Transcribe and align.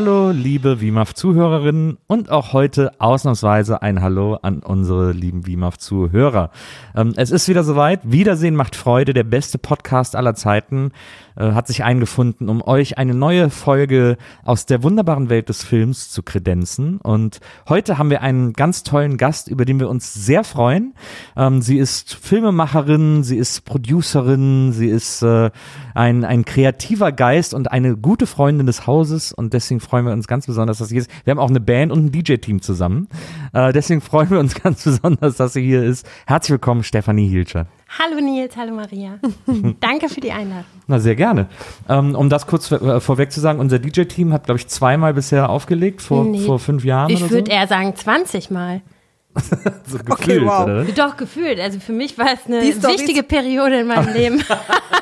Hallo, 0.00 0.30
liebe 0.30 0.80
WIMAF-Zuhörerinnen 0.80 1.98
und 2.06 2.30
auch 2.30 2.52
heute 2.52 2.92
ausnahmsweise 3.00 3.82
ein 3.82 4.00
Hallo 4.00 4.38
an 4.40 4.60
unsere 4.60 5.10
lieben 5.10 5.44
WIMAF-Zuhörer. 5.44 6.52
Ähm, 6.94 7.14
es 7.16 7.32
ist 7.32 7.48
wieder 7.48 7.64
soweit. 7.64 8.02
Wiedersehen 8.04 8.54
macht 8.54 8.76
Freude, 8.76 9.12
der 9.12 9.24
beste 9.24 9.58
Podcast 9.58 10.14
aller 10.14 10.36
Zeiten 10.36 10.92
äh, 11.38 11.52
hat 11.52 11.66
sich 11.66 11.84
eingefunden, 11.84 12.48
um 12.48 12.62
euch 12.62 12.98
eine 12.98 13.14
neue 13.14 13.50
Folge 13.50 14.16
aus 14.44 14.66
der 14.66 14.82
wunderbaren 14.82 15.30
Welt 15.30 15.48
des 15.48 15.64
Films 15.64 16.10
zu 16.10 16.22
kredenzen. 16.22 16.98
Und 16.98 17.40
heute 17.68 17.96
haben 17.98 18.10
wir 18.10 18.22
einen 18.22 18.52
ganz 18.52 18.82
tollen 18.82 19.16
Gast, 19.16 19.48
über 19.48 19.64
den 19.64 19.80
wir 19.80 19.88
uns 19.88 20.12
sehr 20.12 20.44
freuen. 20.44 20.94
Ähm, 21.36 21.62
sie 21.62 21.78
ist 21.78 22.14
Filmemacherin, 22.14 23.22
sie 23.22 23.36
ist 23.36 23.64
Producerin, 23.64 24.72
sie 24.72 24.88
ist 24.88 25.22
äh, 25.22 25.50
ein, 25.94 26.24
ein 26.24 26.44
kreativer 26.44 27.12
Geist 27.12 27.54
und 27.54 27.70
eine 27.70 27.96
gute 27.96 28.26
Freundin 28.26 28.66
des 28.66 28.86
Hauses 28.86 29.32
und 29.32 29.52
deswegen 29.52 29.80
freuen 29.80 30.06
wir 30.06 30.12
uns 30.12 30.26
ganz 30.26 30.46
besonders, 30.46 30.78
dass 30.78 30.88
sie 30.88 30.94
hier 30.94 31.02
ist. 31.02 31.10
Wir 31.24 31.30
haben 31.30 31.38
auch 31.38 31.50
eine 31.50 31.60
Band 31.60 31.92
und 31.92 32.06
ein 32.06 32.12
DJ-Team 32.12 32.62
zusammen. 32.62 33.08
Äh, 33.52 33.72
deswegen 33.72 34.00
freuen 34.00 34.30
wir 34.30 34.40
uns 34.40 34.54
ganz 34.62 34.84
besonders, 34.84 35.36
dass 35.36 35.52
sie 35.52 35.62
hier 35.62 35.84
ist. 35.84 36.06
Herzlich 36.26 36.50
willkommen, 36.50 36.82
Stefanie 36.82 37.28
Hielscher. 37.28 37.66
Hallo 37.96 38.20
Nils, 38.20 38.54
hallo 38.56 38.74
Maria. 38.74 39.18
Danke 39.80 40.08
für 40.10 40.20
die 40.20 40.30
Einladung. 40.30 40.64
Na, 40.86 40.98
sehr 40.98 41.14
gerne. 41.16 41.46
Ähm, 41.88 42.14
um 42.14 42.28
das 42.28 42.46
kurz 42.46 42.70
äh, 42.70 43.00
vorweg 43.00 43.32
zu 43.32 43.40
sagen, 43.40 43.60
unser 43.60 43.78
DJ-Team 43.78 44.32
hat, 44.32 44.44
glaube 44.44 44.58
ich, 44.58 44.68
zweimal 44.68 45.14
bisher 45.14 45.48
aufgelegt, 45.48 46.02
vor, 46.02 46.24
Nee. 46.24 46.40
vor 46.44 46.58
fünf 46.58 46.84
Jahren 46.84 47.10
Ich 47.10 47.20
würde 47.30 47.50
so. 47.50 47.56
eher 47.56 47.66
sagen 47.66 47.94
20 47.96 48.50
Mal. 48.50 48.82
so 49.86 49.98
gefühlt, 49.98 50.44
wow. 50.44 50.64
oder? 50.64 50.84
Doch, 50.84 51.16
gefühlt. 51.16 51.60
Also 51.60 51.80
für 51.80 51.92
mich 51.92 52.18
war 52.18 52.26
es 52.32 52.46
eine 52.46 52.62
wichtige 52.62 53.22
Periode 53.22 53.80
in 53.80 53.86
meinem 53.86 54.12
Leben. 54.12 54.44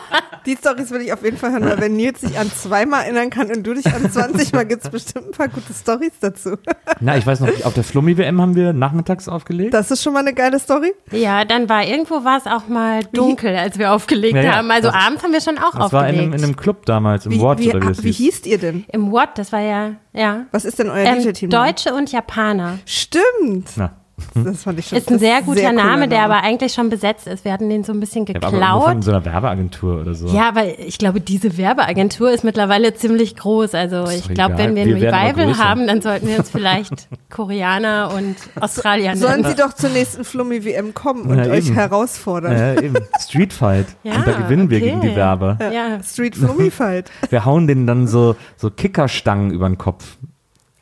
Die 0.47 0.55
Storys 0.55 0.91
will 0.93 1.01
ich 1.01 1.13
auf 1.13 1.25
jeden 1.25 1.37
Fall 1.37 1.51
hören, 1.51 1.65
weil 1.65 1.81
wenn 1.81 1.97
Nils 1.97 2.21
sich 2.21 2.39
an 2.39 2.49
zweimal 2.53 3.03
erinnern 3.03 3.31
kann 3.31 3.51
und 3.51 3.65
du 3.65 3.75
dich 3.75 3.87
an 3.87 4.09
20 4.09 4.53
Mal, 4.53 4.65
gibt 4.65 4.85
es 4.85 4.91
bestimmt 4.91 5.27
ein 5.27 5.33
paar 5.33 5.49
gute 5.49 5.73
Storys 5.73 6.13
dazu. 6.21 6.57
Na, 7.01 7.17
ich 7.17 7.27
weiß 7.27 7.41
noch, 7.41 7.49
auf 7.65 7.75
der 7.75 7.83
Flummi-WM 7.83 8.41
haben 8.41 8.55
wir 8.55 8.73
nachmittags 8.73 9.29
aufgelegt. 9.29 9.75
Das 9.75 9.91
ist 9.91 10.05
schon 10.05 10.13
mal 10.13 10.21
eine 10.21 10.35
geile 10.35 10.61
Story. 10.61 10.95
Ja, 11.11 11.45
dann 11.45 11.69
war 11.69 11.85
irgendwo 11.85 12.23
war 12.25 12.39
es 12.39 12.47
auch 12.47 12.69
mal 12.69 13.01
dunkel, 13.13 13.57
als 13.57 13.77
wir 13.79 13.93
aufgelegt 13.93 14.37
Ja, 14.37 14.43
ja. 14.43 14.53
haben. 14.57 14.71
Also 14.71 14.89
Das- 14.93 15.05
abends 15.05 15.25
haben 15.25 15.33
wir 15.33 15.41
schon 15.41 15.59
auch 15.59 15.73
das 15.77 15.93
war 15.93 16.03
in 16.09 16.11
aufgelegt. 16.11 16.23
einem, 16.23 16.33
in 16.35 16.45
einem 16.45 16.57
Club 16.57 16.87
damals, 16.87 17.27
im 17.27 17.33
Wie, 17.33 17.41
Wort 17.41 17.59
wie, 17.59 17.71
oder 17.75 17.83
wie 17.89 17.91
es 17.91 18.03
wie 18.05 18.13
hieß. 18.13 18.17
hießt 18.17 18.47
ihr 18.47 18.59
denn? 18.59 18.85
Im 18.93 19.11
What, 19.11 19.31
das 19.37 19.51
war 19.51 19.61
ja, 19.61 19.93
ja. 20.13 20.47
Was 20.53 20.65
ist 20.65 20.79
denn 20.79 20.91
euer 20.91 21.07
Ähm, 21.07 21.23
DJ-Team? 21.25 21.51
Deutsche 21.51 21.93
und 21.93 22.13
Japaner. 22.13 22.79
Stimmt. 22.87 23.71
Na, 23.75 23.91
Das 24.35 24.63
fand 24.63 24.79
ich 24.79 24.87
schon. 24.89 24.99
Ist 24.99 25.11
ein 25.11 25.19
sehr 25.19 25.43
guter 25.43 25.61
cooler 25.61 25.73
Name, 25.73 26.09
der 26.09 26.23
aber 26.25 26.43
eigentlich 26.43 26.73
schon 26.73 26.89
besetzt 26.89 27.27
ist. 27.27 27.45
Wir 27.45 27.53
hatten 27.53 27.69
den 27.69 27.85
so 27.85 27.93
ein 27.93 28.01
bisschen 28.01 28.25
der 28.25 28.41
war 28.41 28.49
aber 28.49 28.59
nur 28.59 28.83
von 28.83 29.01
geklaut. 29.01 29.05
so 29.05 29.11
einer 29.11 29.25
Werbeagentur 29.25 30.01
oder 30.01 30.15
so. 30.15 30.29
Ja, 30.29 30.55
weil 30.55 30.75
ich 30.79 30.97
glaube, 30.99 31.21
diese 31.21 31.57
Werbeagentur 31.59 32.31
ist 32.31 32.43
mittlerweile 32.43 32.95
ziemlich 32.95 33.37
groß. 33.37 33.75
Also 33.75 34.09
ich 34.11 34.29
glaube, 34.29 34.57
wenn 34.57 34.75
wir 34.75 34.83
ein 34.85 34.97
Wir 35.01 35.13
aber 35.13 35.29
Revival 35.29 35.59
haben, 35.59 35.87
dann 35.87 36.01
sollten 36.01 36.29
wir 36.29 36.39
uns 36.39 36.51
vielleicht 36.51 37.09
Koreaner 37.31 38.11
und 38.17 38.37
Australier 38.61 39.17
Sollen 39.17 39.43
nennen. 39.43 39.55
sie 39.55 39.63
doch 39.63 39.75
zur 39.75 39.91
nächsten 39.91 40.25
Flummi-WM 40.25 40.95
kommen 40.95 41.23
und 41.27 41.39
Ja, 41.39 41.51
euch 41.51 41.67
eben. 41.67 41.75
herausfordern? 41.75 42.53
Ja, 42.53 42.81
eben. 42.83 42.97
Street 43.21 43.53
Fight. 43.53 43.87
Ja, 44.03 44.17
und 44.17 44.27
da 44.27 44.33
gewinnen 44.33 44.71
wir 44.71 44.79
okay. 44.79 44.87
gegen 44.91 45.01
die 45.01 45.17
Werber. 45.17 45.59
Ja, 45.61 46.01
Street 46.03 46.37
Flummi-Fight. 46.37 47.11
Wir 47.31 47.45
hauen 47.45 47.67
denen 47.67 47.87
dann 47.89 48.07
so, 48.07 48.37
so 48.57 48.71
Kickerstangen 48.71 49.51
über 49.51 49.69
den 49.69 49.79
Kopf, 49.79 50.17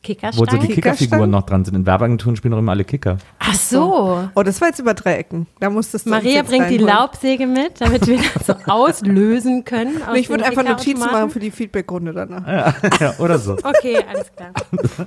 wo 0.06 0.12
so 0.12 0.44
die 0.44 0.58
Kickerstein. 0.58 0.66
Kicker- 0.68 0.74
Kickerfiguren 0.74 1.30
noch 1.30 1.42
dran 1.42 1.64
sind. 1.64 1.74
In 1.74 1.86
Werbeagenturen 1.86 2.36
spielen 2.36 2.52
doch 2.52 2.58
immer 2.58 2.72
alle 2.72 2.84
Kicker. 2.84 3.18
Ach 3.38 3.54
so. 3.54 4.28
Oh, 4.34 4.42
das 4.42 4.60
war 4.60 4.68
jetzt 4.68 4.78
über 4.80 4.94
drei 4.94 5.16
Ecken. 5.16 5.46
Da 5.60 5.70
musstest 5.70 6.06
du 6.06 6.10
Maria 6.10 6.42
bringt 6.42 6.70
die 6.70 6.76
reinholen. 6.76 6.86
Laubsäge 6.96 7.46
mit, 7.46 7.80
damit 7.80 8.06
wir 8.06 8.18
das 8.34 8.46
so 8.46 8.54
auslösen 8.66 9.64
können. 9.64 10.02
aus 10.06 10.16
Ich 10.16 10.28
würde 10.28 10.44
einfach 10.44 10.64
Notizen 10.64 11.00
machen 11.00 11.30
für 11.30 11.40
die 11.40 11.50
Feedback-Runde 11.50 12.12
danach. 12.12 12.46
ja, 13.00 13.14
oder 13.18 13.38
so. 13.38 13.52
Okay, 13.54 13.98
alles 14.08 14.30
klar. 14.36 14.50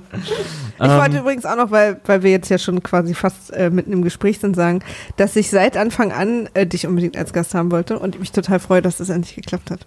Ich 0.80 0.88
wollte 0.88 1.18
übrigens 1.18 1.44
auch 1.44 1.56
noch, 1.56 1.70
weil, 1.70 2.00
weil 2.06 2.22
wir 2.22 2.30
jetzt 2.30 2.48
ja 2.48 2.58
schon 2.58 2.82
quasi 2.82 3.14
fast 3.14 3.52
äh, 3.52 3.70
mitten 3.70 3.92
im 3.92 4.02
Gespräch 4.02 4.38
sind, 4.38 4.54
sagen, 4.54 4.80
dass 5.16 5.34
ich 5.36 5.50
seit 5.50 5.76
Anfang 5.76 6.12
an 6.12 6.48
äh, 6.54 6.66
dich 6.66 6.86
unbedingt 6.86 7.16
als 7.16 7.32
Gast 7.32 7.54
haben 7.54 7.70
wollte 7.72 7.98
und 7.98 8.14
ich 8.14 8.20
mich 8.20 8.32
total 8.32 8.60
freue, 8.60 8.82
dass 8.82 8.98
das 8.98 9.08
endlich 9.08 9.34
geklappt 9.34 9.70
hat. 9.70 9.86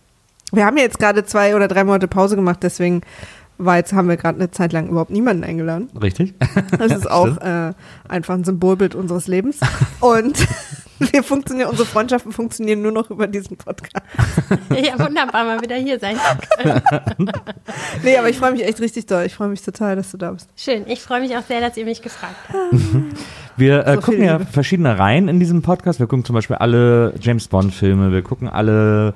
Wir 0.52 0.66
haben 0.66 0.76
ja 0.78 0.84
jetzt 0.84 1.00
gerade 1.00 1.24
zwei 1.24 1.56
oder 1.56 1.70
drei 1.70 1.86
Monate 1.86 2.08
Pause 2.10 2.36
gemacht, 2.36 2.60
deswegen 2.62 3.02
war 3.66 3.78
jetzt, 3.78 3.94
haben 3.94 4.10
wir 4.10 4.18
gerade 4.18 4.38
eine 4.38 4.52
Zeit 4.52 4.74
lang 4.74 4.88
überhaupt 4.88 5.12
niemanden 5.12 5.44
eingeladen. 5.44 5.90
Richtig? 6.00 6.34
Das 6.78 6.92
ist 6.92 7.10
auch 7.12 7.38
äh, 7.38 7.74
einfach 8.08 8.34
ein 8.34 8.44
Symbolbild 8.44 8.96
unseres 8.96 9.28
Lebens. 9.28 9.60
Und 10.00 10.48
wir 11.12 11.24
funktionieren, 11.24 11.70
unsere 11.70 11.88
Freundschaften 11.88 12.32
funktionieren 12.32 12.82
nur 12.82 12.92
noch 12.92 13.10
über 13.10 13.28
diesen 13.28 13.58
Podcast. 13.58 13.96
Ja, 14.72 14.98
wunderbar, 14.98 15.44
mal 15.44 15.62
wieder 15.62 15.76
hier 15.76 16.00
sein. 16.00 16.18
Nee, 18.04 18.18
aber 18.18 18.30
ich 18.30 18.38
freue 18.38 18.52
mich 18.54 18.64
echt 18.66 18.80
richtig 18.82 19.06
doll. 19.06 19.24
Ich 19.26 19.36
freue 19.36 19.48
mich 19.50 19.62
total, 19.62 19.96
dass 19.96 20.12
du 20.12 20.18
da 20.18 20.32
bist. 20.32 20.50
Schön. 20.56 20.84
Ich 20.88 21.02
freue 21.02 21.22
mich 21.22 21.36
auch 21.38 21.44
sehr, 21.44 21.62
dass 21.62 21.78
ihr 21.78 21.86
mich 21.86 22.02
gefragt 22.02 22.36
habt. 22.50 22.58
Wir 23.58 23.86
äh, 23.86 23.96
So 23.96 24.02
gucken 24.02 24.24
ja 24.24 24.38
Liebe. 24.38 24.50
verschiedene 24.52 24.98
Reihen 24.98 25.28
in 25.28 25.40
diesem 25.40 25.62
Podcast. 25.62 26.00
Wir 26.00 26.08
gucken 26.08 26.26
zum 26.26 26.34
Beispiel 26.36 26.56
alle 26.56 27.14
James 27.22 27.48
Bond-Filme, 27.48 28.12
wir 28.12 28.22
gucken 28.24 28.48
alle 28.50 29.14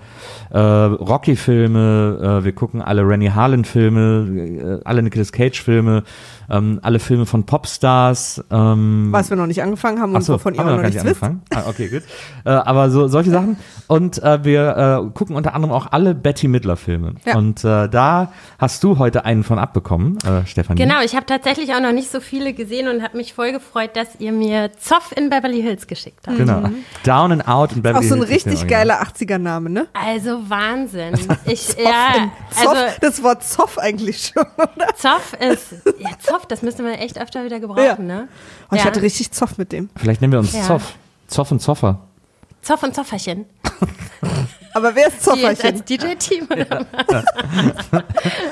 äh, 0.52 0.60
Rocky-Filme, 0.60 2.40
äh, 2.42 2.46
wir 2.46 2.52
gucken 2.54 2.82
alle 2.82 3.08
Rennie 3.08 3.32
Harlan-Filme, 3.32 4.80
äh, 4.82 4.86
alle 4.86 5.02
Nicolas 5.02 5.32
Cage-Filme, 5.32 6.04
ähm, 6.50 6.80
alle 6.82 7.00
Filme 7.00 7.26
von 7.26 7.46
Popstars. 7.46 8.44
Ähm, 8.52 9.10
Was 9.12 9.30
wir 9.30 9.38
noch 9.38 9.48
nicht 9.48 9.62
angefangen 9.62 10.02
haben 10.02 10.12
und 10.12 10.18
Achso, 10.18 10.34
wovon 10.34 10.54
ihr 10.56 10.62
auch 10.62 10.66
noch 10.66 10.76
noch 10.78 10.84
nicht 10.84 10.96
wisst. 10.96 11.06
angefangen. 11.06 11.42
Ah, 11.54 11.64
okay, 11.68 11.88
gut. 11.90 12.04
Äh, 12.46 12.50
aber 12.50 12.90
so 12.90 13.08
solche 13.08 13.32
Sachen. 13.32 13.58
Und 13.88 14.22
äh, 14.24 14.44
wir 14.44 15.06
äh, 15.06 15.12
gucken 15.18 15.36
unter 15.36 15.54
anderem 15.54 15.74
auch 15.74 15.92
alle 15.92 16.16
Betty 16.16 16.48
Midler-Filme. 16.48 17.16
Ja. 17.26 17.38
Und 17.38 17.64
äh, 17.64 17.88
da 17.90 18.32
hast 18.60 18.84
du 18.84 18.98
heute 18.98 19.26
einen 19.26 19.44
von 19.44 19.60
abbekommen, 19.60 20.18
äh, 20.26 20.46
Stefanie. 20.48 20.82
Genau, 20.82 21.02
ich 21.04 21.16
habe 21.16 21.26
tatsächlich 21.26 21.74
auch 21.74 21.82
noch 21.82 21.92
nicht 21.92 22.12
so 22.12 22.20
viele 22.20 22.54
gesehen 22.54 22.88
und 22.88 23.04
habe 23.04 23.18
mich 23.18 23.34
voll 23.34 23.52
gefreut, 23.52 23.92
dass 23.96 24.20
ihr 24.20 24.32
mir 24.32 24.72
Zoff 24.78 25.14
in 25.16 25.30
Beverly 25.30 25.62
Hills 25.62 25.88
geschickt 25.88 26.28
habt. 26.28 26.38
Genau. 26.38 26.64
Down 27.04 27.32
and 27.32 27.48
Out 27.48 27.72
in 27.74 27.80
Auch 27.80 27.84
Beverly 27.84 28.08
so 28.08 28.16
ein 28.16 28.24
Hills 28.24 28.32
ist 28.38 28.46
der 28.46 28.52
richtig 28.54 28.72
Original. 28.72 28.98
geiler 29.00 29.04
80er-Name, 29.04 29.70
ne? 29.70 29.88
Also 29.94 30.50
Wahnsinn. 30.50 31.14
Ich, 31.48 31.68
ja, 31.78 32.32
Zoff, 32.50 32.68
also 32.68 32.82
das 33.02 33.22
Wort 33.22 33.44
Zoff 33.44 33.78
eigentlich 33.78 34.32
schon, 34.34 34.46
oder? 34.58 34.96
Zoff 34.96 35.34
ist, 35.40 35.74
ja, 36.00 36.10
Zoff, 36.20 36.35
das 36.44 36.62
müsste 36.62 36.84
man 36.84 36.94
echt 36.96 37.18
öfter 37.18 37.46
wieder 37.46 37.62
gebrauchen, 37.62 37.86
Ja. 37.86 37.98
ne? 37.98 38.28
Oh, 38.70 38.76
ich 38.76 38.80
Ja. 38.82 38.86
hatte 38.88 39.02
richtig 39.02 39.32
Zoff 39.32 39.58
mit 39.58 39.72
dem. 39.72 39.90
Vielleicht 39.96 40.20
nennen 40.20 40.34
wir 40.34 40.40
uns 40.40 40.52
Ja. 40.52 40.64
Zoff. 40.64 40.96
Zoff 41.28 41.52
und 41.52 41.62
Zoffer. 41.62 42.00
Zoff 42.62 42.84
und 42.84 42.94
Zofferchen. 42.94 43.46
Aber 44.74 44.94
wer 44.96 45.08
ist 45.08 45.26
Die 45.26 45.40
jetzt 45.40 45.64
als 45.64 45.80
Zofferchen? 45.80 45.86
DJ-Team 45.86 46.48
oder 46.52 46.86
was? 47.08 47.24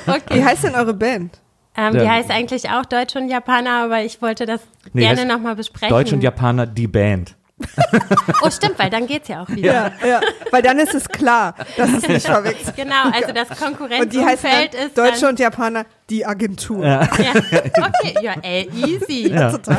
Wie 0.07 0.11
Okay. 0.11 0.43
heißt 0.43 0.63
denn 0.63 0.75
eure 0.75 0.93
Band? 0.93 1.37
Ähm, 1.75 1.93
die 1.93 1.99
Ja. 1.99 2.11
heißt 2.11 2.29
eigentlich 2.29 2.69
auch 2.69 2.85
Deutsch 2.85 3.15
und 3.15 3.27
Japaner, 3.29 3.83
aber 3.83 4.03
ich 4.03 4.21
wollte 4.21 4.45
das 4.45 4.61
Nee, 4.93 5.01
gerne 5.01 5.25
nochmal 5.25 5.55
besprechen. 5.55 5.89
Deutsch 5.89 6.13
und 6.13 6.21
Japaner, 6.21 6.65
die 6.67 6.87
Band. 6.87 7.35
Oh, 8.41 8.49
stimmt, 8.49 8.77
weil 8.77 8.89
dann 8.89 9.07
geht's 9.07 9.27
ja 9.27 9.43
auch 9.43 9.49
wieder. 9.49 9.91
Ja, 10.01 10.07
ja. 10.07 10.21
Weil 10.51 10.61
dann 10.61 10.79
ist 10.79 10.93
es 10.93 11.07
klar, 11.07 11.55
dass 11.77 11.89
es 11.91 12.07
nicht 12.07 12.25
verwechselt. 12.25 12.75
Genau, 12.83 13.03
also 13.11 13.31
das 13.31 13.49
Und 13.49 14.13
die 14.13 14.23
heißen 14.23 14.49
Konkurrenzumfeld 14.49 14.73
ist 14.73 14.97
Deutsche 14.97 15.21
dann, 15.21 15.29
und 15.29 15.39
Japaner, 15.39 15.85
die 16.09 16.25
Agentur. 16.25 16.85
ja, 16.85 17.01
okay, 17.01 18.15
ja, 18.21 18.33
ey, 18.41 18.69
easy. 18.73 19.31
Ja. 19.33 19.51
Total. 19.51 19.77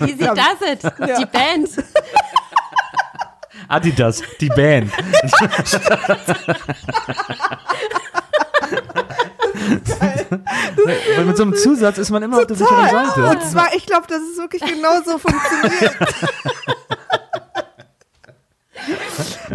Ja, 0.00 0.06
easy 0.06 0.24
does 0.24 0.60
it. 0.70 0.82
Die 1.18 1.26
Band. 1.26 1.70
Adidas, 3.68 4.22
die 4.40 4.48
Band. 4.48 4.92
Weil 11.16 11.24
mit 11.24 11.36
so 11.36 11.42
einem 11.44 11.54
Zusatz 11.54 11.98
ist 11.98 12.10
man 12.10 12.22
immer 12.22 12.38
auf 12.38 12.46
der 12.46 12.56
sicheren 12.56 12.86
Total. 12.88 13.06
Seite. 13.06 13.24
Und 13.30 13.42
zwar, 13.42 13.74
ich 13.74 13.86
glaube, 13.86 14.06
dass 14.08 14.20
es 14.22 14.38
wirklich 14.38 14.62
genauso 14.62 15.18
funktioniert. 15.18 15.96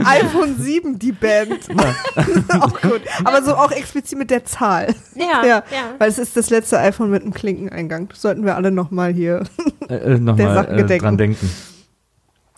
iPhone 0.06 0.56
7, 0.58 0.98
die 0.98 1.12
Band. 1.12 1.68
auch 2.62 2.82
gut. 2.82 3.02
Aber 3.24 3.44
so 3.44 3.56
auch 3.56 3.72
explizit 3.72 4.18
mit 4.18 4.32
der 4.32 4.46
Zahl. 4.46 4.96
Ja, 5.16 5.44
Ja, 5.46 5.46
ja. 5.46 5.64
weil 5.98 6.10
es 6.10 6.18
ist 6.20 6.36
das 6.38 6.50
letzte 6.50 6.80
iPhone 6.80 7.10
mit 7.12 7.24
einem 7.24 7.34
Klinkeneingang. 7.34 8.08
Das 8.10 8.22
sollten 8.22 8.46
wir 8.46 8.56
alle 8.56 8.72
nochmal 8.72 9.14
hier. 9.14 9.44
äh, 9.90 9.96
äh, 9.96 10.00
Der 10.10 10.20
nochmal 10.20 10.54
Sachen 10.54 10.80
äh, 10.90 10.98
dran 10.98 11.18
denken. 11.18 11.50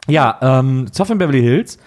Ja, 0.08 0.38
ähm, 0.42 0.88
Zoff 0.92 1.10
in 1.10 1.18
Beverly 1.18 1.42
Hills. 1.42 1.78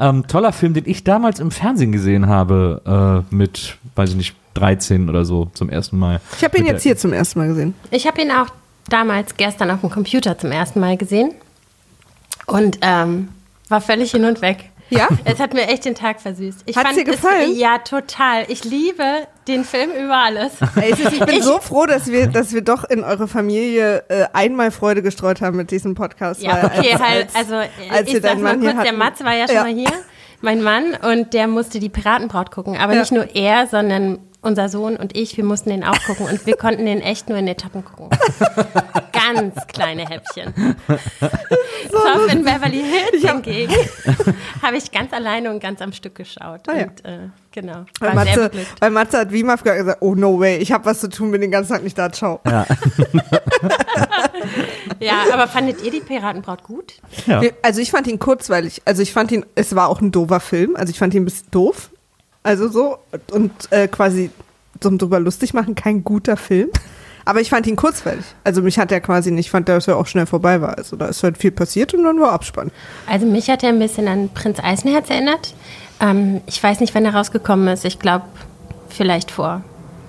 Ähm, 0.00 0.26
toller 0.26 0.52
Film, 0.52 0.72
den 0.72 0.84
ich 0.86 1.04
damals 1.04 1.40
im 1.40 1.50
Fernsehen 1.50 1.92
gesehen 1.92 2.26
habe, 2.26 3.24
äh, 3.30 3.34
mit, 3.34 3.76
weiß 3.96 4.10
ich 4.10 4.16
nicht, 4.16 4.34
13 4.54 5.08
oder 5.08 5.24
so 5.24 5.50
zum 5.54 5.68
ersten 5.68 5.98
Mal. 5.98 6.20
Ich 6.38 6.44
habe 6.44 6.56
ihn 6.56 6.64
Mit 6.64 6.72
jetzt 6.72 6.82
hier 6.82 6.96
zum 6.96 7.12
ersten 7.12 7.38
Mal 7.38 7.48
gesehen. 7.48 7.74
Ich 7.90 8.06
habe 8.06 8.20
ihn 8.22 8.30
auch 8.30 8.48
damals 8.88 9.36
gestern 9.36 9.70
auf 9.70 9.80
dem 9.80 9.90
Computer 9.90 10.36
zum 10.38 10.50
ersten 10.50 10.80
Mal 10.80 10.96
gesehen 10.96 11.32
und 12.46 12.78
ähm, 12.80 13.28
war 13.68 13.80
völlig 13.80 14.10
hin 14.10 14.24
und 14.24 14.40
weg. 14.42 14.69
Ja? 14.90 15.08
Es 15.24 15.38
hat 15.40 15.54
mir 15.54 15.68
echt 15.68 15.84
den 15.84 15.94
Tag 15.94 16.20
versüßt. 16.20 16.62
Ich 16.66 16.76
Hat's 16.76 16.94
dir 16.94 17.04
gefallen? 17.04 17.52
Es, 17.52 17.58
ja, 17.58 17.78
total. 17.78 18.44
Ich 18.48 18.64
liebe 18.64 19.04
den 19.48 19.64
Film 19.64 19.90
über 19.92 20.16
alles. 20.16 20.52
Ich 21.10 21.20
bin 21.24 21.42
so 21.42 21.58
froh, 21.60 21.86
dass 21.86 22.08
wir, 22.08 22.26
dass 22.26 22.52
wir 22.52 22.62
doch 22.62 22.84
in 22.84 23.02
eure 23.04 23.28
Familie 23.28 24.04
äh, 24.08 24.26
einmal 24.32 24.70
Freude 24.70 25.02
gestreut 25.02 25.40
haben 25.40 25.56
mit 25.56 25.70
diesem 25.70 25.94
Podcast. 25.94 26.42
Ja, 26.42 26.64
okay, 26.64 26.92
als, 26.92 27.02
halt, 27.02 27.22
als, 27.26 27.34
also 27.36 27.54
als 27.56 28.06
wir 28.08 28.16
ich 28.16 28.22
sag 28.22 28.38
mal 28.38 28.58
kurz, 28.58 28.82
der. 28.82 28.92
Matze 28.92 29.24
war 29.24 29.34
ja 29.34 29.46
schon 29.46 29.56
Ja. 29.56 29.62
mal 29.62 29.72
hier, 29.72 29.90
mein 30.40 30.62
Mann, 30.62 30.96
und 31.02 31.34
der 31.34 31.46
musste 31.48 31.78
die 31.80 31.88
Piratenbraut 31.88 32.50
gucken. 32.50 32.76
Aber 32.76 32.94
Ja. 32.94 33.00
nicht 33.00 33.12
nur 33.12 33.34
er, 33.34 33.66
sondern 33.66 34.18
unser 34.42 34.68
Sohn 34.68 34.96
und 34.96 35.16
ich, 35.16 35.36
wir 35.36 35.44
mussten 35.44 35.70
den 35.70 35.84
auch 35.84 35.98
gucken 36.06 36.26
und 36.26 36.46
wir 36.46 36.56
konnten 36.56 36.86
den 36.86 37.00
echt 37.00 37.28
nur 37.28 37.38
in 37.38 37.46
Etappen 37.46 37.84
gucken. 37.84 38.08
Ganz 39.12 39.54
kleine 39.66 40.08
Häppchen. 40.08 40.76
Zoff 41.90 42.32
in 42.32 42.44
Beverly 42.44 42.82
Hills 42.82 43.30
hingegen 43.30 43.74
habe 44.62 44.76
ich 44.76 44.90
ganz 44.90 45.12
alleine 45.12 45.50
und 45.50 45.60
ganz 45.60 45.80
am 45.82 45.92
Stück 45.92 46.14
geschaut. 46.14 46.62
Ah 46.68 46.74
ja. 46.74 46.82
Und 46.84 47.04
äh, 47.04 47.18
genau, 47.50 47.84
Weil 48.00 48.14
Matze, 48.14 48.50
weil 48.80 48.90
Matze 48.90 49.18
hat 49.18 49.32
Wimaf 49.32 49.62
gesagt, 49.62 49.98
oh 50.00 50.14
no 50.14 50.38
way, 50.38 50.56
ich 50.58 50.72
habe 50.72 50.84
was 50.84 51.00
zu 51.00 51.08
tun, 51.08 51.30
bin 51.30 51.40
den 51.40 51.50
ganzen 51.50 51.72
Tag 51.72 51.82
nicht 51.82 51.98
da, 51.98 52.10
ciao. 52.10 52.40
Ja, 55.00 55.24
aber 55.32 55.48
fandet 55.48 55.82
ihr 55.82 55.90
die 55.90 56.00
Piratenbraut 56.00 56.62
gut? 56.62 56.94
Ja. 57.26 57.42
Also 57.62 57.80
ich 57.80 57.90
fand 57.90 58.06
ihn 58.06 58.18
kurzweilig, 58.18 58.82
also 58.84 59.02
ich 59.02 59.12
fand 59.12 59.32
ihn, 59.32 59.44
es 59.54 59.74
war 59.74 59.88
auch 59.88 60.00
ein 60.00 60.12
doofer 60.12 60.40
Film, 60.40 60.76
also 60.76 60.90
ich 60.90 60.98
fand 60.98 61.14
ihn 61.14 61.22
ein 61.22 61.26
bisschen 61.26 61.50
doof, 61.50 61.90
also 62.42 62.68
so 62.68 62.98
und 63.32 63.50
äh, 63.70 63.88
quasi 63.88 64.30
zum 64.80 64.98
drüber 64.98 65.20
lustig 65.20 65.54
machen, 65.54 65.74
kein 65.74 66.04
guter 66.04 66.36
Film. 66.36 66.70
Aber 67.24 67.40
ich 67.40 67.50
fand 67.50 67.66
ihn 67.66 67.76
kurzweilig. 67.76 68.24
Also 68.44 68.62
mich 68.62 68.78
hat 68.78 68.90
er 68.90 69.00
quasi 69.00 69.30
nicht, 69.30 69.46
ich 69.46 69.50
fand, 69.50 69.68
dass 69.68 69.88
er 69.88 69.96
auch 69.96 70.06
schnell 70.06 70.26
vorbei 70.26 70.60
war. 70.60 70.78
Also 70.78 70.96
da 70.96 71.06
ist 71.06 71.22
halt 71.22 71.38
viel 71.38 71.50
passiert 71.50 71.92
und 71.94 72.02
dann 72.02 72.18
war 72.20 72.32
Abspann. 72.32 72.70
Also 73.06 73.26
mich 73.26 73.50
hat 73.50 73.62
er 73.62 73.68
ein 73.68 73.78
bisschen 73.78 74.08
an 74.08 74.30
Prinz 74.30 74.58
Eisenherz 74.58 75.10
erinnert. 75.10 75.54
Ähm, 76.00 76.40
ich 76.46 76.62
weiß 76.62 76.80
nicht, 76.80 76.94
wann 76.94 77.04
er 77.04 77.14
rausgekommen 77.14 77.68
ist. 77.68 77.84
Ich 77.84 77.98
glaube, 77.98 78.24
vielleicht 78.88 79.30
vor 79.30 79.62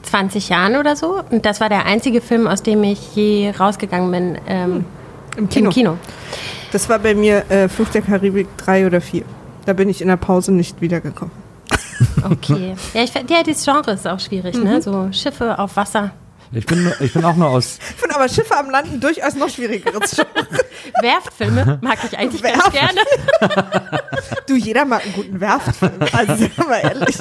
20 0.04 0.50
Jahren 0.50 0.78
oder 0.78 0.96
so. 0.96 1.22
Und 1.30 1.46
das 1.46 1.60
war 1.60 1.70
der 1.70 1.86
einzige 1.86 2.22
Film, 2.22 2.48
aus 2.48 2.64
dem 2.64 2.84
ich 2.84 3.16
je 3.16 3.52
rausgegangen 3.52 4.12
bin 4.12 4.42
ähm, 4.48 4.86
Im 5.38 5.50
Kino. 5.50 5.66
im 5.68 5.74
Kino. 5.74 5.98
Das 6.72 6.88
war 6.88 7.00
bei 7.00 7.14
mir 7.14 7.44
äh, 7.52 7.68
Fluch 7.68 7.90
der 7.90 8.02
Karibik 8.02 8.48
3 8.58 8.88
oder 8.88 9.02
4. 9.02 9.24
Da 9.66 9.74
bin 9.74 9.90
ich 9.90 10.02
in 10.02 10.08
der 10.08 10.18
Pause 10.18 10.54
nicht 10.54 10.82
wiedergekommen. 10.82 11.41
Okay. 12.30 12.76
ja, 12.94 13.04
ich, 13.04 13.14
ja, 13.14 13.44
das 13.44 13.64
Genre 13.66 13.92
ist 13.92 14.08
auch 14.08 14.20
schwierig, 14.20 14.56
ne? 14.56 14.82
So 14.82 15.10
Schiffe 15.12 15.58
auf 15.60 15.76
Wasser. 15.76 16.12
Ich 16.54 16.66
bin, 16.66 16.84
nur- 16.84 17.00
ich 17.00 17.14
bin 17.14 17.24
auch 17.24 17.36
nur 17.38 17.48
aus, 17.48 17.78
Ich 17.80 17.96
finde 18.02 18.14
aber 18.16 18.28
Schiffe 18.28 18.58
am 18.58 18.70
Landen 18.70 19.00
durchaus 19.00 19.36
noch 19.36 19.48
schwierigeres 19.48 20.12
Genre. 20.16 20.28
Werftfilme 21.02 21.80
mag 21.82 21.98
ich 22.04 22.18
eigentlich 22.18 22.42
ganz 22.44 22.58
Werft- 22.66 22.72
gerne. 22.74 23.02
Du, 24.48 24.56
jeder 24.56 24.84
mag 24.84 25.02
einen 25.04 25.14
guten 25.14 25.40
Werftfilm. 25.40 25.94
Also, 26.12 26.36
sind 26.36 26.58
wir 26.58 26.66
mal 26.66 26.80
ehrlich. 26.80 27.16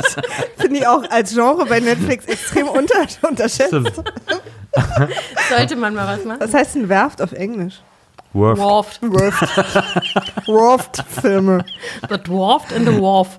Finde 0.59 0.79
ich 0.81 0.87
auch 0.87 1.09
als 1.11 1.33
Genre 1.33 1.65
bei 1.67 1.79
Netflix 1.79 2.25
extrem 2.27 2.67
unter, 2.69 3.07
unterschätzt. 3.23 3.69
Stimmt. 3.69 3.93
Sollte 5.49 5.77
man 5.77 5.95
mal 5.95 6.07
was 6.19 6.25
machen. 6.25 6.41
Was 6.41 6.53
heißt 6.55 6.77
ein 6.77 6.89
Werft 6.89 7.23
auf 7.23 7.33
Englisch? 7.33 7.81
Worth. 8.33 8.59
Dwarfed. 8.59 9.03
Werft. 9.03 10.47
Werft-Filme. 10.47 11.65
The 12.09 12.19
Dwarfed 12.19 12.73
in 12.73 12.85
the 12.87 12.93
Wharf. 13.01 13.39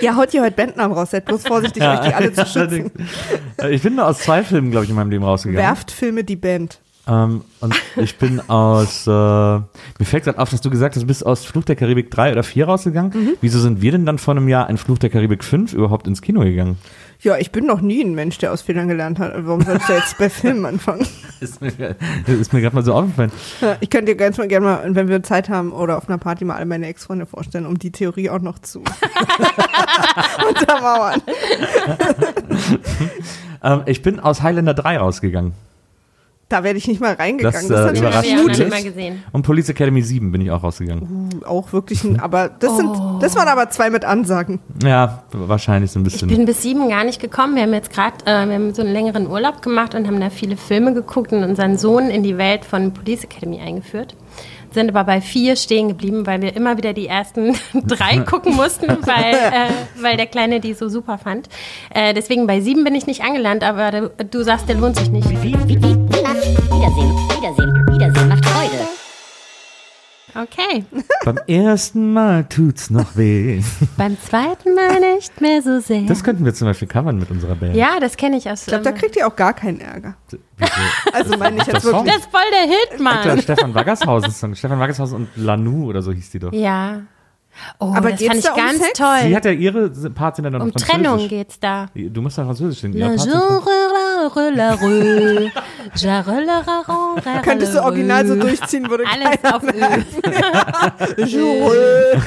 Ja, 0.00 0.16
haut 0.16 0.32
ihr 0.34 0.42
heute 0.42 0.56
Bandnamen 0.56 0.96
raus. 0.96 1.10
Seid 1.10 1.26
bloß 1.26 1.42
vorsichtig, 1.46 1.82
euch 1.82 2.00
die 2.00 2.14
alle 2.14 2.32
zu 2.32 2.46
schützen. 2.46 2.90
Äh, 3.58 3.70
Ich 3.74 3.82
bin 3.82 3.96
nur 3.96 4.06
aus 4.06 4.18
zwei 4.20 4.42
Filmen, 4.42 4.70
glaube 4.70 4.84
ich, 4.84 4.90
in 4.90 4.96
meinem 4.96 5.10
Leben 5.10 5.24
rausgegangen. 5.24 5.62
Werftfilme, 5.62 6.24
die 6.24 6.36
Band. 6.36 6.80
Ähm, 7.08 7.42
und 7.60 7.74
ich 7.96 8.16
bin 8.16 8.40
aus, 8.48 9.06
äh, 9.06 9.10
mir 9.10 9.64
fällt 10.04 10.24
gerade 10.24 10.38
auf, 10.38 10.50
dass 10.50 10.60
du 10.60 10.70
gesagt 10.70 10.94
hast, 10.94 11.02
du 11.02 11.06
bist 11.06 11.26
aus 11.26 11.44
Fluch 11.44 11.64
der 11.64 11.74
Karibik 11.74 12.10
3 12.12 12.32
oder 12.32 12.44
4 12.44 12.66
rausgegangen. 12.66 13.12
Mhm. 13.12 13.30
Wieso 13.40 13.58
sind 13.58 13.82
wir 13.82 13.90
denn 13.92 14.06
dann 14.06 14.18
vor 14.18 14.34
einem 14.34 14.48
Jahr 14.48 14.70
in 14.70 14.78
Fluch 14.78 14.98
der 14.98 15.10
Karibik 15.10 15.42
5 15.42 15.72
überhaupt 15.72 16.06
ins 16.06 16.22
Kino 16.22 16.40
gegangen? 16.42 16.78
Ja, 17.20 17.36
ich 17.38 17.50
bin 17.52 17.66
noch 17.66 17.80
nie 17.80 18.02
ein 18.04 18.14
Mensch, 18.14 18.38
der 18.38 18.52
aus 18.52 18.62
Fehlern 18.62 18.88
gelernt 18.88 19.18
hat. 19.20 19.32
Warum 19.36 19.62
soll 19.62 19.76
ich 19.76 19.84
da 19.84 19.94
jetzt 19.96 20.18
bei 20.18 20.28
Filmen 20.28 20.64
anfangen? 20.66 21.06
Ist 21.40 21.60
mir, 21.60 21.72
mir 22.26 22.60
gerade 22.60 22.74
mal 22.74 22.84
so 22.84 22.94
aufgefallen. 22.94 23.32
Ja, 23.60 23.76
Ich 23.80 23.90
könnte 23.90 24.12
dir 24.12 24.16
ganz 24.16 24.38
mal 24.38 24.48
gerne 24.48 24.66
mal, 24.66 24.94
wenn 24.94 25.08
wir 25.08 25.22
Zeit 25.22 25.48
haben 25.48 25.72
oder 25.72 25.98
auf 25.98 26.08
einer 26.08 26.18
Party 26.18 26.44
mal 26.44 26.56
alle 26.56 26.66
meine 26.66 26.86
Ex-Freunde 26.86 27.26
vorstellen, 27.26 27.66
um 27.66 27.78
die 27.78 27.90
Theorie 27.92 28.30
auch 28.30 28.40
noch 28.40 28.58
zu 28.60 28.82
untermauern. 30.48 31.22
Ähm, 33.64 33.82
ich 33.86 34.02
bin 34.02 34.18
aus 34.18 34.42
Highlander 34.42 34.74
3 34.74 34.98
rausgegangen. 34.98 35.52
Da 36.52 36.62
werde 36.64 36.76
ich 36.78 36.86
nicht 36.86 37.00
mal 37.00 37.14
reingegangen. 37.14 37.66
Das, 37.68 37.68
Das, 37.68 37.86
äh, 37.92 37.94
ist 37.94 38.02
natürlich 38.02 38.30
ja 38.30 38.36
mutig. 38.42 38.58
nicht 38.58 38.70
mal 38.70 38.82
gesehen. 38.82 39.22
Und 39.32 39.42
Police 39.42 39.70
Academy 39.70 40.02
7 40.02 40.30
bin 40.32 40.42
ich 40.42 40.50
auch 40.50 40.62
rausgegangen. 40.62 41.40
Auch 41.46 41.72
wirklich 41.72 42.04
ein, 42.04 42.20
aber 42.20 42.50
das 42.50 42.76
sind, 42.76 42.90
das 43.20 43.34
waren 43.36 43.48
aber 43.48 43.70
zwei 43.70 43.88
mit 43.88 44.04
Ansagen. 44.04 44.60
Ja, 44.84 45.22
wahrscheinlich 45.32 45.90
so 45.90 45.98
ein 45.98 46.04
Ich 46.06 46.12
bisschen. 46.12 46.28
bin 46.28 46.44
bis 46.44 46.60
sieben 46.62 46.90
gar 46.90 47.04
nicht 47.04 47.20
gekommen. 47.20 47.54
Wir 47.56 47.62
haben 47.62 47.72
jetzt 47.72 47.90
gerade, 47.90 48.16
äh, 48.26 48.46
wir 48.46 48.54
haben 48.54 48.74
so 48.74 48.82
einen 48.82 48.92
längeren 48.92 49.26
Urlaub 49.30 49.62
gemacht 49.62 49.94
und 49.94 50.06
haben 50.06 50.20
da 50.20 50.28
viele 50.28 50.56
Filme 50.58 50.92
geguckt 50.92 51.32
und 51.32 51.42
unseren 51.42 51.78
Sohn 51.78 52.10
in 52.10 52.22
die 52.22 52.36
Welt 52.36 52.64
von 52.66 52.92
Police 52.92 53.24
Academy 53.24 53.60
eingeführt. 53.60 54.14
Sind 54.72 54.88
aber 54.88 55.04
bei 55.04 55.20
vier 55.20 55.56
stehen 55.56 55.88
geblieben, 55.88 56.26
weil 56.26 56.40
wir 56.40 56.56
immer 56.56 56.76
wieder 56.78 56.92
die 56.94 57.06
ersten 57.06 57.54
drei 57.86 58.18
gucken 58.26 58.54
mussten, 58.56 58.86
weil, 58.88 59.34
äh, 59.34 60.02
weil 60.02 60.16
der 60.16 60.26
Kleine 60.26 60.60
die 60.60 60.74
so 60.74 60.88
super 60.88 61.18
fand. 61.18 61.48
Äh, 61.94 62.14
deswegen 62.14 62.46
bei 62.46 62.60
sieben 62.60 62.84
bin 62.84 62.94
ich 62.94 63.06
nicht 63.06 63.22
angelandet, 63.22 63.68
aber 63.68 63.90
du, 63.90 64.10
du 64.30 64.42
sagst, 64.42 64.68
der 64.68 64.76
lohnt 64.76 64.96
sich 64.98 65.10
nicht. 65.10 65.28
Wiedersehen, 66.82 67.16
Wiedersehen, 67.30 67.86
Wiedersehen 67.94 68.28
macht 68.28 68.44
Freude. 68.44 68.88
Okay. 70.34 70.84
Beim 71.24 71.38
ersten 71.46 72.12
Mal 72.12 72.44
tut's 72.48 72.90
noch 72.90 73.16
weh. 73.16 73.62
Beim 73.96 74.20
zweiten 74.20 74.74
Mal 74.74 74.98
nicht 75.14 75.40
mehr 75.40 75.62
so 75.62 75.78
sehr. 75.78 76.02
Das 76.02 76.24
könnten 76.24 76.44
wir 76.44 76.52
zum 76.52 76.66
Beispiel 76.66 76.88
covern 76.88 77.20
mit 77.20 77.30
unserer 77.30 77.54
Band. 77.54 77.76
ja, 77.76 78.00
das 78.00 78.16
kenne 78.16 78.36
ich 78.36 78.50
aus. 78.50 78.62
Ich 78.62 78.66
glaube, 78.66 78.82
da 78.82 78.90
kriegt 78.90 79.14
ihr 79.14 79.28
auch 79.28 79.36
gar 79.36 79.52
keinen 79.52 79.80
Ärger. 79.80 80.16
Wieso? 80.56 80.72
Also 81.12 81.36
meine 81.38 81.58
ich 81.58 81.62
Das 81.66 81.74
jetzt 81.74 81.84
wirklich. 81.84 82.14
das 82.14 82.16
ist 82.24 82.30
voll 82.32 82.40
der 82.50 82.68
Hit, 82.76 83.00
Mann. 83.00 83.40
Stefan 83.40 83.74
Waggershausen 83.76 84.32
Song. 84.32 84.54
Stefan 84.56 84.80
Waggershausen 84.80 85.16
und 85.18 85.28
Lanu 85.36 85.88
oder 85.88 86.02
so 86.02 86.10
hieß 86.10 86.30
die 86.32 86.40
doch. 86.40 86.52
Ja. 86.52 87.02
Oh, 87.78 87.92
Aber 87.94 88.10
das 88.10 88.22
fand 88.24 88.38
ich 88.38 88.44
da 88.44 88.54
um 88.54 88.56
ganz 88.56 88.78
Sex? 88.78 88.98
toll. 88.98 89.18
Sie 89.28 89.36
hat 89.36 89.44
ja 89.44 89.52
ihre 89.52 89.88
Parts 90.10 90.38
in 90.40 90.50
der 90.50 90.60
um. 90.60 90.72
Trennung 90.72 91.28
geht's 91.28 91.60
da. 91.60 91.86
Du 91.94 92.22
musst 92.22 92.38
ja 92.38 92.44
Französisch 92.44 92.80
singen. 92.80 92.98
La 92.98 93.12
Ihre 93.12 93.18
Parts 94.30 94.34
sind 94.34 94.42
genre, 94.44 94.50
la 94.54 94.74
rue, 94.74 95.50
jare, 95.96 96.44
la 96.44 96.60
raron, 96.60 97.18
rare, 97.18 97.42
Könntest 97.42 97.74
du 97.74 97.82
original 97.82 98.26
so 98.26 98.36
durchziehen, 98.36 98.88
würde 98.88 99.04
Alles 99.06 99.44
auf 99.52 99.62
Ö. 101.18 102.18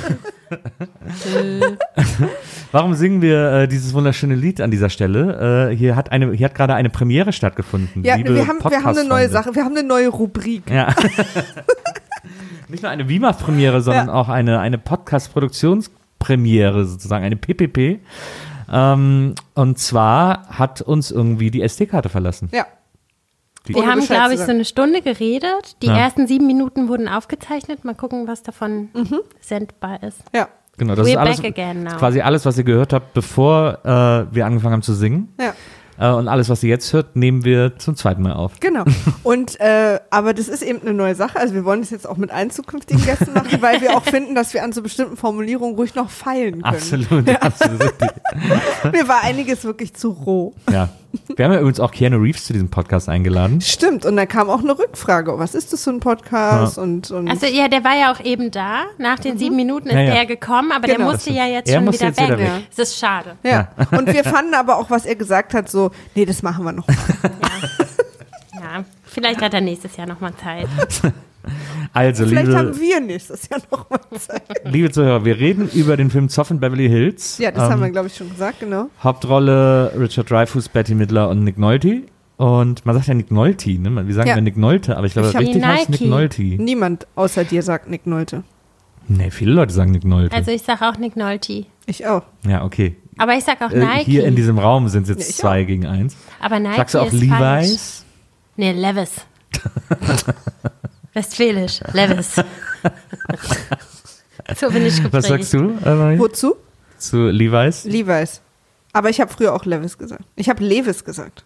Warum 2.72 2.94
singen 2.94 3.22
wir 3.22 3.52
äh, 3.52 3.68
dieses 3.68 3.94
wunderschöne 3.94 4.36
Lied 4.36 4.62
an 4.62 4.72
dieser 4.72 4.90
Stelle? 4.90 5.70
Äh, 5.72 5.75
hier 5.75 5.96
hat 5.96 6.12
eine, 6.12 6.32
hier 6.34 6.46
hat 6.46 6.56
gerade 6.56 6.74
eine 6.75 6.90
Premiere 6.90 7.32
stattgefunden. 7.32 8.04
Ja, 8.04 8.16
liebe 8.16 8.34
wir 8.36 8.48
haben, 8.48 8.60
wir 8.64 8.84
haben 8.84 8.98
eine 8.98 9.08
neue. 9.08 9.30
Sache, 9.30 9.56
wir 9.56 9.64
haben 9.64 9.78
eine 9.78 9.88
neue 9.88 10.10
Rubrik. 10.10 10.70
Ja. 10.70 10.94
Nicht 12.68 12.82
nur 12.84 12.92
eine 12.92 13.08
WIMAF-Premiere, 13.08 13.82
sondern 13.82 14.08
Ja. 14.08 14.14
auch 14.14 14.28
eine, 14.30 14.60
eine 14.60 14.78
Podcast-Produktionspremiere, 14.80 16.86
sozusagen, 16.86 17.24
eine 17.24 17.36
PPP. 17.36 18.00
Ähm, 18.72 19.36
und 19.54 19.80
zwar 19.80 20.48
hat 20.50 20.82
uns 20.82 21.12
irgendwie 21.12 21.52
die 21.52 21.62
SD-Karte 21.62 22.10
verlassen. 22.10 22.50
Ja. 22.54 22.66
Die, 23.68 23.74
Wir 23.74 23.88
haben, 23.88 24.02
glaube 24.06 24.34
ich, 24.36 24.40
so 24.40 24.52
eine 24.52 24.64
Stunde 24.66 25.02
geredet. 25.02 25.82
Die 25.82 25.88
Ja. 25.88 25.98
ersten 25.98 26.28
sieben 26.28 26.46
Minuten 26.46 26.88
wurden 26.88 27.08
aufgezeichnet. 27.08 27.84
Mal 27.84 27.96
gucken, 27.96 28.28
was 28.28 28.44
davon 28.44 28.90
sendbar 29.42 30.04
ist. 30.04 30.20
Ja. 30.36 30.50
genau, 30.78 30.94
das 30.94 31.08
We're 31.08 31.12
ist 31.12 31.18
alles, 31.18 31.42
back 31.42 31.52
again 31.58 31.84
now. 31.84 31.98
quasi 31.98 32.22
alles, 32.22 32.46
was 32.46 32.58
ihr 32.60 32.64
gehört 32.64 32.94
habt, 32.94 33.14
bevor 33.16 33.80
äh, 33.84 34.34
wir 34.36 34.46
angefangen 34.46 34.74
haben 34.74 34.82
zu 34.84 34.94
singen. 34.94 35.34
Ja. 35.40 35.54
Äh, 35.98 36.10
und 36.10 36.28
alles, 36.28 36.50
was 36.50 36.64
ihr 36.64 36.70
jetzt 36.70 36.92
hört, 36.94 37.16
nehmen 37.16 37.46
wir 37.46 37.78
zum 37.78 37.96
zweiten 37.96 38.22
Mal 38.22 38.34
auf. 38.34 38.60
Genau. 38.60 38.84
Und 39.24 39.60
äh, 39.60 40.00
aber 40.10 40.34
das 40.34 40.48
ist 40.48 40.62
eben 40.62 40.82
eine 40.82 40.94
neue 40.94 41.16
Sache. 41.16 41.40
Also 41.40 41.54
wir 41.54 41.66
wollen 41.66 41.82
es 41.82 41.90
jetzt 41.90 42.08
auch 42.08 42.18
mit 42.18 42.32
allen 42.32 42.52
zukünftigen 42.52 43.04
Gästen 43.04 43.34
machen, 43.34 43.62
weil 43.62 43.82
wir 43.82 43.96
auch 43.96 44.04
finden, 44.04 44.36
dass 44.36 44.54
wir 44.54 44.64
an 44.64 44.72
so 44.72 44.82
bestimmten 44.82 45.18
Formulierungen 45.18 45.75
ruhig 45.75 45.96
noch 45.96 46.10
feilen 46.10 46.62
können. 46.62 46.75
Absolut, 46.75 47.30
absolut 47.42 47.82
richtig. 47.82 48.10
Mir 48.92 49.08
war 49.08 49.24
einiges 49.24 49.64
wirklich 49.64 49.94
zu 49.94 50.10
roh. 50.10 50.54
Ja. 50.72 50.90
Wir 51.36 51.46
haben 51.46 51.52
ja 51.54 51.60
übrigens 51.60 51.80
auch 51.80 51.92
Keanu 51.92 52.18
Reeves 52.18 52.46
zu 52.46 52.54
diesem 52.54 52.70
Podcast 52.70 53.10
eingeladen. 53.10 53.62
Stimmt. 53.62 54.06
Und 54.06 54.16
da 54.18 54.26
kam 54.26 54.50
auch 54.50 54.60
eine 54.60 54.78
Rückfrage. 54.78 55.38
Was 55.40 55.56
ist 55.56 55.74
das 55.74 55.84
für 55.84 55.92
ein 55.92 56.00
Podcast? 56.00 56.78
Ja. 56.78 56.84
Und, 56.84 57.12
und 57.12 57.30
Also 57.30 57.46
ja, 57.46 57.68
der 57.68 57.84
war 57.84 57.96
ja 57.96 58.12
auch 58.14 58.20
eben 58.24 58.52
da. 58.52 58.84
Nach 58.98 59.20
den 59.20 59.38
sieben 59.38 59.56
Minuten 59.56 59.88
ist 59.90 59.94
Ja, 59.96 60.02
ja. 60.02 60.14
der 60.14 60.26
gekommen, 60.26 60.72
aber 60.72 60.88
Genau. 60.88 60.98
der 61.00 61.06
musste 61.14 61.32
ja 61.32 61.46
jetzt 61.46 61.70
Er 61.70 61.76
schon 61.84 61.94
wieder 61.94 62.06
jetzt 62.08 62.20
wieder 62.22 62.38
weg. 62.40 62.48
weg. 62.48 62.68
Das 62.76 62.90
ist 62.90 63.00
schade. 63.00 63.36
ja. 63.44 63.68
Und 63.98 64.12
wir 64.14 64.24
fanden 64.24 64.54
aber 64.54 64.78
auch, 64.78 64.90
was 64.90 65.06
er 65.06 65.16
gesagt 65.16 65.54
hat, 65.54 65.70
so, 65.70 65.92
nee, 66.16 66.26
das 66.26 66.42
machen 66.44 66.64
wir 66.66 66.72
noch. 66.72 66.88
mal. 66.88 66.96
Ja, 68.54 68.84
vielleicht 69.04 69.42
hat 69.42 69.54
er 69.54 69.62
nächstes 69.62 69.96
Jahr 69.98 70.08
nochmal 70.08 70.34
Zeit. 70.42 70.68
Also, 71.94 72.25
Vielleicht 72.25 72.48
liebe, 72.48 72.58
haben 72.58 72.80
wir 72.80 73.00
nächstes 73.00 73.48
Jahr 73.50 73.62
noch 73.72 73.90
mal 73.90 74.00
Zeit. 74.20 74.44
liebe 74.66 74.92
Zuhörer, 74.92 75.24
wir 75.25 75.38
reden 75.40 75.70
über 75.74 75.96
den 75.98 76.10
Film 76.10 76.30
Zoff 76.30 76.52
in 76.52 76.60
Beverly 76.60 76.88
Hills. 76.90 77.38
Ja, 77.38 77.52
das 77.52 77.64
Ähm, 77.66 77.70
haben 77.72 77.82
wir, 77.82 77.90
glaube 77.92 78.08
ich, 78.08 78.16
schon 78.16 78.30
gesagt, 78.30 78.60
genau. 78.60 78.90
Hauptrolle 79.02 79.94
Richard 79.98 80.30
Dreyfuss, 80.30 80.68
Betty 80.70 80.96
Midler 80.96 81.30
und 81.30 81.44
Nick 81.44 81.58
Nolte. 81.58 82.04
Und 82.38 82.86
man 82.86 82.96
sagt 82.96 83.08
ja 83.08 83.14
Nick 83.14 83.32
Nolte, 83.32 83.72
ne? 83.80 84.06
Wir 84.08 84.14
sagen 84.14 84.28
Ja. 84.28 84.36
ja 84.36 84.42
Nick 84.42 84.58
Nolte, 84.58 84.98
aber 84.98 85.08
ich 85.08 85.14
glaube, 85.14 85.30
Ich 85.30 85.38
richtig 85.38 85.64
heißt. 85.64 85.90
Nick 85.90 86.02
Nolte. 86.02 86.42
Niemand 86.42 87.08
außer 87.16 87.46
dir 87.46 87.64
sagt 87.64 87.90
Nick 87.90 88.06
Nolte. 88.06 88.44
Nee, 89.08 89.32
viele 89.32 89.52
Leute 89.54 89.72
sagen 89.74 89.92
Nick 89.92 90.04
Nolte. 90.04 90.36
Also 90.36 90.52
ich 90.52 90.64
sag 90.64 90.82
auch 90.82 90.98
Nick 90.98 91.16
Nolte. 91.16 91.66
Ich 91.86 92.06
auch. 92.08 92.24
ja, 92.46 92.64
okay. 92.66 92.98
Aber 93.18 93.36
ich 93.36 93.46
sag 93.46 93.62
auch 93.62 93.72
Äh, 93.72 93.80
Nike. 93.80 94.04
hier 94.04 94.25
in 94.25 94.36
diesem 94.36 94.60
Raum 94.60 94.90
sind 94.90 95.04
es 95.04 95.10
jetzt 95.10 95.30
ich 95.30 95.36
zwei 95.38 95.64
gegen 95.64 95.86
eins. 95.86 96.18
aber 96.42 96.60
Nike 96.60 96.75
Sagst 96.75 96.96
du 96.96 97.00
auch 97.00 97.14
ist 97.14 97.24
falsch. 97.24 97.68
Levi's? 97.70 98.06
Nee, 98.58 98.72
Levis. 98.74 99.12
Westfälisch. 101.16 101.80
Levis. 101.94 102.36
so 104.56 104.70
bin 104.70 104.86
ich 104.86 104.98
geprägt. 104.98 105.14
Was 105.14 105.28
sagst 105.28 105.54
du, 105.54 105.72
äh? 105.84 106.20
Wozu? 106.20 106.58
Zu 106.98 107.30
Levi's? 107.30 107.86
Levi's. 107.86 108.42
Aber 108.92 109.10
ich 109.10 109.22
habe 109.22 109.32
früher 109.32 109.54
auch 109.54 109.66
Levis 109.66 109.98
gesagt. 109.98 110.24
Ich 110.36 110.50
habe 110.50 110.64
Levis 110.64 111.04
gesagt. 111.06 111.46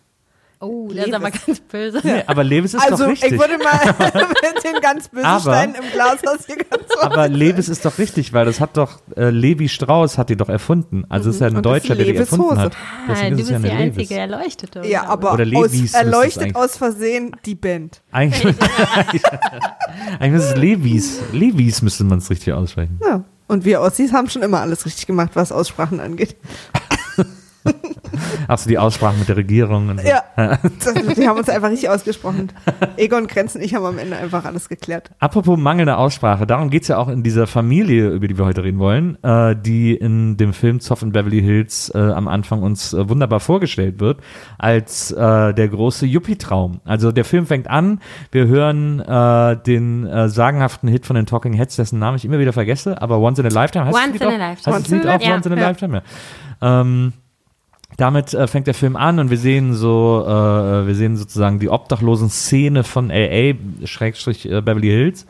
Oh, 0.61 0.89
das 0.89 0.97
ist 0.97 1.05
Levis. 1.05 1.13
aber 1.15 1.31
ganz 1.31 1.59
böse. 1.61 2.01
Nee, 2.03 2.23
aber 2.27 2.43
Levis 2.43 2.73
ist 2.73 2.81
also 2.91 3.03
doch 3.05 3.11
richtig. 3.11 3.31
ich 3.31 3.39
würde 3.39 3.57
mal 3.59 3.79
mit 4.53 4.63
den 4.65 4.81
ganz 4.81 5.07
bösen 5.07 5.25
Aber- 5.25 5.39
Steinen 5.39 5.75
im 5.75 5.83
Glashaus 5.93 6.45
hier 6.47 6.57
ganz 6.57 6.83
aber 6.99 7.29
Levis 7.29 7.69
ist 7.69 7.85
doch 7.85 7.97
richtig, 7.97 8.33
weil 8.33 8.43
das 8.45 8.59
hat 8.59 8.75
doch 8.75 8.99
äh, 9.15 9.29
Levi 9.29 9.69
Strauss 9.69 10.17
hat 10.17 10.29
die 10.29 10.35
doch 10.35 10.49
erfunden. 10.49 11.05
Also 11.07 11.29
ist 11.29 11.39
ja 11.39 11.47
ein 11.47 11.55
Und 11.55 11.65
das 11.65 11.77
ist 11.77 11.83
Deutscher, 11.85 11.95
der 11.95 12.05
die 12.05 12.11
Levis 12.11 12.29
erfunden 12.31 12.51
Hose. 12.51 12.61
hat. 12.61 12.75
Ah, 12.75 13.07
Deswegen 13.11 13.35
du 13.37 13.41
ist 13.41 13.47
es 13.47 13.49
bist 13.49 13.51
ja 13.51 13.59
die 13.59 13.69
eine 13.75 13.83
einzige 13.83 14.03
Levis. 14.03 14.17
Erleuchtete. 14.17 14.85
Ja, 14.85 15.03
aber 15.05 15.33
Oder 15.33 15.43
aus, 15.43 15.49
Levis 15.71 15.83
es 15.85 15.93
erleuchtet 15.93 16.55
aus 16.55 16.75
Versehen 16.77 17.35
die 17.45 17.55
Band. 17.55 18.01
Eigentlich, 18.11 18.55
eigentlich 20.19 20.41
ist 20.43 20.49
es 20.49 20.55
Levis. 20.57 21.19
Levis 21.31 21.81
müsste 21.81 22.03
man 22.03 22.17
es 22.17 22.29
richtig 22.29 22.53
aussprechen. 22.53 22.99
Ja. 23.05 23.23
Und 23.47 23.63
wir 23.65 23.79
Ossis 23.81 24.11
haben 24.11 24.29
schon 24.29 24.41
immer 24.43 24.59
alles 24.59 24.85
richtig 24.85 25.07
gemacht, 25.07 25.31
was 25.35 25.51
Aussprachen 25.51 25.99
angeht. 26.01 26.35
Achso, 28.47 28.69
die 28.69 28.77
Aussprache 28.77 29.17
mit 29.17 29.27
der 29.29 29.37
Regierung. 29.37 29.89
Und 29.89 30.01
so. 30.01 30.07
Ja, 30.07 30.23
das, 30.35 30.93
die 31.15 31.27
haben 31.27 31.37
uns 31.37 31.49
einfach 31.49 31.69
richtig 31.69 31.89
ausgesprochen. 31.89 32.51
Egon 32.97 33.27
Krenz 33.27 33.55
und 33.55 33.61
ich 33.61 33.75
haben 33.75 33.85
am 33.85 33.97
Ende 33.97 34.17
einfach 34.17 34.45
alles 34.45 34.69
geklärt. 34.69 35.11
Apropos 35.19 35.57
mangelnde 35.57 35.97
Aussprache, 35.97 36.45
darum 36.47 36.69
geht 36.69 36.83
es 36.83 36.87
ja 36.87 36.97
auch 36.97 37.07
in 37.07 37.23
dieser 37.23 37.47
Familie, 37.47 38.09
über 38.09 38.27
die 38.27 38.37
wir 38.37 38.45
heute 38.45 38.63
reden 38.63 38.79
wollen, 38.79 39.21
äh, 39.23 39.55
die 39.55 39.93
in 39.95 40.37
dem 40.37 40.53
Film 40.53 40.79
Zoff 40.79 41.01
in 41.01 41.11
Beverly 41.11 41.41
Hills 41.41 41.91
äh, 41.93 41.97
am 41.97 42.27
Anfang 42.27 42.63
uns 42.63 42.93
äh, 42.93 43.09
wunderbar 43.09 43.39
vorgestellt 43.39 43.99
wird, 43.99 44.19
als 44.57 45.11
äh, 45.11 45.53
der 45.53 45.67
große 45.67 46.05
Yuppie-Traum. 46.05 46.81
Also 46.85 47.11
der 47.11 47.25
Film 47.25 47.45
fängt 47.45 47.69
an, 47.69 47.99
wir 48.31 48.47
hören 48.47 48.99
äh, 48.99 49.57
den 49.63 50.05
äh, 50.07 50.29
sagenhaften 50.29 50.89
Hit 50.89 51.05
von 51.05 51.15
den 51.15 51.25
Talking 51.25 51.53
Heads, 51.53 51.75
dessen 51.75 51.99
Namen 51.99 52.17
ich 52.17 52.25
immer 52.25 52.39
wieder 52.39 52.53
vergesse, 52.53 53.01
aber 53.01 53.19
Once 53.19 53.39
in 53.39 53.45
a 53.45 53.49
Lifetime 53.49 53.85
heißt 53.85 53.95
Once 53.95 54.19
das 54.19 54.21
Lied 54.21 54.21
in 54.21 54.41
a 54.41 54.45
auch? 54.45 54.49
Lifetime. 54.49 54.75
Heißt 54.75 54.85
das 54.85 54.91
Lied 54.91 55.05
Once 55.05 55.05
in 55.05 55.09
a 55.09 55.15
auch 55.15 55.19
Lifetime. 55.19 55.35
Once 55.35 55.45
in 55.45 55.53
a 55.53 55.55
Ja. 55.59 55.67
Lifetime, 55.67 56.01
ja. 56.61 56.81
Ähm, 56.81 57.13
damit 57.99 58.33
äh, 58.33 58.47
fängt 58.47 58.67
der 58.67 58.73
Film 58.73 58.95
an 58.95 59.19
und 59.19 59.29
wir 59.29 59.37
sehen 59.37 59.73
so, 59.73 60.23
äh, 60.25 60.87
wir 60.87 60.95
sehen 60.95 61.17
sozusagen 61.17 61.59
die 61.59 61.69
obdachlosen 61.69 62.29
Szene 62.29 62.83
von 62.83 63.09
LA, 63.09 63.53
Schrägstrich 63.85 64.49
äh, 64.49 64.61
Beverly 64.61 64.87
Hills. 64.87 65.25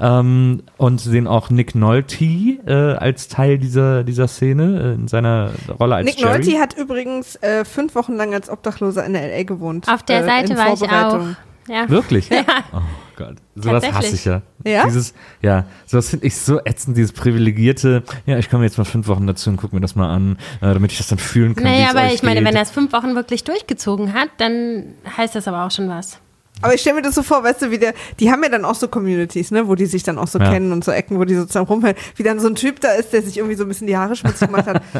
Ähm, 0.00 0.62
und 0.78 1.00
sehen 1.00 1.26
auch 1.26 1.50
Nick 1.50 1.74
Nolte 1.74 2.24
äh, 2.24 2.96
als 2.96 3.28
Teil 3.28 3.58
dieser, 3.58 4.04
dieser 4.04 4.26
Szene 4.26 4.92
äh, 4.92 4.94
in 4.94 5.06
seiner 5.06 5.50
Rolle 5.78 5.96
als 5.96 6.06
Nick 6.06 6.18
Jerry. 6.18 6.38
Nolte 6.38 6.58
hat 6.58 6.76
übrigens 6.76 7.36
äh, 7.36 7.64
fünf 7.64 7.94
Wochen 7.94 8.14
lang 8.14 8.32
als 8.32 8.48
Obdachloser 8.48 9.04
in 9.04 9.14
L.A. 9.14 9.42
gewohnt. 9.42 9.88
Auf 9.88 10.02
der 10.02 10.22
äh, 10.22 10.24
Seite 10.24 10.56
war 10.56 10.72
ich 10.72 10.82
auch. 10.82 11.36
Ja. 11.68 11.88
Wirklich? 11.88 12.30
Oh 12.72 12.80
Gott. 13.16 13.36
Sowas 13.54 13.92
hasse 13.92 14.14
ich 14.14 14.24
ja. 14.24 14.42
Ja? 14.64 14.84
Dieses, 14.84 15.14
ja, 15.42 15.66
sowas 15.86 16.08
finde 16.10 16.26
ich 16.26 16.36
so 16.36 16.60
ätzend, 16.64 16.96
dieses 16.96 17.12
privilegierte, 17.12 18.02
ja, 18.26 18.38
ich 18.38 18.48
komme 18.50 18.64
jetzt 18.64 18.78
mal 18.78 18.84
fünf 18.84 19.08
Wochen 19.08 19.26
dazu 19.26 19.50
und 19.50 19.56
gucke 19.56 19.74
mir 19.74 19.80
das 19.80 19.94
mal 19.94 20.10
an, 20.10 20.36
äh, 20.60 20.72
damit 20.72 20.92
ich 20.92 20.98
das 20.98 21.08
dann 21.08 21.18
fühlen 21.18 21.54
kann. 21.54 21.64
Naja, 21.64 21.90
aber 21.90 22.02
euch 22.02 22.14
ich 22.14 22.22
meine, 22.22 22.40
geht. 22.40 22.48
wenn 22.48 22.56
er 22.56 22.62
es 22.62 22.70
fünf 22.70 22.92
Wochen 22.92 23.14
wirklich 23.14 23.44
durchgezogen 23.44 24.14
hat, 24.14 24.28
dann 24.38 24.94
heißt 25.16 25.34
das 25.34 25.48
aber 25.48 25.64
auch 25.64 25.70
schon 25.70 25.88
was. 25.88 26.18
Aber 26.60 26.74
ich 26.74 26.80
stelle 26.80 26.96
mir 26.96 27.02
das 27.02 27.14
so 27.16 27.22
vor, 27.22 27.42
weißt 27.42 27.62
du, 27.62 27.70
wie 27.70 27.78
der, 27.78 27.92
die 28.20 28.30
haben 28.30 28.42
ja 28.42 28.48
dann 28.48 28.64
auch 28.64 28.76
so 28.76 28.86
Communities, 28.86 29.50
ne, 29.50 29.66
wo 29.66 29.74
die 29.74 29.86
sich 29.86 30.04
dann 30.04 30.18
auch 30.18 30.28
so 30.28 30.38
Ja. 30.38 30.50
kennen 30.50 30.72
und 30.72 30.84
so 30.84 30.92
Ecken, 30.92 31.18
wo 31.18 31.24
die 31.24 31.34
so 31.34 31.44
zusammen 31.44 31.66
rumhängen. 31.66 31.96
Wie 32.16 32.22
dann 32.22 32.38
so 32.38 32.46
ein 32.48 32.54
Typ 32.54 32.80
da 32.80 32.92
ist, 32.92 33.12
der 33.12 33.22
sich 33.22 33.38
irgendwie 33.38 33.56
so 33.56 33.64
ein 33.64 33.68
bisschen 33.68 33.88
die 33.88 33.96
Haare 33.96 34.14
schmutzig 34.14 34.48
gemacht 34.48 34.66
hat. 34.66 34.82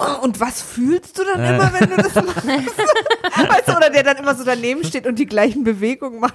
Oh, 0.00 0.24
und 0.24 0.38
was 0.40 0.62
fühlst 0.62 1.18
du 1.18 1.22
dann 1.24 1.42
immer, 1.54 1.72
wenn 1.72 1.90
du 1.90 1.96
das 1.96 2.14
machst? 2.14 2.46
weißt 2.46 3.68
du, 3.68 3.76
oder 3.76 3.90
der 3.90 4.02
dann 4.04 4.16
immer 4.18 4.34
so 4.34 4.44
daneben 4.44 4.84
steht 4.84 5.06
und 5.06 5.18
die 5.18 5.26
gleichen 5.26 5.64
Bewegungen 5.64 6.20
macht. 6.20 6.34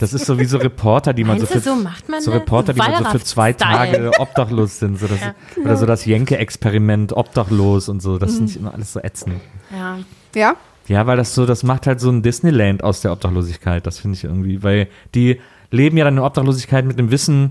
Das 0.00 0.12
ist 0.12 0.26
so 0.26 0.38
wie 0.38 0.44
so 0.44 0.58
Reporter, 0.58 1.12
die 1.12 1.22
man 1.24 1.38
so 1.38 1.44
Meinst 1.44 1.52
für, 1.52 1.60
so 1.60 1.76
macht 1.76 2.08
man 2.08 2.20
so? 2.20 2.32
Reporter, 2.32 2.72
die 2.72 2.78
man 2.78 3.04
so 3.04 3.10
für 3.10 3.20
zwei. 3.20 3.52
Tage 3.52 4.10
obdachlos 4.18 4.78
sind. 4.80 4.98
So 4.98 5.06
das, 5.06 5.18
Oder 5.62 5.76
so 5.76 5.86
das 5.86 6.04
Jenke-Experiment 6.04 7.12
obdachlos 7.16 7.88
und 7.88 8.00
so. 8.02 8.18
Das 8.18 8.32
Mhm. 8.32 8.36
finde 8.36 8.50
ich 8.50 8.56
immer 8.58 8.74
alles 8.74 8.92
so 8.92 9.00
ätzend. 9.00 9.40
Ja. 9.70 9.98
Ja? 10.34 10.56
Ja, 10.88 11.06
weil 11.06 11.16
das 11.16 11.34
so, 11.34 11.46
das 11.46 11.62
macht 11.62 11.86
halt 11.86 12.00
so 12.00 12.10
ein 12.10 12.22
Disneyland 12.22 12.84
aus 12.84 13.00
der 13.00 13.12
Obdachlosigkeit. 13.12 13.86
Das 13.86 13.98
finde 13.98 14.16
ich 14.16 14.24
irgendwie, 14.24 14.62
weil 14.62 14.88
die 15.14 15.40
leben 15.70 15.96
ja 15.96 16.04
dann 16.04 16.14
in 16.18 16.22
Obdachlosigkeit 16.22 16.84
mit 16.84 16.98
dem 16.98 17.10
Wissen, 17.10 17.50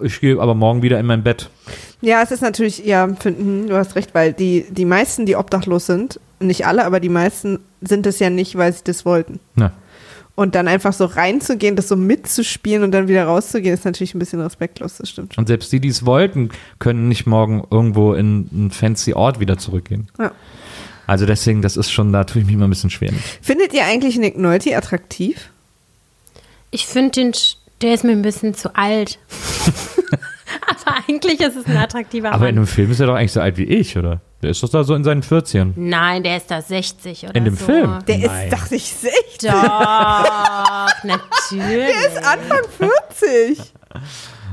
ich 0.00 0.20
gehe 0.20 0.40
aber 0.40 0.54
morgen 0.54 0.82
wieder 0.82 0.98
in 0.98 1.06
mein 1.06 1.22
Bett. 1.22 1.50
Ja, 2.00 2.22
es 2.22 2.30
ist 2.30 2.42
natürlich, 2.42 2.84
ja, 2.84 3.08
finden, 3.14 3.68
du 3.68 3.76
hast 3.76 3.96
recht, 3.96 4.14
weil 4.14 4.32
die, 4.32 4.66
die 4.70 4.84
meisten, 4.84 5.26
die 5.26 5.36
obdachlos 5.36 5.86
sind, 5.86 6.20
nicht 6.40 6.66
alle, 6.66 6.84
aber 6.84 7.00
die 7.00 7.08
meisten 7.08 7.60
sind 7.80 8.06
es 8.06 8.18
ja 8.18 8.30
nicht, 8.30 8.56
weil 8.56 8.72
sie 8.72 8.84
das 8.84 9.04
wollten. 9.06 9.40
Na, 9.54 9.72
Und 10.34 10.54
dann 10.54 10.68
einfach 10.68 10.92
so 10.92 11.06
reinzugehen, 11.06 11.74
das 11.76 11.88
so 11.88 11.96
mitzuspielen 11.96 12.82
und 12.82 12.92
dann 12.92 13.08
wieder 13.08 13.24
rauszugehen, 13.24 13.72
ist 13.74 13.86
natürlich 13.86 14.14
ein 14.14 14.18
bisschen 14.18 14.40
respektlos, 14.40 14.98
das 14.98 15.08
stimmt 15.08 15.34
schon. 15.34 15.42
Und 15.42 15.48
selbst 15.48 15.72
die, 15.72 15.80
die 15.80 15.88
es 15.88 16.04
wollten, 16.04 16.50
können 16.78 17.08
nicht 17.08 17.26
morgen 17.26 17.64
irgendwo 17.70 18.12
in 18.12 18.48
einen 18.52 18.70
fancy 18.70 19.14
Ort 19.14 19.40
wieder 19.40 19.56
zurückgehen. 19.56 20.08
Ja. 20.18 20.32
Also 21.06 21.24
deswegen, 21.24 21.62
das 21.62 21.76
ist 21.76 21.90
schon, 21.90 22.12
da 22.12 22.24
tue 22.24 22.42
ich 22.42 22.46
mich 22.46 22.56
mal 22.56 22.64
ein 22.64 22.70
bisschen 22.70 22.90
schwer 22.90 23.12
mit. 23.12 23.22
Findet 23.40 23.72
ihr 23.72 23.84
eigentlich 23.84 24.18
Nick 24.18 24.36
Nolte 24.36 24.76
attraktiv? 24.76 25.50
Ich 26.70 26.86
finde 26.86 27.12
den, 27.12 27.32
der 27.80 27.94
ist 27.94 28.04
mir 28.04 28.12
ein 28.12 28.22
bisschen 28.22 28.54
zu 28.54 28.74
alt. 28.74 29.18
aber 30.86 30.96
eigentlich 31.08 31.40
ist 31.40 31.56
es 31.56 31.66
ein 31.66 31.76
attraktiver 31.76 32.32
Aber 32.32 32.48
in 32.48 32.56
dem 32.56 32.66
Film 32.66 32.90
ist 32.90 33.00
er 33.00 33.06
doch 33.06 33.14
eigentlich 33.14 33.32
so 33.32 33.40
alt 33.40 33.56
wie 33.58 33.64
ich, 33.64 33.96
oder? 33.98 34.20
Der 34.42 34.50
ist 34.50 34.62
doch 34.62 34.68
da 34.68 34.84
so 34.84 34.94
in 34.94 35.02
seinen 35.04 35.22
40ern. 35.22 35.72
Nein, 35.76 36.22
der 36.22 36.36
ist 36.36 36.50
da 36.50 36.60
60 36.62 37.24
oder 37.24 37.34
In 37.34 37.44
dem 37.44 37.56
so. 37.56 37.64
Film? 37.64 37.98
Der 38.06 38.18
Nein. 38.18 38.48
ist, 38.48 38.52
dachte 38.52 38.74
ich, 38.74 38.92
60. 38.92 39.50
Doch, 39.50 39.50
natürlich. 41.04 41.86
Der 41.86 42.06
ist 42.06 42.26
Anfang 42.26 42.60
40. 43.18 43.72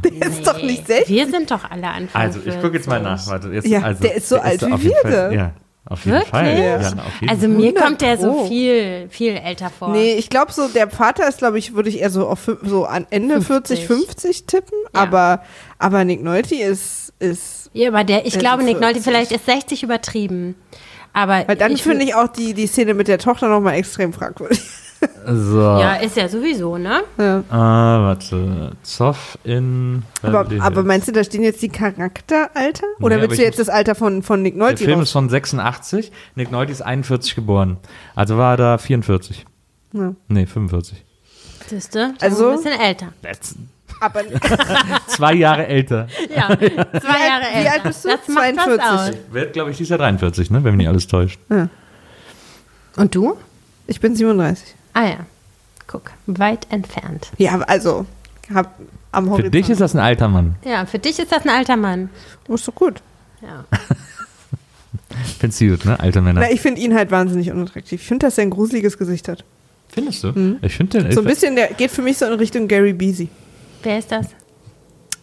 Der 0.03 0.27
ist 0.27 0.47
doch 0.47 0.61
nicht 0.61 0.87
60. 0.87 1.09
Wir 1.09 1.29
sind 1.29 1.51
doch 1.51 1.69
alle 1.69 1.87
Anfang 1.87 2.21
Also, 2.21 2.39
ich 2.45 2.59
gucke 2.61 2.75
jetzt 2.77 2.87
mal 2.87 3.01
40. 3.01 3.03
nach. 3.03 3.27
Warte, 3.27 3.49
jetzt, 3.49 3.67
Ja, 3.67 3.81
also, 3.81 4.01
der 4.01 4.15
ist 4.15 4.29
so 4.29 4.39
alt 4.39 4.61
da 4.61 4.67
wie 4.81 4.91
wir. 5.03 5.31
Ja, 5.33 5.51
auf 5.85 6.05
jeden 6.05 6.13
Wirklich? 6.17 6.29
Fall. 6.31 6.57
Ja. 6.57 6.81
Ja, 6.81 6.91
na, 6.95 7.03
auf 7.03 7.19
jeden 7.21 7.29
Also 7.29 7.41
Fall. 7.41 7.49
mir 7.49 7.65
100 7.67 7.83
kommt 7.83 8.01
der 8.01 8.17
so 8.17 8.45
viel, 8.45 9.07
viel 9.09 9.35
älter 9.35 9.69
vor. 9.69 9.89
Nee, 9.89 10.13
ich 10.13 10.29
glaube 10.29 10.51
so, 10.53 10.67
der 10.69 10.89
Vater 10.89 11.27
ist, 11.27 11.39
glaube 11.39 11.59
ich, 11.59 11.75
würde 11.75 11.89
ich 11.89 11.99
eher 11.99 12.09
so 12.09 12.27
auf 12.27 12.49
so 12.63 12.85
an 12.85 13.05
Ende 13.09 13.41
40, 13.41 13.85
50. 13.85 13.87
50 13.87 14.45
tippen. 14.45 14.77
Ja. 14.93 15.01
Aber, 15.01 15.43
aber 15.79 16.05
Nick 16.05 16.23
Nolte 16.23 16.55
ist, 16.55 17.13
ist 17.19 17.69
Ja, 17.73 17.89
aber 17.89 18.03
der, 18.03 18.25
ich 18.25 18.39
glaube, 18.39 18.63
Nick 18.63 18.79
Nolte 18.79 19.01
40. 19.01 19.03
vielleicht 19.03 19.31
ist 19.33 19.45
60 19.45 19.83
übertrieben. 19.83 20.55
Aber 21.11 21.43
weil 21.47 21.55
dann 21.57 21.77
finde 21.77 22.05
ich 22.05 22.15
auch 22.15 22.27
die, 22.27 22.53
die 22.53 22.65
Szene 22.65 22.93
mit 22.93 23.07
der 23.07 23.19
Tochter 23.19 23.47
nochmal 23.47 23.75
extrem 23.75 24.13
fragwürdig. 24.13 24.61
So. 25.25 25.59
Ja, 25.59 25.95
ist 25.95 26.17
ja 26.17 26.27
sowieso, 26.27 26.77
ne? 26.77 27.01
Ja. 27.17 27.43
Ah, 27.49 28.01
warte. 28.01 28.71
Zoff 28.83 29.37
in. 29.43 30.03
Aber, 30.21 30.45
aber 30.59 30.83
meinst 30.83 31.07
du, 31.07 31.11
da 31.13 31.23
stehen 31.23 31.43
jetzt 31.43 31.61
die 31.61 31.69
Charakteralter? 31.69 32.85
Oder 32.99 33.15
Nee, 33.17 33.21
willst 33.23 33.39
du 33.39 33.43
jetzt 33.43 33.59
das 33.59 33.69
Alter 33.69 33.95
von, 33.95 34.21
von 34.23 34.41
Nick 34.41 34.55
Der 34.55 34.63
Nolte 34.63 34.83
Film 34.83 34.99
raus? 34.99 35.07
ist 35.09 35.11
von 35.13 35.29
86. 35.29 36.11
Nick 36.35 36.51
Nolte 36.51 36.71
ist 36.71 36.81
41 36.81 37.35
geboren. 37.35 37.77
Also 38.15 38.37
war 38.37 38.53
er 38.53 38.57
da 38.57 38.77
44. 38.77 39.45
Ja. 39.93 40.13
Nee, 40.27 40.45
45. 40.45 41.03
Siehst 41.67 41.95
du? 41.95 42.13
Also- 42.19 42.49
Ein 42.49 42.55
bisschen 42.57 42.79
älter. 42.79 43.07
That's 43.21 43.55
Aber 44.01 44.21
zwei 45.07 45.33
Jahre 45.35 45.67
älter. 45.67 46.07
Ja, 46.35 46.47
zwei 46.57 46.59
Jahre 46.59 47.45
älter. 47.53 47.61
wie 47.63 47.69
alt 47.69 47.83
bist 47.83 48.03
du? 48.03 48.09
Das 48.09 48.27
macht 48.27 48.55
42. 48.55 48.77
was 48.77 49.09
aus. 49.09 49.15
Wird, 49.31 49.53
glaube 49.53 49.71
ich, 49.71 49.77
dieser 49.77 49.97
43, 49.97 50.51
ne? 50.51 50.63
Wenn 50.63 50.71
mich 50.75 50.79
nicht 50.79 50.89
alles 50.89 51.07
täuscht. 51.07 51.39
Und 52.97 53.15
du? 53.15 53.37
ich 53.87 53.99
bin 54.01 54.15
37. 54.15 54.75
Ah 54.93 55.05
ja. 55.05 55.17
Guck, 55.87 56.11
weit 56.27 56.67
entfernt. 56.71 57.31
Ja, 57.37 57.59
also, 57.61 58.05
hab 58.53 58.73
am 59.11 59.25
Für 59.25 59.31
Horizont. 59.31 59.53
dich 59.53 59.69
ist 59.69 59.81
das 59.81 59.93
ein 59.93 59.99
alter 59.99 60.27
Mann. 60.27 60.55
Ja, 60.65 60.85
für 60.85 60.99
dich 60.99 61.19
ist 61.19 61.31
das 61.31 61.43
ein 61.43 61.49
alter 61.49 61.77
Mann. 61.77 62.09
Oh, 62.47 62.55
ist 62.55 62.67
doch 62.67 62.75
gut. 62.75 63.01
Ja. 63.41 63.65
Findest 65.39 65.61
du 65.61 65.69
gut, 65.69 65.85
ne? 65.85 65.99
Alte 65.99 66.21
Männer. 66.21 66.41
Na, 66.41 66.51
ich 66.51 66.61
finde 66.61 66.81
ihn 66.81 66.95
halt 66.95 67.11
wahnsinnig 67.11 67.51
unattraktiv. 67.51 68.01
Ich 68.01 68.07
finde, 68.07 68.25
dass 68.27 68.37
er 68.37 68.43
ein 68.43 68.49
gruseliges 68.49 68.97
Gesicht 68.97 69.27
hat. 69.27 69.43
Findest 69.89 70.23
du? 70.23 70.57
Ich 70.61 70.75
finde 70.75 71.03
den. 71.03 71.11
So 71.11 71.21
ein 71.21 71.27
bisschen, 71.27 71.55
der 71.55 71.67
geht 71.67 71.91
für 71.91 72.01
mich 72.01 72.17
so 72.17 72.25
in 72.25 72.33
Richtung 72.33 72.67
Gary 72.67 72.93
Beasy. 72.93 73.29
Wer 73.83 73.99
ist 73.99 74.11
das? 74.11 74.27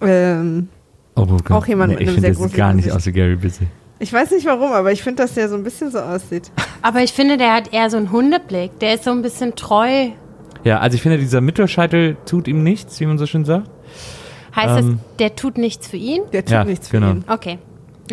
Ähm, 0.00 0.68
oh, 1.16 1.26
Gott. 1.26 1.50
auch 1.50 1.66
jemand 1.66 1.90
nee, 1.92 1.94
mit 1.96 2.02
Ich 2.02 2.08
einem 2.08 2.14
finde, 2.16 2.20
sehr 2.20 2.30
der 2.30 2.34
sieht 2.34 2.42
großen 2.42 2.56
gar 2.56 2.72
nicht 2.72 2.84
Gesicht. 2.84 2.96
aus 2.96 3.06
wie 3.06 3.12
Gary 3.12 3.36
Busy. 3.36 3.66
Ich 4.00 4.12
weiß 4.12 4.32
nicht 4.32 4.46
warum, 4.46 4.72
aber 4.72 4.90
ich 4.90 5.02
finde, 5.02 5.22
dass 5.22 5.34
der 5.34 5.48
so 5.48 5.54
ein 5.54 5.62
bisschen 5.62 5.90
so 5.92 6.00
aussieht. 6.00 6.50
Aber 6.82 7.02
ich 7.02 7.12
finde, 7.12 7.36
der 7.36 7.54
hat 7.54 7.72
eher 7.72 7.88
so 7.90 7.96
einen 7.98 8.10
Hundeblick. 8.10 8.78
Der 8.80 8.94
ist 8.94 9.04
so 9.04 9.10
ein 9.10 9.22
bisschen 9.22 9.54
treu. 9.54 10.08
Ja, 10.64 10.80
also 10.80 10.96
ich 10.96 11.02
finde, 11.02 11.18
dieser 11.18 11.40
Mittelscheitel 11.40 12.16
tut 12.26 12.48
ihm 12.48 12.62
nichts, 12.64 12.98
wie 13.00 13.06
man 13.06 13.18
so 13.18 13.26
schön 13.26 13.44
sagt. 13.44 13.70
Heißt 14.56 14.78
Ähm. 14.80 14.98
das, 15.08 15.16
der 15.18 15.36
tut 15.36 15.58
nichts 15.58 15.86
für 15.86 15.96
ihn? 15.96 16.22
Der 16.32 16.44
tut 16.44 16.52
Ja, 16.52 16.64
nichts 16.64 16.88
für 16.88 16.98
genau. 16.98 17.12
ihn. 17.12 17.24
Okay. 17.28 17.58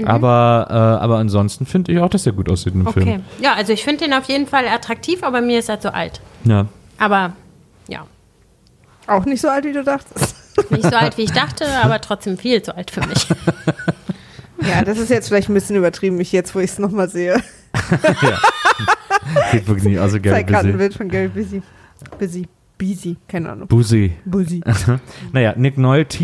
Aber, 0.05 0.67
äh, 0.69 0.73
aber 0.73 1.17
ansonsten 1.17 1.65
finde 1.65 1.91
ich 1.91 1.99
auch, 1.99 2.09
dass 2.09 2.25
er 2.27 2.31
gut 2.33 2.51
aussieht 2.51 2.75
im 2.75 2.85
Okay. 2.85 3.01
Film. 3.01 3.23
Ja, 3.41 3.53
also 3.55 3.73
ich 3.73 3.83
finde 3.83 4.03
den 4.05 4.13
auf 4.13 4.25
jeden 4.25 4.45
Fall 4.45 4.67
attraktiv, 4.67 5.23
aber 5.23 5.41
mir 5.41 5.57
ist 5.57 5.69
er 5.69 5.79
zu 5.79 5.91
alt. 5.93 6.21
Ja. 6.43 6.67
Aber 6.99 7.33
ja. 7.87 8.05
Auch 9.07 9.25
nicht 9.25 9.41
so 9.41 9.47
alt, 9.47 9.65
wie 9.65 9.73
du 9.73 9.83
dachtest. 9.83 10.35
Nicht 10.69 10.83
so 10.83 10.95
alt, 10.95 11.17
wie 11.17 11.23
ich 11.23 11.31
dachte, 11.33 11.65
aber 11.83 11.99
trotzdem 12.01 12.37
viel 12.37 12.61
zu 12.61 12.75
alt 12.75 12.91
für 12.91 13.01
mich. 13.07 13.27
Ja, 14.61 14.83
das 14.83 14.97
ist 14.97 15.09
jetzt 15.09 15.27
vielleicht 15.27 15.49
ein 15.49 15.53
bisschen 15.53 15.75
übertrieben, 15.75 16.17
mich 16.17 16.31
jetzt, 16.31 16.55
wo 16.55 16.59
ich 16.59 16.71
es 16.71 16.79
nochmal 16.79 17.09
sehe. 17.09 17.35
ja. 18.21 18.39
Geht 19.51 19.67
wirklich 19.67 19.85
nicht. 19.85 19.99
Also 19.99 20.19
Gary 20.19 20.43
Busy. 20.43 20.71
Bild 20.71 20.93
von 20.93 21.09
Gary 21.09 21.27
Busy. 21.27 21.61
Busy. 22.17 22.47
Busy, 22.77 23.17
keine 23.27 23.49
Ahnung. 23.49 23.67
Busy. 23.67 24.13
Busy. 24.25 24.61
Naja, 25.33 25.53
Nick 25.57 25.77
Nolte. 25.77 26.23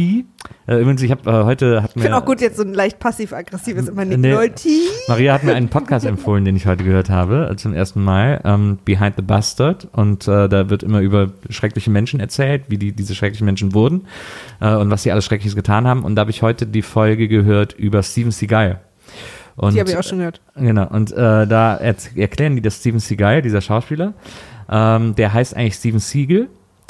Äh, 0.67 0.81
übrigens, 0.81 1.01
ich 1.01 1.09
habe 1.09 1.29
äh, 1.29 1.43
heute 1.45 1.81
hat 1.81 1.91
Ich 1.91 1.95
mir 1.95 2.03
finde 2.03 2.17
auch 2.17 2.25
gut, 2.25 2.41
jetzt 2.41 2.57
so 2.57 2.63
ein 2.63 2.73
leicht 2.73 2.99
passiv-aggressives 2.99 3.87
immer 3.87 4.05
Nick 4.05 4.19
Nee. 4.19 4.33
Nolte. 4.33 4.69
Maria 5.07 5.33
hat 5.33 5.43
mir 5.43 5.55
einen 5.55 5.69
Podcast 5.69 6.05
empfohlen, 6.05 6.45
den 6.45 6.55
ich 6.55 6.67
heute 6.67 6.83
gehört 6.83 7.09
habe, 7.09 7.49
äh, 7.51 7.55
zum 7.55 7.73
ersten 7.73 8.03
Mal, 8.03 8.41
ähm, 8.43 8.77
Behind 8.85 9.15
the 9.15 9.23
Bastard. 9.23 9.87
Und 9.93 10.27
äh, 10.27 10.47
da 10.47 10.69
wird 10.69 10.83
immer 10.83 10.99
über 10.99 11.31
schreckliche 11.49 11.89
Menschen 11.89 12.19
erzählt, 12.19 12.65
wie 12.67 12.77
die, 12.77 12.91
diese 12.91 13.15
schrecklichen 13.15 13.45
Menschen 13.45 13.73
wurden 13.73 14.05
äh, 14.61 14.75
und 14.75 14.91
was 14.91 15.03
sie 15.03 15.11
alles 15.11 15.25
Schreckliches 15.25 15.55
getan 15.55 15.87
haben. 15.87 16.03
Und 16.03 16.15
da 16.15 16.21
habe 16.21 16.31
ich 16.31 16.41
heute 16.43 16.67
die 16.67 16.81
Folge 16.83 17.27
gehört 17.27 17.73
über 17.73 18.03
Steven 18.03 18.31
Seagal. 18.31 18.81
Und, 19.55 19.75
Die 19.75 19.79
habe 19.79 19.89
ich 19.89 19.97
auch 19.97 20.03
schon 20.03 20.17
gehört. 20.17 20.41
Genau, 20.55 20.87
und 20.87 21.11
da 21.11 21.75
er 21.75 21.95
erklären 22.15 22.55
die, 22.55 22.61
dass 22.63 22.77
Steven 22.77 22.99
Seagal, 22.99 23.43
dieser 23.43 23.61
Schauspieler, 23.61 24.15
ähm, 24.69 25.15
der 25.15 25.33
heißt 25.33 25.55
eigentlich 25.55 25.75
Steven 25.75 25.99
Siegel, 25.99 26.49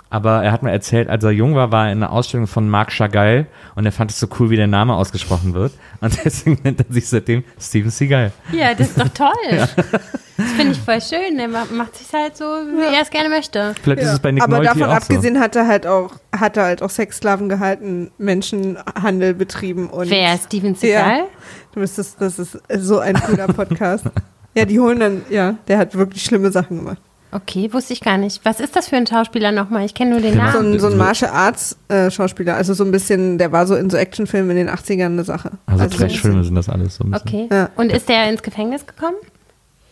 aber 0.10 0.44
er 0.44 0.52
hat 0.52 0.62
mir 0.62 0.72
erzählt, 0.72 1.10
als 1.10 1.24
er 1.24 1.32
jung 1.32 1.56
war, 1.56 1.72
war 1.72 1.88
er 1.88 1.92
in 1.92 2.04
einer 2.04 2.12
Ausstellung 2.12 2.46
von 2.46 2.70
Marc 2.70 2.92
Chagall 2.92 3.48
und 3.76 3.86
er 3.86 3.92
fand 3.92 4.12
es 4.12 4.20
so 4.20 4.28
cool, 4.40 4.52
wie 4.52 4.56
der 4.58 4.68
Name 4.68 4.94
ausgesprochen 4.94 5.56
wird. 5.56 5.74
Und 6.02 6.20
deswegen 6.26 6.60
nennt 6.64 6.82
er 6.88 6.94
sich 6.94 7.10
seitdem 7.10 7.44
Steven 7.60 7.90
Seagal. 7.90 8.32
Ja, 8.52 8.74
das 8.76 8.90
ist 8.90 9.00
doch 9.00 9.10
toll. 9.10 9.68
Das 10.36 10.48
finde 10.54 10.72
ich 10.72 10.80
voll 10.80 11.00
schön. 11.00 11.38
Er 11.38 11.48
ma- 11.48 11.68
macht 11.72 11.96
sich 11.96 12.12
halt 12.12 12.36
so, 12.36 12.44
wie 12.46 12.82
er 12.96 13.04
es 13.04 13.12
gerne 13.12 13.30
möchte. 13.30 13.76
Vielleicht 13.84 14.02
ist 14.02 14.08
Ja. 14.08 14.14
es 14.16 14.20
bei 14.20 14.32
Nick 14.32 14.42
Aber 14.42 14.54
Nolte 14.58 14.70
davon 14.70 14.84
auch 14.90 14.96
abgesehen 14.96 15.40
hat 15.40 15.56
er 15.56 15.68
halt 15.68 15.86
auch, 15.86 16.10
hat 16.36 16.58
er 16.58 16.64
halt 16.64 16.82
auch 16.82 16.90
Sexsklaven 16.90 17.50
gehalten, 17.50 18.10
Menschenhandel 18.18 19.36
betrieben 19.36 19.90
und 19.92 20.10
Wer 20.10 20.34
ist 20.34 20.46
Steven 20.46 20.74
Seagal? 20.74 21.26
du 21.74 21.80
müsstest, 21.82 22.20
das 22.20 22.40
ist 22.40 22.58
so 22.78 22.98
ein 22.98 23.14
cooler 23.16 23.46
Podcast. 23.48 24.06
ja, 24.56 24.66
die 24.66 24.80
holen 24.80 25.00
dann, 25.00 25.22
ja, 25.30 25.54
der 25.68 25.78
hat 25.78 25.96
wirklich 25.96 26.24
schlimme 26.24 26.52
Sachen 26.52 26.78
gemacht. 26.78 26.98
Okay, 27.34 27.74
wusste 27.74 27.94
ich 27.94 28.02
gar 28.02 28.18
nicht. 28.18 28.42
Was 28.46 28.60
ist 28.60 28.76
das 28.76 28.90
für 28.90 28.96
ein 28.96 29.08
Schauspieler 29.08 29.52
nochmal? 29.52 29.86
Ich 29.86 29.94
kenne 29.94 30.12
nur 30.12 30.22
den 30.22 30.34
So 30.34 30.38
Namen. 30.40 30.74
ein, 30.74 30.80
so 30.80 30.88
ein 30.88 30.98
Martial 30.98 31.32
Arts 31.32 31.78
äh, 31.88 32.12
Schauspieler, 32.12 32.56
also 32.56 32.74
so 32.74 32.84
ein 32.84 32.92
bisschen, 32.92 33.38
der 33.38 33.52
war 33.52 33.66
so 33.66 33.76
in 33.76 33.90
so 33.90 33.98
Actionfilmen 33.98 34.52
in 34.52 34.68
den 34.68 34.70
80ern 34.76 35.06
eine 35.06 35.24
Sache. 35.24 35.52
so. 35.68 35.74
Also, 35.74 35.90
so- 35.90 35.98
Trashfilme 35.98 36.44
sind 36.44 36.56
das 36.56 36.70
alles 36.70 36.96
so 36.96 37.04
ein 37.04 37.12
bisschen. 37.12 37.28
Okay. 37.28 37.48
Ja. 37.52 37.70
Und 37.76 37.92
ist 37.92 38.08
der 38.10 38.30
ins 38.30 38.44
Gefängnis 38.44 38.86
gekommen? 38.86 39.16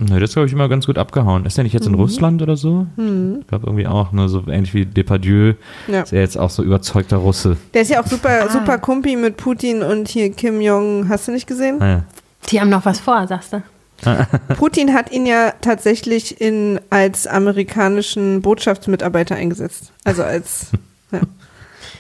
Nö, 0.04 0.20
das 0.20 0.34
glaube 0.34 0.48
ich 0.48 0.54
immer 0.54 0.68
ganz 0.68 0.88
gut 0.88 0.98
abgehauen. 0.98 1.46
Ist 1.46 1.58
der 1.58 1.64
nicht 1.64 1.74
jetzt 1.74 1.88
Mhm. 1.88 1.94
in 1.94 2.00
Russland 2.00 2.42
oder 2.42 2.56
so? 2.58 2.88
Ich 2.98 3.48
glaube 3.48 3.68
irgendwie 3.68 3.86
auch, 3.86 4.12
ne, 4.12 4.28
so 4.30 4.44
ähnlich 4.48 4.74
wie 4.74 4.86
Depardieu. 4.86 5.54
Ja. 5.88 6.02
Ist 6.02 6.12
er 6.12 6.22
jetzt 6.22 6.38
auch 6.40 6.50
so 6.50 6.64
überzeugter 6.64 7.18
Russe. 7.18 7.58
Der 7.76 7.84
ist 7.84 7.92
ja 7.92 8.02
auch 8.02 8.08
super, 8.08 8.46
Ah. 8.46 8.50
super 8.50 8.80
Kumpi 8.80 9.16
mit 9.16 9.38
Putin 9.38 9.84
und 9.84 10.08
hier 10.08 10.32
Kim 10.32 10.60
Jong, 10.60 11.08
hast 11.08 11.28
du 11.28 11.32
nicht 11.32 11.46
gesehen? 11.46 11.78
Naja. 11.78 12.04
Die 12.50 12.60
haben 12.60 12.70
noch 12.70 12.84
was 12.86 13.00
vor, 13.00 13.28
sagst 13.28 13.54
du. 13.54 13.62
Putin 14.58 14.94
hat 14.94 15.12
ihn 15.12 15.26
ja 15.26 15.54
tatsächlich 15.62 16.42
in, 16.42 16.80
als 16.90 17.28
amerikanischen 17.28 18.42
Botschaftsmitarbeiter 18.42 19.36
eingesetzt. 19.36 19.92
Also 20.04 20.24
als, 20.24 20.68
ja. 21.12 21.22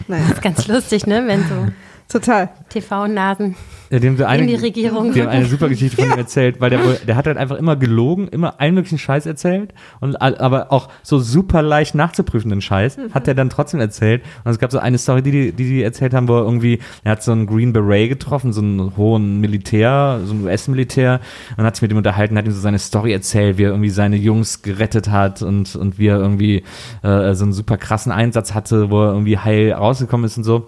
Naja, 0.07 0.23
Das 0.27 0.37
ist 0.37 0.41
ganz 0.41 0.67
lustig, 0.67 1.05
ne? 1.05 1.27
Wenn 1.27 1.41
so 1.41 1.67
total. 2.11 2.49
TV-Nasen 2.69 3.55
Ja, 3.89 3.99
dem 3.99 4.17
wir 4.17 4.27
eine, 4.29 4.43
in 4.43 4.47
die 4.47 4.55
Regierung 4.55 5.13
Die 5.13 5.21
haben 5.21 5.29
eine 5.29 5.45
super 5.45 5.67
Geschichte 5.69 5.97
von 5.97 6.05
ihm 6.11 6.17
erzählt, 6.17 6.59
weil 6.61 6.69
der, 6.69 6.83
wohl- 6.83 6.99
der 7.07 7.15
hat 7.15 7.27
halt 7.27 7.37
einfach 7.37 7.57
immer 7.57 7.75
gelogen, 7.75 8.27
immer 8.27 8.59
allen 8.59 8.75
möglichen 8.75 8.97
Scheiß 8.97 9.25
erzählt 9.25 9.73
und 9.99 10.21
aber 10.21 10.71
auch 10.71 10.89
so 11.03 11.19
super 11.19 11.61
leicht 11.61 11.95
nachzuprüfenden 11.95 12.61
Scheiß 12.61 12.97
hat 13.13 13.27
er 13.27 13.35
dann 13.35 13.49
trotzdem 13.49 13.79
erzählt. 13.79 14.23
Und 14.43 14.51
es 14.51 14.59
gab 14.59 14.71
so 14.71 14.79
eine 14.79 14.97
Story, 14.97 15.21
die 15.21 15.31
die, 15.31 15.51
die, 15.51 15.63
die 15.65 15.83
erzählt 15.83 16.13
haben, 16.13 16.27
wo 16.27 16.37
er 16.37 16.43
irgendwie, 16.43 16.79
er 17.03 17.13
hat 17.13 17.23
so 17.23 17.31
einen 17.31 17.47
Green 17.47 17.73
Beret 17.73 18.09
getroffen, 18.09 18.53
so 18.53 18.61
einen 18.61 18.95
hohen 18.97 19.39
Militär, 19.41 20.19
so 20.25 20.33
einen 20.33 20.43
US-Militär 20.45 21.19
und 21.57 21.63
hat 21.65 21.75
sich 21.75 21.81
mit 21.81 21.91
ihm 21.91 21.97
unterhalten, 21.97 22.37
hat 22.37 22.45
ihm 22.45 22.51
so 22.51 22.59
seine 22.61 22.79
Story 22.79 23.11
erzählt, 23.13 23.57
wie 23.57 23.63
er 23.63 23.69
irgendwie 23.71 23.89
seine 23.89 24.15
Jungs 24.15 24.61
gerettet 24.61 25.09
hat 25.09 25.41
und, 25.41 25.75
und 25.75 25.97
wie 25.99 26.07
er 26.07 26.17
irgendwie 26.19 26.63
äh, 27.03 27.33
so 27.33 27.43
einen 27.43 27.53
super 27.53 27.77
krassen 27.77 28.11
Einsatz 28.11 28.53
hatte, 28.53 28.89
wo 28.89 29.01
er 29.03 29.11
irgendwie 29.13 29.37
heil 29.37 29.73
rausgekommen 29.73 30.25
ist 30.25 30.37
und 30.37 30.43
so. 30.43 30.67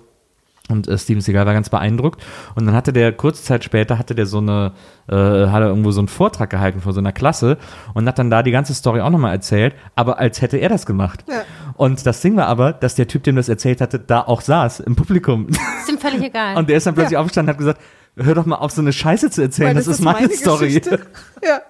Und 0.69 0.87
äh, 0.87 0.97
Steven 0.97 1.19
Seagal 1.21 1.45
war 1.45 1.53
ganz 1.53 1.69
beeindruckt. 1.69 2.23
Und 2.55 2.65
dann 2.65 2.73
hatte 2.73 2.93
der, 2.93 3.11
kurze 3.11 3.43
Zeit 3.43 3.65
später, 3.65 3.97
hatte 3.99 4.15
der 4.15 4.25
so 4.25 4.37
eine, 4.37 4.71
äh, 5.07 5.15
hat 5.15 5.61
er 5.61 5.67
irgendwo 5.67 5.91
so 5.91 5.99
einen 5.99 6.07
Vortrag 6.07 6.49
gehalten 6.49 6.79
vor 6.79 6.93
so 6.93 6.99
einer 6.99 7.11
Klasse 7.11 7.57
und 7.93 8.07
hat 8.07 8.17
dann 8.17 8.29
da 8.29 8.43
die 8.43 8.51
ganze 8.51 8.73
Story 8.73 9.01
auch 9.01 9.09
nochmal 9.09 9.33
erzählt, 9.33 9.75
aber 9.95 10.19
als 10.19 10.41
hätte 10.41 10.57
er 10.57 10.69
das 10.69 10.85
gemacht. 10.85 11.25
Ja. 11.27 11.41
Und 11.75 12.05
das 12.05 12.21
Ding 12.21 12.37
war 12.37 12.47
aber, 12.47 12.71
dass 12.71 12.95
der 12.95 13.09
Typ, 13.09 13.23
dem 13.23 13.35
das 13.35 13.49
erzählt 13.49 13.81
hatte, 13.81 13.99
da 13.99 14.21
auch 14.21 14.39
saß, 14.39 14.79
im 14.79 14.95
Publikum. 14.95 15.49
Ist 15.49 15.89
ihm 15.89 15.97
völlig 15.97 16.23
egal. 16.23 16.55
Und 16.55 16.69
der 16.69 16.77
ist 16.77 16.87
dann 16.87 16.95
plötzlich 16.95 17.17
aufgestanden 17.17 17.49
und 17.49 17.55
hat 17.55 17.59
gesagt, 17.59 17.81
hör 18.15 18.35
doch 18.35 18.45
mal 18.45 18.55
auf, 18.55 18.71
so 18.71 18.81
eine 18.81 18.93
Scheiße 18.93 19.31
zu 19.31 19.41
erzählen, 19.41 19.69
Weil 19.69 19.75
das, 19.75 19.87
ist 19.87 19.99
meine, 19.99 20.29
Story. 20.29 20.67
Geschichte. 20.67 21.01
Ja. 21.43 21.61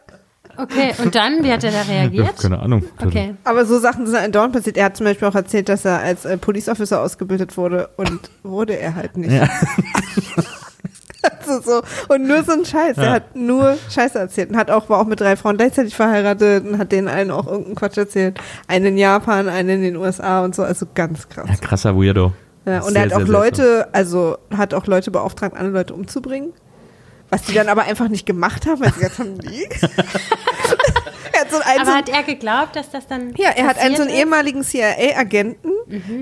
Okay, 0.58 0.94
und 1.04 1.16
dann, 1.16 1.44
wie 1.44 1.52
hat 1.52 1.64
er 1.64 1.72
da 1.72 1.78
Ja, 1.84 2.02
reagiert? 2.02 2.38
keine 2.42 2.60
Ahnung. 2.60 2.84
Okay. 3.04 3.36
Aber 3.44 3.66
so 3.66 3.80
Sachen 3.80 4.06
sind 4.08 4.20
halt 4.20 4.34
dauernd 4.36 4.54
passiert. 4.54 4.78
Er 4.78 4.86
hat 4.86 4.98
zum 4.98 5.06
Beispiel 5.06 5.28
auch 5.28 5.36
erzählt, 5.36 5.70
dass 5.70 5.86
er 5.86 6.00
als 6.00 6.26
äh, 6.26 6.38
Police 6.38 6.70
Officer 6.70 7.02
ausgebildet 7.02 7.58
wurde 7.58 7.90
und 7.98 8.30
wurde 8.44 8.78
er 8.78 8.96
halt 8.96 9.18
nicht. 9.18 9.32
Ja. 9.32 9.48
Also 11.40 11.62
so. 11.62 11.82
Und 12.14 12.28
nur 12.28 12.44
so 12.44 12.52
ein 12.52 12.66
Scheiß. 12.66 12.98
Er 12.98 13.04
Ja. 13.06 13.12
hat 13.14 13.34
nur 13.36 13.78
Scheiße 13.90 14.20
erzählt 14.20 14.50
und 14.50 14.58
hat 14.58 14.70
auch, 14.70 14.90
war 14.90 15.00
auch 15.00 15.06
mit 15.06 15.22
drei 15.22 15.38
Frauen 15.38 15.56
gleichzeitig 15.56 15.96
verheiratet 15.96 16.66
und 16.66 16.78
hat 16.78 16.92
denen 16.92 17.08
allen 17.08 17.32
auch 17.32 17.48
irgendeinen 17.48 17.76
Quatsch 17.76 17.98
erzählt. 17.98 18.40
Eine 18.68 18.90
in 18.90 18.98
Japan, 18.98 19.48
eine 19.48 19.76
in 19.76 19.82
den 19.84 19.96
USA 19.96 20.44
und 20.44 20.54
so. 20.54 20.64
Also 20.64 20.86
ganz 20.94 21.30
krass. 21.30 21.48
Ja, 21.50 21.56
krasser 21.56 21.96
Weirdo. 21.96 22.34
Ja, 22.66 22.80
und 22.82 22.92
Sehr, 22.94 23.04
er 23.04 23.06
hat 23.06 23.14
auch 23.14 23.18
sehr 23.20 23.28
Leute, 23.28 23.88
also 23.94 24.38
hat 24.56 24.74
auch 24.74 24.86
Leute 24.86 25.12
beauftragt, 25.12 25.56
andere 25.56 25.74
Leute 25.78 25.94
umzubringen. 25.94 26.52
Was 27.30 27.44
die 27.44 27.54
dann 27.54 27.70
aber 27.70 27.84
einfach 27.84 28.10
nicht 28.10 28.26
gemacht 28.26 28.66
haben, 28.68 28.82
weil 28.82 28.92
sie 28.94 29.00
gesagt 29.00 29.20
haben, 29.20 29.34
nie. 29.36 29.66
hat 31.54 31.64
so 31.64 31.70
einen, 31.70 31.82
Aber 31.82 31.92
so 31.92 31.98
hat 31.98 32.10
er 32.10 32.24
geglaubt, 32.24 32.76
dass 32.76 32.90
das 32.90 33.08
dann. 33.08 33.34
ja, 33.38 33.50
er 33.50 33.68
hat 33.68 33.78
einen 33.78 33.96
so 33.96 34.02
einen 34.02 34.12
ist? 34.12 34.18
ehemaligen 34.18 34.64
CIA-Agenten, 34.64 35.72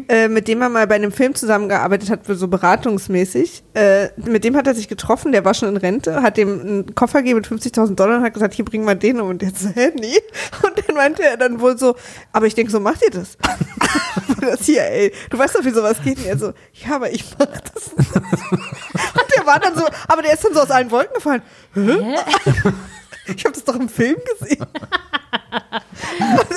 äh, 0.08 0.28
mit 0.28 0.48
dem 0.48 0.62
er 0.62 0.70
mal 0.70 0.88
bei 0.88 0.96
einem 0.96 1.12
Film 1.12 1.36
zusammengearbeitet 1.36 2.10
hat, 2.10 2.22
so 2.28 2.48
beratungsmäßig. 2.48 3.64
Äh, 3.74 4.10
mit 4.18 4.44
dem 4.44 4.56
hat 4.56 4.68
er 4.68 4.76
sich 4.76 4.88
getroffen, 4.88 5.32
der 5.32 5.46
war 5.46 5.54
schon 5.54 5.70
in 5.70 5.78
Rente, 5.78 6.22
hat 6.22 6.38
dem 6.38 6.62
einen 6.62 6.96
Koffer 6.96 7.20
gegeben 7.20 7.40
mit 7.40 7.48
50.000 7.48 7.96
Dollar 7.96 8.18
und 8.18 8.24
hat 8.24 8.34
gesagt, 8.34 8.54
hier 8.54 8.66
bringen 8.66 8.86
wir 8.86 8.96
den 8.96 9.20
um. 9.20 9.30
Und 9.30 9.42
der 9.42 9.52
so, 9.56 9.70
hä, 9.70 9.92
nee. 10.00 10.20
Und 10.64 10.88
dann 10.88 10.96
meinte 10.96 11.24
er 11.24 11.38
dann 11.38 11.60
wohl 11.60 11.78
so, 11.78 11.96
aber 12.32 12.48
ich 12.48 12.56
denke, 12.56 12.72
so 12.72 12.80
macht 12.80 13.02
ihr 13.04 13.12
das. 13.12 13.38
das 14.42 14.62
CIA. 14.62 15.10
Du 15.30 15.38
weißt 15.38 15.56
doch, 15.56 15.64
wie 15.64 15.72
sowas 15.72 15.98
geht. 16.04 16.18
Und 16.20 16.26
er 16.26 16.38
so, 16.38 16.54
ja, 16.74 16.96
aber 16.96 17.12
ich 17.12 17.26
mach 17.38 17.46
das. 17.46 17.88
und 17.94 19.36
der 19.38 19.46
war 19.46 19.60
dann 19.60 19.76
so, 19.76 19.86
aber 20.08 20.22
der 20.22 20.34
ist 20.34 20.44
dann 20.44 20.54
so 20.54 20.62
aus 20.62 20.72
allen 20.72 20.92
Wolken 20.92 21.14
gefallen. 21.14 21.42
Hä? 21.74 22.16
Ich 23.28 23.46
habe 23.46 23.54
das 23.54 23.64
doch 23.64 23.76
im 23.76 23.88
Film 23.90 24.18
gesehen. 24.40 24.66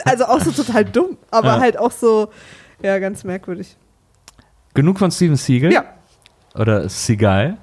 also 0.05 0.25
auch 0.25 0.41
so 0.41 0.51
total 0.51 0.85
dumm, 0.85 1.17
aber 1.31 1.49
Ja. 1.55 1.61
halt 1.61 1.77
auch 1.79 1.93
so, 1.93 2.31
ja, 2.83 2.99
ganz 2.99 3.25
merkwürdig. 3.25 3.77
Genug 4.75 4.99
von 4.99 5.11
Steven 5.11 5.37
Seagal. 5.37 5.73
Ja. 5.73 5.94
Oder 6.55 6.89
Seagal. 6.89 7.57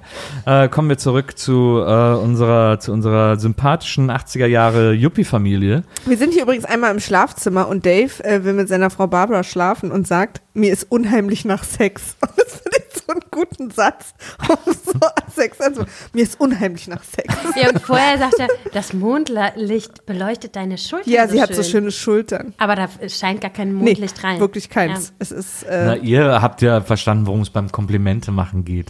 Äh, 0.44 0.68
kommen 0.68 0.88
wir 0.88 0.98
zurück 0.98 1.38
zu, 1.38 1.82
äh, 1.86 2.14
unserer, 2.14 2.78
zu 2.78 2.92
unserer 2.92 3.38
sympathischen 3.38 4.10
80er 4.10 4.46
Jahre 4.46 4.92
Yuppie-Familie. 4.92 5.82
Wir 6.04 6.16
sind 6.16 6.32
hier 6.34 6.42
übrigens 6.42 6.64
einmal 6.64 6.90
im 6.92 7.00
Schlafzimmer 7.00 7.68
und 7.68 7.86
Dave 7.86 8.22
äh, 8.24 8.44
will 8.44 8.52
mit 8.52 8.68
seiner 8.68 8.90
Frau 8.90 9.06
Barbara 9.06 9.42
schlafen 9.44 9.90
und 9.90 10.06
sagt, 10.06 10.42
mir 10.54 10.72
ist 10.72 10.84
unheimlich 10.90 11.44
nach 11.44 11.64
Sex. 11.64 12.16
Und 12.22 12.30
das 12.36 12.60
finde 12.60 12.78
ich 12.78 13.02
so 13.02 13.12
einen 13.12 13.22
guten 13.30 13.70
Satz, 13.70 14.14
so 14.66 14.92
Sex 15.34 15.60
anzufangen. 15.60 15.90
Mir 16.12 16.22
ist 16.24 16.38
unheimlich 16.38 16.88
nach 16.88 17.02
Sex. 17.02 17.34
Ja, 17.56 17.70
und 17.70 17.80
vorher 17.80 18.18
sagt 18.18 18.38
er, 18.38 18.48
das 18.72 18.92
Mondlicht 18.92 20.04
beleuchtet 20.06 20.54
deine 20.56 20.76
Schultern. 20.78 21.10
Ja, 21.10 21.26
so 21.26 21.32
sie 21.34 21.40
hat 21.42 21.48
schön. 21.48 21.56
so 21.56 21.62
schöne 21.62 21.90
Schultern. 21.90 22.52
Aber 22.58 22.76
da 22.76 22.88
scheint 23.08 23.40
gar 23.40 23.50
kein 23.50 23.68
Nee, 23.78 23.84
Mondlicht 23.84 24.22
rein. 24.22 24.40
wirklich 24.40 24.68
keins. 24.68 25.12
Es 25.18 25.32
ist, 25.32 25.64
Na, 25.68 25.94
äh, 25.94 25.98
ihr 26.00 26.42
habt 26.42 26.60
ja 26.62 26.80
verstanden, 26.82 27.26
worum 27.26 27.40
es 27.40 27.50
beim 27.50 27.72
Komplimente 27.72 28.30
machen 28.30 28.64
geht. 28.64 28.81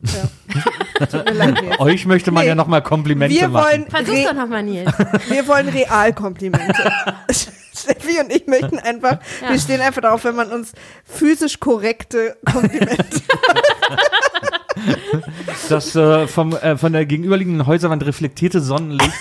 leid, 1.32 1.60
Nils. 1.62 1.80
Euch 1.80 2.06
möchte 2.06 2.30
man 2.30 2.42
Nee. 2.44 2.48
ja 2.50 2.54
nochmal 2.54 2.82
Komplimente 2.82 3.34
Wir 3.34 3.48
machen. 3.48 3.64
wollen, 3.66 3.86
Versuch's 3.90 4.16
re 4.18 4.24
doch 4.26 4.34
nochmal, 4.34 4.62
Nils. 4.62 4.92
wir 5.28 5.48
wollen 5.48 5.68
Realkomplimente. 5.68 6.92
Steffi 7.76 8.20
und 8.20 8.32
ich 8.32 8.46
möchten 8.46 8.78
einfach, 8.78 9.18
Ja. 9.42 9.50
wir 9.50 9.58
stehen 9.58 9.80
einfach 9.80 10.02
darauf, 10.02 10.24
wenn 10.24 10.34
man 10.36 10.50
uns 10.52 10.72
physisch 11.04 11.58
korrekte 11.60 12.36
Komplimente 12.44 13.04
Das 15.68 15.94
äh, 15.96 16.26
vom, 16.26 16.54
äh, 16.56 16.76
von 16.76 16.92
der 16.92 17.04
gegenüberliegenden 17.06 17.66
Häuserwand 17.66 18.04
reflektierte 18.04 18.60
Sonnenlicht 18.60 19.12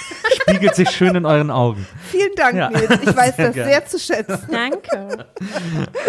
spiegelt 0.50 0.76
sich 0.76 0.90
schön 0.90 1.16
in 1.16 1.26
euren 1.26 1.52
Augen. 1.52 1.86
Vielen 2.10 2.34
Dank, 2.36 2.56
Ja. 2.56 2.70
Nils. 2.70 2.90
Ich 3.02 3.16
weiß 3.16 3.36
Sehr 3.36 3.46
das 3.48 3.54
gerne. 3.56 3.70
sehr 3.72 3.86
zu 3.86 4.00
schätzen. 4.00 4.40
Danke. 4.52 5.26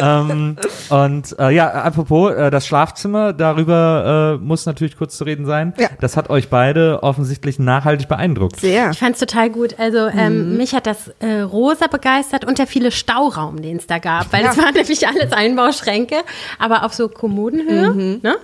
ähm, 0.00 0.56
und 0.90 1.36
äh, 1.38 1.50
ja, 1.50 1.70
apropos 1.70 2.32
äh, 2.34 2.50
das 2.50 2.66
Schlafzimmer, 2.66 3.32
darüber 3.32 4.38
äh, 4.40 4.44
muss 4.44 4.66
natürlich 4.66 4.96
kurz 4.96 5.16
zu 5.16 5.24
reden 5.24 5.46
sein. 5.46 5.74
Ja. 5.78 5.88
Das 6.00 6.16
hat 6.16 6.30
euch 6.30 6.48
beide 6.48 7.02
offensichtlich 7.02 7.58
nachhaltig 7.58 8.08
beeindruckt. 8.08 8.60
Sehr. 8.60 8.90
Ich 8.90 8.98
fand 8.98 9.14
es 9.14 9.20
total 9.20 9.50
gut. 9.50 9.78
Also 9.78 10.06
ähm, 10.08 10.56
mich 10.56 10.74
hat 10.74 10.86
das 10.86 11.08
äh, 11.20 11.40
rosa 11.40 11.86
begeistert 11.88 12.44
und 12.44 12.58
der 12.58 12.66
viele 12.66 12.90
Stauraum, 12.90 13.60
den 13.60 13.76
es 13.78 13.86
da 13.86 13.98
gab. 13.98 14.32
Weil 14.32 14.44
Ja. 14.44 14.50
es 14.52 14.58
waren 14.58 14.74
nämlich 14.74 15.06
alles 15.06 15.32
Einbauschränke, 15.32 16.16
aber 16.58 16.84
auf 16.84 16.94
so 16.94 17.08
Kommodenhöhe. 17.08 18.18
Ne? 18.22 18.36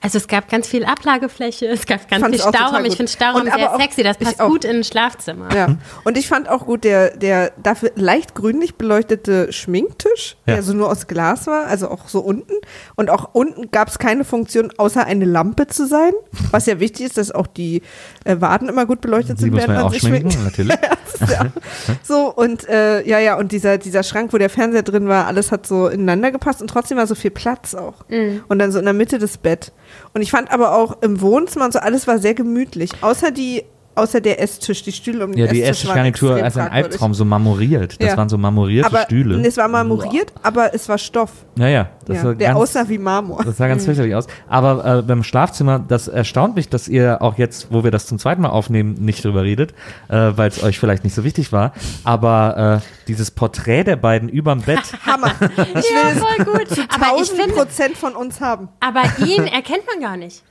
Also 0.00 0.18
es 0.18 0.28
gab 0.28 0.48
ganz 0.48 0.68
viel 0.68 0.84
Ablagefläche, 0.84 1.66
es 1.66 1.86
gab 1.86 2.08
ganz 2.08 2.22
Fand's 2.22 2.42
viel 2.42 2.54
Stauraum. 2.54 2.84
Ich 2.84 2.96
finde 2.96 3.10
Stauraum 3.10 3.42
Und 3.42 3.52
sehr 3.52 3.76
sexy. 3.78 4.02
Das 4.02 4.18
passt 4.18 4.38
gut 4.38 4.64
in 4.64 4.76
ein 4.76 4.84
Schlafzimmer. 4.84 5.31
Ja. 5.54 5.76
Und 6.04 6.16
ich 6.16 6.28
fand 6.28 6.48
auch 6.48 6.66
gut 6.66 6.84
der, 6.84 7.16
der 7.16 7.52
dafür 7.62 7.90
leicht 7.94 8.34
grünlich 8.34 8.76
beleuchtete 8.76 9.52
Schminktisch, 9.52 10.36
Ja. 10.46 10.54
der 10.54 10.62
so 10.62 10.72
nur 10.74 10.90
aus 10.90 11.06
Glas 11.06 11.46
war, 11.46 11.66
also 11.66 11.88
auch 11.90 12.08
so 12.08 12.20
unten. 12.20 12.52
Und 12.96 13.10
auch 13.10 13.30
unten 13.32 13.70
gab 13.70 13.88
es 13.88 13.98
keine 13.98 14.24
Funktion, 14.24 14.72
außer 14.76 15.04
eine 15.04 15.24
Lampe 15.24 15.66
zu 15.66 15.86
sein. 15.86 16.12
Was 16.50 16.66
ja 16.66 16.80
wichtig 16.80 17.06
ist, 17.06 17.18
dass 17.18 17.30
auch 17.32 17.46
die 17.46 17.82
äh, 18.24 18.36
Waden 18.40 18.68
immer 18.68 18.86
gut 18.86 19.00
beleuchtet 19.00 19.38
Die 19.38 19.44
sind, 19.44 19.54
muss 19.54 19.66
man 19.66 19.76
auch 19.78 19.92
sich 19.92 20.02
schminken, 20.02 20.30
schminkt. 20.30 20.56
natürlich. 20.58 20.76
Das 21.18 21.28
ist 21.30 21.36
ja 21.38 21.46
so, 22.02 22.32
und 22.34 22.68
äh, 22.68 23.06
ja, 23.06 23.18
ja, 23.18 23.36
und 23.36 23.52
dieser, 23.52 23.76
dieser 23.78 24.02
Schrank, 24.02 24.32
wo 24.32 24.38
der 24.38 24.48
Fernseher 24.48 24.82
drin 24.82 25.08
war, 25.08 25.26
alles 25.26 25.52
hat 25.52 25.66
so 25.66 25.86
ineinander 25.88 26.32
gepasst 26.32 26.62
und 26.62 26.68
trotzdem 26.68 26.96
war 26.96 27.06
so 27.06 27.14
viel 27.14 27.30
Platz 27.30 27.74
auch. 27.74 28.04
Und 28.48 28.58
dann 28.58 28.72
so 28.72 28.78
in 28.78 28.84
der 28.86 28.94
Mitte 28.94 29.18
das 29.18 29.36
Bett. 29.36 29.72
Und 30.14 30.22
ich 30.22 30.30
fand 30.30 30.50
aber 30.50 30.74
auch 30.74 31.02
im 31.02 31.20
Wohnzimmer 31.20 31.66
und 31.66 31.72
so, 31.72 31.78
alles 31.80 32.06
war 32.06 32.18
sehr 32.18 32.34
gemütlich. 32.34 32.90
Außer 33.02 33.30
die, 33.30 33.64
außer 33.94 34.20
der 34.20 34.40
Esstisch, 34.40 34.82
die 34.82 34.92
Stühle 34.92 35.24
um 35.24 35.32
den 35.32 35.38
Ja, 35.44 35.52
die 35.52 35.62
Esstisch 35.62 35.88
waren 35.88 35.98
Essgarnitur 36.06 36.30
extrem 36.38 36.44
als 36.44 36.56
ein. 36.56 36.68
Albtraum, 36.72 37.14
so 37.14 37.24
marmoriert. 37.24 38.00
Das 38.00 38.10
Ja. 38.10 38.16
waren 38.16 38.28
so 38.28 38.38
marmorierte 38.38 38.86
aber 38.86 39.02
Stühle. 39.02 39.46
Es 39.46 39.56
war 39.56 39.68
marmoriert, 39.68 40.32
aber 40.42 40.74
es 40.74 40.88
war 40.88 40.98
Stoff. 40.98 41.30
Ja, 41.56 41.68
ja. 41.68 41.88
Das 42.06 42.16
Ja, 42.18 42.24
war 42.24 42.34
der 42.34 42.48
ganz, 42.48 42.60
aussah 42.60 42.88
wie 42.88 42.98
Marmor. 42.98 43.44
Das 43.44 43.56
sah 43.56 43.68
ganz 43.68 43.84
fürchterlich 43.84 44.14
aus. 44.14 44.26
Aber 44.48 44.98
äh, 44.98 45.02
beim 45.02 45.22
Schlafzimmer, 45.22 45.78
das 45.78 46.08
erstaunt 46.08 46.56
mich, 46.56 46.68
dass 46.68 46.88
ihr 46.88 47.22
auch 47.22 47.38
jetzt, 47.38 47.68
wo 47.70 47.84
wir 47.84 47.90
das 47.90 48.06
zum 48.06 48.18
zweiten 48.18 48.42
Mal 48.42 48.48
aufnehmen, 48.50 48.94
nicht 49.00 49.24
drüber 49.24 49.42
redet, 49.42 49.72
äh, 50.08 50.32
weil 50.36 50.48
es 50.48 50.62
euch 50.62 50.78
vielleicht 50.78 51.04
nicht 51.04 51.14
so 51.14 51.22
wichtig 51.24 51.52
war. 51.52 51.72
Aber 52.04 52.80
äh, 52.82 53.06
dieses 53.08 53.30
Porträt 53.30 53.84
der 53.84 53.96
beiden 53.96 54.28
überm 54.28 54.62
Bett, 54.62 54.80
Hammer. 55.06 55.32
Ich 55.40 55.56
will 55.56 55.66
Ja, 55.74 56.10
es 56.12 56.18
voll 56.18 56.44
gut. 56.44 56.70
Aber 56.94 57.06
ich 57.20 57.30
1000 57.30 57.40
finde, 57.40 57.54
Prozent 57.54 57.96
von 57.96 58.14
uns 58.16 58.40
haben. 58.40 58.68
aber 58.80 59.02
ihn 59.26 59.44
erkennt 59.46 59.82
man 59.86 60.00
gar 60.00 60.16
nicht. 60.16 60.42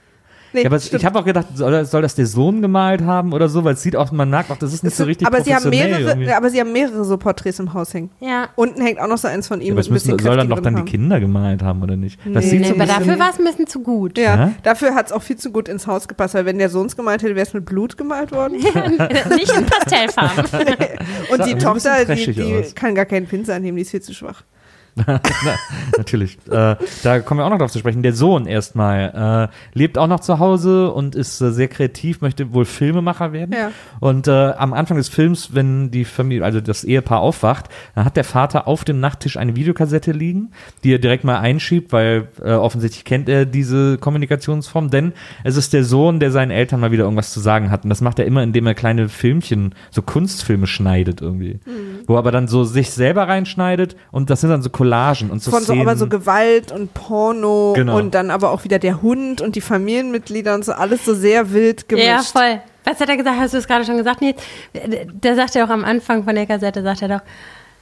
Nee, 0.54 0.62
ja, 0.62 0.66
aber 0.68 0.80
stimmt. 0.80 1.02
ich 1.02 1.06
habe 1.06 1.18
auch 1.20 1.26
gedacht, 1.26 1.48
soll, 1.56 1.86
soll 1.86 2.02
das 2.02 2.16
der 2.16 2.26
Sohn 2.26 2.62
gemalt 2.62 3.02
haben 3.02 3.34
oder 3.34 3.48
so, 3.50 3.64
weil 3.64 3.76
es 3.76 3.82
sieht 3.82 3.96
auch, 3.96 4.12
man 4.12 4.30
merkt 4.30 4.52
auch, 4.52 4.58
das 4.58 4.74
ist 4.74 4.84
nicht 4.84 4.96
so 4.96 5.06
richtig 5.06 5.28
aber 5.28 5.42
sie 5.44 5.56
haben 5.56 5.70
mehrere, 5.70 6.02
irgendwie. 6.02 6.32
aber 6.32 6.50
sie 6.50 6.60
haben 6.60 6.74
mehrere 6.74 7.06
so 7.06 7.18
Porträts 7.18 7.60
im 7.60 7.74
Haus 7.74 7.94
hängen. 7.94 8.10
Ja. 8.20 8.50
Unten 8.56 8.82
hängt 8.82 9.00
auch 9.00 9.08
noch 9.08 9.18
so 9.18 9.28
eins 9.28 9.48
von 9.48 9.62
ihm 9.62 9.68
Ja, 9.68 9.74
aber 9.74 9.82
es 9.82 9.90
müssen, 9.90 10.18
soll 10.20 10.38
dann 10.38 10.50
doch 10.50 10.60
dann 10.60 10.74
die 10.76 10.80
Haar. 10.82 10.86
Kinder 10.86 11.20
gemalt 11.20 11.64
haben 11.64 11.82
oder 11.84 11.96
nicht? 11.96 12.20
Das 12.26 12.50
sieht 12.50 12.62
Nee, 12.62 12.68
so 12.68 12.74
aber 12.76 12.86
dafür 12.86 13.18
war 13.20 13.30
es 13.32 13.40
ein 13.40 13.46
bisschen 13.46 13.68
zu 13.68 13.82
gut. 13.82 14.18
Ja, 14.18 14.36
Ja? 14.36 14.52
dafür 14.64 14.94
hat 14.96 15.08
es 15.08 15.12
auch 15.12 15.22
viel 15.22 15.38
zu 15.38 15.52
gut 15.52 15.70
ins 15.70 15.88
Haus 15.88 16.08
gepasst, 16.08 16.34
weil 16.34 16.46
wenn 16.46 16.58
der 16.58 16.70
Sohn 16.70 16.88
es 16.88 16.96
gemalt 16.96 17.24
hätte, 17.24 17.36
wäre 17.36 17.46
es 17.46 17.54
mit 17.54 17.66
Blut 17.66 17.98
gemalt 17.98 18.32
worden. 18.32 18.58
nicht 19.36 19.58
in 19.58 19.66
Pastellfarben. 19.66 20.46
Und 21.32 21.46
die 21.46 21.56
Tochter, 21.56 22.04
die, 22.06 22.32
die 22.34 22.64
kann 22.76 22.96
gar 22.96 23.06
keinen 23.06 23.26
Pinsel 23.28 23.56
annehmen, 23.56 23.78
die 23.78 23.84
ist 23.84 23.92
viel 23.92 24.02
zu 24.02 24.14
schwach. 24.14 24.44
Natürlich. 25.98 26.38
Äh, 26.50 26.76
da 27.04 27.20
kommen 27.20 27.40
wir 27.40 27.46
auch 27.46 27.50
noch 27.50 27.58
drauf 27.58 27.72
zu 27.72 27.80
sprechen. 27.80 28.04
Der 28.04 28.14
Sohn 28.14 28.46
erstmal 28.46 29.50
äh, 29.52 29.78
lebt 29.78 29.98
auch 29.98 30.08
noch 30.08 30.20
zu 30.20 30.40
Hause 30.40 30.92
und 30.92 31.16
ist 31.16 31.42
äh, 31.42 31.52
sehr 31.52 31.68
kreativ, 31.68 32.22
möchte 32.22 32.54
wohl 32.54 32.66
Filmemacher 32.66 33.34
werden. 33.34 33.54
Ja. 33.54 33.72
Und 34.00 34.28
äh, 34.28 34.32
am 34.32 34.74
Anfang 34.74 34.98
des 34.98 35.10
Films, 35.10 35.54
wenn 35.54 35.92
die 35.92 36.06
Familie, 36.06 36.44
also 36.44 36.62
das 36.62 36.84
Ehepaar 36.84 37.20
aufwacht, 37.20 37.66
dann 37.96 38.06
hat 38.06 38.18
der 38.18 38.24
Vater 38.24 38.68
auf 38.68 38.84
dem 38.84 39.00
Nachttisch 39.00 39.38
eine 39.38 39.56
Videokassette 39.56 40.12
liegen, 40.12 40.52
die 40.84 40.94
er 40.94 41.00
direkt 41.00 41.24
mal 41.24 41.40
einschiebt, 41.40 41.92
weil 41.92 42.28
äh, 42.42 42.54
offensichtlich 42.54 43.06
kennt 43.06 43.30
er 43.30 43.46
diese 43.46 43.98
Kommunikationsform, 43.98 44.90
denn 44.90 45.14
es 45.44 45.58
ist 45.58 45.74
der 45.74 45.84
Sohn, 45.84 46.20
der 46.20 46.32
seinen 46.32 46.52
Eltern 46.52 46.80
mal 46.80 46.92
wieder 46.92 47.04
irgendwas 47.04 47.34
zu 47.34 47.40
sagen 47.40 47.72
hat. 47.72 47.84
Und 47.84 47.90
das 47.90 48.02
macht 48.02 48.20
er 48.20 48.26
immer, 48.26 48.44
indem 48.44 48.68
er 48.68 48.74
kleine 48.74 49.10
Filmchen, 49.10 49.76
so 49.90 50.02
Kunstfilme 50.02 50.68
schneidet 50.68 51.22
irgendwie. 51.22 51.60
Wo 52.08 52.16
er 52.16 52.20
aber 52.20 52.32
dann 52.32 52.48
so 52.48 52.64
sich 52.64 52.92
selber 52.92 53.28
reinschneidet 53.28 53.96
und 54.12 54.30
das 54.30 54.42
sind 54.42 54.50
dann 54.50 54.62
so 54.62 54.70
Collagen 54.70 54.91
und 55.32 55.42
so 55.42 55.52
Von 55.52 55.60
so, 55.62 55.66
Szenen. 55.74 55.82
aber 55.82 55.96
so 55.96 56.08
Gewalt 56.08 56.72
und 56.72 56.94
Porno 56.94 57.74
Genau. 57.76 57.98
und 57.98 58.14
dann 58.16 58.32
aber 58.32 58.52
auch 58.52 58.64
wieder 58.64 58.80
der 58.80 59.02
Hund 59.02 59.42
und 59.42 59.56
die 59.56 59.62
Familienmitglieder 59.62 60.54
und 60.56 60.66
so, 60.66 60.74
alles 60.74 61.06
so 61.06 61.14
sehr 61.14 61.52
wild 61.54 61.88
gemischt. 61.90 62.08
Ja, 62.08 62.22
voll. 62.22 62.62
Was 62.84 63.00
hat 63.00 63.10
er 63.10 63.18
gesagt? 63.18 63.38
Hast 63.40 63.54
du 63.54 63.58
es 63.58 63.68
gerade 63.68 63.86
schon 63.86 63.98
gesagt? 63.98 64.22
Nee, 64.22 64.36
der 64.74 65.36
sagt 65.36 65.54
ja 65.56 65.66
auch 65.66 65.70
am 65.70 65.84
Anfang 65.86 66.24
von 66.24 66.34
der 66.36 66.46
Kassette, 66.48 66.82
sagt 66.82 67.02
er 67.04 67.08
doch, 67.10 67.22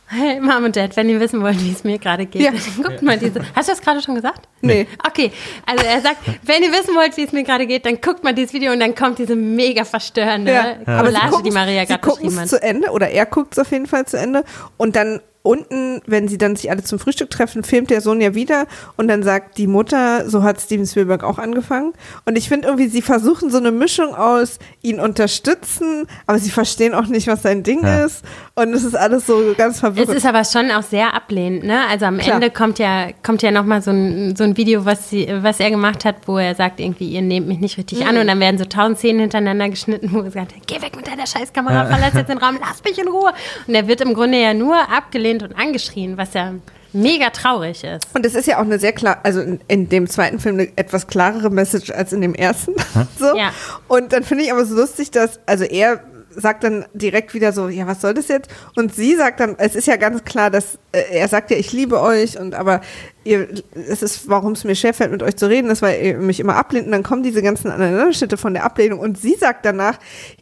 hey 0.08 0.40
Mom 0.42 0.64
und 0.64 0.76
Dad, 0.76 0.96
wenn 0.98 1.08
ihr 1.08 1.20
wissen 1.20 1.42
wollt, 1.42 1.64
wie 1.64 1.72
es 1.72 1.84
mir 1.84 2.00
gerade 2.00 2.26
geht, 2.26 2.42
Ja. 2.42 2.52
dann 2.52 2.60
guckt 2.84 3.02
mal 3.04 3.18
diese. 3.18 3.42
Hast 3.56 3.70
du 3.70 3.74
das 3.74 3.82
gerade 3.82 4.02
schon 4.02 4.16
gesagt? 4.16 4.48
Nee. 4.62 4.88
Okay, 5.08 5.32
also 5.66 5.86
er 5.86 6.02
sagt, 6.02 6.18
wenn 6.44 6.64
ihr 6.64 6.72
wissen 6.72 6.96
wollt, 6.96 7.16
wie 7.16 7.24
es 7.24 7.32
mir 7.32 7.44
gerade 7.44 7.66
geht, 7.68 7.86
dann 7.86 8.02
guckt 8.02 8.24
mal 8.24 8.34
dieses 8.34 8.52
Video 8.54 8.72
und 8.74 8.80
dann 8.80 8.96
kommt 8.96 9.20
diese 9.20 9.36
mega 9.36 9.86
verstörende 9.86 10.52
Ja. 10.52 10.74
Collage, 11.02 11.28
gucken's- 11.30 11.44
die 11.44 11.52
Maria 11.52 11.82
sie 11.82 11.88
gerade 11.88 12.02
gucken's 12.02 12.24
beschrieben 12.36 12.42
hat. 12.42 12.50
zu 12.50 12.62
Ende 12.62 12.90
oder 12.90 13.10
er 13.10 13.26
guckt 13.28 13.54
es 13.54 13.60
auf 13.60 13.72
jeden 13.72 13.86
Fall 13.86 14.06
zu 14.08 14.18
Ende 14.18 14.44
und 14.78 14.96
dann 14.96 15.22
unten, 15.50 16.02
wenn 16.06 16.28
sie 16.28 16.38
dann 16.38 16.56
sich 16.56 16.70
alle 16.70 16.84
zum 16.84 17.00
Frühstück 17.00 17.30
treffen, 17.32 17.64
filmt 17.64 17.90
der 17.90 18.02
Sohn 18.02 18.22
ja 18.22 18.36
wieder 18.36 18.68
und 18.98 19.08
dann 19.08 19.24
sagt 19.24 19.58
die 19.58 19.66
Mutter, 19.68 20.30
so 20.30 20.44
hat 20.44 20.62
Steven 20.62 20.86
Spielberg 20.86 21.24
auch 21.24 21.40
angefangen 21.40 21.94
und 22.26 22.38
ich 22.38 22.48
finde 22.48 22.68
irgendwie, 22.68 22.88
sie 22.88 23.02
versuchen 23.02 23.50
so 23.50 23.58
eine 23.58 23.72
Mischung 23.72 24.14
aus 24.14 24.60
ihn 24.84 25.00
unterstützen, 25.00 26.06
aber 26.28 26.38
sie 26.40 26.52
verstehen 26.52 26.94
auch 26.94 27.08
nicht, 27.08 27.28
was 27.28 27.42
sein 27.42 27.64
Ding 27.64 27.84
Ja. 27.84 28.06
ist 28.06 28.24
und 28.56 28.74
es 28.74 28.84
ist 28.84 28.96
alles 28.96 29.26
so 29.26 29.54
ganz 29.58 29.76
Es 29.76 29.80
verwirrend. 29.80 30.14
ist 30.16 30.26
aber 30.26 30.44
schon 30.44 30.70
auch 30.72 30.84
sehr 30.84 31.14
ablehnend, 31.16 31.64
ne? 31.64 31.80
Also 31.90 32.06
am 32.06 32.18
Klar. 32.20 32.36
Ende 32.36 32.52
kommt 32.52 32.78
ja, 32.78 33.08
kommt 33.24 33.42
ja 33.42 33.52
nochmal 33.52 33.82
so 33.82 33.92
ein, 33.92 34.36
so 34.36 34.44
ein 34.44 34.56
Video, 34.58 34.86
was, 34.86 35.10
sie, 35.10 35.28
was 35.42 35.60
er 35.60 35.72
gemacht 35.72 36.06
hat, 36.06 36.28
wo 36.28 36.38
er 36.38 36.54
sagt, 36.56 36.80
irgendwie, 36.80 37.10
ihr 37.10 37.22
nehmt 37.22 37.48
mich 37.48 37.60
nicht 37.60 37.78
richtig 37.78 38.02
Mhm. 38.02 38.08
an 38.08 38.18
und 38.18 38.28
dann 38.28 38.40
werden 38.40 38.58
so 38.58 38.66
tausend 38.66 38.98
Szenen 39.00 39.22
hintereinander 39.22 39.70
geschnitten, 39.70 40.10
wo 40.14 40.20
er 40.22 40.32
sagt, 40.32 40.54
geh 40.68 40.82
weg 40.82 40.96
mit 40.96 41.08
deiner 41.08 41.26
Scheißkamera, 41.26 41.86
verlass 41.86 42.14
jetzt 42.14 42.30
den 42.30 42.38
Raum, 42.38 42.58
lass 42.62 42.84
mich 42.84 43.00
in 43.00 43.08
Ruhe. 43.08 43.32
Und 43.68 43.74
er 43.76 43.88
wird 43.88 44.02
im 44.02 44.14
Grunde 44.14 44.40
ja 44.40 44.54
nur 44.54 44.76
abgelehnt 44.92 45.39
und 45.44 45.54
angeschrien, 45.54 46.18
was 46.18 46.34
ja 46.34 46.54
mega 46.94 47.30
traurig 47.30 47.84
ist. 47.84 48.08
Und 48.14 48.26
es 48.26 48.36
ist 48.36 48.48
ja 48.48 48.58
auch 48.58 48.64
eine 48.64 48.80
sehr 48.80 48.94
klar, 48.94 49.20
also 49.24 49.42
in, 49.42 49.60
in 49.68 49.90
dem 49.90 50.08
zweiten 50.08 50.40
Film 50.40 50.56
eine 50.56 50.78
etwas 50.78 51.08
klarere 51.08 51.50
Message 51.50 51.92
als 51.92 52.14
in 52.14 52.22
dem 52.22 52.34
ersten. 52.34 52.74
so. 53.20 53.36
Ja. 53.36 53.52
Und 53.88 54.14
dann 54.14 54.24
finde 54.24 54.44
ich 54.44 54.52
aber 54.52 54.66
so 54.66 54.76
lustig, 54.76 55.12
dass, 55.12 55.40
also 55.46 55.64
er 55.64 56.02
sagt 56.36 56.64
dann 56.64 56.86
direkt 56.94 57.34
wieder 57.34 57.52
so, 57.52 57.70
ja, 57.70 57.88
was 57.88 58.02
soll 58.02 58.14
das 58.14 58.28
jetzt? 58.28 58.50
Und 58.76 58.94
sie 58.94 59.16
sagt 59.16 59.40
dann, 59.40 59.56
es 59.58 59.76
ist 59.76 59.88
ja 59.88 59.96
ganz 59.96 60.24
klar, 60.24 60.50
dass 60.50 60.78
äh, 60.92 61.02
er 61.12 61.28
sagt 61.28 61.52
ja, 61.52 61.58
ich 61.58 61.74
liebe 61.74 62.02
euch 62.02 62.40
und 62.40 62.56
aber 62.56 62.82
ihr, 63.24 63.48
es 63.74 64.02
ist, 64.02 64.30
warum 64.30 64.54
es 64.54 64.64
mir 64.64 64.76
schwerfällt, 64.76 65.12
mit 65.12 65.24
euch 65.24 65.36
zu 65.36 65.48
reden, 65.48 65.70
ist, 65.70 65.82
weil 65.82 66.04
ihr 66.04 66.18
mich 66.18 66.40
immer 66.40 66.56
ablehnt 66.56 66.86
und 66.86 66.92
dann 66.92 67.04
kommen 67.04 67.24
diese 67.24 67.42
ganzen 67.42 67.72
Aneinanderschnitte 67.72 68.38
von 68.38 68.54
der 68.54 68.64
Ablehnung 68.64 69.00
und 69.00 69.20
sie 69.20 69.36
sagt 69.36 69.66
danach, 69.66 69.98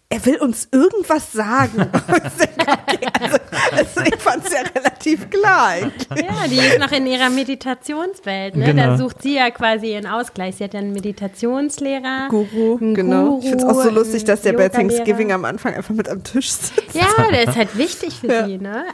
er 0.10 0.26
will 0.26 0.38
uns 0.38 0.70
irgendwas 0.72 1.34
sagen. 1.34 1.82
Okay, 1.82 3.08
also, 3.20 3.38
also 3.72 4.02
ich 4.06 4.16
fand 4.16 4.46
es 4.46 4.54
ja 4.54 4.60
relativ 4.62 5.30
klar 5.30 5.68
eigentlich. 5.68 6.08
Ja, 6.24 6.48
die 6.48 6.56
ist 6.60 6.80
noch 6.80 6.92
in 6.94 7.06
ihrer 7.08 7.30
Meditationswelt, 7.30 8.56
ne? 8.56 8.68
Genau. 8.68 8.84
Da 8.84 8.98
sucht 8.98 9.22
sie 9.22 9.36
ja 9.36 9.50
quasi 9.52 9.92
ihren 9.92 10.08
Ausgleich. 10.08 10.56
Sie 10.56 10.64
hat 10.64 10.74
ja 10.74 10.80
einen 10.80 10.94
Meditationslehrer. 10.94 12.28
Guru, 12.30 12.78
einen 12.78 12.96
genau. 12.96 13.40
ich 13.40 13.50
finde 13.50 13.64
es 13.66 13.70
auch 13.70 13.76
so 13.76 13.90
Guru, 13.90 13.96
lustig, 13.96 14.24
dass 14.24 14.42
der 14.42 14.54
bei. 14.54 14.70
Thanksgiving 14.70 15.32
am 15.34 15.44
Anfang 15.44 15.74
einfach 15.74 15.94
mit 15.94 16.08
am 16.08 16.24
Tisch 16.24 16.52
sitzt. 16.52 16.94
Ja, 16.94 17.08
der 17.30 17.44
ist 17.50 17.56
halt 17.58 17.78
wichtig 17.78 18.20
für 18.22 18.28
Ja. 18.28 18.46
sie, 18.46 18.58
ne? 18.58 18.86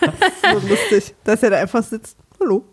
So 0.52 0.68
lustig, 0.68 1.14
dass 1.24 1.42
er 1.42 1.50
da 1.50 1.56
einfach 1.56 1.82
sitzt. 1.82 2.16
Hallo. 2.38 2.64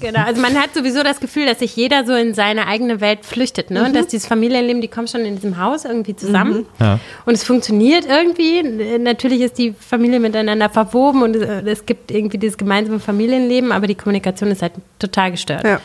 Genau, 0.00 0.20
also 0.24 0.40
man 0.40 0.54
hat 0.54 0.74
sowieso 0.74 1.02
das 1.02 1.20
Gefühl, 1.20 1.46
dass 1.46 1.58
sich 1.60 1.76
jeder 1.76 2.04
so 2.04 2.14
in 2.14 2.34
seine 2.34 2.66
eigene 2.66 3.00
Welt 3.00 3.24
flüchtet, 3.24 3.70
ne? 3.70 3.84
Und 3.84 3.94
dass 3.94 4.06
dieses 4.06 4.26
Familienleben, 4.26 4.80
die 4.80 4.88
kommen 4.88 5.08
schon 5.08 5.22
in 5.22 5.34
diesem 5.36 5.58
Haus 5.58 5.84
irgendwie 5.84 6.16
zusammen. 6.16 6.66
Ja. 6.78 6.98
Und 7.26 7.34
es 7.34 7.44
funktioniert 7.44 8.06
irgendwie. 8.06 8.62
Natürlich 8.98 9.40
ist 9.40 9.58
die 9.58 9.72
Familie 9.78 10.20
miteinander 10.20 10.70
verwoben 10.70 11.22
und 11.22 11.36
es, 11.36 11.64
es 11.80 11.86
gibt 11.86 12.10
irgendwie 12.10 12.38
dieses 12.38 12.56
gemeinsame 12.58 13.00
Familienleben, 13.00 13.72
aber 13.72 13.86
die 13.86 13.94
Kommunikation 13.94 14.50
ist 14.50 14.62
halt 14.62 14.72
total 14.98 15.30
gestört. 15.30 15.64
Ja. 15.64 15.80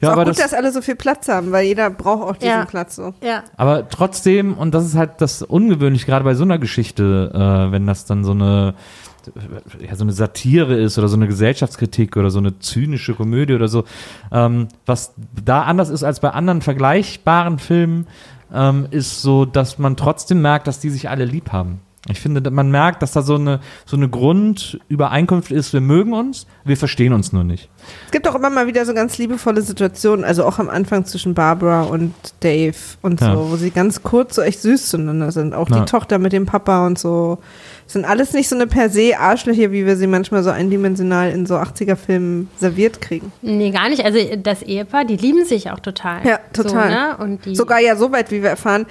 Ja, 0.00 0.08
ist 0.08 0.12
auch 0.12 0.12
aber 0.12 0.24
gut, 0.24 0.38
das, 0.38 0.50
dass 0.50 0.54
alle 0.54 0.72
so 0.72 0.82
viel 0.82 0.96
Platz 0.96 1.28
haben, 1.28 1.52
weil 1.52 1.66
jeder 1.66 1.88
braucht 1.90 2.22
auch 2.22 2.36
diesen 2.36 2.48
Ja. 2.50 2.64
Platz 2.64 2.96
so. 2.96 3.14
Ja. 3.22 3.44
Aber 3.56 3.88
trotzdem, 3.88 4.54
und 4.54 4.74
das 4.74 4.84
ist 4.84 4.94
halt 4.94 5.12
das 5.18 5.42
Ungewöhnliche, 5.42 6.06
gerade 6.06 6.24
bei 6.24 6.34
so 6.34 6.44
einer 6.44 6.58
Geschichte, 6.58 7.30
äh, 7.34 7.72
wenn 7.72 7.86
das 7.86 8.04
dann 8.04 8.24
so 8.24 8.32
eine, 8.32 8.74
ja, 9.80 9.96
so 9.96 10.04
eine 10.04 10.12
Satire 10.12 10.76
ist 10.76 10.98
oder 10.98 11.08
so 11.08 11.16
eine 11.16 11.26
Gesellschaftskritik 11.26 12.16
oder 12.16 12.30
so 12.30 12.38
eine 12.38 12.58
zynische 12.58 13.14
Komödie 13.14 13.54
oder 13.54 13.68
so, 13.68 13.84
ähm, 14.30 14.68
was 14.84 15.14
da 15.44 15.62
anders 15.62 15.88
ist 15.88 16.04
als 16.04 16.20
bei 16.20 16.30
anderen 16.30 16.62
vergleichbaren 16.62 17.58
Filmen, 17.58 18.06
ähm, 18.52 18.86
ist 18.90 19.22
so, 19.22 19.44
dass 19.44 19.78
man 19.78 19.96
trotzdem 19.96 20.42
merkt, 20.42 20.66
dass 20.66 20.78
die 20.78 20.90
sich 20.90 21.08
alle 21.08 21.24
lieb 21.24 21.52
haben. 21.52 21.80
Ich 22.08 22.20
finde, 22.20 22.50
man 22.50 22.70
merkt, 22.70 23.02
dass 23.02 23.12
da 23.12 23.22
so 23.22 23.34
eine, 23.34 23.60
so 23.84 23.96
eine 23.96 24.08
Grundübereinkunft 24.08 25.50
ist, 25.50 25.72
wir 25.72 25.80
mögen 25.80 26.12
uns, 26.12 26.46
wir 26.64 26.76
verstehen 26.76 27.12
uns 27.12 27.32
nur 27.32 27.44
nicht. 27.44 27.68
Es 28.06 28.12
gibt 28.12 28.26
auch 28.28 28.34
immer 28.34 28.50
mal 28.50 28.66
wieder 28.66 28.84
so 28.84 28.94
ganz 28.94 29.18
liebevolle 29.18 29.62
Situationen, 29.62 30.24
also 30.24 30.44
auch 30.44 30.58
am 30.58 30.68
Anfang 30.68 31.04
zwischen 31.04 31.34
Barbara 31.34 31.82
und 31.82 32.14
Dave 32.40 32.76
und 33.02 33.20
so, 33.20 33.26
ja. 33.26 33.50
wo 33.50 33.56
sie 33.56 33.70
ganz 33.70 34.02
kurz 34.02 34.34
so 34.34 34.42
echt 34.42 34.60
süß 34.60 34.90
zueinander 34.90 35.32
sind. 35.32 35.54
Auch 35.54 35.68
ja. 35.70 35.80
die 35.80 35.84
Tochter 35.84 36.18
mit 36.18 36.32
dem 36.32 36.46
Papa 36.46 36.86
und 36.86 36.98
so. 36.98 37.38
Das 37.84 37.92
sind 37.92 38.04
alles 38.04 38.32
nicht 38.32 38.48
so 38.48 38.56
eine 38.56 38.66
per 38.66 38.90
se 38.90 39.16
Arschlöcher, 39.16 39.70
wie 39.70 39.86
wir 39.86 39.96
sie 39.96 40.08
manchmal 40.08 40.42
so 40.42 40.50
eindimensional 40.50 41.30
in 41.30 41.46
so 41.46 41.54
80er-Filmen 41.54 42.48
serviert 42.56 43.00
kriegen. 43.00 43.32
Nee, 43.42 43.70
gar 43.70 43.88
nicht. 43.88 44.04
Also 44.04 44.18
das 44.42 44.62
Ehepaar, 44.62 45.04
die 45.04 45.16
lieben 45.16 45.44
sich 45.44 45.70
auch 45.70 45.78
total. 45.78 46.26
Ja, 46.26 46.40
total. 46.52 46.90
So, 47.16 47.24
ne? 47.24 47.34
und 47.44 47.56
Sogar 47.56 47.80
ja 47.80 47.94
so 47.94 48.10
weit, 48.10 48.32
wie 48.32 48.42
wir 48.42 48.50
erfahren, 48.50 48.86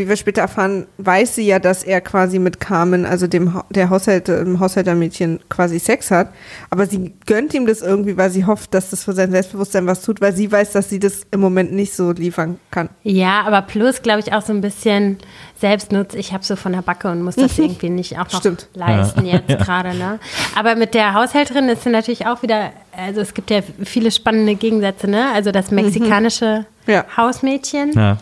wie 0.00 0.08
wir 0.08 0.16
später 0.16 0.40
erfahren, 0.40 0.86
weiß 0.98 1.34
sie 1.36 1.46
ja, 1.46 1.58
dass 1.58 1.84
er 1.84 2.00
quasi 2.00 2.38
mit 2.38 2.58
Carmen, 2.58 3.04
also 3.04 3.26
dem 3.26 3.60
der 3.70 3.90
Haushalt, 3.90 4.28
dem 4.28 4.58
Haushältermädchen, 4.58 5.40
quasi 5.48 5.78
Sex 5.78 6.10
hat. 6.10 6.32
Aber 6.70 6.86
sie 6.86 7.12
gönnt 7.26 7.54
ihm 7.54 7.66
das 7.66 7.82
irgendwie, 7.82 8.16
weil 8.16 8.30
sie 8.30 8.46
hofft, 8.46 8.74
dass 8.74 8.90
das 8.90 9.04
für 9.04 9.12
sein 9.12 9.30
Selbstbewusstsein 9.30 9.86
was 9.86 10.02
tut, 10.02 10.20
weil 10.20 10.34
sie 10.34 10.50
weiß, 10.50 10.72
dass 10.72 10.88
sie 10.88 10.98
das 10.98 11.22
im 11.30 11.40
Moment 11.40 11.72
nicht 11.72 11.92
so 11.92 12.12
liefern 12.12 12.58
kann. 12.70 12.88
Ja, 13.02 13.42
aber 13.42 13.62
plus, 13.62 14.02
glaube 14.02 14.20
ich, 14.20 14.32
auch 14.32 14.42
so 14.42 14.52
ein 14.52 14.62
bisschen 14.62 15.18
Selbstnutz. 15.60 16.14
Ich 16.14 16.32
habe 16.32 16.42
so 16.44 16.56
von 16.56 16.72
der 16.72 16.82
Backe 16.82 17.10
und 17.10 17.22
muss 17.22 17.36
das 17.36 17.58
irgendwie 17.58 17.90
nicht 17.90 18.18
auch 18.18 18.32
noch 18.32 18.40
Stimmt. 18.40 18.68
leisten 18.74 19.26
ja. 19.26 19.34
jetzt 19.34 19.50
ja. 19.50 19.56
gerade. 19.56 19.94
Ne? 19.94 20.18
Aber 20.56 20.74
mit 20.74 20.94
der 20.94 21.14
Haushälterin 21.14 21.68
ist 21.68 21.84
sie 21.84 21.90
natürlich 21.90 22.26
auch 22.26 22.42
wieder, 22.42 22.72
also 22.96 23.20
es 23.20 23.34
gibt 23.34 23.50
ja 23.50 23.60
viele 23.84 24.10
spannende 24.10 24.54
Gegensätze, 24.54 25.08
ne? 25.08 25.26
Also 25.34 25.52
das 25.52 25.70
mhm. 25.70 25.82
mexikanische 25.82 26.64
mhm. 26.86 26.92
ja. 26.92 27.04
Hausmädchen. 27.16 27.92
Ja 27.92 28.18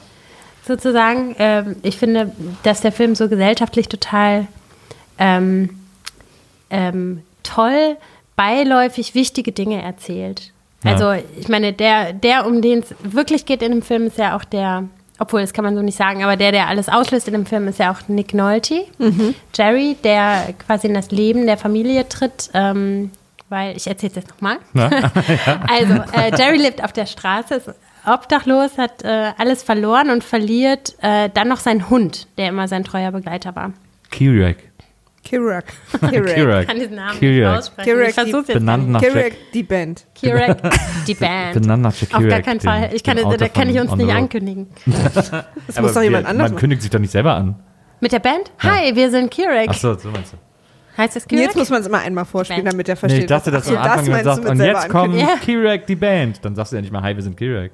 sozusagen. 0.68 1.35
Ähm, 1.38 1.76
ich 1.83 1.96
finde, 1.96 2.33
dass 2.62 2.81
der 2.81 2.92
Film 2.92 3.16
so 3.16 3.28
gesellschaftlich 3.28 3.88
total 3.88 4.46
ähm, 5.18 5.70
ähm, 6.70 7.22
toll, 7.42 7.96
beiläufig 8.37 9.14
wichtige 9.14 9.50
Dinge 9.50 9.83
erzählt. 9.83 10.52
Ja. 10.85 10.92
Also 10.92 11.24
ich 11.37 11.48
meine, 11.48 11.72
der, 11.72 12.12
der, 12.12 12.46
um 12.46 12.62
den 12.62 12.81
es 12.81 12.94
wirklich 13.02 13.46
geht 13.46 13.62
in 13.62 13.72
dem 13.72 13.83
Film, 13.83 14.07
ist 14.07 14.18
ja 14.18 14.37
auch 14.37 14.44
der, 14.44 14.85
obwohl 15.18 15.40
das 15.40 15.52
kann 15.52 15.64
man 15.64 15.74
so 15.74 15.83
nicht 15.83 15.98
sagen, 15.98 16.22
aber 16.22 16.37
der, 16.37 16.52
der 16.52 16.68
alles 16.68 16.88
auslöst 16.88 17.26
in 17.26 17.35
dem 17.35 17.46
Film, 17.46 17.66
ist 17.66 17.81
ja 17.81 17.90
auch 17.90 18.07
Nick 18.07 18.33
Nolte, 18.35 18.85
mhm. 18.98 19.35
Jerry, 19.57 19.96
der 20.04 20.54
quasi 20.64 20.87
in 20.87 20.94
das 20.94 21.11
Leben 21.11 21.46
der 21.46 21.57
Familie 21.57 22.09
tritt. 22.09 22.50
Ähm, 22.54 23.11
weil 23.50 23.76
ich 23.76 23.87
erzähle 23.87 24.11
es 24.11 24.16
jetzt 24.16 24.31
nochmal. 24.31 24.59
Ja. 24.74 24.90
Also, 25.68 25.94
äh, 26.12 26.37
Jerry 26.37 26.59
lebt 26.59 26.85
auf 26.85 26.92
der 26.92 27.07
Straße, 27.07 27.54
ist 27.54 27.70
obdachlos, 28.06 28.78
hat 28.78 29.04
äh, 29.04 29.32
alles 29.38 29.62
verloren 29.62 30.11
und 30.11 30.24
verliert 30.24 30.96
äh, 31.00 31.30
dann 31.32 31.48
noch 31.48 31.58
seinen 31.58 31.90
Hund, 31.90 32.28
der 32.38 32.48
immer 32.48 32.68
sein 32.68 32.84
treuer 32.84 33.12
Begleiter 33.12 33.54
war. 33.56 33.72
Kirak. 34.11 34.56
Kirak. 35.28 35.66
Kirak. 36.11 36.62
Ich 36.62 36.66
kann 36.68 36.78
diesen 36.78 36.94
Namen 36.94 37.18
Kirak. 37.18 37.37
nicht 37.37 37.58
aussprechen. 37.58 37.90
Kirak, 37.90 38.08
ich 38.08 38.14
versuche 38.14 38.38
jetzt. 38.48 38.54
Benannt 38.54 38.88
nach 38.88 39.00
Kirak, 39.02 39.32
die 39.52 39.62
Band. 39.62 40.06
Kirak, 40.14 40.58
die 41.06 41.14
Band. 41.14 41.54
Benannt 41.54 41.82
nach 41.82 41.94
Jack 41.94 42.14
Auf 42.14 42.26
gar 42.26 42.40
keinen 42.40 42.61
Fall. 42.61 42.90
Ich 42.94 43.04
kann, 43.04 43.16
da 43.16 43.48
kann 43.48 43.68
ich 43.68 43.78
uns 43.78 43.94
nicht 43.94 44.11
ankündigen. 44.11 44.68
das 44.87 45.80
muss 45.80 45.92
doch 45.92 46.02
jemand 46.02 46.26
anderes 46.26 46.52
Man 46.52 46.58
kündigt 46.58 46.82
sich 46.82 46.90
doch 46.90 46.98
nicht 46.98 47.11
selber 47.11 47.34
an. 47.34 47.56
Mit 48.00 48.12
der 48.12 48.20
Band? 48.20 48.52
Ja. 48.62 48.76
Hi, 48.76 48.94
wir 48.94 49.11
sind 49.11 49.30
Kirak. 49.30 49.68
Achso, 49.68 49.94
so 49.94 50.11
meinst 50.11 50.32
du. 50.32 50.37
Heißt 50.96 51.16
das 51.16 51.28
Kirak? 51.28 51.44
Jetzt 51.44 51.56
muss 51.56 51.68
man 51.68 51.80
es 51.82 51.87
immer 51.88 51.98
einmal 51.98 52.24
vorspielen, 52.24 52.64
Band. 52.64 52.72
damit 52.72 52.88
er 52.88 52.96
versteht. 52.96 53.18
Nee, 53.18 53.24
ich 53.24 53.28
dachte, 53.28 53.50
dass 53.50 53.66
du 53.66 53.76
am 53.76 53.82
Anfang 53.82 54.06
das 54.12 54.24
sagst, 54.24 54.48
und 54.48 54.61
jetzt 54.61 54.88
kommt. 54.88 55.16
Kirak, 55.42 55.87
die 55.87 55.96
Band. 55.96 56.44
Dann 56.44 56.54
sagst 56.54 56.72
du 56.72 56.76
ja 56.76 56.82
nicht 56.82 56.92
mal, 56.92 57.02
hi, 57.02 57.14
wir 57.14 57.22
sind 57.22 57.37
Kirak. 57.37 57.70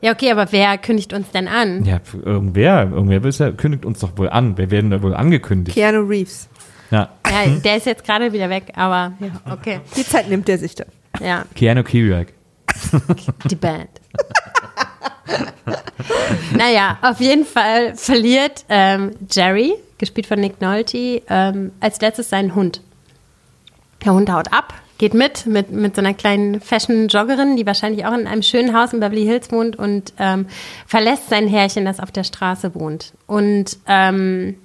Ja, 0.00 0.12
okay, 0.12 0.30
aber 0.30 0.52
wer 0.52 0.78
kündigt 0.78 1.12
uns 1.12 1.30
denn 1.30 1.48
an? 1.48 1.84
Ja, 1.84 2.00
irgendwer. 2.24 2.90
Irgendwer 2.92 3.30
ja, 3.30 3.50
kündigt 3.52 3.84
uns 3.84 4.00
doch 4.00 4.16
wohl 4.18 4.28
an. 4.28 4.58
Wir 4.58 4.70
werden 4.70 4.90
da 4.90 5.02
wohl 5.02 5.14
angekündigt. 5.14 5.76
Keanu 5.76 6.00
Reeves. 6.00 6.48
Ja. 6.90 7.10
Ja, 7.28 7.46
der 7.64 7.76
ist 7.76 7.86
jetzt 7.86 8.04
gerade 8.04 8.32
wieder 8.32 8.48
weg, 8.48 8.72
aber 8.76 9.12
ja, 9.18 9.52
okay. 9.52 9.80
Die 9.96 10.04
Zeit 10.04 10.28
nimmt 10.28 10.48
er 10.48 10.58
sich 10.58 10.74
dann. 10.74 10.88
Ja. 11.20 11.44
Keanu 11.54 11.82
Kirak. 11.82 12.28
Die 13.50 13.56
Band. 13.56 13.88
naja, 16.56 16.98
auf 17.02 17.20
jeden 17.20 17.44
Fall 17.44 17.94
verliert 17.96 18.64
ähm, 18.68 19.12
Jerry, 19.30 19.74
gespielt 19.98 20.26
von 20.26 20.40
Nick 20.40 20.60
Nolte, 20.60 21.22
ähm, 21.28 21.72
als 21.80 22.00
letztes 22.00 22.30
seinen 22.30 22.54
Hund. 22.54 22.80
Der 24.04 24.12
Hund 24.12 24.30
haut 24.30 24.52
ab, 24.52 24.74
geht 24.98 25.14
mit, 25.14 25.46
mit, 25.46 25.70
mit 25.70 25.94
so 25.94 26.00
einer 26.00 26.14
kleinen 26.14 26.60
Fashion-Joggerin, 26.60 27.56
die 27.56 27.66
wahrscheinlich 27.66 28.06
auch 28.06 28.14
in 28.14 28.26
einem 28.26 28.42
schönen 28.42 28.76
Haus 28.76 28.92
in 28.92 29.00
Beverly 29.00 29.24
Hills 29.24 29.50
wohnt 29.52 29.76
und 29.76 30.12
ähm, 30.18 30.46
verlässt 30.86 31.28
sein 31.28 31.46
Herrchen, 31.48 31.84
das 31.84 32.00
auf 32.00 32.10
der 32.10 32.24
Straße 32.24 32.74
wohnt. 32.74 33.12
Und 33.26 33.78
ähm, 33.86 34.56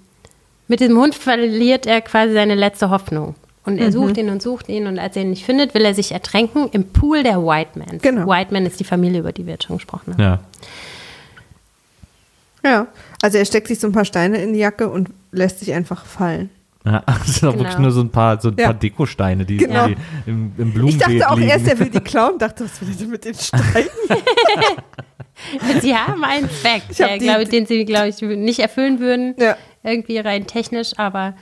mit 0.68 0.80
diesem 0.80 0.98
Hund 0.98 1.16
verliert 1.16 1.86
er 1.86 2.02
quasi 2.02 2.34
seine 2.34 2.56
letzte 2.56 2.90
Hoffnung. 2.90 3.36
Und 3.64 3.78
er 3.78 3.88
mhm. 3.88 3.92
sucht 3.92 4.18
ihn 4.18 4.30
und 4.30 4.42
sucht 4.42 4.70
ihn 4.70 4.88
und 4.88 4.98
als 4.98 5.16
er 5.16 5.22
ihn 5.22 5.30
nicht 5.30 5.46
findet, 5.46 5.76
will 5.76 5.86
er 5.86 5.94
sich 5.94 6.14
ertränken 6.14 6.70
im 6.72 6.86
Pool 6.86 7.24
der 7.24 7.44
Whitemans. 7.44 8.02
Genau. 8.02 8.26
Whiteman 8.26 8.66
ist 8.66 8.80
die 8.80 8.84
Familie, 8.84 9.20
über 9.20 9.32
die 9.32 9.46
wir 9.46 9.54
jetzt 9.54 9.66
schon 9.66 9.78
gesprochen 9.78 10.14
haben. 10.14 10.22
Ja. 10.22 10.40
Ja, 12.64 12.88
also 13.22 13.38
er 13.38 13.46
steckt 13.46 13.68
sich 13.68 13.80
so 13.80 13.88
ein 13.88 13.94
paar 13.94 14.06
Steine 14.06 14.42
in 14.42 14.54
die 14.54 14.60
Jacke 14.60 14.88
und 14.88 15.10
lässt 15.32 15.60
sich 15.60 15.74
einfach 15.74 16.06
fallen. 16.06 16.50
Ja, 16.86 17.04
das 17.06 17.36
sind 17.36 17.50
genau. 17.50 17.60
wirklich 17.60 17.78
nur 17.78 17.92
so 17.92 18.02
ein 18.02 18.10
paar, 18.10 18.42
so 18.42 18.50
ein 18.50 18.56
ja. 18.58 18.66
paar 18.66 18.74
Dekosteine, 18.74 19.46
die, 19.46 19.58
genau. 19.58 19.88
die 19.88 19.96
im, 20.26 20.52
im 20.58 20.74
Blumenbeet 20.74 21.08
Ich 21.10 21.20
dachte 21.20 21.32
auch 21.32 21.38
liegen. 21.38 21.50
erst, 21.50 21.68
er 21.68 21.80
will 21.80 21.90
die 21.90 22.00
klauen, 22.04 22.38
dachte, 22.40 22.66
was 22.66 22.82
will 22.82 22.90
er 22.90 22.96
denn 22.96 23.10
mit 23.10 23.26
den 23.26 23.36
Steinen? 23.36 23.90
sie 25.82 25.96
haben 25.96 26.24
einen 26.24 26.50
Zweck, 26.50 26.84
der, 26.98 27.18
die, 27.18 27.26
glaub, 27.26 27.50
den 27.50 27.66
sie, 27.66 27.86
glaube 27.86 28.10
ich, 28.10 28.22
nicht 28.22 28.60
erfüllen 28.60 29.00
würden, 29.00 29.36
ja. 29.38 29.56
irgendwie 29.84 30.18
rein 30.18 30.48
technisch, 30.48 30.94
aber 30.98 31.36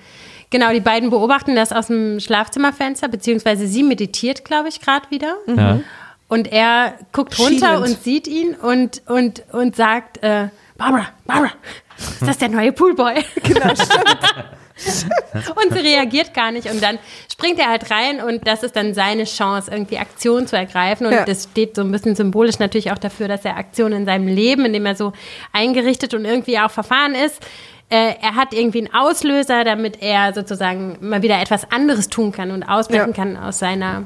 genau, 0.49 0.71
die 0.73 0.81
beiden 0.81 1.09
beobachten 1.09 1.55
das 1.55 1.71
aus 1.71 1.87
dem 1.87 2.19
Schlafzimmerfenster, 2.19 3.07
beziehungsweise 3.07 3.67
sie 3.67 3.83
meditiert, 3.83 4.43
glaube 4.43 4.67
ich, 4.67 4.81
gerade 4.81 5.09
wieder. 5.09 5.35
Mhm. 5.47 5.83
Und 6.27 6.51
er 6.51 6.93
guckt 7.11 7.39
runter 7.39 7.77
Schielend. 7.77 7.87
und 7.87 8.03
sieht 8.03 8.27
ihn 8.27 8.53
und, 8.53 9.01
und, 9.07 9.43
und 9.51 9.75
sagt, 9.75 10.21
äh, 10.21 10.49
Barbara, 10.79 11.07
Barbara, 11.25 11.51
ist 11.97 12.25
das 12.25 12.37
der 12.37 12.49
neue 12.49 12.71
Poolboy? 12.71 13.15
Genau, 13.43 13.75
stimmt. 13.75 14.55
und 15.57 15.73
sie 15.73 15.79
reagiert 15.79 16.33
gar 16.33 16.51
nicht. 16.51 16.71
Und 16.71 16.81
dann 16.81 16.99
springt 17.29 17.59
er 17.59 17.67
halt 17.67 17.91
rein 17.91 18.21
und 18.21 18.47
das 18.47 18.63
ist 18.63 18.77
dann 18.77 18.93
seine 18.93 19.25
Chance, 19.25 19.69
irgendwie 19.69 19.97
Aktion 19.97 20.47
zu 20.47 20.55
ergreifen. 20.55 21.05
Und 21.05 21.13
ja. 21.13 21.25
das 21.25 21.49
steht 21.51 21.75
so 21.75 21.81
ein 21.81 21.91
bisschen 21.91 22.15
symbolisch 22.15 22.59
natürlich 22.59 22.91
auch 22.91 22.97
dafür, 22.97 23.27
dass 23.27 23.43
er 23.43 23.57
Aktion 23.57 23.91
in 23.91 24.05
seinem 24.05 24.27
Leben, 24.27 24.63
in 24.63 24.71
dem 24.71 24.85
er 24.85 24.95
so 24.95 25.11
eingerichtet 25.51 26.13
und 26.13 26.23
irgendwie 26.23 26.57
auch 26.57 26.71
verfahren 26.71 27.13
ist, 27.13 27.41
äh, 27.89 28.13
er 28.21 28.35
hat 28.35 28.53
irgendwie 28.53 28.85
einen 28.85 28.93
Auslöser, 28.93 29.65
damit 29.65 30.01
er 30.01 30.33
sozusagen 30.33 30.97
mal 31.01 31.21
wieder 31.23 31.41
etwas 31.41 31.69
anderes 31.71 32.07
tun 32.07 32.31
kann 32.31 32.51
und 32.51 32.63
ausbrechen 32.63 33.09
ja. 33.09 33.13
kann 33.13 33.35
aus 33.35 33.59
seiner 33.59 34.03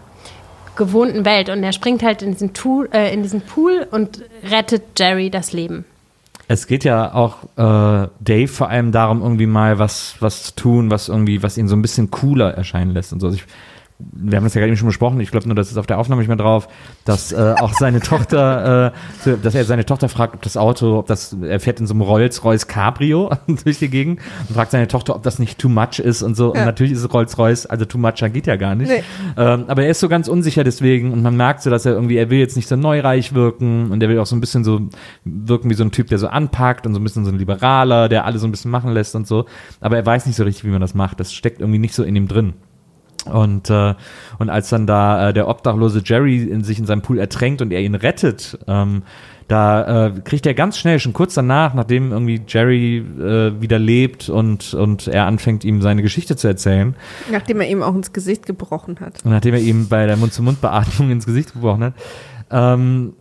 gewohnten 0.76 1.24
Welt. 1.24 1.50
Und 1.50 1.64
er 1.64 1.74
springt 1.74 2.02
halt 2.02 2.24
in 2.24 2.32
diesen, 2.32 2.54
Tool, 2.54 2.90
äh, 2.94 3.14
in 3.14 3.22
diesen 3.22 3.42
Pool 3.42 3.88
und 3.92 4.24
rettet 4.50 4.98
Jerry 4.98 5.30
das 5.30 5.54
Leben. 5.54 5.86
Es 6.48 6.68
geht 6.68 6.84
ja 6.84 7.14
auch 7.14 7.44
äh, 7.56 8.08
Dave 8.20 8.48
vor 8.48 8.70
allem 8.70 8.92
darum, 8.92 9.22
irgendwie 9.22 9.46
mal 9.46 9.80
was, 9.80 10.16
was 10.20 10.44
zu 10.44 10.56
tun, 10.56 10.92
was 10.92 11.10
irgendwie, 11.10 11.42
was 11.42 11.58
ihn 11.58 11.68
so 11.68 11.76
ein 11.76 11.82
bisschen 11.82 12.12
cooler 12.12 12.54
erscheinen 12.54 12.92
lässt 12.92 13.14
und 13.14 13.20
so. 13.22 13.28
Also 13.28 13.38
ich 13.38 13.46
wir 14.12 14.38
haben 14.38 14.44
das 14.44 14.54
ja 14.54 14.60
gerade 14.60 14.70
eben 14.70 14.78
schon 14.78 14.88
besprochen, 14.88 15.20
ich 15.20 15.32
glaube 15.32 15.48
nur, 15.48 15.56
das 15.56 15.72
ist 15.72 15.78
auf 15.78 15.88
der 15.88 15.98
Aufnahme 16.00 16.22
nicht 16.22 16.28
mehr 16.28 16.38
drauf, 16.38 16.68
dass 17.06 17.32
äh, 17.32 17.56
auch 17.60 17.74
seine 17.74 18.00
Tochter, 18.02 18.94
äh, 19.26 19.38
dass 19.42 19.56
er 19.56 19.66
seine 19.66 19.86
Tochter 19.86 20.10
fragt, 20.10 20.36
ob 20.36 20.42
das 20.42 20.58
Auto, 20.58 21.00
ob 21.00 21.08
das, 21.08 21.36
er 21.42 21.60
fährt 21.60 21.80
in 21.80 21.88
so 21.88 21.94
einem 21.94 22.02
Rolls-Royce 22.02 22.68
Cabrio 22.68 23.32
durch 23.64 23.80
die 23.80 23.90
Gegend 23.90 24.20
und 24.48 24.56
fragt 24.56 24.72
seine 24.72 24.88
Tochter, 24.88 25.16
ob 25.16 25.24
das 25.24 25.40
nicht 25.40 25.60
too 25.60 25.70
much 25.70 26.00
ist 26.00 26.22
und 26.24 26.36
so. 26.36 26.54
Ja. 26.54 26.62
Und 26.62 26.66
natürlich 26.66 26.94
ist 26.94 27.00
es 27.00 27.14
Rolls-Royce, 27.14 27.66
also 27.68 27.86
too 27.86 27.98
much 27.98 28.16
geht 28.34 28.48
ja 28.48 28.56
gar 28.56 28.76
nicht. 28.76 28.90
Nee. 28.90 29.04
Ähm, 29.38 29.66
aber 29.68 29.84
er 29.84 29.90
ist 29.90 30.00
so 30.00 30.10
ganz 30.10 30.28
unsicher 30.28 30.64
deswegen 30.64 31.12
und 31.12 31.22
man 31.22 31.36
merkt 31.36 31.62
so, 31.62 31.70
dass 31.70 31.86
er 31.86 31.94
irgendwie, 31.94 32.18
er 32.18 32.30
will 32.30 32.40
jetzt 32.40 32.56
nicht 32.56 32.68
so 32.68 32.76
neureich 32.76 33.34
wirken 33.34 33.92
und 33.92 34.02
er 34.02 34.10
will 34.10 34.20
auch 34.20 34.26
so 34.26 34.36
ein 34.36 34.42
bisschen 34.42 34.64
so 34.64 34.82
wirken 35.24 35.70
wie 35.70 35.76
so 35.76 35.84
ein 35.84 35.92
Typ, 35.92 36.08
der 36.08 36.18
so 36.18 36.28
anpackt 36.28 36.86
und 36.86 36.94
so 36.94 37.00
ein 37.00 37.04
bisschen 37.04 37.26
so 37.26 37.32
ein 37.32 37.38
Liberaler, 37.38 38.10
der 38.10 38.26
alle 38.26 38.40
so 38.40 38.48
ein 38.48 38.52
bisschen 38.52 38.72
machen 38.72 38.92
lässt 38.92 39.16
und 39.16 39.28
so. 39.28 39.46
Aber 39.82 39.98
er 39.98 40.06
weiß 40.06 40.26
nicht 40.26 40.36
so 40.36 40.44
richtig, 40.44 40.66
wie 40.66 40.70
man 40.70 40.82
das 40.82 40.94
macht. 40.94 41.20
Das 41.20 41.34
steckt 41.34 41.60
irgendwie 41.60 41.80
nicht 41.80 41.94
so 41.94 42.04
in 42.04 42.16
ihm 42.16 42.28
drin. 42.28 42.54
Und, 43.26 43.70
äh, 43.70 43.94
und 44.40 44.50
als 44.50 44.70
dann 44.70 44.86
da 44.86 45.30
äh, 45.30 45.34
der 45.34 45.48
obdachlose 45.48 46.02
Jerry 46.04 46.44
in 46.44 46.64
sich 46.64 46.80
in 46.80 46.86
seinem 46.86 47.02
Pool 47.02 47.20
ertränkt 47.20 47.62
und 47.62 47.72
er 47.72 47.82
ihn 47.82 47.96
rettet, 47.96 48.58
ähm, 48.68 49.04
da 49.48 50.08
äh, 50.08 50.12
kriegt 50.22 50.46
er 50.46 50.54
ganz 50.54 50.78
schnell, 50.78 51.00
schon 51.00 51.14
kurz 51.14 51.34
danach, 51.34 51.74
nachdem 51.74 52.12
irgendwie 52.12 52.42
Jerry 52.48 52.98
äh, 52.98 53.62
wieder 53.62 53.80
lebt 53.80 54.30
und, 54.30 54.74
und 54.74 55.08
er 55.08 55.26
anfängt, 55.26 55.64
ihm 55.64 55.82
seine 55.82 56.02
Geschichte 56.02 56.36
zu 56.36 56.48
erzählen. 56.48 56.96
Nachdem 57.32 57.62
er 57.62 57.70
ihm 57.70 57.84
auch 57.84 57.94
ins 57.94 58.14
Gesicht 58.14 58.46
gebrochen 58.46 59.00
hat. 59.00 59.24
Und 59.24 59.32
nachdem 59.32 59.54
er 59.54 59.60
ihm 59.60 59.90
bei 59.90 60.06
der 60.06 60.18
Mund-zu-Mund-Beatmung 60.18 61.12
ins 61.12 61.26
Gesicht 61.26 61.54
gebrochen 61.54 61.84
hat. 61.84 61.94
Ähm, 62.52 63.14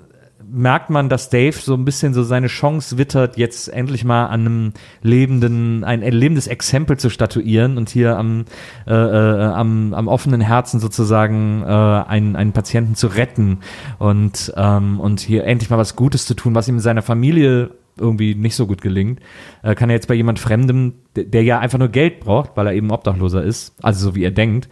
merkt 0.52 0.90
man, 0.90 1.08
dass 1.08 1.30
Dave 1.30 1.56
so 1.56 1.74
ein 1.74 1.84
bisschen 1.84 2.12
so 2.12 2.22
seine 2.22 2.48
Chance 2.48 2.98
wittert, 2.98 3.36
jetzt 3.38 3.68
endlich 3.68 4.04
mal 4.04 4.26
an 4.26 4.40
einem 4.40 4.72
lebenden, 5.00 5.82
ein, 5.82 6.02
ein 6.02 6.12
lebendes 6.12 6.46
Exempel 6.46 6.98
zu 6.98 7.08
statuieren 7.08 7.78
und 7.78 7.88
hier 7.88 8.18
am, 8.18 8.44
äh, 8.86 8.92
äh, 8.92 9.44
am, 9.44 9.94
am 9.94 10.08
offenen 10.08 10.42
Herzen 10.42 10.78
sozusagen 10.78 11.62
äh, 11.62 11.66
einen, 11.66 12.36
einen 12.36 12.52
Patienten 12.52 12.94
zu 12.94 13.06
retten 13.06 13.60
und, 13.98 14.52
ähm, 14.56 15.00
und 15.00 15.20
hier 15.20 15.44
endlich 15.44 15.70
mal 15.70 15.78
was 15.78 15.96
Gutes 15.96 16.26
zu 16.26 16.34
tun, 16.34 16.54
was 16.54 16.68
ihm 16.68 16.76
in 16.76 16.80
seiner 16.80 17.02
Familie 17.02 17.70
irgendwie 17.96 18.34
nicht 18.34 18.56
so 18.56 18.66
gut 18.66 18.82
gelingt, 18.82 19.20
äh, 19.62 19.74
kann 19.74 19.90
er 19.90 19.96
jetzt 19.96 20.08
bei 20.08 20.14
jemand 20.14 20.38
Fremdem, 20.38 20.94
der, 21.16 21.24
der, 21.24 21.42
ja 21.42 21.58
einfach 21.60 21.78
nur 21.78 21.88
Geld 21.88 22.20
braucht, 22.20 22.56
weil 22.56 22.66
er 22.66 22.74
eben 22.74 22.90
Obdachloser 22.90 23.42
ist, 23.42 23.74
also 23.82 24.10
so 24.10 24.14
wie 24.14 24.24
er 24.24 24.30
denkt. 24.30 24.68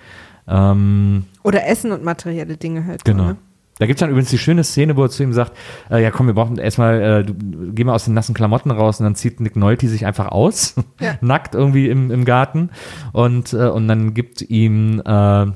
Ähm, 0.46 1.24
Oder 1.42 1.66
Essen 1.66 1.92
und 1.92 2.02
materielle 2.02 2.56
Dinge 2.56 2.86
halt. 2.86 3.04
Genau. 3.04 3.24
Ne? 3.24 3.36
Da 3.80 3.86
gibt 3.86 3.96
es 3.96 4.00
dann 4.00 4.10
übrigens 4.10 4.28
die 4.28 4.36
schöne 4.36 4.62
Szene, 4.62 4.94
wo 4.98 5.04
er 5.04 5.08
zu 5.08 5.22
ihm 5.22 5.32
sagt, 5.32 5.56
äh, 5.90 6.02
ja 6.02 6.10
komm, 6.10 6.26
wir 6.26 6.34
brauchen 6.34 6.58
erstmal, 6.58 7.00
äh, 7.00 7.24
du, 7.24 7.34
geh 7.72 7.82
mal 7.82 7.94
aus 7.94 8.04
den 8.04 8.12
nassen 8.12 8.34
Klamotten 8.34 8.70
raus 8.70 9.00
und 9.00 9.04
dann 9.04 9.14
zieht 9.14 9.40
Nick 9.40 9.56
Nolte 9.56 9.88
sich 9.88 10.04
einfach 10.04 10.28
aus, 10.28 10.74
ja. 11.00 11.14
nackt 11.22 11.54
irgendwie 11.54 11.88
im, 11.88 12.10
im 12.10 12.26
Garten 12.26 12.68
und, 13.12 13.54
äh, 13.54 13.68
und 13.68 13.88
dann 13.88 14.12
gibt 14.12 14.42
ihm 14.42 15.00
äh, 15.00 15.46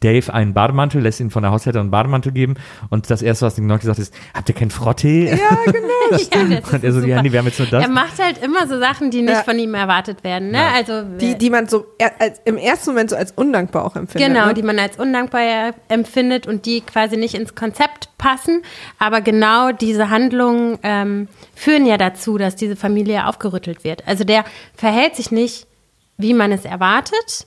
Dave 0.00 0.32
einen 0.32 0.54
Bademantel, 0.54 1.02
lässt 1.02 1.20
ihn 1.20 1.30
von 1.30 1.42
der 1.42 1.52
Haushälterin 1.52 1.86
einen 1.86 1.90
Bademantel 1.90 2.32
geben 2.32 2.54
und 2.90 3.10
das 3.10 3.22
erste, 3.22 3.46
was 3.46 3.56
Nick 3.56 3.66
Nolte 3.66 3.86
sagt, 3.86 3.98
ist, 3.98 4.14
habt 4.34 4.48
ihr 4.48 4.54
keinen 4.54 4.70
Frottee? 4.70 5.30
Ja, 5.30 5.58
genau. 5.66 5.86
ja, 6.32 6.60
und 6.72 6.84
er 6.84 6.92
so, 6.92 7.00
ja, 7.00 7.22
nee, 7.22 7.32
wir 7.32 7.38
haben 7.38 7.46
jetzt 7.46 7.58
nur 7.58 7.68
das. 7.68 7.82
Er 7.82 7.90
macht 7.90 8.22
halt 8.22 8.38
immer 8.42 8.66
so 8.66 8.78
Sachen, 8.78 9.10
die 9.10 9.22
nicht 9.22 9.34
ja. 9.34 9.42
von 9.42 9.58
ihm 9.58 9.74
erwartet 9.74 10.24
werden, 10.24 10.50
ne? 10.50 10.58
Ja. 10.58 10.72
Also, 10.74 11.02
die, 11.02 11.36
die 11.36 11.50
man 11.50 11.66
so 11.68 11.86
er, 11.98 12.12
als, 12.20 12.40
im 12.44 12.56
ersten 12.56 12.90
Moment 12.90 13.10
so 13.10 13.16
als 13.16 13.32
undankbar 13.32 13.84
auch 13.84 13.96
empfindet. 13.96 14.28
Genau, 14.28 14.46
ne? 14.46 14.54
die 14.54 14.62
man 14.62 14.78
als 14.78 14.98
undankbar 14.98 15.74
empfindet 15.88 16.46
und 16.46 16.66
die 16.66 16.80
quasi 16.80 17.16
nicht 17.16 17.34
ins 17.34 17.54
Konzept 17.54 18.10
passen, 18.18 18.62
aber 18.98 19.20
genau 19.20 19.72
diese 19.72 20.10
Handlungen 20.10 20.78
ähm, 20.82 21.28
führen 21.54 21.86
ja 21.86 21.96
dazu, 21.96 22.38
dass 22.38 22.56
diese 22.56 22.76
Familie 22.76 23.26
aufgerüttelt 23.26 23.84
wird. 23.84 24.06
Also 24.06 24.24
der 24.24 24.44
verhält 24.74 25.16
sich 25.16 25.30
nicht, 25.30 25.66
wie 26.16 26.34
man 26.34 26.52
es 26.52 26.64
erwartet, 26.64 27.46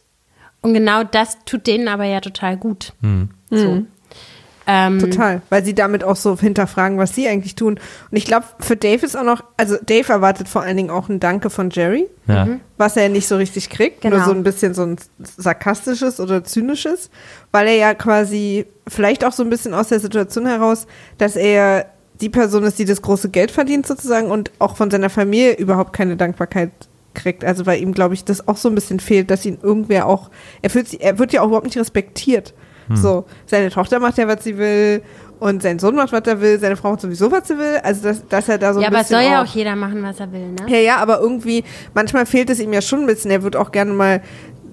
und 0.61 0.73
genau 0.73 1.03
das 1.03 1.37
tut 1.45 1.67
denen 1.67 1.87
aber 1.87 2.05
ja 2.05 2.21
total 2.21 2.57
gut. 2.57 2.93
Mhm. 3.01 3.29
So. 3.49 3.71
Mhm. 3.71 3.87
Ähm, 4.71 4.99
Total, 4.99 5.41
weil 5.49 5.65
sie 5.65 5.73
damit 5.73 6.03
auch 6.03 6.15
so 6.15 6.37
hinterfragen, 6.37 6.99
was 6.99 7.15
sie 7.15 7.27
eigentlich 7.27 7.55
tun. 7.55 7.79
Und 8.11 8.17
ich 8.17 8.25
glaube, 8.25 8.45
für 8.59 8.75
Dave 8.75 9.03
ist 9.03 9.17
auch 9.17 9.23
noch, 9.23 9.43
also 9.57 9.77
Dave 9.83 10.13
erwartet 10.13 10.47
vor 10.47 10.61
allen 10.61 10.77
Dingen 10.77 10.91
auch 10.91 11.09
ein 11.09 11.19
Danke 11.19 11.49
von 11.49 11.71
Jerry, 11.71 12.07
ja. 12.27 12.45
Mhm. 12.45 12.59
was 12.77 12.95
er 12.95 13.09
nicht 13.09 13.27
so 13.27 13.37
richtig 13.37 13.71
kriegt, 13.71 14.01
genau. 14.01 14.17
nur 14.17 14.25
so 14.25 14.31
ein 14.31 14.43
bisschen 14.43 14.75
so 14.75 14.83
ein 14.83 14.97
sarkastisches 15.23 16.19
oder 16.19 16.43
zynisches, 16.43 17.09
weil 17.51 17.67
er 17.67 17.77
ja 17.77 17.93
quasi 17.95 18.67
vielleicht 18.87 19.25
auch 19.25 19.31
so 19.31 19.41
ein 19.41 19.49
bisschen 19.49 19.73
aus 19.73 19.87
der 19.87 19.99
Situation 19.99 20.45
heraus, 20.45 20.85
dass 21.17 21.35
er 21.35 21.87
die 22.21 22.29
Person 22.29 22.63
ist, 22.63 22.77
die 22.77 22.85
das 22.85 23.01
große 23.01 23.29
Geld 23.29 23.49
verdient 23.49 23.87
sozusagen 23.87 24.29
und 24.29 24.51
auch 24.59 24.75
von 24.75 24.91
seiner 24.91 25.09
Familie 25.09 25.53
überhaupt 25.53 25.93
keine 25.93 26.15
Dankbarkeit 26.15 26.69
kriegt. 27.21 27.45
Also 27.45 27.65
weil 27.65 27.81
ihm, 27.81 27.93
glaube 27.93 28.13
ich, 28.13 28.23
das 28.23 28.47
auch 28.47 28.57
so 28.57 28.69
ein 28.69 28.75
bisschen 28.75 28.99
fehlt, 28.99 29.29
dass 29.29 29.45
ihn 29.45 29.57
irgendwer 29.61 30.07
auch, 30.07 30.29
er, 30.61 30.69
fühlt 30.69 30.87
sich, 30.87 31.01
er 31.01 31.19
wird 31.19 31.33
ja 31.33 31.41
auch 31.41 31.47
überhaupt 31.47 31.65
nicht 31.65 31.77
respektiert. 31.77 32.53
Hm. 32.87 32.95
So, 32.95 33.25
seine 33.45 33.69
Tochter 33.69 33.99
macht 33.99 34.17
ja, 34.17 34.27
was 34.27 34.43
sie 34.43 34.57
will 34.57 35.01
und 35.39 35.61
sein 35.61 35.79
Sohn 35.79 35.95
macht, 35.95 36.11
was 36.11 36.23
er 36.25 36.41
will, 36.41 36.59
seine 36.59 36.75
Frau 36.75 36.91
macht 36.91 37.01
sowieso, 37.01 37.31
was 37.31 37.47
sie 37.47 37.57
will. 37.57 37.79
Also, 37.83 38.03
dass, 38.03 38.27
dass 38.27 38.49
er 38.49 38.57
da 38.57 38.73
so 38.73 38.81
ja, 38.81 38.87
ein 38.87 38.93
bisschen. 38.93 39.13
Ja, 39.13 39.19
aber 39.19 39.25
soll 39.25 39.33
ja 39.33 39.43
auch 39.43 39.55
jeder 39.55 39.75
machen, 39.75 40.03
was 40.03 40.19
er 40.19 40.31
will, 40.31 40.51
ne? 40.51 40.65
Ja, 40.67 40.77
ja, 40.77 40.97
aber 40.97 41.19
irgendwie, 41.19 41.63
manchmal 41.93 42.25
fehlt 42.25 42.49
es 42.49 42.59
ihm 42.59 42.73
ja 42.73 42.81
schon 42.81 43.01
ein 43.01 43.05
bisschen. 43.05 43.31
Er 43.31 43.43
wird 43.43 43.55
auch 43.55 43.71
gerne 43.71 43.93
mal 43.93 44.21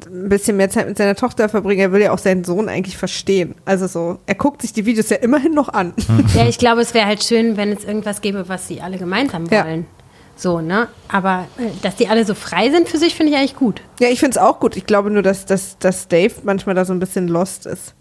ein 0.06 0.28
bisschen 0.28 0.56
mehr 0.56 0.70
Zeit 0.70 0.88
mit 0.88 0.96
seiner 0.98 1.14
Tochter 1.14 1.48
verbringen. 1.48 1.80
Er 1.80 1.92
will 1.92 2.02
ja 2.02 2.12
auch 2.12 2.18
seinen 2.18 2.44
Sohn 2.44 2.68
eigentlich 2.68 2.96
verstehen. 2.96 3.54
Also 3.64 3.86
so, 3.86 4.18
er 4.26 4.34
guckt 4.34 4.62
sich 4.62 4.72
die 4.72 4.86
Videos 4.86 5.10
ja 5.10 5.16
immerhin 5.16 5.52
noch 5.52 5.68
an. 5.68 5.92
Ja, 6.34 6.46
ich 6.46 6.58
glaube, 6.58 6.80
es 6.80 6.94
wäre 6.94 7.06
halt 7.06 7.22
schön, 7.22 7.56
wenn 7.56 7.72
es 7.72 7.84
irgendwas 7.84 8.20
gäbe, 8.20 8.48
was 8.48 8.68
sie 8.68 8.80
alle 8.80 8.98
gemeinsam 8.98 9.50
wollen. 9.50 9.80
Ja. 9.80 9.95
So, 10.36 10.60
ne? 10.60 10.88
Aber 11.08 11.46
äh, 11.58 11.70
dass 11.82 11.96
die 11.96 12.08
alle 12.08 12.24
so 12.24 12.34
frei 12.34 12.70
sind 12.70 12.88
für 12.88 12.98
sich, 12.98 13.14
finde 13.14 13.32
ich 13.32 13.38
eigentlich 13.38 13.56
gut. 13.56 13.80
Ja, 13.98 14.08
ich 14.08 14.20
finde 14.20 14.32
es 14.32 14.38
auch 14.38 14.60
gut. 14.60 14.76
Ich 14.76 14.86
glaube 14.86 15.10
nur, 15.10 15.22
dass, 15.22 15.46
dass, 15.46 15.78
dass 15.78 16.08
Dave 16.08 16.34
manchmal 16.44 16.74
da 16.74 16.84
so 16.84 16.92
ein 16.92 17.00
bisschen 17.00 17.26
lost 17.26 17.66
ist. 17.66 17.94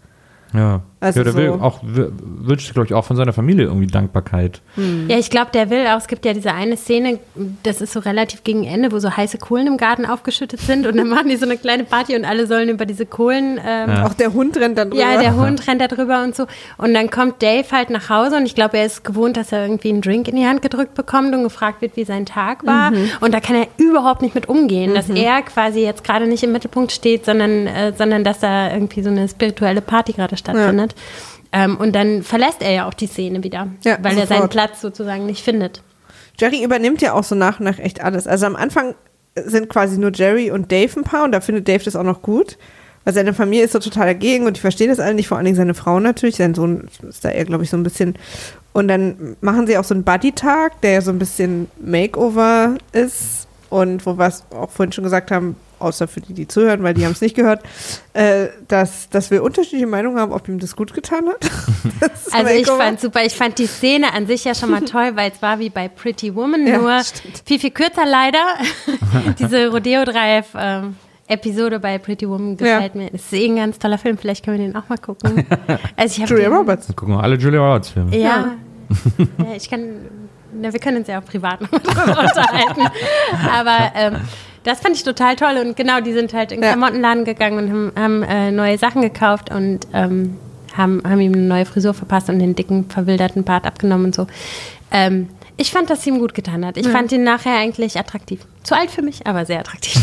Ja. 0.56 0.82
Also 0.98 1.20
ja, 1.20 1.24
der 1.24 1.32
so 1.34 1.38
will 1.38 1.50
auch, 1.50 1.80
wünscht, 1.82 2.72
glaube 2.72 2.86
ich, 2.86 2.94
auch 2.94 3.04
von 3.04 3.16
seiner 3.16 3.34
Familie 3.34 3.66
irgendwie 3.66 3.86
Dankbarkeit. 3.86 4.62
Hm. 4.76 5.08
Ja, 5.08 5.18
ich 5.18 5.28
glaube, 5.28 5.50
der 5.52 5.68
will 5.68 5.86
auch, 5.88 5.98
es 5.98 6.08
gibt 6.08 6.24
ja 6.24 6.32
diese 6.32 6.54
eine 6.54 6.78
Szene, 6.78 7.18
das 7.64 7.82
ist 7.82 7.92
so 7.92 8.00
relativ 8.00 8.44
gegen 8.44 8.64
Ende, 8.64 8.92
wo 8.92 8.98
so 8.98 9.14
heiße 9.14 9.36
Kohlen 9.36 9.66
im 9.66 9.76
Garten 9.76 10.06
aufgeschüttet 10.06 10.60
sind 10.60 10.86
und 10.86 10.96
dann 10.96 11.08
machen 11.10 11.28
die 11.28 11.36
so 11.36 11.44
eine 11.44 11.58
kleine 11.58 11.84
Party 11.84 12.16
und 12.16 12.24
alle 12.24 12.46
sollen 12.46 12.70
über 12.70 12.86
diese 12.86 13.04
Kohlen. 13.04 13.60
Ähm, 13.64 13.90
ja. 13.90 14.06
Auch 14.06 14.14
der 14.14 14.32
Hund 14.32 14.56
rennt 14.56 14.78
da 14.78 14.86
drüber. 14.86 14.96
Ja, 14.96 15.20
der 15.20 15.36
Hund 15.36 15.66
rennt 15.68 15.82
da 15.82 15.88
drüber 15.88 16.22
und 16.22 16.34
so. 16.34 16.46
Und 16.78 16.94
dann 16.94 17.10
kommt 17.10 17.42
Dave 17.42 17.66
halt 17.70 17.90
nach 17.90 18.08
Hause 18.08 18.38
und 18.38 18.46
ich 18.46 18.54
glaube, 18.54 18.78
er 18.78 18.86
ist 18.86 19.04
gewohnt, 19.04 19.36
dass 19.36 19.52
er 19.52 19.66
irgendwie 19.66 19.90
einen 19.90 20.00
Drink 20.00 20.28
in 20.28 20.36
die 20.36 20.46
Hand 20.46 20.62
gedrückt 20.62 20.94
bekommt 20.94 21.34
und 21.34 21.42
gefragt 21.42 21.82
wird, 21.82 21.96
wie 21.96 22.04
sein 22.04 22.24
Tag 22.24 22.66
war. 22.66 22.90
Mhm. 22.90 23.10
Und 23.20 23.34
da 23.34 23.40
kann 23.40 23.56
er 23.56 23.66
überhaupt 23.76 24.22
nicht 24.22 24.34
mit 24.34 24.48
umgehen, 24.48 24.92
mhm. 24.92 24.94
dass 24.94 25.10
er 25.10 25.42
quasi 25.42 25.80
jetzt 25.80 26.04
gerade 26.04 26.26
nicht 26.26 26.42
im 26.42 26.52
Mittelpunkt 26.52 26.90
steht, 26.90 27.26
sondern, 27.26 27.66
äh, 27.66 27.92
sondern 27.96 28.24
dass 28.24 28.40
da 28.40 28.72
irgendwie 28.72 29.02
so 29.02 29.10
eine 29.10 29.28
spirituelle 29.28 29.82
Party 29.82 30.12
gerade 30.12 30.36
stattfindet. 30.36 30.45
Ja. 30.54 31.64
Ähm, 31.64 31.76
und 31.76 31.94
dann 31.94 32.22
verlässt 32.22 32.62
er 32.62 32.72
ja 32.72 32.88
auch 32.88 32.94
die 32.94 33.06
Szene 33.06 33.42
wieder, 33.42 33.68
ja, 33.84 33.98
weil 34.02 34.12
sofort. 34.12 34.30
er 34.30 34.36
seinen 34.36 34.48
Platz 34.48 34.80
sozusagen 34.80 35.26
nicht 35.26 35.42
findet. 35.42 35.82
Jerry 36.38 36.62
übernimmt 36.62 37.00
ja 37.00 37.14
auch 37.14 37.24
so 37.24 37.34
nach 37.34 37.60
und 37.60 37.64
nach 37.64 37.78
echt 37.78 38.02
alles. 38.02 38.26
Also 38.26 38.46
am 38.46 38.56
Anfang 38.56 38.94
sind 39.34 39.68
quasi 39.68 39.98
nur 39.98 40.12
Jerry 40.12 40.50
und 40.50 40.70
Dave 40.70 40.92
ein 40.98 41.04
Paar 41.04 41.24
und 41.24 41.32
da 41.32 41.40
findet 41.40 41.68
Dave 41.68 41.84
das 41.84 41.96
auch 41.96 42.02
noch 42.02 42.22
gut. 42.22 42.58
Weil 43.04 43.14
seine 43.14 43.34
Familie 43.34 43.64
ist 43.64 43.72
so 43.72 43.78
total 43.78 44.06
dagegen 44.06 44.46
und 44.46 44.56
die 44.56 44.60
verstehen 44.60 44.88
das 44.88 44.98
alle 44.98 45.14
nicht, 45.14 45.28
vor 45.28 45.36
allen 45.36 45.44
Dingen 45.44 45.56
seine 45.56 45.74
Frau 45.74 46.00
natürlich. 46.00 46.36
Sein 46.36 46.54
Sohn 46.54 46.88
ist 47.08 47.24
da 47.24 47.30
eher, 47.30 47.44
glaube 47.44 47.62
ich, 47.62 47.70
so 47.70 47.76
ein 47.76 47.84
bisschen. 47.84 48.16
Und 48.72 48.88
dann 48.88 49.36
machen 49.40 49.68
sie 49.68 49.78
auch 49.78 49.84
so 49.84 49.94
einen 49.94 50.02
Buddy-Tag, 50.02 50.80
der 50.80 50.90
ja 50.90 51.00
so 51.00 51.12
ein 51.12 51.20
bisschen 51.20 51.70
Makeover 51.80 52.74
ist 52.90 53.46
und 53.70 54.04
wo 54.06 54.18
wir 54.18 54.26
es 54.26 54.42
auch 54.50 54.70
vorhin 54.70 54.92
schon 54.92 55.04
gesagt 55.04 55.30
haben, 55.30 55.54
außer 55.78 56.08
für 56.08 56.20
die, 56.20 56.34
die 56.34 56.48
zuhören, 56.48 56.82
weil 56.82 56.94
die 56.94 57.04
haben 57.04 57.12
es 57.12 57.20
nicht 57.20 57.34
gehört, 57.34 57.62
äh, 58.12 58.48
dass, 58.68 59.08
dass 59.10 59.30
wir 59.30 59.42
unterschiedliche 59.42 59.86
Meinungen 59.86 60.18
haben, 60.18 60.32
ob 60.32 60.48
ihm 60.48 60.58
das 60.58 60.76
gut 60.76 60.94
getan 60.94 61.28
hat. 61.28 61.50
also 62.32 62.52
ich 62.52 62.66
fand 62.66 63.00
super, 63.00 63.24
ich 63.24 63.34
fand 63.34 63.58
die 63.58 63.66
Szene 63.66 64.12
an 64.12 64.26
sich 64.26 64.44
ja 64.44 64.54
schon 64.54 64.70
mal 64.70 64.80
toll, 64.84 65.12
weil 65.14 65.30
es 65.30 65.42
war 65.42 65.58
wie 65.58 65.70
bei 65.70 65.88
Pretty 65.88 66.34
Woman, 66.34 66.66
ja, 66.66 66.78
nur 66.78 67.00
stimmt. 67.02 67.42
viel, 67.44 67.58
viel 67.58 67.70
kürzer 67.70 68.06
leider. 68.06 68.44
Diese 69.38 69.68
Rodeo 69.68 70.04
Drive 70.04 70.48
ähm, 70.56 70.96
Episode 71.28 71.80
bei 71.80 71.98
Pretty 71.98 72.28
Woman 72.28 72.56
gefällt 72.56 72.94
ja. 72.94 73.00
mir. 73.00 73.10
Das 73.10 73.22
ist 73.22 73.32
eh 73.32 73.46
ein 73.46 73.56
ganz 73.56 73.78
toller 73.78 73.98
Film, 73.98 74.16
vielleicht 74.16 74.44
können 74.44 74.58
wir 74.58 74.66
den 74.66 74.76
auch 74.76 74.88
mal 74.88 74.98
gucken. 74.98 75.44
Also 75.96 76.22
ich 76.22 76.28
Julia 76.28 76.48
den, 76.48 76.56
Roberts. 76.56 76.86
Dann 76.86 76.96
gucken 76.96 77.14
wir 77.14 77.22
alle 77.22 77.36
Julia 77.36 77.60
Roberts 77.60 77.90
Filme. 77.90 78.16
Ja. 78.16 78.54
ja. 79.38 79.54
ich 79.56 79.68
kann, 79.68 79.80
na, 80.52 80.72
wir 80.72 80.78
können 80.78 80.98
uns 80.98 81.08
ja 81.08 81.18
auch 81.18 81.24
privat 81.24 81.60
unterhalten. 81.60 82.86
Aber 83.50 83.92
ähm, 83.96 84.16
das 84.66 84.80
fand 84.80 84.96
ich 84.96 85.04
total 85.04 85.36
toll 85.36 85.62
und 85.64 85.76
genau, 85.76 86.00
die 86.00 86.12
sind 86.12 86.34
halt 86.34 86.50
in 86.50 86.60
den 86.60 86.64
ja. 86.64 86.72
Klamottenladen 86.72 87.24
gegangen 87.24 87.58
und 87.58 87.70
haben, 87.70 87.92
haben 87.96 88.22
äh, 88.22 88.50
neue 88.50 88.78
Sachen 88.78 89.00
gekauft 89.00 89.50
und 89.50 89.86
ähm, 89.92 90.36
haben, 90.76 91.02
haben 91.04 91.20
ihm 91.20 91.32
eine 91.32 91.42
neue 91.42 91.64
Frisur 91.64 91.94
verpasst 91.94 92.28
und 92.28 92.38
den 92.38 92.54
dicken, 92.54 92.90
verwilderten 92.90 93.44
Bart 93.44 93.64
abgenommen 93.64 94.06
und 94.06 94.14
so. 94.14 94.26
Ähm, 94.90 95.28
ich 95.56 95.70
fand, 95.70 95.88
dass 95.88 96.02
sie 96.02 96.10
ihm 96.10 96.18
gut 96.18 96.34
getan 96.34 96.66
hat. 96.66 96.76
Ich 96.76 96.86
ja. 96.86 96.92
fand 96.92 97.12
ihn 97.12 97.24
nachher 97.24 97.56
eigentlich 97.56 97.98
attraktiv. 97.98 98.40
Zu 98.62 98.74
alt 98.76 98.90
für 98.90 99.02
mich, 99.02 99.26
aber 99.26 99.46
sehr 99.46 99.60
attraktiv. 99.60 99.96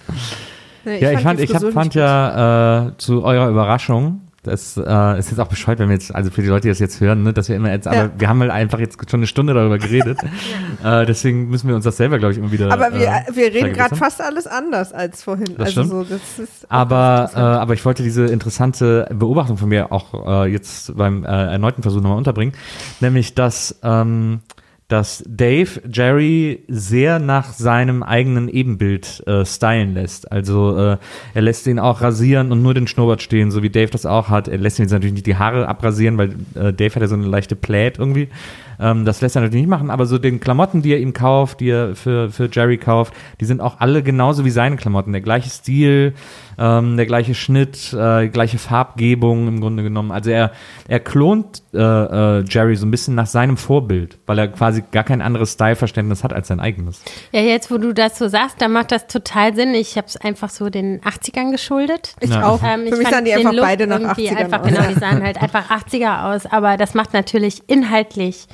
ich 0.84 1.00
ja, 1.00 1.12
ich 1.12 1.20
fand, 1.20 1.38
ich 1.38 1.54
hab, 1.54 1.62
fand 1.72 1.94
ja 1.94 2.88
äh, 2.88 2.92
zu 2.96 3.22
eurer 3.22 3.48
Überraschung, 3.48 4.22
das 4.42 4.76
äh, 4.76 5.18
ist 5.18 5.30
jetzt 5.30 5.38
auch 5.38 5.46
bescheuert, 5.46 5.78
wenn 5.78 5.88
wir 5.88 5.94
jetzt, 5.94 6.12
also 6.12 6.30
für 6.30 6.42
die 6.42 6.48
Leute, 6.48 6.62
die 6.62 6.68
das 6.68 6.80
jetzt 6.80 7.00
hören, 7.00 7.22
ne, 7.22 7.32
dass 7.32 7.48
wir 7.48 7.54
immer 7.54 7.70
jetzt, 7.70 7.86
ja. 7.86 7.92
aber 7.92 8.10
wir 8.18 8.28
haben 8.28 8.40
halt 8.40 8.50
einfach 8.50 8.80
jetzt 8.80 8.98
schon 9.08 9.20
eine 9.20 9.28
Stunde 9.28 9.54
darüber 9.54 9.78
geredet. 9.78 10.18
äh, 10.84 11.06
deswegen 11.06 11.48
müssen 11.48 11.68
wir 11.68 11.76
uns 11.76 11.84
das 11.84 11.96
selber, 11.96 12.18
glaube 12.18 12.32
ich, 12.32 12.38
immer 12.38 12.50
wieder. 12.50 12.72
Aber 12.72 12.92
wir, 12.92 13.06
äh, 13.06 13.36
wir 13.36 13.54
reden 13.54 13.72
gerade 13.72 13.94
fast 13.94 14.20
alles 14.20 14.48
anders 14.48 14.92
als 14.92 15.22
vorhin. 15.22 15.54
Das 15.56 15.76
also. 15.78 15.84
So, 15.84 16.04
das 16.04 16.38
ist 16.40 16.70
aber, 16.70 17.30
äh, 17.34 17.38
aber 17.38 17.74
ich 17.74 17.84
wollte 17.84 18.02
diese 18.02 18.26
interessante 18.26 19.08
Beobachtung 19.14 19.58
von 19.58 19.68
mir 19.68 19.92
auch 19.92 20.44
äh, 20.44 20.50
jetzt 20.50 20.96
beim 20.96 21.24
äh, 21.24 21.28
erneuten 21.28 21.82
Versuch 21.82 22.00
nochmal 22.00 22.18
unterbringen, 22.18 22.54
nämlich 23.00 23.34
dass 23.34 23.78
ähm, 23.84 24.40
dass 24.92 25.24
Dave 25.26 25.80
Jerry 25.90 26.64
sehr 26.68 27.18
nach 27.18 27.54
seinem 27.54 28.02
eigenen 28.02 28.48
Ebenbild 28.48 29.26
äh, 29.26 29.46
stylen 29.46 29.94
lässt. 29.94 30.30
Also 30.30 30.76
äh, 30.76 30.98
er 31.32 31.42
lässt 31.42 31.66
ihn 31.66 31.78
auch 31.78 32.02
rasieren 32.02 32.52
und 32.52 32.62
nur 32.62 32.74
den 32.74 32.86
Schnurrbart 32.86 33.22
stehen, 33.22 33.50
so 33.50 33.62
wie 33.62 33.70
Dave 33.70 33.90
das 33.90 34.04
auch 34.04 34.28
hat. 34.28 34.48
Er 34.48 34.58
lässt 34.58 34.78
ihn 34.78 34.82
jetzt 34.82 34.92
natürlich 34.92 35.14
nicht 35.14 35.26
die 35.26 35.36
Haare 35.36 35.66
abrasieren, 35.66 36.18
weil 36.18 36.34
äh, 36.54 36.74
Dave 36.74 36.94
hat 36.94 37.00
ja 37.00 37.08
so 37.08 37.14
eine 37.14 37.26
leichte 37.26 37.56
Plät 37.56 37.98
irgendwie. 37.98 38.28
Ähm, 38.82 39.04
das 39.04 39.20
lässt 39.20 39.36
er 39.36 39.42
natürlich 39.42 39.62
nicht 39.62 39.70
machen, 39.70 39.90
aber 39.90 40.06
so 40.06 40.18
den 40.18 40.40
Klamotten, 40.40 40.82
die 40.82 40.92
er 40.92 40.98
ihm 40.98 41.12
kauft, 41.12 41.60
die 41.60 41.70
er 41.70 41.94
für, 41.94 42.30
für 42.30 42.48
Jerry 42.50 42.78
kauft, 42.78 43.14
die 43.40 43.44
sind 43.44 43.60
auch 43.60 43.78
alle 43.78 44.02
genauso 44.02 44.44
wie 44.44 44.50
seine 44.50 44.76
Klamotten. 44.76 45.12
Der 45.12 45.20
gleiche 45.20 45.48
Stil, 45.48 46.14
ähm, 46.58 46.96
der 46.96 47.06
gleiche 47.06 47.34
Schnitt, 47.34 47.92
äh, 47.92 48.28
gleiche 48.28 48.58
Farbgebung 48.58 49.46
im 49.46 49.60
Grunde 49.60 49.84
genommen. 49.84 50.10
Also 50.10 50.30
er, 50.30 50.50
er 50.88 50.98
klont 50.98 51.62
äh, 51.72 51.78
äh, 51.78 52.44
Jerry 52.48 52.74
so 52.74 52.84
ein 52.84 52.90
bisschen 52.90 53.14
nach 53.14 53.26
seinem 53.26 53.56
Vorbild, 53.56 54.18
weil 54.26 54.38
er 54.38 54.48
quasi 54.48 54.82
gar 54.90 55.04
kein 55.04 55.22
anderes 55.22 55.52
Styleverständnis 55.52 56.24
hat 56.24 56.32
als 56.32 56.48
sein 56.48 56.58
eigenes. 56.58 57.02
Ja, 57.30 57.40
jetzt 57.40 57.70
wo 57.70 57.78
du 57.78 57.94
das 57.94 58.18
so 58.18 58.26
sagst, 58.26 58.60
dann 58.60 58.72
macht 58.72 58.90
das 58.90 59.06
total 59.06 59.54
Sinn. 59.54 59.74
Ich 59.74 59.96
habe 59.96 60.08
es 60.08 60.16
einfach 60.16 60.50
so 60.50 60.70
den 60.70 61.00
80ern 61.02 61.52
geschuldet. 61.52 62.14
Ich 62.20 62.30
ja. 62.30 62.44
auch. 62.44 62.60
Ähm, 62.64 62.88
Für 62.88 62.96
mich 62.96 63.08
sahen 63.08 63.24
die 63.24 63.32
einfach 63.32 63.52
Look 63.52 63.64
beide 63.64 63.86
nach 63.86 64.00
80ern 64.00 64.36
einfach, 64.36 64.60
aus. 64.60 64.68
Genau, 64.68 64.82
die 64.88 64.98
sahen 64.98 65.22
halt 65.22 65.40
einfach 65.40 65.70
80er 65.70 66.32
aus. 66.34 66.46
Aber 66.46 66.76
das 66.76 66.94
macht 66.94 67.12
natürlich 67.12 67.62
inhaltlich 67.68 68.46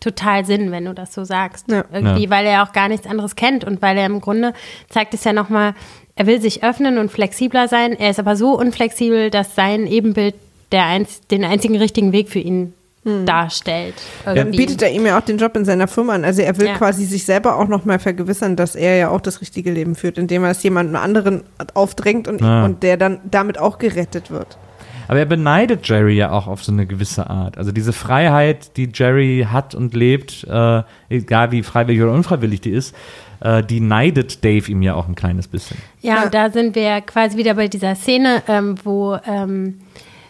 total 0.00 0.44
Sinn, 0.44 0.72
wenn 0.72 0.86
du 0.86 0.94
das 0.94 1.14
so 1.14 1.24
sagst. 1.24 1.70
Ja. 1.70 1.84
Irgendwie, 1.92 2.24
ja. 2.24 2.30
weil 2.30 2.46
er 2.46 2.62
auch 2.62 2.72
gar 2.72 2.88
nichts 2.88 3.06
anderes 3.06 3.36
kennt 3.36 3.64
und 3.64 3.80
weil 3.82 3.96
er 3.96 4.06
im 4.06 4.20
Grunde 4.20 4.52
zeigt 4.88 5.14
es 5.14 5.24
ja 5.24 5.32
nochmal, 5.32 5.74
er 6.16 6.26
will 6.26 6.40
sich 6.40 6.64
öffnen 6.64 6.98
und 6.98 7.10
flexibler 7.10 7.68
sein. 7.68 7.92
Er 7.92 8.10
ist 8.10 8.18
aber 8.18 8.36
so 8.36 8.58
unflexibel, 8.58 9.30
dass 9.30 9.54
sein 9.54 9.86
Ebenbild 9.86 10.34
der 10.72 10.86
einz 10.86 11.20
den 11.28 11.44
einzigen 11.44 11.76
richtigen 11.76 12.12
Weg 12.12 12.28
für 12.28 12.38
ihn 12.38 12.74
hm. 13.04 13.26
darstellt. 13.26 13.94
Irgendwie. 14.26 14.58
Bietet 14.58 14.82
er 14.82 14.90
ihm 14.90 15.06
ja 15.06 15.18
auch 15.18 15.24
den 15.24 15.38
Job 15.38 15.56
in 15.56 15.64
seiner 15.64 15.88
Firma 15.88 16.14
an. 16.14 16.24
Also 16.24 16.42
er 16.42 16.56
will 16.58 16.66
ja. 16.66 16.76
quasi 16.76 17.04
sich 17.04 17.24
selber 17.24 17.56
auch 17.56 17.68
nochmal 17.68 17.98
vergewissern, 17.98 18.56
dass 18.56 18.74
er 18.74 18.96
ja 18.96 19.08
auch 19.10 19.20
das 19.20 19.40
richtige 19.40 19.70
Leben 19.70 19.94
führt, 19.94 20.18
indem 20.18 20.44
er 20.44 20.50
es 20.50 20.62
jemandem 20.62 20.96
anderen 20.96 21.42
aufdrängt 21.74 22.28
und, 22.28 22.40
ja. 22.40 22.64
und 22.64 22.82
der 22.82 22.96
dann 22.96 23.20
damit 23.30 23.58
auch 23.58 23.78
gerettet 23.78 24.30
wird. 24.30 24.58
Aber 25.10 25.18
er 25.18 25.26
beneidet 25.26 25.88
Jerry 25.88 26.14
ja 26.14 26.30
auch 26.30 26.46
auf 26.46 26.62
so 26.62 26.70
eine 26.70 26.86
gewisse 26.86 27.28
Art. 27.28 27.58
Also 27.58 27.72
diese 27.72 27.92
Freiheit, 27.92 28.76
die 28.76 28.90
Jerry 28.94 29.44
hat 29.50 29.74
und 29.74 29.92
lebt, 29.92 30.44
äh, 30.44 30.84
egal 31.08 31.50
wie 31.50 31.64
freiwillig 31.64 32.00
oder 32.00 32.12
unfreiwillig 32.12 32.60
die 32.60 32.70
ist, 32.70 32.94
äh, 33.40 33.64
die 33.64 33.80
neidet 33.80 34.44
Dave 34.44 34.70
ihm 34.70 34.82
ja 34.82 34.94
auch 34.94 35.08
ein 35.08 35.16
kleines 35.16 35.48
bisschen. 35.48 35.78
Ja, 36.00 36.22
und 36.22 36.32
da 36.32 36.50
sind 36.50 36.76
wir 36.76 37.00
quasi 37.00 37.36
wieder 37.36 37.54
bei 37.54 37.66
dieser 37.66 37.96
Szene, 37.96 38.44
ähm, 38.46 38.76
wo, 38.84 39.18
ähm, 39.26 39.80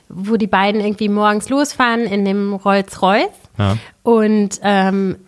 wo 0.08 0.38
die 0.38 0.46
beiden 0.46 0.80
irgendwie 0.80 1.10
morgens 1.10 1.50
losfahren 1.50 2.06
in 2.06 2.24
dem 2.24 2.54
Rolls-Royce. 2.54 3.28
Ja. 3.58 3.76
Und 4.10 4.58
ähm, 4.64 5.18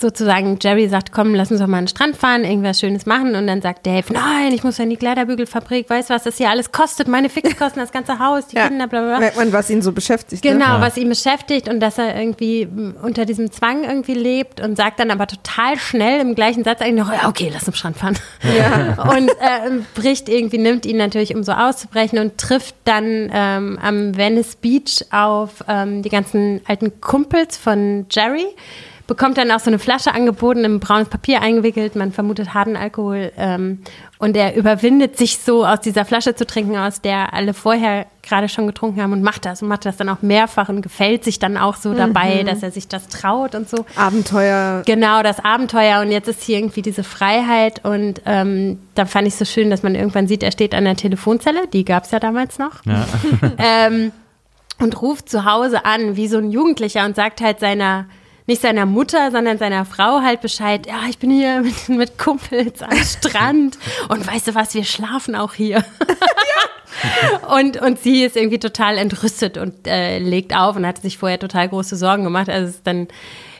sozusagen 0.00 0.58
Jerry 0.60 0.88
sagt, 0.88 1.12
komm, 1.12 1.34
lass 1.34 1.50
uns 1.50 1.60
doch 1.60 1.66
mal 1.66 1.76
an 1.78 1.84
den 1.84 1.88
Strand 1.88 2.16
fahren, 2.16 2.44
irgendwas 2.44 2.80
Schönes 2.80 3.04
machen. 3.04 3.34
Und 3.34 3.46
dann 3.46 3.60
sagt 3.60 3.86
Dave, 3.86 4.10
nein, 4.10 4.52
ich 4.52 4.64
muss 4.64 4.78
ja 4.78 4.84
in 4.84 4.90
die 4.90 4.96
Kleiderbügelfabrik, 4.96 5.90
weißt 5.90 6.08
du, 6.08 6.14
was 6.14 6.22
das 6.22 6.38
hier 6.38 6.48
alles 6.48 6.72
kostet, 6.72 7.08
meine 7.08 7.28
Fixkosten, 7.28 7.80
das 7.80 7.92
ganze 7.92 8.18
Haus, 8.18 8.46
die 8.46 8.56
ja. 8.56 8.68
Kinder, 8.68 8.86
bla 8.86 9.00
bla 9.00 9.08
bla. 9.10 9.18
Merkt 9.20 9.36
man, 9.36 9.52
was 9.52 9.68
ihn 9.68 9.82
so 9.82 9.92
beschäftigt. 9.92 10.42
Ne? 10.44 10.52
Genau, 10.52 10.78
ne? 10.78 10.80
was 10.80 10.96
ihn 10.96 11.10
beschäftigt 11.10 11.68
und 11.68 11.80
dass 11.80 11.98
er 11.98 12.18
irgendwie 12.18 12.66
unter 13.02 13.26
diesem 13.26 13.52
Zwang 13.52 13.84
irgendwie 13.84 14.14
lebt 14.14 14.62
und 14.62 14.76
sagt 14.76 14.98
dann 14.98 15.10
aber 15.10 15.26
total 15.26 15.78
schnell 15.78 16.20
im 16.20 16.34
gleichen 16.34 16.64
Satz 16.64 16.80
eigentlich 16.80 17.04
noch, 17.04 17.12
ja, 17.12 17.28
okay, 17.28 17.50
lass 17.52 17.66
uns 17.66 17.76
Strand 17.76 17.98
fahren. 17.98 18.18
Ja. 18.56 19.02
und 19.16 19.28
äh, 19.28 19.82
bricht 19.94 20.30
irgendwie, 20.30 20.58
nimmt 20.58 20.86
ihn 20.86 20.96
natürlich, 20.96 21.34
um 21.34 21.42
so 21.42 21.52
auszubrechen 21.52 22.18
und 22.18 22.38
trifft 22.38 22.74
dann 22.84 23.30
ähm, 23.32 23.78
am 23.82 24.16
Venice 24.16 24.56
Beach 24.56 25.04
auf 25.10 25.64
ähm, 25.68 26.02
die 26.02 26.08
ganzen 26.08 26.62
alten 26.66 27.00
Kumpels 27.00 27.56
von 27.56 28.06
Jerry 28.10 28.21
bekommt 29.06 29.36
dann 29.36 29.50
auch 29.50 29.60
so 29.60 29.68
eine 29.68 29.78
Flasche 29.78 30.14
angeboten, 30.14 30.64
in 30.64 30.80
braunes 30.80 31.08
Papier 31.08 31.42
eingewickelt. 31.42 31.96
Man 31.96 32.12
vermutet 32.12 32.54
harten 32.54 32.76
Alkohol. 32.76 33.32
Ähm, 33.36 33.80
und 34.18 34.36
er 34.36 34.54
überwindet 34.54 35.18
sich 35.18 35.38
so, 35.38 35.66
aus 35.66 35.80
dieser 35.80 36.04
Flasche 36.04 36.34
zu 36.34 36.46
trinken, 36.46 36.76
aus 36.78 37.00
der 37.00 37.34
alle 37.34 37.54
vorher 37.54 38.06
gerade 38.22 38.48
schon 38.48 38.68
getrunken 38.68 39.02
haben 39.02 39.12
und 39.12 39.22
macht 39.22 39.44
das 39.44 39.60
und 39.60 39.68
macht 39.68 39.84
das 39.84 39.96
dann 39.96 40.08
auch 40.08 40.22
mehrfach 40.22 40.68
und 40.68 40.80
gefällt 40.80 41.24
sich 41.24 41.40
dann 41.40 41.56
auch 41.56 41.74
so 41.74 41.92
dabei, 41.92 42.42
mhm. 42.42 42.46
dass 42.46 42.62
er 42.62 42.70
sich 42.70 42.86
das 42.86 43.08
traut 43.08 43.56
und 43.56 43.68
so. 43.68 43.84
Abenteuer. 43.96 44.82
Genau, 44.86 45.22
das 45.22 45.44
Abenteuer. 45.44 46.00
Und 46.00 46.12
jetzt 46.12 46.28
ist 46.28 46.42
hier 46.42 46.58
irgendwie 46.58 46.82
diese 46.82 47.02
Freiheit. 47.02 47.84
Und 47.84 48.22
ähm, 48.24 48.78
da 48.94 49.04
fand 49.06 49.26
ich 49.26 49.34
so 49.34 49.44
schön, 49.44 49.70
dass 49.70 49.82
man 49.82 49.96
irgendwann 49.96 50.28
sieht, 50.28 50.44
er 50.44 50.52
steht 50.52 50.74
an 50.74 50.84
der 50.84 50.96
Telefonzelle. 50.96 51.66
Die 51.72 51.84
gab 51.84 52.04
es 52.04 52.12
ja 52.12 52.20
damals 52.20 52.58
noch. 52.58 52.86
Ja. 52.86 53.04
ähm, 53.58 54.12
und 54.82 55.00
ruft 55.00 55.28
zu 55.28 55.44
Hause 55.44 55.84
an, 55.84 56.16
wie 56.16 56.28
so 56.28 56.38
ein 56.38 56.50
Jugendlicher 56.50 57.04
und 57.04 57.16
sagt 57.16 57.40
halt 57.40 57.60
seiner 57.60 58.06
nicht 58.46 58.60
seiner 58.60 58.86
Mutter, 58.86 59.30
sondern 59.30 59.56
seiner 59.56 59.84
Frau 59.84 60.20
halt 60.20 60.40
Bescheid, 60.40 60.86
ja, 60.86 61.02
ich 61.08 61.18
bin 61.18 61.30
hier 61.30 61.60
mit, 61.62 61.88
mit 61.88 62.18
Kumpels 62.18 62.82
am 62.82 62.96
Strand 62.96 63.78
und 64.08 64.26
weißt 64.26 64.48
du 64.48 64.54
was, 64.54 64.74
wir 64.74 64.84
schlafen 64.84 65.36
auch 65.36 65.54
hier. 65.54 65.84
und, 67.56 67.80
und 67.80 68.00
sie 68.00 68.24
ist 68.24 68.36
irgendwie 68.36 68.58
total 68.58 68.98
entrüstet 68.98 69.58
und 69.58 69.86
äh, 69.86 70.18
legt 70.18 70.54
auf 70.56 70.76
und 70.76 70.86
hat 70.86 71.00
sich 71.00 71.18
vorher 71.18 71.38
total 71.38 71.68
große 71.68 71.96
Sorgen 71.96 72.24
gemacht. 72.24 72.48
Also 72.48 72.68
es 72.68 72.76
ist 72.76 72.86
dann 72.86 73.08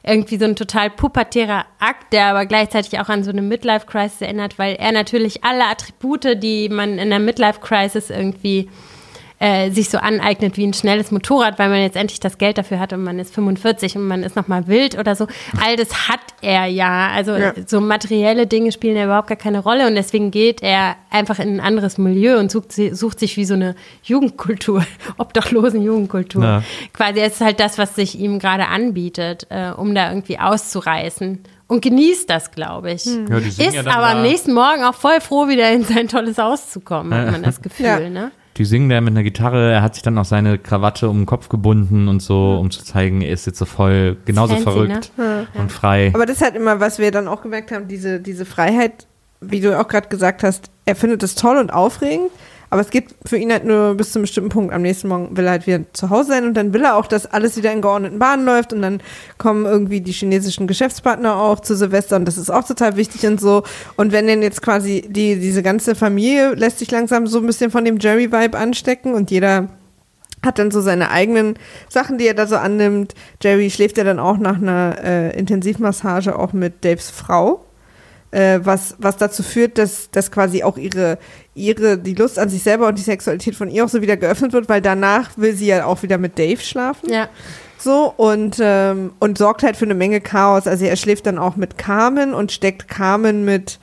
irgendwie 0.03 0.37
so 0.37 0.47
ein 0.47 0.57
total 0.57 0.91
pubertärer 0.91 1.65
Akt, 1.79 2.13
der 2.13 2.27
aber 2.27 2.45
gleichzeitig 2.47 2.99
auch 2.99 3.09
an 3.09 3.23
so 3.23 3.31
eine 3.31 3.43
Midlife-Crisis 3.43 4.21
erinnert, 4.21 4.59
weil 4.59 4.75
er 4.75 4.91
natürlich 4.91 5.45
alle 5.45 5.65
Attribute, 5.67 6.43
die 6.43 6.69
man 6.69 6.99
in 6.99 7.11
der 7.11 7.21
Midlife-Crisis 7.21 8.11
irgendwie 8.11 8.69
äh, 9.43 9.73
sich 9.73 9.91
so 9.91 9.99
aneignet 9.99 10.57
wie 10.57 10.65
ein 10.65 10.73
schnelles 10.73 11.11
Motorrad, 11.11 11.59
weil 11.59 11.69
man 11.69 11.81
jetzt 11.81 11.97
endlich 11.97 12.21
das 12.21 12.39
Geld 12.39 12.59
dafür 12.59 12.79
hat 12.79 12.93
und 12.93 13.03
man 13.03 13.19
ist 13.19 13.35
45 13.35 13.97
und 13.97 14.07
man 14.07 14.23
ist 14.23 14.37
nochmal 14.37 14.69
wild 14.69 14.97
oder 14.97 15.17
so. 15.17 15.27
All 15.61 15.75
das 15.75 16.09
hat 16.09 16.21
er 16.43 16.67
ja. 16.67 17.09
Also 17.09 17.35
ja. 17.35 17.53
so 17.67 17.81
materielle 17.81 18.47
Dinge 18.47 18.71
spielen 18.71 18.97
ja 18.97 19.05
überhaupt 19.05 19.27
gar 19.27 19.37
keine 19.37 19.59
Rolle 19.59 19.89
und 19.89 19.97
deswegen 19.97 20.31
geht 20.31 20.63
er 20.63 20.95
einfach 21.11 21.41
in 21.41 21.57
ein 21.57 21.61
anderes 21.61 21.99
Milieu 21.99 22.39
und 22.39 22.53
sucht, 22.53 22.73
sucht 22.73 23.19
sich 23.19 23.37
wie 23.37 23.45
so 23.45 23.55
eine 23.55 23.75
Jugendkultur, 24.05 24.87
obdachlosen 25.19 25.83
Jugendkultur. 25.83 26.45
Ja. 26.45 26.63
Quasi 26.93 27.19
es 27.19 27.33
ist 27.33 27.41
halt 27.41 27.59
das, 27.59 27.79
was 27.79 27.97
sich 27.97 28.17
ihm 28.17 28.39
gerade 28.39 28.69
anbietet, 28.69 29.49
äh, 29.51 29.71
um 29.71 29.93
da 29.93 30.11
irgendwie 30.11 30.39
auszureißen 30.39 31.41
und 31.67 31.83
genießt 31.83 32.31
das, 32.31 32.53
glaube 32.53 32.93
ich. 32.93 33.07
Hm. 33.07 33.27
Ja, 33.29 33.39
ist 33.39 33.59
ja 33.59 33.87
aber 33.87 34.11
am 34.11 34.23
nächsten 34.23 34.53
Morgen 34.53 34.85
auch 34.85 34.95
voll 34.95 35.21
froh, 35.21 35.49
wieder 35.49 35.69
in 35.73 35.83
sein 35.83 36.07
tolles 36.07 36.39
Haus 36.39 36.71
zu 36.71 36.79
kommen, 36.79 37.13
hat 37.13 37.33
man 37.33 37.43
das 37.43 37.61
Gefühl, 37.63 37.87
ja. 37.87 38.09
ne? 38.09 38.31
Die 38.59 38.65
singen 38.67 38.89
da 38.91 39.01
mit 39.01 39.13
einer 39.13 39.23
Gitarre, 39.23 39.73
er 39.73 39.83
hat 39.83 39.95
sich 39.95 40.03
dann 40.03 40.19
auch 40.19 40.27
seine 40.27 40.59
Krawatte 40.59 41.09
um 41.09 41.21
den 41.21 41.27
Kopf 41.27 41.49
gebunden 41.49 42.09
und 42.09 42.21
so, 42.21 42.59
um 42.61 42.71
zu 42.71 42.85
zeigen, 42.85 43.23
er 43.23 43.33
ist 43.33 43.47
jetzt 43.47 43.59
so 43.59 43.65
voll 43.65 44.17
genauso 44.27 44.55
Fancy, 44.55 44.63
verrückt 44.63 45.13
ne? 45.17 45.47
und 45.55 45.73
frei. 45.73 46.11
Aber 46.15 46.27
das 46.27 46.37
ist 46.37 46.43
halt 46.43 46.57
immer, 46.57 46.79
was 46.79 46.99
wir 46.99 47.11
dann 47.11 47.29
auch 47.29 47.43
gemerkt 47.43 47.73
haben, 47.73 47.89
diese, 47.89 48.21
diese 48.21 48.45
Freiheit, 48.45 49.07
wie 49.41 49.61
du 49.61 49.79
auch 49.79 49.89
gerade 49.89 50.09
gesagt 50.09 50.43
hast, 50.43 50.71
er 50.85 50.97
findet 50.97 51.23
es 51.23 51.35
toll 51.35 51.57
und 51.57 51.73
aufregend, 51.73 52.31
aber 52.73 52.81
es 52.81 52.89
geht 52.89 53.15
für 53.27 53.37
ihn 53.37 53.53
halt 53.53 53.67
nur 53.67 53.95
bis 53.97 54.13
zu 54.13 54.19
einem 54.19 54.23
bestimmten 54.23 54.49
Punkt. 54.49 54.73
Am 54.73 54.81
nächsten 54.81 55.07
Morgen 55.07 55.37
will 55.37 55.45
er 55.45 55.51
halt 55.51 55.67
wieder 55.67 55.81
zu 55.93 56.09
Hause 56.09 56.29
sein 56.29 56.47
und 56.47 56.55
dann 56.55 56.73
will 56.73 56.83
er 56.83 56.97
auch, 56.97 57.07
dass 57.07 57.27
alles 57.27 57.59
wieder 57.59 57.71
in 57.71 57.83
geordneten 57.83 58.19
Bahnen 58.19 58.47
läuft 58.47 58.73
und 58.73 58.81
dann 58.81 59.03
kommen 59.37 59.67
irgendwie 59.67 60.01
die 60.01 60.13
chinesischen 60.13 60.67
Geschäftspartner 60.67 61.37
auch 61.37 61.61
zu 61.61 61.77
Silvester 61.77 62.17
und 62.17 62.25
das 62.25 62.39
ist 62.39 62.49
auch 62.49 62.65
total 62.65 62.97
wichtig 62.97 63.27
und 63.27 63.39
so. 63.39 63.63
Und 63.97 64.13
wenn 64.13 64.27
denn 64.27 64.41
jetzt 64.41 64.63
quasi 64.63 65.05
die, 65.07 65.39
diese 65.39 65.63
ganze 65.63 65.95
Familie 65.95 66.55
lässt 66.55 66.79
sich 66.79 66.91
langsam 66.91 67.27
so 67.27 67.41
ein 67.41 67.47
bisschen 67.47 67.71
von 67.71 67.85
dem 67.85 67.99
Jerry-Vibe 67.99 68.57
anstecken 68.57 69.13
und 69.13 69.31
jeder 69.31 69.69
hat 70.43 70.59
dann 70.59 70.71
so 70.71 70.81
seine 70.81 71.11
eigenen 71.11 71.57
Sachen, 71.91 72.17
die 72.17 72.27
er 72.27 72.33
da 72.33 72.47
so 72.47 72.57
annimmt. 72.57 73.15
Jerry 73.43 73.69
schläft 73.69 73.99
ja 73.99 74.05
dann 74.05 74.19
auch 74.19 74.39
nach 74.39 74.57
einer 74.57 74.97
äh, 75.05 75.39
Intensivmassage 75.39 76.39
auch 76.39 76.55
mit 76.55 76.87
Daves 76.87 77.11
Frau 77.11 77.67
äh, 78.33 78.61
was, 78.63 78.97
was 78.99 79.17
dazu 79.17 79.43
führt, 79.43 79.79
dass, 79.79 80.11
dass 80.11 80.31
quasi 80.31 80.63
auch 80.63 80.77
ihre, 80.77 81.19
ihre, 81.55 81.99
die 81.99 82.15
Lust 82.15 82.39
an 82.39 82.49
sich 82.49 82.63
selber 82.63 82.89
und 82.89 82.99
die 82.99 83.03
Sexualität 83.03 83.55
von 83.55 83.71
ihr 83.71 83.85
auch 83.85 83.89
so 83.89 84.03
wieder 84.03 84.17
geöffnet 84.17 84.53
wird, 84.53 84.69
weil 84.69 84.81
danach 84.81 85.31
will 85.37 85.55
sie 85.55 85.67
ja 85.67 85.85
auch 85.85 86.03
wieder 86.03 86.19
mit 86.19 86.39
Dave 86.39 86.61
schlafen. 86.61 87.11
Ja. 87.11 87.29
So 87.79 88.13
und, 88.17 88.59
ähm, 88.61 89.13
und 89.19 89.39
sorgt 89.39 89.63
halt 89.63 89.77
für 89.77 89.85
eine 89.85 89.95
Menge 89.95 90.21
Chaos. 90.21 90.67
Also 90.67 90.85
er 90.85 90.97
schläft 90.97 91.27
dann 91.27 91.39
auch 91.39 91.57
mit 91.57 91.79
Carmen 91.79 92.33
und 92.33 92.53
steckt 92.53 92.89
Carmen 92.89 93.45
mit 93.45 93.79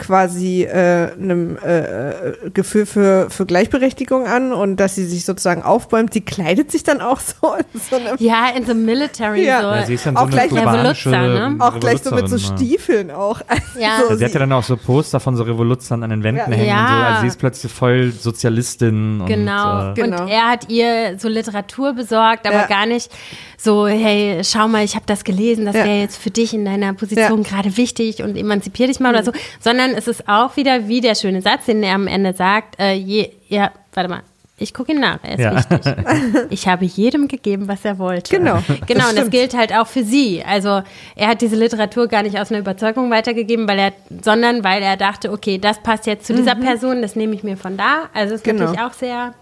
quasi 0.00 0.64
äh, 0.64 1.12
einem 1.12 1.56
äh, 1.58 1.78
äh, 1.78 2.50
Gefühl 2.52 2.86
für, 2.86 3.30
für 3.30 3.46
Gleichberechtigung 3.46 4.26
an 4.26 4.52
und 4.52 4.76
dass 4.76 4.96
sie 4.96 5.04
sich 5.04 5.24
sozusagen 5.24 5.62
aufbäumt. 5.62 6.12
Sie 6.12 6.22
kleidet 6.22 6.72
sich 6.72 6.82
dann 6.82 7.00
auch 7.00 7.20
so 7.20 7.54
in 7.54 7.80
so 7.80 7.96
einem 7.96 8.16
Ja, 8.18 8.48
in 8.56 8.66
so 8.66 8.74
Military 8.74 9.46
ja. 9.46 9.60
so. 9.60 9.66
Ja, 9.68 9.86
sie 9.86 9.94
ist 9.94 10.06
dann 10.06 10.16
auch 10.16 10.24
so 10.24 10.28
gleich 10.28 10.52
Revoluzzer, 10.52 11.10
ne? 11.10 11.56
Auch 11.60 11.78
gleich 11.78 12.02
so 12.02 12.14
mit 12.14 12.28
so 12.28 12.38
Stiefeln 12.38 13.10
auch. 13.10 13.40
Also 13.46 13.80
ja. 13.80 14.00
So 14.08 14.16
sie 14.16 14.24
hat 14.24 14.32
ja 14.32 14.40
dann 14.40 14.52
auch 14.52 14.64
so 14.64 14.76
Poster 14.76 15.20
von 15.20 15.36
so 15.36 15.42
Revoluzern 15.42 16.02
an 16.02 16.10
den 16.10 16.22
Wänden 16.22 16.50
ja. 16.50 16.56
hängen 16.56 16.68
ja. 16.68 16.80
und 16.80 16.88
so. 16.88 17.04
Also 17.04 17.20
sie 17.20 17.26
ist 17.28 17.38
plötzlich 17.38 17.72
voll 17.72 18.12
Sozialistin. 18.12 19.22
Genau. 19.26 19.80
Und, 19.80 19.98
äh, 19.98 20.02
genau. 20.02 20.22
und 20.22 20.28
er 20.28 20.50
hat 20.50 20.68
ihr 20.68 21.18
so 21.18 21.28
Literatur 21.28 21.92
besorgt, 21.92 22.46
aber 22.46 22.66
gar 22.66 22.86
nicht 22.86 23.10
so, 23.62 23.86
hey, 23.86 24.40
schau 24.42 24.68
mal, 24.68 24.84
ich 24.84 24.94
habe 24.94 25.04
das 25.06 25.24
gelesen, 25.24 25.66
das 25.66 25.74
wäre 25.74 26.00
jetzt 26.00 26.16
für 26.16 26.30
dich 26.30 26.54
in 26.54 26.64
deiner 26.64 26.94
Position 26.94 27.42
gerade 27.42 27.76
wichtig 27.76 28.22
und 28.22 28.36
emanzipier 28.36 28.86
dich 28.86 29.00
mal 29.00 29.10
mhm. 29.12 29.16
oder 29.16 29.24
so, 29.24 29.32
sondern 29.60 29.89
dann 29.90 29.98
ist 29.98 30.08
es 30.08 30.26
auch 30.28 30.56
wieder 30.56 30.88
wie 30.88 31.00
der 31.00 31.14
schöne 31.14 31.42
Satz, 31.42 31.66
den 31.66 31.82
er 31.82 31.94
am 31.94 32.06
Ende 32.06 32.34
sagt, 32.34 32.78
äh, 32.78 32.94
je, 32.94 33.30
ja, 33.48 33.70
warte 33.92 34.08
mal, 34.08 34.22
ich 34.60 34.74
gucke 34.74 34.92
ihn 34.92 35.00
nach, 35.00 35.18
er 35.22 35.32
ist 35.32 35.40
ja. 35.40 35.56
wichtig. 35.56 36.46
Ich 36.50 36.68
habe 36.68 36.84
jedem 36.84 37.28
gegeben, 37.28 37.66
was 37.66 37.84
er 37.84 37.98
wollte. 37.98 38.36
Genau. 38.36 38.62
Genau, 38.86 39.00
das 39.00 39.10
und 39.10 39.18
das 39.18 39.30
gilt 39.30 39.54
halt 39.54 39.74
auch 39.74 39.86
für 39.86 40.04
sie. 40.04 40.44
Also 40.46 40.82
er 41.16 41.28
hat 41.28 41.40
diese 41.40 41.56
Literatur 41.56 42.08
gar 42.08 42.22
nicht 42.22 42.38
aus 42.38 42.50
einer 42.50 42.60
Überzeugung 42.60 43.10
weitergegeben, 43.10 43.66
weil 43.66 43.78
er, 43.78 43.92
sondern 44.22 44.62
weil 44.62 44.82
er 44.82 44.98
dachte, 44.98 45.32
okay, 45.32 45.58
das 45.58 45.80
passt 45.82 46.06
jetzt 46.06 46.26
zu 46.26 46.34
dieser 46.34 46.54
mhm. 46.56 46.60
Person, 46.60 47.02
das 47.02 47.16
nehme 47.16 47.34
ich 47.34 47.42
mir 47.42 47.56
von 47.56 47.76
da. 47.78 48.10
Also 48.12 48.34
ist 48.34 48.44
genau. 48.44 48.64
natürlich 48.64 48.80
auch 48.80 48.92
sehr 48.92 49.34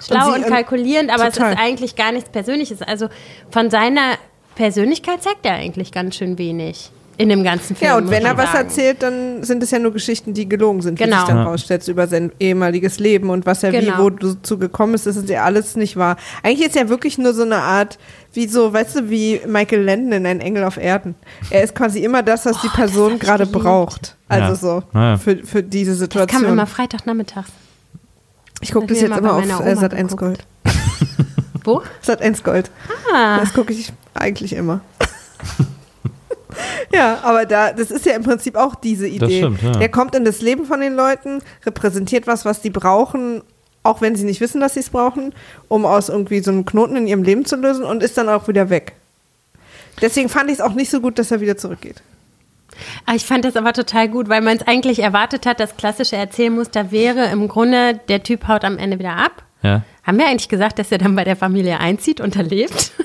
schlau 0.00 0.28
und, 0.28 0.34
sie, 0.34 0.40
und 0.40 0.48
kalkulierend, 0.48 1.10
aber 1.10 1.30
total. 1.30 1.52
es 1.52 1.58
ist 1.58 1.62
eigentlich 1.62 1.96
gar 1.96 2.12
nichts 2.12 2.30
Persönliches. 2.30 2.80
Also 2.80 3.08
von 3.50 3.68
seiner 3.68 4.16
Persönlichkeit 4.54 5.22
zeigt 5.22 5.44
er 5.44 5.54
eigentlich 5.54 5.92
ganz 5.92 6.16
schön 6.16 6.38
wenig. 6.38 6.90
In 7.18 7.28
dem 7.28 7.44
ganzen 7.44 7.76
Film. 7.76 7.90
Ja, 7.90 7.96
und 7.96 8.10
wenn 8.10 8.24
er 8.24 8.36
was 8.36 8.52
sagen. 8.52 8.68
erzählt, 8.68 9.02
dann 9.02 9.42
sind 9.44 9.62
es 9.62 9.70
ja 9.70 9.78
nur 9.78 9.92
Geschichten, 9.92 10.32
die 10.32 10.48
gelogen 10.48 10.80
sind, 10.80 10.98
genau. 10.98 11.16
wie 11.16 11.20
sich 11.20 11.28
dann 11.28 11.36
ja. 11.38 11.44
rausstellt, 11.44 11.86
über 11.88 12.06
sein 12.06 12.32
ehemaliges 12.40 12.98
Leben 12.98 13.30
und 13.30 13.44
was 13.44 13.62
er 13.62 13.70
genau. 13.70 13.98
wie 13.98 14.02
wo 14.02 14.10
dazu 14.10 14.58
gekommen 14.58 14.94
ist. 14.94 15.06
Das 15.06 15.16
ist 15.16 15.28
ja 15.28 15.44
alles 15.44 15.76
nicht 15.76 15.96
wahr. 15.96 16.16
Eigentlich 16.42 16.66
ist 16.66 16.76
er 16.76 16.88
wirklich 16.88 17.18
nur 17.18 17.34
so 17.34 17.42
eine 17.42 17.58
Art, 17.58 17.98
wie 18.32 18.46
so, 18.46 18.72
weißt 18.72 18.96
du, 18.96 19.10
wie 19.10 19.40
Michael 19.46 19.82
Landon 19.82 20.12
in 20.12 20.26
Ein 20.26 20.40
Engel 20.40 20.64
auf 20.64 20.78
Erden. 20.78 21.14
Er 21.50 21.62
ist 21.62 21.74
quasi 21.74 22.02
immer 22.02 22.22
das, 22.22 22.46
was 22.46 22.56
oh, 22.56 22.60
die 22.62 22.68
Person 22.68 23.18
gerade 23.18 23.46
braucht. 23.46 24.16
Also 24.28 24.48
ja. 24.48 24.54
so, 24.54 24.82
ja. 24.94 25.16
Für, 25.18 25.36
für 25.36 25.62
diese 25.62 25.94
Situation. 25.94 26.40
Das 26.40 26.42
kam 26.42 26.52
immer 26.52 26.66
Freitagnachmittags. 26.66 27.50
Ich 28.62 28.72
gucke 28.72 28.86
das 28.86 29.00
jetzt 29.00 29.16
immer 29.16 29.34
auf 29.34 29.66
äh, 29.66 29.76
Sat 29.76 29.92
1 29.92 30.16
Gold. 30.16 30.46
Wo? 31.64 31.82
Sat 32.00 32.22
1 32.22 32.42
Gold. 32.42 32.70
Ah. 33.12 33.38
Das 33.38 33.52
gucke 33.52 33.72
ich 33.72 33.92
eigentlich 34.14 34.54
immer. 34.54 34.80
Ja, 36.94 37.20
aber 37.22 37.46
da, 37.46 37.72
das 37.72 37.90
ist 37.90 38.04
ja 38.06 38.14
im 38.14 38.22
Prinzip 38.22 38.56
auch 38.56 38.74
diese 38.74 39.08
Idee. 39.08 39.38
Stimmt, 39.38 39.62
ja. 39.62 39.80
Er 39.80 39.88
kommt 39.88 40.14
in 40.14 40.24
das 40.24 40.42
Leben 40.42 40.66
von 40.66 40.80
den 40.80 40.94
Leuten, 40.94 41.40
repräsentiert 41.64 42.26
was, 42.26 42.44
was 42.44 42.60
die 42.60 42.70
brauchen, 42.70 43.42
auch 43.82 44.00
wenn 44.00 44.14
sie 44.14 44.24
nicht 44.24 44.40
wissen, 44.40 44.60
dass 44.60 44.74
sie 44.74 44.80
es 44.80 44.90
brauchen, 44.90 45.34
um 45.68 45.86
aus 45.86 46.08
irgendwie 46.08 46.40
so 46.40 46.50
einem 46.50 46.64
Knoten 46.64 46.96
in 46.96 47.06
ihrem 47.06 47.22
Leben 47.22 47.44
zu 47.44 47.56
lösen 47.56 47.84
und 47.84 48.02
ist 48.02 48.18
dann 48.18 48.28
auch 48.28 48.46
wieder 48.48 48.70
weg. 48.70 48.94
Deswegen 50.00 50.28
fand 50.28 50.50
ich 50.50 50.56
es 50.56 50.60
auch 50.60 50.74
nicht 50.74 50.90
so 50.90 51.00
gut, 51.00 51.18
dass 51.18 51.30
er 51.30 51.40
wieder 51.40 51.56
zurückgeht. 51.56 52.02
Ah, 53.06 53.14
ich 53.14 53.24
fand 53.24 53.44
das 53.44 53.56
aber 53.56 53.72
total 53.72 54.08
gut, 54.08 54.28
weil 54.28 54.40
man 54.40 54.56
es 54.56 54.66
eigentlich 54.66 55.00
erwartet 55.00 55.46
hat, 55.46 55.60
das 55.60 55.76
klassische 55.76 56.16
Erzählmuster 56.16 56.90
wäre 56.90 57.26
im 57.26 57.48
Grunde, 57.48 58.00
der 58.08 58.22
Typ 58.22 58.48
haut 58.48 58.64
am 58.64 58.78
Ende 58.78 58.98
wieder 58.98 59.16
ab. 59.16 59.42
Ja. 59.62 59.82
Haben 60.04 60.18
wir 60.18 60.26
eigentlich 60.26 60.48
gesagt, 60.48 60.78
dass 60.78 60.90
er 60.90 60.98
dann 60.98 61.14
bei 61.14 61.24
der 61.24 61.36
Familie 61.36 61.78
einzieht 61.78 62.20
und 62.20 62.36
da 62.36 62.40
lebt? 62.40 62.92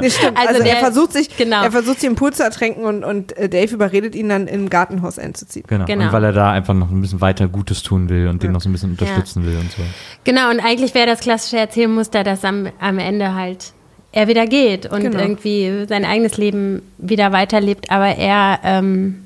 Nee, 0.00 0.10
stimmt. 0.10 0.36
Also 0.36 0.48
Also, 0.50 0.62
der- 0.62 0.74
er 0.74 0.80
versucht 0.80 1.12
sich, 1.14 1.34
genau. 1.36 1.62
er 1.64 1.72
versucht 1.72 2.00
sich 2.00 2.08
im 2.08 2.14
Pool 2.14 2.32
zu 2.32 2.44
ertränken 2.44 2.84
und, 2.84 3.02
und 3.04 3.34
äh, 3.38 3.48
Dave 3.48 3.74
überredet 3.74 4.14
ihn 4.14 4.28
dann 4.28 4.46
im 4.48 4.68
Gartenhaus 4.68 5.18
einzuziehen. 5.18 5.64
Genau. 5.66 5.86
Genau. 5.86 6.04
Und 6.04 6.12
weil 6.12 6.24
er 6.24 6.32
da 6.32 6.52
einfach 6.52 6.74
noch 6.74 6.90
ein 6.90 7.00
bisschen 7.00 7.22
weiter 7.22 7.48
Gutes 7.48 7.82
tun 7.82 8.10
will 8.10 8.28
und 8.28 8.42
den 8.42 8.52
noch 8.52 8.60
so 8.60 8.68
ein 8.68 8.72
bisschen 8.72 8.90
unterstützen 8.90 9.44
will 9.46 9.56
und 9.56 9.72
so. 9.72 9.82
Genau, 10.24 10.50
und 10.50 10.60
eigentlich 10.60 10.94
wäre 10.94 11.06
das 11.06 11.20
klassische 11.20 11.56
Erzählmuster, 11.56 12.22
dass 12.22 12.44
am, 12.44 12.68
am 12.78 12.98
Ende 12.98 13.34
halt 13.34 13.72
er 14.12 14.28
wieder 14.28 14.46
geht 14.46 14.86
und 14.86 15.00
Genau. 15.00 15.18
irgendwie 15.18 15.86
sein 15.88 16.04
eigenes 16.04 16.36
Leben 16.36 16.82
wieder 16.98 17.32
weiterlebt, 17.32 17.90
aber 17.90 18.08
er, 18.14 18.60
ähm, 18.62 19.24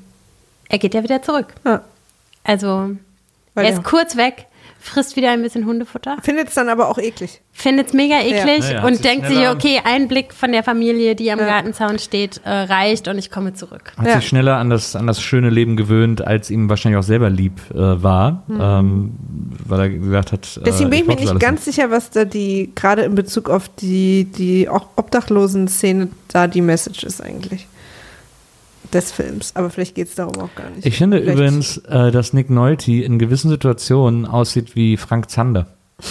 er 0.69 0.79
geht 0.79 0.93
ja 0.93 1.03
wieder 1.03 1.21
zurück. 1.21 1.47
Ja. 1.65 1.81
Also 2.45 2.91
Weil 3.53 3.65
er 3.65 3.71
er- 3.71 3.77
ist 3.77 3.83
kurz 3.83 4.15
weg, 4.15 4.45
frisst 4.81 5.15
wieder 5.15 5.31
ein 5.31 5.41
bisschen 5.41 5.65
Hundefutter, 5.65 6.17
Findet 6.23 6.49
es 6.49 6.55
dann 6.55 6.67
aber 6.67 6.89
auch 6.89 6.97
eklig. 6.97 7.39
findet 7.53 7.87
es 7.87 7.93
mega 7.93 8.19
eklig 8.19 8.67
Ja, 8.67 8.73
ja, 8.73 8.83
und 8.85 9.03
denkt 9.03 9.27
sich, 9.27 9.37
okay, 9.47 9.79
ein 9.83 10.07
Blick 10.07 10.33
von 10.33 10.51
der 10.51 10.63
Familie, 10.63 11.15
die 11.15 11.31
am 11.31 11.39
Ja. 11.39 11.45
Gartenzaun 11.45 11.99
steht, 11.99 12.41
äh, 12.43 12.49
reicht 12.49 13.07
und 13.07 13.17
ich 13.17 13.29
komme 13.29 13.53
zurück. 13.53 13.93
Hat 13.97 14.07
Ja. 14.07 14.15
sich 14.15 14.27
schneller 14.27 14.57
an 14.57 14.69
das, 14.71 14.95
an 14.95 15.05
das 15.07 15.21
schöne 15.21 15.49
Leben 15.51 15.77
gewöhnt, 15.77 16.25
als 16.25 16.49
ihm 16.49 16.67
wahrscheinlich 16.67 16.97
auch 16.99 17.03
selber 17.03 17.29
lieb 17.29 17.53
äh, 17.71 17.77
war, 17.77 18.43
ähm, 18.49 19.11
weil 19.67 19.79
er 19.79 19.89
gesagt 19.89 20.31
hat. 20.31 20.49
Mhm. 20.57 20.63
Deswegen 20.65 20.87
äh, 20.87 20.89
bin 20.89 20.99
ich 21.01 21.07
mir 21.07 21.13
brauch 21.15 21.23
das 21.25 21.33
nicht 21.33 21.41
ganz 21.41 21.65
sicher, 21.65 21.91
was 21.91 22.09
da 22.09 22.25
die, 22.25 22.71
gerade 22.73 23.03
in 23.03 23.13
Bezug 23.15 23.49
auf 23.49 23.69
die, 23.69 24.25
die 24.25 24.67
auch 24.67 24.87
Obdachlosen-Szene, 24.95 26.07
da 26.29 26.47
die 26.47 26.61
Message 26.61 27.03
ist 27.03 27.21
eigentlich. 27.21 27.67
Des 28.93 29.11
Films. 29.11 29.55
Aber 29.55 29.69
vielleicht 29.69 29.95
geht 29.95 30.07
es 30.09 30.15
darum 30.15 30.35
auch 30.41 30.53
gar 30.55 30.69
nicht. 30.69 30.85
Ich 30.85 30.97
finde 30.97 31.19
Vielleicht- 31.21 31.37
übrigens, 31.37 31.77
äh, 31.77 32.11
dass 32.11 32.33
Nick 32.33 32.49
Nolte 32.49 32.91
in 32.91 33.19
gewissen 33.19 33.49
Situationen 33.49 34.25
aussieht 34.25 34.75
wie 34.75 34.97
Frank 34.97 35.29
Zander. 35.29 35.67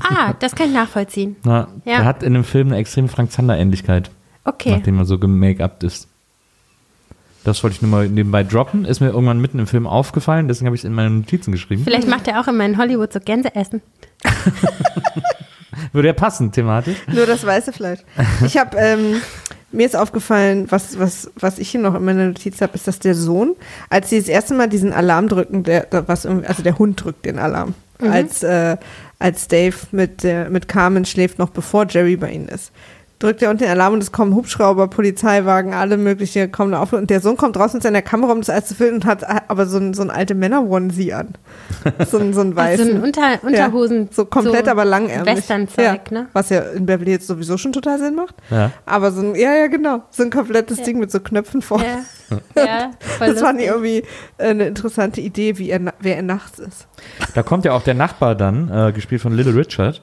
Ah, 0.00 0.34
das 0.40 0.54
kann 0.54 0.66
ich 0.68 0.74
nachvollziehen. 0.74 1.36
Na, 1.44 1.68
Ja. 1.86 1.92
Er 1.92 2.04
hat 2.04 2.22
in 2.22 2.34
dem 2.34 2.44
Film 2.44 2.68
eine 2.68 2.76
extreme 2.76 3.08
Frank 3.08 3.32
Zander-Ähnlichkeit, 3.32 4.10
Okay. 4.44 4.72
nachdem 4.72 4.98
er 4.98 5.06
so 5.06 5.18
gemake-upt 5.18 5.84
ist. 5.84 6.06
Das 7.44 7.62
wollte 7.62 7.76
ich 7.76 7.82
nur 7.82 7.90
mal 7.90 8.06
nebenbei 8.08 8.42
droppen. 8.42 8.84
Ist 8.84 9.00
mir 9.00 9.08
irgendwann 9.10 9.40
mitten 9.40 9.58
im 9.58 9.66
Film 9.66 9.86
aufgefallen, 9.86 10.48
deswegen 10.48 10.66
habe 10.66 10.76
ich 10.76 10.80
es 10.82 10.84
in 10.84 10.92
meine 10.92 11.08
Notizen 11.10 11.50
geschrieben. 11.52 11.84
Vielleicht 11.84 12.08
macht 12.08 12.28
er 12.28 12.40
auch 12.40 12.48
immer 12.48 12.66
in 12.66 12.76
Hollywood 12.76 13.10
so 13.12 13.20
Gänseessen. 13.20 13.80
Würde 15.92 16.08
ja 16.08 16.14
passen, 16.14 16.52
thematisch. 16.52 16.96
Nur 17.06 17.24
das 17.26 17.44
weiße 17.46 17.72
Fleisch. 17.72 18.00
Ich 18.44 18.56
habe, 18.58 18.76
ähm, 18.76 19.20
mir 19.74 19.86
ist 19.86 19.96
aufgefallen, 19.96 20.66
was, 20.70 20.98
was, 20.98 21.30
was 21.36 21.58
ich 21.58 21.70
hier 21.70 21.80
noch 21.80 21.94
in 21.94 22.04
meiner 22.04 22.26
Notiz 22.26 22.60
habe, 22.60 22.74
ist, 22.74 22.86
dass 22.86 22.98
der 22.98 23.14
Sohn, 23.14 23.56
als 23.90 24.10
sie 24.10 24.18
das 24.18 24.28
erste 24.28 24.54
Mal 24.54 24.68
diesen 24.68 24.92
Alarm 24.92 25.28
drücken, 25.28 25.62
der, 25.64 25.86
was 25.90 26.26
also 26.26 26.62
der 26.62 26.78
Hund 26.78 27.02
drückt 27.04 27.26
den 27.26 27.38
Alarm, 27.38 27.74
als, 27.98 28.42
äh, 28.42 28.76
als 29.18 29.48
Dave 29.48 29.76
mit, 29.92 30.22
der, 30.22 30.50
mit 30.50 30.68
Carmen 30.68 31.04
schläft, 31.04 31.38
noch 31.38 31.50
bevor 31.50 31.86
Jerry 31.88 32.16
bei 32.16 32.30
ihnen 32.30 32.48
ist. 32.48 32.72
Drückt 33.24 33.40
er 33.40 33.48
unten 33.48 33.62
den 33.62 33.70
Alarm 33.70 33.94
und 33.94 34.02
es 34.02 34.12
kommen 34.12 34.34
Hubschrauber, 34.34 34.86
Polizeiwagen, 34.86 35.72
alle 35.72 35.96
mögliche 35.96 36.46
kommen 36.46 36.72
da 36.72 36.82
auf. 36.82 36.92
Und 36.92 37.08
der 37.08 37.20
Sohn 37.20 37.38
kommt 37.38 37.56
draußen 37.56 37.78
mit 37.78 37.82
seiner 37.82 38.02
Kamera, 38.02 38.32
um 38.32 38.40
das 38.40 38.50
alles 38.50 38.66
zu 38.66 38.74
filmen 38.74 38.96
und 38.96 39.06
hat 39.06 39.24
aber 39.48 39.64
so 39.64 39.78
ein, 39.78 39.94
so 39.94 40.02
ein 40.02 40.10
alte 40.10 40.34
Männer-Onesie 40.34 41.14
an. 41.14 41.28
So 42.06 42.18
ein, 42.18 42.32
so 42.34 42.40
ein 42.40 42.56
weißen. 42.56 42.96
ein 42.96 43.02
Unter 43.02 43.38
Unterhosen. 43.42 44.04
Ja, 44.04 44.08
so 44.10 44.24
komplett, 44.24 44.68
aber 44.68 44.84
langärmlich. 44.84 45.36
Western-Zeug, 45.36 45.84
ja, 45.84 45.98
ne? 46.10 46.26
Was 46.32 46.50
ja 46.50 46.60
in 46.60 46.86
Beverly 46.86 47.12
Hills 47.12 47.26
sowieso 47.26 47.56
schon 47.56 47.72
total 47.72 47.98
Sinn 47.98 48.14
macht. 48.14 48.34
Ja. 48.50 48.72
Aber 48.86 49.10
so 49.10 49.20
ein, 49.20 49.34
ja, 49.34 49.54
ja, 49.54 49.66
genau. 49.68 50.02
So 50.10 50.22
ein 50.22 50.30
komplettes 50.30 50.82
Ding 50.82 50.98
mit 50.98 51.10
so 51.10 51.20
Knöpfen 51.20 51.62
vor. 51.62 51.82
Ja, 51.82 52.04
das 53.18 53.40
fand 53.40 53.60
ich 53.60 53.66
lustig. 53.66 53.66
irgendwie 53.66 54.02
eine 54.38 54.66
interessante 54.66 55.20
Idee, 55.20 55.58
wie 55.58 55.70
er, 55.70 55.80
wer 56.00 56.16
er 56.16 56.22
nachts 56.22 56.58
ist. 56.58 56.86
Da 57.34 57.42
kommt 57.42 57.64
ja 57.64 57.72
auch 57.72 57.82
der 57.82 57.94
Nachbar 57.94 58.34
dann, 58.34 58.70
äh, 58.70 58.92
gespielt 58.92 59.22
von 59.22 59.32
Little 59.32 59.54
Richard, 59.54 60.02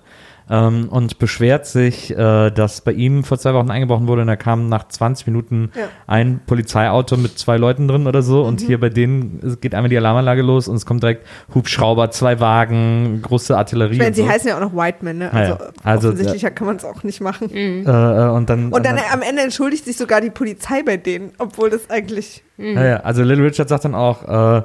ähm, 0.51 0.89
und 0.89 1.17
beschwert 1.17 1.65
sich, 1.65 2.11
äh, 2.11 2.51
dass 2.51 2.81
bei 2.81 2.91
ihm 2.91 3.23
vor 3.23 3.39
zwei 3.39 3.53
Wochen 3.53 3.71
eingebrochen 3.71 4.05
wurde 4.07 4.21
und 4.21 4.27
da 4.27 4.35
kam 4.35 4.67
nach 4.69 4.87
20 4.89 5.25
Minuten 5.25 5.71
Ja. 5.75 5.85
ein 6.07 6.41
Polizeiauto 6.45 7.15
mit 7.17 7.39
zwei 7.39 7.57
Leuten 7.57 7.87
drin 7.87 8.05
oder 8.05 8.21
so 8.21 8.43
und 8.43 8.59
hier 8.61 8.79
bei 8.79 8.89
denen 8.89 9.57
geht 9.61 9.73
einmal 9.73 9.89
die 9.89 9.97
Alarmanlage 9.97 10.41
los 10.41 10.67
und 10.67 10.75
es 10.75 10.85
kommt 10.85 11.01
direkt 11.01 11.25
Hubschrauber, 11.55 12.11
zwei 12.11 12.39
Wagen, 12.39 13.21
große 13.21 13.57
Artillerie. 13.57 13.93
Ich 13.93 13.97
meine, 13.99 14.09
und 14.09 14.15
sie 14.15 14.23
so. 14.23 14.29
heißen 14.29 14.49
ja 14.49 14.57
auch 14.57 14.61
noch 14.61 14.75
White 14.75 14.97
Men, 15.01 15.19
ne? 15.19 15.33
Also, 15.33 15.53
Ja, 15.53 15.59
ja. 15.59 15.71
Also, 15.83 16.07
offensichtlicher 16.09 16.51
kann 16.51 16.67
man 16.67 16.75
es 16.75 16.83
auch 16.85 17.03
nicht 17.03 17.21
machen. 17.21 17.49
äh, 17.49 17.83
äh, 17.85 18.29
und 18.29 18.49
dann, 18.49 18.71
Und 18.73 18.85
dann 18.85 18.97
äh, 18.97 19.01
am 19.13 19.21
Ende 19.21 19.41
entschuldigt 19.43 19.85
sich 19.85 19.95
sogar 19.97 20.19
die 20.21 20.29
Polizei 20.29 20.83
bei 20.83 20.97
denen, 20.97 21.31
obwohl 21.37 21.69
das 21.69 21.89
eigentlich. 21.89 22.43
Ja, 22.61 22.85
ja, 22.85 22.95
also 22.97 23.23
Little 23.23 23.45
Richard 23.45 23.69
sagt 23.69 23.85
dann 23.85 23.95
auch, 23.95 24.27
äh, 24.27 24.61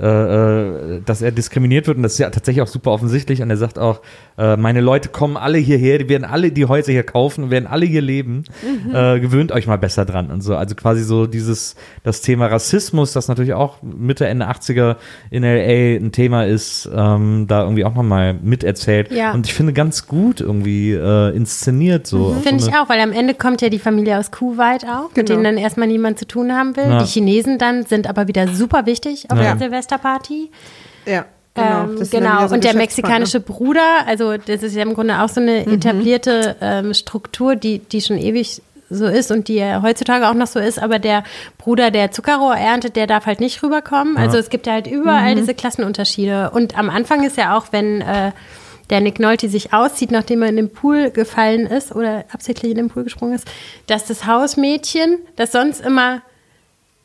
äh, 0.00 0.96
äh, 0.96 1.00
dass 1.04 1.22
er 1.22 1.30
diskriminiert 1.30 1.86
wird 1.86 1.96
und 1.98 2.02
das 2.02 2.12
ist 2.14 2.18
ja 2.18 2.30
tatsächlich 2.30 2.62
auch 2.62 2.66
super 2.68 2.90
offensichtlich 2.90 3.42
und 3.42 3.50
er 3.50 3.56
sagt 3.56 3.78
auch, 3.78 4.00
äh, 4.38 4.56
meine 4.56 4.80
Leute 4.80 5.08
kommen 5.10 5.36
alle 5.36 5.58
hierher, 5.58 5.98
die 5.98 6.08
werden 6.08 6.24
alle 6.24 6.50
die 6.50 6.64
Häuser 6.66 6.92
hier 6.92 7.02
kaufen 7.04 7.44
und 7.44 7.50
werden 7.50 7.66
alle 7.66 7.86
hier 7.86 8.02
leben, 8.02 8.44
äh, 8.92 9.20
gewöhnt 9.20 9.52
euch 9.52 9.66
mal 9.66 9.76
besser 9.78 10.04
dran 10.04 10.30
und 10.30 10.40
so. 10.40 10.56
Also 10.56 10.74
quasi 10.74 11.02
so 11.04 11.26
dieses, 11.26 11.76
das 12.02 12.20
Thema 12.22 12.46
Rassismus, 12.46 13.12
das 13.12 13.28
natürlich 13.28 13.54
auch 13.54 13.82
Mitte, 13.82 14.26
Ende 14.26 14.48
80er 14.48 14.96
in 15.30 15.44
L.A. 15.44 16.02
ein 16.02 16.10
Thema 16.12 16.44
ist, 16.46 16.88
ähm, 16.94 17.46
da 17.46 17.62
irgendwie 17.62 17.84
auch 17.84 17.94
nochmal 17.94 18.34
miterzählt 18.34 19.12
Ja. 19.12 19.32
und 19.32 19.46
ich 19.46 19.54
finde 19.54 19.72
ganz 19.72 20.06
gut 20.08 20.40
irgendwie 20.40 20.92
äh, 20.92 21.36
inszeniert 21.36 22.06
so. 22.06 22.28
auf 22.28 22.42
Finde 22.42 22.62
so 22.64 22.70
ich 22.70 22.76
auch, 22.76 22.88
weil 22.88 23.00
am 23.00 23.12
Ende 23.12 23.34
kommt 23.34 23.62
ja 23.62 23.68
die 23.68 23.78
Familie 23.78 24.18
aus 24.18 24.30
Kuwait 24.30 24.84
auch, 24.84 25.14
mit 25.14 25.26
Genau. 25.26 25.28
denen 25.40 25.44
dann 25.44 25.56
erstmal 25.58 25.86
niemand 25.88 26.18
zu 26.18 26.26
tun 26.26 26.52
haben 26.52 26.76
will. 26.76 26.84
Ja. 26.84 26.98
Die 27.02 27.06
Chinesen 27.06 27.33
dann 27.42 27.84
sind 27.84 28.08
aber 28.08 28.28
wieder 28.28 28.48
super 28.48 28.86
wichtig 28.86 29.30
auf 29.30 29.38
Ja. 29.38 29.44
der 29.54 29.58
Silvesterparty. 29.58 30.50
Ja, 31.06 31.24
genau. 31.54 31.84
Ähm, 31.84 32.08
genau. 32.10 32.46
so 32.48 32.54
und 32.54 32.64
der 32.64 32.74
mexikanische 32.74 33.40
Bruder, 33.40 34.06
also 34.06 34.36
das 34.36 34.62
ist 34.62 34.74
ja 34.74 34.82
im 34.82 34.94
Grunde 34.94 35.20
auch 35.20 35.28
so 35.28 35.40
eine 35.40 35.64
Mhm. 35.66 35.74
etablierte 35.74 36.56
ähm, 36.60 36.94
Struktur, 36.94 37.56
die, 37.56 37.78
die 37.80 38.00
schon 38.00 38.18
ewig 38.18 38.62
so 38.90 39.06
ist 39.06 39.30
und 39.32 39.48
die 39.48 39.54
ja 39.54 39.82
heutzutage 39.82 40.28
auch 40.28 40.34
noch 40.34 40.46
so 40.46 40.60
ist, 40.60 40.78
aber 40.80 40.98
der 40.98 41.24
Bruder, 41.58 41.90
der 41.90 42.12
Zuckerrohr 42.12 42.54
erntet, 42.54 42.96
der 42.96 43.06
darf 43.06 43.26
halt 43.26 43.40
nicht 43.40 43.62
rüberkommen. 43.62 44.16
Also 44.16 44.36
es 44.38 44.50
gibt 44.50 44.66
ja 44.66 44.74
halt 44.74 44.86
überall 44.86 45.32
Mhm. 45.32 45.38
diese 45.38 45.54
Klassenunterschiede. 45.54 46.50
Und 46.50 46.78
am 46.78 46.90
Anfang 46.90 47.24
ist 47.24 47.36
ja 47.36 47.56
auch, 47.56 47.66
wenn 47.72 48.02
äh, 48.02 48.30
der 48.90 49.00
Nick 49.00 49.18
Nolte 49.18 49.48
sich 49.48 49.72
auszieht, 49.72 50.10
nachdem 50.10 50.42
er 50.42 50.50
in 50.50 50.56
den 50.56 50.70
Pool 50.70 51.10
gefallen 51.10 51.66
ist 51.66 51.94
oder 51.96 52.24
absichtlich 52.32 52.70
in 52.72 52.76
den 52.76 52.88
Pool 52.90 53.02
gesprungen 53.04 53.34
ist, 53.34 53.48
dass 53.86 54.04
das 54.06 54.26
Hausmädchen, 54.26 55.16
das 55.36 55.52
sonst 55.52 55.80
immer 55.80 56.20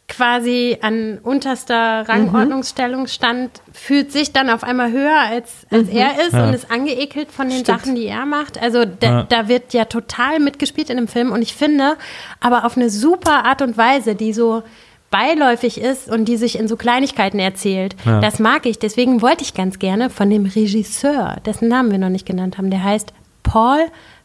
quasi 0.10 0.78
an 0.82 1.20
unterster 1.24 2.08
Rangordnungsstellung 2.10 3.08
stand, 3.08 3.52
fühlt 3.72 4.12
sich 4.12 4.34
dann 4.34 4.50
auf 4.50 4.64
einmal 4.64 4.92
höher 4.92 5.20
als, 5.30 5.66
als 5.70 5.88
er 5.90 6.20
ist 6.26 6.34
Ja. 6.34 6.48
und 6.48 6.54
ist 6.54 6.70
angeekelt 6.72 7.32
von 7.32 7.48
den 7.50 7.60
Stimmt. 7.60 7.80
Sachen, 7.80 7.96
die 7.96 8.08
er 8.08 8.26
macht. 8.26 8.62
Also 8.62 8.84
da, 8.86 9.08
Ja. 9.08 9.24
da 9.30 9.48
wird 9.48 9.74
ja 9.74 9.86
total 9.86 10.40
mitgespielt 10.40 10.90
in 10.90 10.98
dem 10.98 11.08
Film 11.08 11.32
und 11.32 11.42
ich 11.42 11.54
finde, 11.54 11.96
aber 12.42 12.66
auf 12.66 12.76
eine 12.76 12.90
super 12.90 13.46
Art 13.46 13.62
und 13.62 13.78
Weise, 13.78 14.16
die 14.16 14.34
so 14.34 14.64
beiläufig 15.12 15.80
ist 15.82 16.10
und 16.10 16.26
die 16.26 16.38
sich 16.38 16.60
in 16.60 16.68
so 16.68 16.76
Kleinigkeiten 16.76 17.40
erzählt. 17.40 17.96
Ja. 18.06 18.20
Das 18.20 18.40
mag 18.40 18.66
ich. 18.66 18.78
Deswegen 18.78 19.22
wollte 19.22 19.44
ich 19.44 19.54
ganz 19.54 19.80
gerne 19.80 20.10
von 20.10 20.30
dem 20.30 20.46
Regisseur, 20.46 21.38
dessen 21.46 21.68
Namen 21.68 21.92
wir 21.92 21.98
noch 21.98 22.10
nicht 22.10 22.26
genannt 22.28 22.58
haben, 22.58 22.70
der 22.70 22.84
heißt 22.84 23.14
Paul 23.44 23.80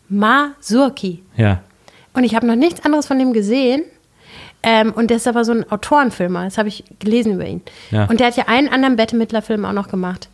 Mazurki. 0.09 1.23
Ja. 1.37 1.61
Und 2.13 2.25
ich 2.25 2.35
habe 2.35 2.47
noch 2.47 2.55
nichts 2.57 2.85
anderes 2.85 3.07
von 3.07 3.19
dem 3.19 3.33
gesehen. 3.33 3.83
Ähm, 4.65 4.93
und 4.93 5.11
der 5.11 5.19
ist 5.19 5.29
aber 5.29 5.45
so 5.45 5.53
ein 5.53 5.71
Autorenfilmer. 5.71 6.45
Das 6.45 6.59
habe 6.59 6.69
ich 6.69 6.85
gelesen 6.99 7.35
über 7.35 7.47
ihn. 7.47 7.63
Ja. 7.91 8.07
Und 8.07 8.21
der 8.21 8.29
hat 8.29 8.37
ja 8.37 8.45
einen 8.49 8.69
anderen 8.69 8.97
Bette 8.97 9.17
Midler-Film 9.17 9.65
auch 9.65 9.73
noch 9.73 9.89
gemacht. 9.89 10.29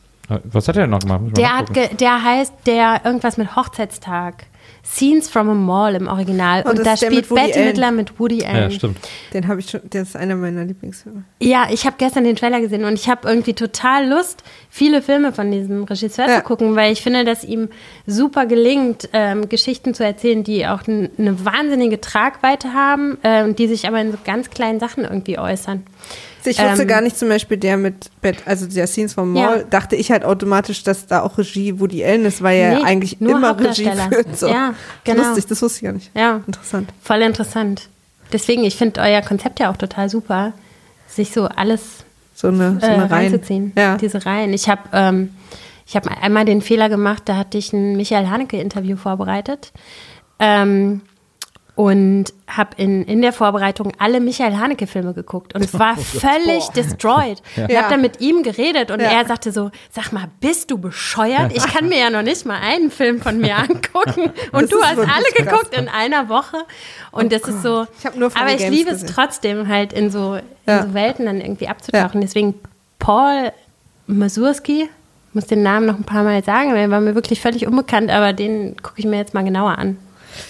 Was 0.45 0.69
hat 0.69 0.77
er 0.77 0.83
denn 0.83 0.91
noch 0.91 1.01
gemacht? 1.01 1.37
Der, 1.37 1.59
hat 1.59 1.75
ge 1.75 1.89
der 1.95 2.23
heißt 2.23 2.55
der 2.67 3.01
irgendwas 3.05 3.37
mit 3.37 3.57
Hochzeitstag. 3.57 4.47
Scenes 4.85 5.29
from 5.29 5.49
a 5.51 5.55
Mall 5.55 5.95
im 5.95 6.09
Original. 6.09 6.63
Oh, 6.67 6.71
und 6.71 6.85
da 6.85 6.97
spielt 6.97 7.29
Bette 7.29 7.55
Allen. 7.57 7.67
Midler 7.67 7.91
mit 7.93 8.19
Woody 8.19 8.45
Allen. 8.45 8.57
ja, 8.63 8.71
stimmt. 8.71 8.99
Den 9.35 9.47
habe 9.49 9.61
ich 9.61 9.71
schon, 9.71 9.81
der 9.85 10.03
ist 10.03 10.17
einer 10.17 10.37
meiner 10.37 10.65
Lieblingsfilme. 10.65 11.25
Ja, 11.41 11.69
ich 11.71 11.85
habe 11.87 11.97
gestern 11.99 12.25
den 12.25 12.37
Trailer 12.37 12.61
gesehen 12.61 12.85
und 12.85 12.95
ich 12.95 13.09
habe 13.09 13.29
irgendwie 13.29 13.55
total 13.55 14.09
Lust, 14.09 14.43
viele 14.71 15.03
Filme 15.03 15.33
von 15.33 15.51
diesem 15.51 15.85
Regisseur 15.85 16.29
Ja. 16.29 16.37
zu 16.39 16.43
gucken, 16.43 16.77
weil 16.77 16.93
ich 16.93 17.03
finde, 17.03 17.25
dass 17.25 17.45
ihm 17.45 17.69
super 18.07 18.47
gelingt, 18.47 19.09
ähm, 19.13 19.49
Geschichten 19.49 19.95
zu 19.95 20.05
erzählen, 20.05 20.43
die 20.45 20.67
auch 20.67 20.81
eine 20.87 21.45
wahnsinnige 21.45 22.01
Tragweite 22.01 22.73
haben 22.73 23.19
äh, 23.23 23.45
und 23.45 23.59
die 23.59 23.69
sich 23.69 23.87
aber 23.87 24.01
in 24.01 24.13
so 24.13 24.19
ganz 24.25 24.51
kleinen 24.51 24.81
Sachen 24.81 25.05
irgendwie 25.05 25.39
äußern. 25.39 25.83
Ich 26.49 26.59
wusste 26.59 26.83
Ähm, 26.83 26.89
gar 26.89 27.01
nicht 27.01 27.19
zum 27.19 27.29
Beispiel 27.29 27.57
der 27.57 27.77
mit 27.77 28.11
Bett, 28.23 28.39
also 28.47 28.67
der 28.67 28.87
Scenes 28.87 29.15
vom 29.15 29.33
Mall, 29.33 29.59
Ja. 29.59 29.65
dachte 29.65 29.97
ich 29.97 30.11
halt 30.11 30.25
automatisch, 30.25 30.83
dass 30.83 31.07
da 31.07 31.23
auch 31.23 31.37
Regie 31.39 31.79
Woody 31.81 32.05
Allen 32.05 32.25
ist, 32.25 32.43
weil 32.43 32.59
er 32.59 32.75
Nee, 32.79 32.85
eigentlich 32.85 33.21
nur 33.21 33.37
immer 33.37 33.59
Regie 33.59 33.91
führt. 33.91 34.37
So. 34.39 34.49
Ja, 34.49 34.75
genau. 35.05 35.23
Lustig, 35.25 35.47
das 35.47 35.61
wusste 35.63 35.79
ich 35.79 35.85
gar 35.85 35.93
nicht. 35.93 36.11
Ja, 36.17 36.41
Interessant. 36.47 36.91
voll 37.03 37.23
interessant. 37.23 37.89
Deswegen, 38.33 38.65
ich 38.65 38.77
finde 38.77 39.01
euer 39.01 39.21
Konzept 39.23 39.61
ja 39.61 39.71
auch 39.71 39.77
total 39.77 40.09
super, 40.09 40.53
sich 41.09 41.31
so 41.33 41.47
alles 41.47 41.83
So 42.35 42.49
eine, 42.49 42.79
so 42.81 42.87
äh, 42.87 42.91
eine 42.91 43.03
Reihe. 43.11 43.31
reinzuziehen. 43.33 43.73
Ja. 43.77 43.97
Diese 43.97 44.25
Reihen. 44.25 44.53
Ich 44.53 44.69
habe 44.69 44.83
ähm, 44.93 45.35
ich 45.87 45.97
einmal 46.23 46.45
den 46.45 46.63
Fehler 46.63 46.89
gemacht, 46.89 47.25
da 47.27 47.37
hatte 47.37 47.59
ich 47.59 47.73
ein 47.73 47.97
Michael 47.97 48.29
Haneke-Interview 48.29 48.97
vorbereitet. 48.97 49.73
Ähm, 50.39 51.01
und 51.77 52.33
habe 52.47 52.71
in, 52.77 53.05
in 53.05 53.23
der 53.23 53.33
Vorbereitung 53.33 53.93
alle 53.99 54.21
Michael 54.21 54.57
Haneke-Filme 54.57 55.15
geguckt 55.15 55.55
und 55.55 55.73
war 55.79 55.95
oh 55.99 56.01
völlig 56.01 56.67
Boah. 56.67 56.73
destroyed. 56.75 57.43
Ja. 57.57 57.67
Ich 57.69 57.77
habe 57.77 57.91
dann 57.91 58.01
mit 58.01 58.21
ihm 58.21 58.43
geredet 58.43 58.91
und 58.91 59.01
ja. 59.01 59.11
er 59.11 59.27
sagte 59.27 59.53
so, 59.53 59.71
sag 59.91 60.13
mal, 60.13 60.29
bist 60.41 60.71
du 60.71 60.79
bescheuert? 60.79 61.53
Ich 61.55 61.67
kann 61.67 61.89
mir 61.89 61.99
ja 61.99 62.11
noch 62.11 62.23
nicht 62.23 62.47
mal 62.47 62.59
einen 62.59 62.91
Film 62.91 63.21
von 63.21 63.39
mir 63.39 63.57
angucken 63.59 64.33
und 64.53 64.63
das 64.63 64.71
du 64.71 64.83
hast 64.83 64.99
alle 64.99 65.33
geguckt 65.37 65.77
in 65.77 65.89
einer 65.89 66.29
Woche 66.29 66.59
und 67.11 67.27
oh 67.27 67.29
das 67.29 67.43
Gott. 67.43 67.55
ist 67.55 67.63
so, 67.63 67.87
ich 67.99 68.15
nur 68.15 68.31
aber 68.35 68.55
ich 68.55 68.69
liebe 68.69 68.91
gesehen. 68.91 69.09
es 69.09 69.15
trotzdem 69.15 69.69
halt 69.69 69.93
in 69.93 70.11
so, 70.11 70.37
in 70.37 70.43
ja. 70.67 70.83
so 70.85 70.95
Welten 70.95 71.27
dann 71.27 71.41
irgendwie 71.41 71.69
abzutauchen. 71.69 72.21
Deswegen 72.21 72.55
Paul 72.99 73.53
Masurski, 74.07 74.89
muss 75.33 75.47
den 75.47 75.63
Namen 75.63 75.87
noch 75.87 75.97
ein 75.97 76.05
paar 76.05 76.25
Mal 76.25 76.43
sagen, 76.43 76.73
weil 76.73 76.81
er 76.81 76.91
war 76.91 77.01
mir 77.01 77.15
wirklich 77.15 77.41
völlig 77.41 77.67
unbekannt, 77.67 78.11
aber 78.11 78.33
den 78.33 78.77
gucke 78.83 78.99
ich 78.99 79.07
mir 79.07 79.17
jetzt 79.17 79.35
mal 79.35 79.45
genauer 79.45 79.79
an. 79.79 79.97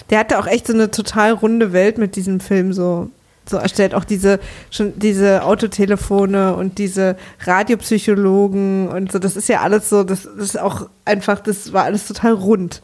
Der 0.09 0.19
hatte 0.19 0.39
auch 0.39 0.47
echt 0.47 0.67
so 0.67 0.73
eine 0.73 0.91
total 0.91 1.31
runde 1.31 1.73
Welt 1.73 1.97
mit 1.97 2.15
diesem 2.15 2.39
Film 2.39 2.73
so 2.73 3.09
so 3.45 3.57
erstellt. 3.57 3.93
Auch 3.93 4.03
diese, 4.03 4.39
schon 4.69 4.97
diese 4.97 5.43
Autotelefone 5.43 6.55
und 6.55 6.77
diese 6.77 7.17
Radiopsychologen 7.41 8.87
und 8.87 9.11
so, 9.11 9.19
das 9.19 9.35
ist 9.35 9.49
ja 9.49 9.61
alles 9.61 9.89
so, 9.89 10.03
das, 10.03 10.23
das 10.23 10.45
ist 10.45 10.59
auch 10.59 10.87
einfach, 11.05 11.39
das 11.39 11.73
war 11.73 11.83
alles 11.83 12.07
total 12.07 12.33
rund. 12.33 12.81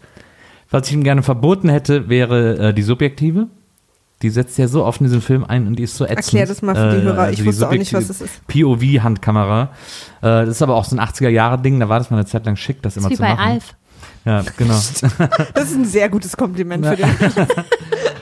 Was 0.70 0.88
ich 0.88 0.94
ihm 0.94 1.04
gerne 1.04 1.24
verboten 1.24 1.70
hätte, 1.70 2.10
wäre 2.10 2.70
äh, 2.70 2.74
die 2.74 2.84
Subjektive. 2.84 3.48
Die 4.24 4.32
setzt 4.32 4.58
ja 4.58 4.68
so 4.68 4.84
oft 4.84 5.00
in 5.00 5.06
diesen 5.06 5.22
Film 5.22 5.44
ein 5.44 5.68
und 5.68 5.78
die 5.78 5.84
ist 5.84 5.96
so 5.96 6.04
ätzend. 6.04 6.18
Erklär 6.18 6.48
das 6.48 6.64
mal 6.64 6.76
für 6.76 6.96
die 6.96 7.02
äh, 7.02 7.04
Hörer, 7.04 7.22
also 7.22 7.40
ich 7.40 7.46
wusste 7.46 7.68
auch 7.70 7.72
nicht, 7.72 7.94
was 7.94 8.10
es 8.10 8.20
ist. 8.20 8.48
POV-Handkamera. 8.48 9.70
Äh, 10.22 10.22
das 10.22 10.50
ist 10.50 10.62
aber 10.64 10.76
auch 10.76 10.86
so 10.86 10.98
ein 10.98 11.00
80er-Jahre-Ding, 11.00 11.80
da 11.80 11.88
war 11.88 12.00
das 12.00 12.10
mal 12.10 12.18
eine 12.18 12.26
Zeit 12.26 12.46
lang 12.48 12.56
schick, 12.56 12.82
das, 12.82 12.96
das 12.96 13.04
immer 13.04 13.16
zu 13.16 13.22
machen. 13.22 13.34
Wie 13.34 13.38
bei 13.38 13.52
Alf. 13.52 13.76
Ja, 14.28 14.44
genau. 14.58 14.74
Das 15.54 15.72
ist 15.72 15.76
ein 15.76 15.86
sehr 15.86 16.10
gutes 16.10 16.36
Kompliment 16.36 16.86
für 16.86 16.98
den. 16.98 17.08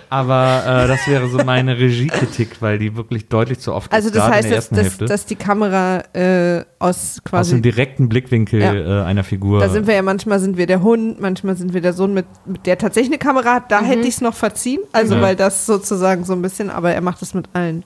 Aber 0.10 0.64
äh, 0.84 0.88
das 0.88 1.08
wäre 1.08 1.28
so 1.30 1.40
meine 1.44 1.80
Regiekritik, 1.80 2.62
weil 2.62 2.78
die 2.78 2.96
wirklich 2.96 3.28
deutlich 3.28 3.60
zu 3.60 3.74
oft 3.74 3.92
Also 3.92 4.12
das 4.12 4.30
heißt, 4.30 4.52
dass, 4.52 4.70
dass, 4.70 4.98
dass, 5.00 5.26
die 5.26 5.36
Kamera 5.36 6.04
äh, 6.14 6.64
aus 6.78 7.20
quasi 7.26 7.50
aus 7.50 7.50
dem 7.50 7.64
direkten 7.64 8.08
Blickwinkel 8.08 8.62
ja. 8.62 8.74
äh, 8.74 9.04
einer 9.04 9.24
Figur. 9.24 9.60
Da 9.60 9.70
sind 9.70 9.88
wir 9.88 9.96
ja 9.96 10.04
manchmal 10.04 10.40
sind 10.40 10.58
wir 10.58 10.68
der 10.68 10.84
Hund, 10.84 11.20
manchmal 11.20 11.58
sind 11.58 11.74
wir 11.74 11.82
der 11.82 11.94
Sohn 11.94 12.14
mit, 12.14 12.28
mit 12.46 12.68
der 12.68 12.78
tatsächlich 12.78 13.12
eine 13.12 13.18
Kamera 13.18 13.56
hat. 13.56 13.72
Da 13.72 13.82
mhm. 13.82 13.86
hätte 13.86 14.02
ich 14.02 14.16
es 14.16 14.22
noch 14.22 14.36
verziehen, 14.36 14.82
also 14.92 15.16
ja. 15.16 15.22
weil 15.22 15.36
das 15.36 15.66
sozusagen 15.66 16.24
so 16.24 16.34
ein 16.34 16.42
bisschen, 16.44 16.70
aber 16.70 16.94
er 16.94 17.02
macht 17.02 17.24
es 17.24 17.34
mit 17.34 17.50
allen. 17.54 17.84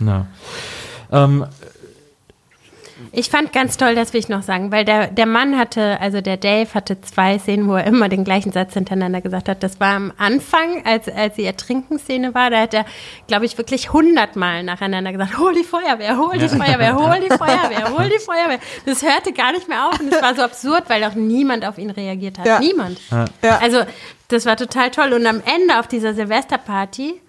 Na. 0.00 0.26
Ähm, 1.12 1.46
ich 3.16 3.30
fand 3.30 3.52
ganz 3.52 3.76
toll, 3.76 3.94
das 3.94 4.12
will 4.12 4.20
ich 4.20 4.28
noch 4.28 4.42
sagen, 4.42 4.72
weil 4.72 4.84
der, 4.84 5.08
der 5.08 5.26
Mann 5.26 5.58
hatte, 5.58 6.00
also 6.00 6.20
der 6.20 6.36
Dave 6.36 6.72
hatte 6.74 7.00
zwei 7.00 7.38
Szenen, 7.38 7.68
wo 7.68 7.74
er 7.74 7.84
immer 7.84 8.08
den 8.08 8.24
gleichen 8.24 8.52
Satz 8.52 8.74
hintereinander 8.74 9.20
gesagt 9.20 9.48
hat. 9.48 9.62
Das 9.62 9.80
war 9.80 9.94
am 9.94 10.12
Anfang, 10.18 10.84
als, 10.84 11.08
als 11.08 11.34
die 11.34 11.44
Ertrinkenszene 11.44 12.34
war, 12.34 12.50
da 12.50 12.60
hat 12.60 12.74
er, 12.74 12.84
glaube 13.26 13.44
ich, 13.44 13.56
wirklich 13.58 13.92
hundertmal 13.92 14.62
nacheinander 14.62 15.12
gesagt, 15.12 15.38
hol 15.38 15.54
die 15.54 15.64
Feuerwehr, 15.64 16.18
hol 16.18 16.36
die 16.36 16.48
Feuerwehr, 16.48 16.96
hol 16.96 17.20
die 17.20 17.28
Feuerwehr, 17.28 17.96
hol 17.96 18.08
die 18.08 18.18
Feuerwehr. 18.18 18.58
Das 18.86 19.02
hörte 19.02 19.32
gar 19.32 19.52
nicht 19.52 19.68
mehr 19.68 19.88
auf 19.88 20.00
und 20.00 20.12
es 20.12 20.20
war 20.20 20.34
so 20.34 20.42
absurd, 20.42 20.84
weil 20.88 21.04
auch 21.04 21.14
niemand 21.14 21.64
auf 21.64 21.78
ihn 21.78 21.90
reagiert 21.90 22.38
hat. 22.38 22.46
Ja. 22.46 22.58
Niemand. 22.58 23.00
Ja. 23.42 23.58
Also 23.58 23.82
das 24.28 24.46
war 24.46 24.56
total 24.56 24.90
toll. 24.90 25.12
Und 25.12 25.26
am 25.26 25.40
Ende 25.44 25.78
auf 25.78 25.86
dieser 25.86 26.14
Silvesterparty 26.14 27.20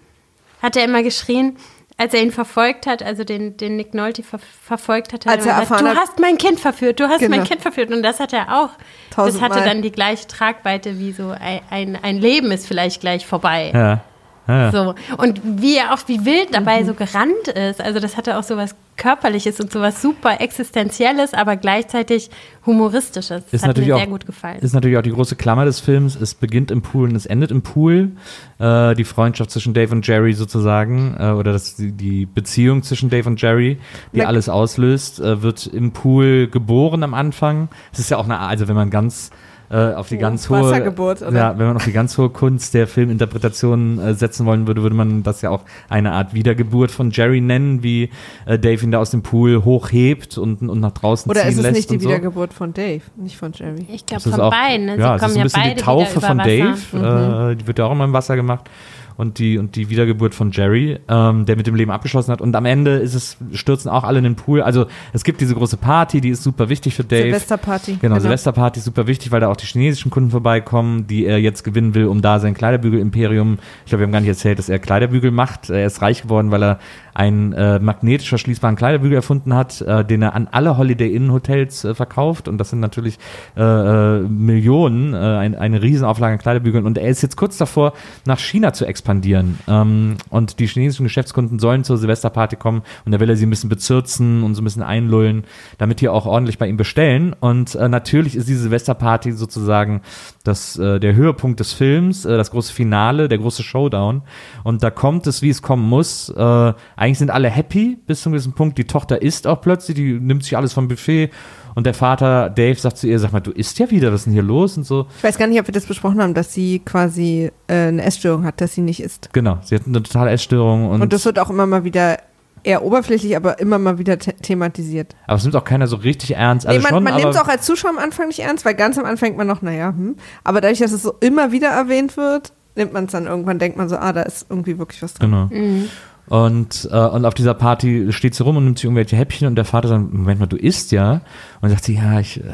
hat 0.62 0.76
er 0.76 0.84
immer 0.84 1.02
geschrien, 1.02 1.56
als 1.98 2.12
er 2.12 2.22
ihn 2.22 2.30
verfolgt 2.30 2.86
hat, 2.86 3.02
also 3.02 3.24
den, 3.24 3.56
den 3.56 3.76
Nick 3.76 3.94
Nolte 3.94 4.22
ver 4.22 4.38
verfolgt 4.38 5.12
hat, 5.12 5.24
hat 5.24 5.46
er 5.46 5.64
gesagt, 5.64 5.80
du 5.80 5.86
hast 5.96 6.18
mein 6.18 6.36
Kind 6.36 6.60
verführt, 6.60 7.00
du 7.00 7.08
hast 7.08 7.20
genau. 7.20 7.36
mein 7.36 7.46
Kind 7.46 7.62
verführt. 7.62 7.90
Und 7.90 8.02
das 8.02 8.20
hat 8.20 8.32
er 8.32 8.60
auch. 8.60 8.70
Das 9.16 9.40
hatte 9.40 9.60
dann 9.60 9.80
die 9.80 9.92
gleiche 9.92 10.26
Tragweite 10.26 10.98
wie 10.98 11.12
so 11.12 11.30
ein, 11.30 11.60
ein, 11.70 11.98
ein 12.02 12.18
Leben 12.18 12.50
ist 12.50 12.66
vielleicht 12.66 13.00
gleich 13.00 13.26
vorbei. 13.26 13.72
Ja. 13.74 14.00
Ja. 14.48 14.70
So. 14.70 14.94
Und 15.16 15.40
wie 15.44 15.76
er 15.76 15.92
auch, 15.92 16.00
wie 16.06 16.24
wild 16.24 16.54
dabei 16.54 16.82
mhm. 16.82 16.86
so 16.86 16.94
gerannt 16.94 17.48
ist. 17.48 17.80
Also 17.80 18.00
das 18.00 18.16
hatte 18.16 18.38
auch 18.38 18.42
so 18.42 18.56
was 18.56 18.74
Körperliches 18.96 19.60
und 19.60 19.70
so 19.70 19.80
was 19.80 20.00
super 20.00 20.40
Existenzielles, 20.40 21.34
aber 21.34 21.56
gleichzeitig 21.56 22.30
Humoristisches. 22.64 23.44
Das 23.44 23.52
ist 23.52 23.66
hat 23.66 23.76
mir 23.76 23.84
sehr 23.84 24.06
gut 24.06 24.26
gefallen. 24.26 24.58
Ist 24.60 24.72
natürlich 24.72 24.96
auch 24.96 25.02
die 25.02 25.12
große 25.12 25.36
Klammer 25.36 25.64
des 25.64 25.80
Films. 25.80 26.16
Es 26.16 26.34
beginnt 26.34 26.70
im 26.70 26.82
Pool 26.82 27.08
und 27.08 27.14
es 27.14 27.26
endet 27.26 27.50
im 27.50 27.62
Pool. 27.62 28.12
Äh, 28.58 28.94
die 28.94 29.04
Freundschaft 29.04 29.50
zwischen 29.50 29.74
Dave 29.74 29.92
und 29.92 30.06
Jerry 30.06 30.32
sozusagen, 30.32 31.16
äh, 31.18 31.30
oder 31.30 31.52
das, 31.52 31.76
die 31.76 32.26
Beziehung 32.26 32.82
zwischen 32.82 33.10
Dave 33.10 33.28
und 33.28 33.40
Jerry, 33.40 33.78
die 34.12 34.18
Na, 34.18 34.24
alles 34.24 34.48
auslöst, 34.48 35.20
äh, 35.20 35.42
wird 35.42 35.66
im 35.66 35.92
Pool 35.92 36.48
geboren 36.48 37.02
am 37.02 37.14
Anfang. 37.14 37.68
Es 37.92 37.98
ist 37.98 38.10
ja 38.10 38.16
auch 38.16 38.24
eine, 38.24 38.40
also 38.40 38.66
wenn 38.66 38.76
man 38.76 38.90
ganz 38.90 39.30
äh, 39.70 39.94
auf 39.94 40.08
die 40.08 40.16
oh, 40.16 40.20
ganz 40.20 40.48
hohe 40.48 40.62
Wassergeburt, 40.62 41.22
oder? 41.22 41.36
Ja, 41.36 41.58
wenn 41.58 41.66
man 41.66 41.76
auf 41.76 41.84
die 41.84 41.92
ganz 41.92 42.16
hohe 42.18 42.30
Kunst 42.30 42.74
der 42.74 42.86
Filminterpretation 42.86 43.98
äh, 43.98 44.14
setzen 44.14 44.46
wollen 44.46 44.66
würde, 44.66 44.82
würde 44.82 44.96
man 44.96 45.22
das 45.22 45.42
ja 45.42 45.50
auch 45.50 45.62
eine 45.88 46.12
Art 46.12 46.34
Wiedergeburt 46.34 46.90
von 46.90 47.10
Jerry 47.10 47.40
nennen, 47.40 47.82
wie 47.82 48.10
äh, 48.46 48.58
Dave 48.58 48.84
ihn 48.84 48.90
da 48.90 48.98
aus 48.98 49.10
dem 49.10 49.22
Pool 49.22 49.64
hochhebt 49.64 50.38
und, 50.38 50.68
und 50.68 50.80
nach 50.80 50.92
draußen 50.92 51.30
oder 51.30 51.40
ziehen 51.40 51.48
lässt. 51.48 51.58
Oder 51.58 51.68
ist 51.70 51.76
es 51.76 51.90
nicht 51.90 51.90
die 51.90 52.04
so. 52.04 52.08
Wiedergeburt 52.08 52.52
von 52.52 52.72
Dave, 52.72 53.02
nicht 53.16 53.36
von 53.36 53.52
Jerry? 53.52 53.86
Ich 53.92 54.06
glaube 54.06 54.22
von 54.22 54.40
auch, 54.40 54.50
beiden. 54.50 54.86
Ne? 54.86 54.98
Ja, 54.98 55.16
es 55.16 55.22
ist 55.22 55.36
ein 55.36 55.42
bisschen 55.42 55.74
die 55.74 55.82
Taufe 55.82 56.20
von 56.20 56.38
Dave. 56.38 56.76
Mhm. 56.92 57.52
Äh, 57.52 57.56
die 57.56 57.66
wird 57.66 57.78
ja 57.78 57.86
auch 57.86 57.92
immer 57.92 58.04
im 58.04 58.12
Wasser 58.12 58.36
gemacht 58.36 58.70
und 59.16 59.38
die, 59.38 59.58
und 59.58 59.76
die 59.76 59.88
Wiedergeburt 59.90 60.34
von 60.34 60.50
Jerry, 60.50 60.98
ähm, 61.08 61.46
der 61.46 61.56
mit 61.56 61.66
dem 61.66 61.74
Leben 61.74 61.90
abgeschlossen 61.90 62.32
hat. 62.32 62.40
Und 62.40 62.54
am 62.54 62.64
Ende 62.64 62.96
ist 62.96 63.14
es, 63.14 63.36
stürzen 63.52 63.90
auch 63.90 64.04
alle 64.04 64.18
in 64.18 64.24
den 64.24 64.36
Pool. 64.36 64.62
Also 64.62 64.86
es 65.12 65.24
gibt 65.24 65.40
diese 65.40 65.54
große 65.54 65.76
Party, 65.76 66.20
die 66.20 66.30
ist 66.30 66.42
super 66.42 66.68
wichtig 66.68 66.94
für 66.94 67.04
Dave. 67.04 67.24
Silvesterparty. 67.24 67.92
Genau, 67.92 68.14
genau. 68.14 68.20
Silvesterparty 68.20 68.78
ist 68.78 68.84
super 68.84 69.06
wichtig, 69.06 69.32
weil 69.32 69.40
da 69.40 69.48
auch 69.48 69.56
die 69.56 69.66
chinesischen 69.66 70.10
Kunden 70.10 70.30
vorbeikommen, 70.30 71.06
die 71.06 71.24
er 71.24 71.38
jetzt 71.38 71.64
gewinnen 71.64 71.94
will, 71.94 72.06
um 72.06 72.22
da 72.22 72.38
sein 72.38 72.54
Kleiderbügel-Imperium. 72.54 73.58
Ich 73.84 73.90
glaube, 73.90 74.00
wir 74.00 74.06
haben 74.06 74.12
gar 74.12 74.20
nicht 74.20 74.28
erzählt, 74.28 74.58
dass 74.58 74.68
er 74.68 74.78
Kleiderbügel 74.78 75.30
macht. 75.30 75.70
Er 75.70 75.86
ist 75.86 76.02
reich 76.02 76.22
geworden, 76.22 76.50
weil 76.50 76.62
er 76.62 76.78
einen 77.14 77.54
äh, 77.54 77.78
magnetisch 77.78 78.28
verschließbaren 78.28 78.76
Kleiderbügel 78.76 79.16
erfunden 79.16 79.54
hat, 79.54 79.80
äh, 79.80 80.04
den 80.04 80.20
er 80.20 80.34
an 80.34 80.48
alle 80.50 80.76
Holiday 80.76 81.14
Inn 81.14 81.32
Hotels 81.32 81.84
äh, 81.84 81.94
verkauft. 81.94 82.46
Und 82.46 82.58
das 82.58 82.70
sind 82.70 82.80
natürlich 82.80 83.18
äh, 83.56 83.62
äh, 83.62 84.20
Millionen, 84.20 85.14
äh, 85.14 85.16
ein, 85.16 85.54
eine 85.54 85.80
Riesenauflage 85.80 86.34
an 86.34 86.38
Kleiderbügeln. 86.38 86.84
Und 86.84 86.98
er 86.98 87.08
ist 87.08 87.22
jetzt 87.22 87.36
kurz 87.36 87.56
davor, 87.56 87.94
nach 88.26 88.38
China 88.38 88.74
zu 88.74 88.84
expandieren. 89.06 89.58
Ähm, 89.68 90.16
und 90.30 90.58
die 90.58 90.66
chinesischen 90.66 91.04
Geschäftskunden 91.04 91.58
sollen 91.58 91.84
zur 91.84 91.96
Silvesterparty 91.96 92.56
kommen 92.56 92.82
und 93.04 93.12
da 93.12 93.20
will 93.20 93.30
er 93.30 93.36
sie 93.36 93.46
ein 93.46 93.50
bisschen 93.50 93.70
bezirzen 93.70 94.42
und 94.42 94.54
so 94.54 94.62
ein 94.62 94.64
bisschen 94.64 94.82
einlullen, 94.82 95.44
damit 95.78 96.00
die 96.00 96.08
auch 96.08 96.26
ordentlich 96.26 96.58
bei 96.58 96.66
ihm 96.66 96.76
bestellen. 96.76 97.34
Und 97.38 97.76
äh, 97.76 97.88
natürlich 97.88 98.34
ist 98.34 98.48
diese 98.48 98.62
Silvesterparty 98.62 99.32
sozusagen 99.32 100.02
das, 100.42 100.76
äh, 100.78 100.98
der 100.98 101.14
Höhepunkt 101.14 101.60
des 101.60 101.72
Films, 101.72 102.24
äh, 102.24 102.36
das 102.36 102.50
große 102.50 102.72
Finale, 102.72 103.28
der 103.28 103.38
große 103.38 103.62
Showdown. 103.62 104.22
Und 104.64 104.82
da 104.82 104.90
kommt 104.90 105.26
es, 105.26 105.42
wie 105.42 105.50
es 105.50 105.62
kommen 105.62 105.88
muss. 105.88 106.28
Äh, 106.30 106.72
eigentlich 106.96 107.18
sind 107.18 107.30
alle 107.30 107.48
happy 107.48 107.98
bis 108.06 108.22
zu 108.22 108.28
einem 108.28 108.34
gewissen 108.34 108.54
Punkt. 108.54 108.76
Die 108.78 108.84
Tochter 108.84 109.22
isst 109.22 109.46
auch 109.46 109.60
plötzlich, 109.60 109.96
die 109.96 110.18
nimmt 110.18 110.42
sich 110.42 110.56
alles 110.56 110.72
vom 110.72 110.88
Buffet. 110.88 111.30
Und 111.76 111.84
der 111.84 111.92
Vater 111.92 112.48
Dave 112.48 112.78
sagt 112.80 112.96
zu 112.96 113.06
ihr, 113.06 113.18
sag 113.18 113.32
mal, 113.32 113.40
du 113.40 113.50
isst 113.50 113.78
ja 113.78 113.90
wieder, 113.90 114.10
was 114.10 114.20
ist 114.20 114.24
denn 114.24 114.32
hier 114.32 114.42
los 114.42 114.78
und 114.78 114.84
so. 114.84 115.06
Ich 115.18 115.22
weiß 115.22 115.36
gar 115.36 115.46
nicht, 115.46 115.60
ob 115.60 115.68
wir 115.68 115.74
das 115.74 115.84
besprochen 115.84 116.22
haben, 116.22 116.32
dass 116.32 116.54
sie 116.54 116.78
quasi 116.78 117.52
äh, 117.68 117.74
eine 117.88 118.02
Essstörung 118.02 118.44
hat, 118.44 118.62
dass 118.62 118.72
sie 118.72 118.80
nicht 118.80 119.00
isst. 119.00 119.28
Genau, 119.34 119.58
sie 119.62 119.74
hat 119.74 119.82
eine 119.86 120.02
totale 120.02 120.30
Essstörung. 120.30 120.88
Und, 120.88 121.02
und 121.02 121.12
das 121.12 121.26
wird 121.26 121.38
auch 121.38 121.50
immer 121.50 121.66
mal 121.66 121.84
wieder 121.84 122.16
eher 122.62 122.82
oberflächlich, 122.82 123.36
aber 123.36 123.58
immer 123.60 123.78
mal 123.78 123.98
wieder 123.98 124.18
thematisiert. 124.18 125.14
Aber 125.26 125.36
es 125.36 125.44
nimmt 125.44 125.54
auch 125.54 125.64
keiner 125.64 125.86
so 125.86 125.96
richtig 125.96 126.34
ernst. 126.34 126.66
Also 126.66 126.80
nee, 126.80 126.90
man, 126.90 127.04
man 127.04 127.16
nimmt 127.16 127.34
es 127.34 127.40
auch 127.40 127.48
als 127.48 127.66
Zuschauer 127.66 127.90
am 127.90 127.98
Anfang 127.98 128.28
nicht 128.28 128.40
ernst, 128.40 128.64
weil 128.64 128.74
ganz 128.74 128.96
am 128.96 129.04
Anfang 129.04 129.26
denkt 129.26 129.38
man 129.38 129.46
noch, 129.46 129.60
naja, 129.60 129.88
hm. 129.88 130.16
Aber 130.44 130.62
dadurch, 130.62 130.78
dass 130.78 130.92
es 130.92 131.02
so 131.02 131.12
immer 131.20 131.52
wieder 131.52 131.68
erwähnt 131.68 132.16
wird, 132.16 132.54
nimmt 132.74 132.94
man 132.94 133.04
es 133.04 133.12
dann 133.12 133.26
irgendwann, 133.26 133.58
denkt 133.58 133.76
man 133.76 133.90
so, 133.90 133.96
ah, 133.96 134.14
da 134.14 134.22
ist 134.22 134.46
irgendwie 134.48 134.78
wirklich 134.78 135.02
was 135.02 135.12
drin. 135.12 135.30
Genau. 135.30 135.46
Mhm. 135.46 135.88
Und, 136.28 136.88
äh, 136.90 136.96
und 136.96 137.24
auf 137.24 137.34
dieser 137.34 137.54
Party 137.54 138.12
steht 138.12 138.34
sie 138.34 138.42
rum 138.42 138.56
und 138.56 138.64
nimmt 138.64 138.78
sich 138.78 138.84
irgendwelche 138.84 139.16
Häppchen 139.16 139.46
und 139.46 139.54
der 139.54 139.64
Vater 139.64 139.88
sagt, 139.88 140.12
Moment 140.12 140.40
mal, 140.40 140.46
du 140.46 140.56
isst 140.56 140.90
ja. 140.90 141.20
Und 141.60 141.70
sagt 141.70 141.84
sie, 141.84 141.94
ja, 141.94 142.18
ich, 142.18 142.42
äh, 142.42 142.50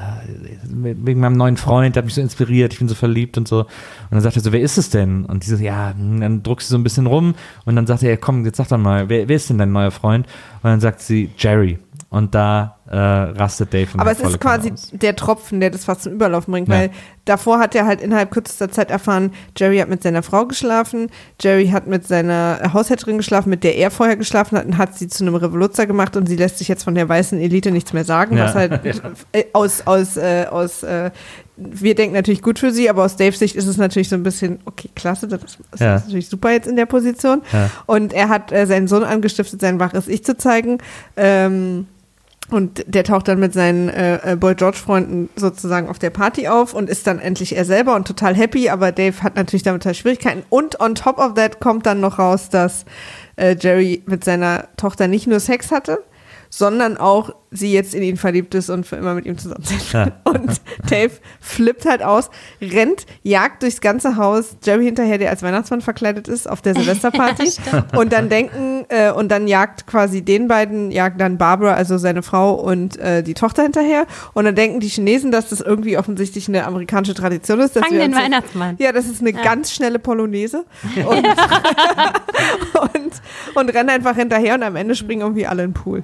wegen 0.64 1.20
meinem 1.20 1.36
neuen 1.36 1.56
Freund, 1.56 1.96
der 1.96 2.02
hat 2.02 2.04
mich 2.04 2.14
so 2.14 2.20
inspiriert, 2.20 2.72
ich 2.72 2.78
bin 2.78 2.88
so 2.88 2.94
verliebt 2.94 3.38
und 3.38 3.48
so. 3.48 3.60
Und 3.60 3.68
dann 4.10 4.20
sagt 4.20 4.36
er 4.36 4.42
so, 4.42 4.52
wer 4.52 4.60
ist 4.60 4.76
es 4.76 4.90
denn? 4.90 5.24
Und 5.24 5.44
die 5.44 5.50
so, 5.50 5.56
ja, 5.56 5.94
dann 5.94 6.42
druckst 6.42 6.68
sie 6.68 6.72
so 6.72 6.78
ein 6.78 6.84
bisschen 6.84 7.06
rum 7.06 7.34
und 7.64 7.76
dann 7.76 7.86
sagt 7.86 8.02
er, 8.02 8.10
ja, 8.10 8.16
komm, 8.16 8.44
jetzt 8.44 8.58
sag 8.58 8.68
doch 8.68 8.78
mal, 8.78 9.08
wer, 9.08 9.28
wer 9.28 9.36
ist 9.36 9.48
denn 9.48 9.58
dein 9.58 9.72
neuer 9.72 9.90
Freund? 9.90 10.26
Und 10.62 10.70
dann 10.70 10.80
sagt 10.80 11.00
sie, 11.00 11.30
Jerry. 11.38 11.78
Und 12.10 12.34
da 12.34 12.76
äh, 12.92 12.96
rastet 12.96 13.72
Dave. 13.72 13.88
Aber 13.96 14.12
es 14.12 14.20
ist 14.20 14.38
quasi 14.38 14.70
aus. 14.70 14.90
der 14.92 15.16
Tropfen, 15.16 15.60
der 15.60 15.70
das 15.70 15.86
fast 15.86 16.02
zum 16.02 16.12
Überlaufen 16.12 16.52
bringt, 16.52 16.68
ja. 16.68 16.74
weil 16.74 16.90
davor 17.24 17.58
hat 17.58 17.74
er 17.74 17.86
halt 17.86 18.02
innerhalb 18.02 18.30
kürzester 18.30 18.70
Zeit 18.70 18.90
erfahren, 18.90 19.32
Jerry 19.56 19.78
hat 19.78 19.88
mit 19.88 20.02
seiner 20.02 20.22
Frau 20.22 20.44
geschlafen, 20.44 21.08
Jerry 21.40 21.68
hat 21.68 21.86
mit 21.86 22.06
seiner 22.06 22.72
Haushälterin 22.74 23.16
geschlafen, 23.16 23.48
mit 23.48 23.64
der 23.64 23.78
er 23.78 23.90
vorher 23.90 24.16
geschlafen 24.16 24.58
hat 24.58 24.66
und 24.66 24.76
hat 24.76 24.98
sie 24.98 25.08
zu 25.08 25.24
einem 25.24 25.36
Revoluzer 25.36 25.86
gemacht 25.86 26.16
und 26.16 26.28
sie 26.28 26.36
lässt 26.36 26.58
sich 26.58 26.68
jetzt 26.68 26.84
von 26.84 26.94
der 26.94 27.08
weißen 27.08 27.40
Elite 27.40 27.70
nichts 27.70 27.94
mehr 27.94 28.04
sagen, 28.04 28.36
ja. 28.36 28.44
was 28.44 28.54
halt 28.54 28.80
äh, 29.32 29.44
aus, 29.54 29.86
aus, 29.86 30.18
äh, 30.18 30.46
aus 30.50 30.82
äh, 30.82 31.10
wir 31.56 31.94
denken 31.94 32.14
natürlich 32.14 32.42
gut 32.42 32.58
für 32.58 32.72
sie, 32.72 32.90
aber 32.90 33.04
aus 33.04 33.16
Daves 33.16 33.38
Sicht 33.38 33.56
ist 33.56 33.66
es 33.66 33.78
natürlich 33.78 34.10
so 34.10 34.16
ein 34.16 34.22
bisschen, 34.22 34.58
okay, 34.66 34.90
klasse, 34.94 35.28
das 35.28 35.42
ist 35.42 35.80
ja. 35.80 35.94
natürlich 35.94 36.28
super 36.28 36.50
jetzt 36.50 36.66
in 36.66 36.76
der 36.76 36.86
Position. 36.86 37.40
Ja. 37.52 37.70
Und 37.86 38.12
er 38.12 38.28
hat 38.28 38.52
äh, 38.52 38.66
seinen 38.66 38.88
Sohn 38.88 39.04
angestiftet, 39.04 39.60
sein 39.60 39.78
waches 39.78 40.08
Ich 40.08 40.24
zu 40.24 40.36
zeigen. 40.36 40.78
Ähm, 41.16 41.86
Und 42.52 42.84
der 42.86 43.04
taucht 43.04 43.28
dann 43.28 43.40
mit 43.40 43.54
seinen 43.54 43.88
äh, 43.88 44.32
äh, 44.32 44.36
Boy 44.36 44.54
George-Freunden 44.54 45.30
sozusagen 45.36 45.88
auf 45.88 45.98
der 45.98 46.10
Party 46.10 46.48
auf 46.48 46.74
und 46.74 46.90
ist 46.90 47.06
dann 47.06 47.18
endlich 47.18 47.56
er 47.56 47.64
selber 47.64 47.96
und 47.96 48.06
total 48.06 48.34
happy, 48.34 48.68
aber 48.68 48.92
Dave 48.92 49.22
hat 49.22 49.36
natürlich 49.36 49.62
damit 49.62 49.86
halt 49.86 49.96
Schwierigkeiten. 49.96 50.42
Und 50.50 50.80
on 50.80 50.94
top 50.94 51.18
of 51.18 51.34
that 51.34 51.60
kommt 51.60 51.86
dann 51.86 52.00
noch 52.00 52.18
raus, 52.18 52.50
dass 52.50 52.84
äh, 53.36 53.56
Jerry 53.58 54.02
mit 54.06 54.24
seiner 54.24 54.68
Tochter 54.76 55.08
nicht 55.08 55.26
nur 55.26 55.40
Sex 55.40 55.70
hatte, 55.70 56.04
sondern 56.54 56.98
auch 56.98 57.34
sie 57.50 57.72
jetzt 57.72 57.94
in 57.94 58.02
ihn 58.02 58.18
verliebt 58.18 58.54
ist 58.54 58.68
und 58.68 58.86
für 58.86 58.96
immer 58.96 59.14
mit 59.14 59.24
ihm 59.24 59.38
zusammen 59.38 59.64
sein 59.64 59.80
will. 60.06 60.12
Und 60.24 60.60
Dave 60.90 61.12
flippt 61.40 61.86
halt 61.86 62.02
aus, 62.02 62.28
rennt, 62.60 63.06
jagt 63.22 63.62
durchs 63.62 63.80
ganze 63.80 64.16
Haus 64.16 64.56
Jerry 64.62 64.84
hinterher, 64.84 65.16
der 65.16 65.30
als 65.30 65.42
Weihnachtsmann 65.42 65.80
verkleidet 65.80 66.28
ist, 66.28 66.46
auf 66.48 66.60
der 66.60 66.74
Silvesterparty. 66.76 67.52
und 67.96 68.12
dann 68.12 68.28
denken, 68.28 68.84
äh, 68.90 69.10
und 69.12 69.30
dann 69.30 69.48
jagt 69.48 69.86
quasi 69.86 70.20
den 70.20 70.46
beiden, 70.46 70.90
jagt 70.90 71.18
dann 71.22 71.38
Barbara, 71.38 71.72
also 71.72 71.96
seine 71.96 72.22
Frau 72.22 72.52
und 72.52 72.98
äh, 72.98 73.22
die 73.22 73.34
Tochter 73.34 73.62
hinterher. 73.62 74.06
Und 74.34 74.44
dann 74.44 74.54
denken 74.54 74.80
die 74.80 74.88
Chinesen, 74.88 75.32
dass 75.32 75.48
das 75.48 75.62
irgendwie 75.62 75.96
offensichtlich 75.96 76.48
eine 76.48 76.66
amerikanische 76.66 77.14
Tradition 77.14 77.60
ist. 77.60 77.76
Dass 77.76 77.86
Fang 77.86 77.98
den 77.98 78.14
Weihnachtsmann. 78.14 78.76
Ja, 78.78 78.92
das 78.92 79.06
ist 79.06 79.22
eine 79.22 79.30
ja. 79.30 79.42
ganz 79.42 79.72
schnelle 79.72 79.98
Polonaise. 79.98 80.66
Und, 81.06 81.26
und, 82.80 83.12
und 83.54 83.68
rennen 83.74 83.90
einfach 83.90 84.16
hinterher 84.16 84.54
und 84.54 84.62
am 84.62 84.76
Ende 84.76 84.94
springen 84.94 85.22
irgendwie 85.22 85.46
alle 85.46 85.64
in 85.64 85.70
den 85.70 85.74
Pool. 85.74 86.02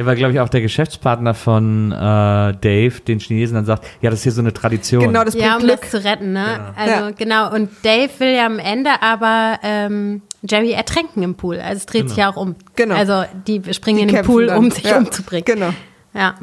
Ja, 0.00 0.06
weil, 0.06 0.16
glaube 0.16 0.32
ich, 0.32 0.40
auch 0.40 0.48
der 0.48 0.62
Geschäftspartner 0.62 1.34
von 1.34 1.92
äh, 1.92 1.94
Dave 1.94 2.92
den 3.06 3.18
Chinesen 3.18 3.56
dann 3.56 3.66
sagt, 3.66 3.84
ja, 4.00 4.08
das 4.08 4.20
ist 4.20 4.22
hier 4.22 4.32
so 4.32 4.40
eine 4.40 4.54
Tradition. 4.54 5.02
Genau, 5.02 5.24
das 5.24 5.34
Ja, 5.34 5.56
um 5.56 5.62
Glück. 5.62 5.82
das 5.82 5.90
zu 5.90 6.02
retten, 6.02 6.32
ne? 6.32 6.46
Genau. 6.46 6.72
Also, 6.74 7.04
ja. 7.04 7.10
genau. 7.10 7.54
Und 7.54 7.68
Dave 7.82 8.08
will 8.16 8.34
ja 8.34 8.46
am 8.46 8.58
Ende 8.58 9.02
aber 9.02 9.58
ähm, 9.62 10.22
Jerry 10.40 10.72
ertränken 10.72 11.22
im 11.22 11.34
Pool. 11.34 11.60
Also, 11.60 11.76
es 11.76 11.84
dreht 11.84 12.00
genau. 12.00 12.08
sich 12.08 12.16
ja 12.16 12.32
auch 12.32 12.36
um. 12.36 12.54
Genau. 12.76 12.94
Also, 12.94 13.24
die 13.46 13.60
springen 13.74 13.98
die 13.98 14.02
in 14.04 14.08
den 14.08 14.24
Pool, 14.24 14.46
dann. 14.46 14.56
um 14.56 14.70
sich 14.70 14.84
ja. 14.84 14.96
umzubringen. 14.96 15.44
Genau. 15.44 15.74
Ja. 16.14 16.34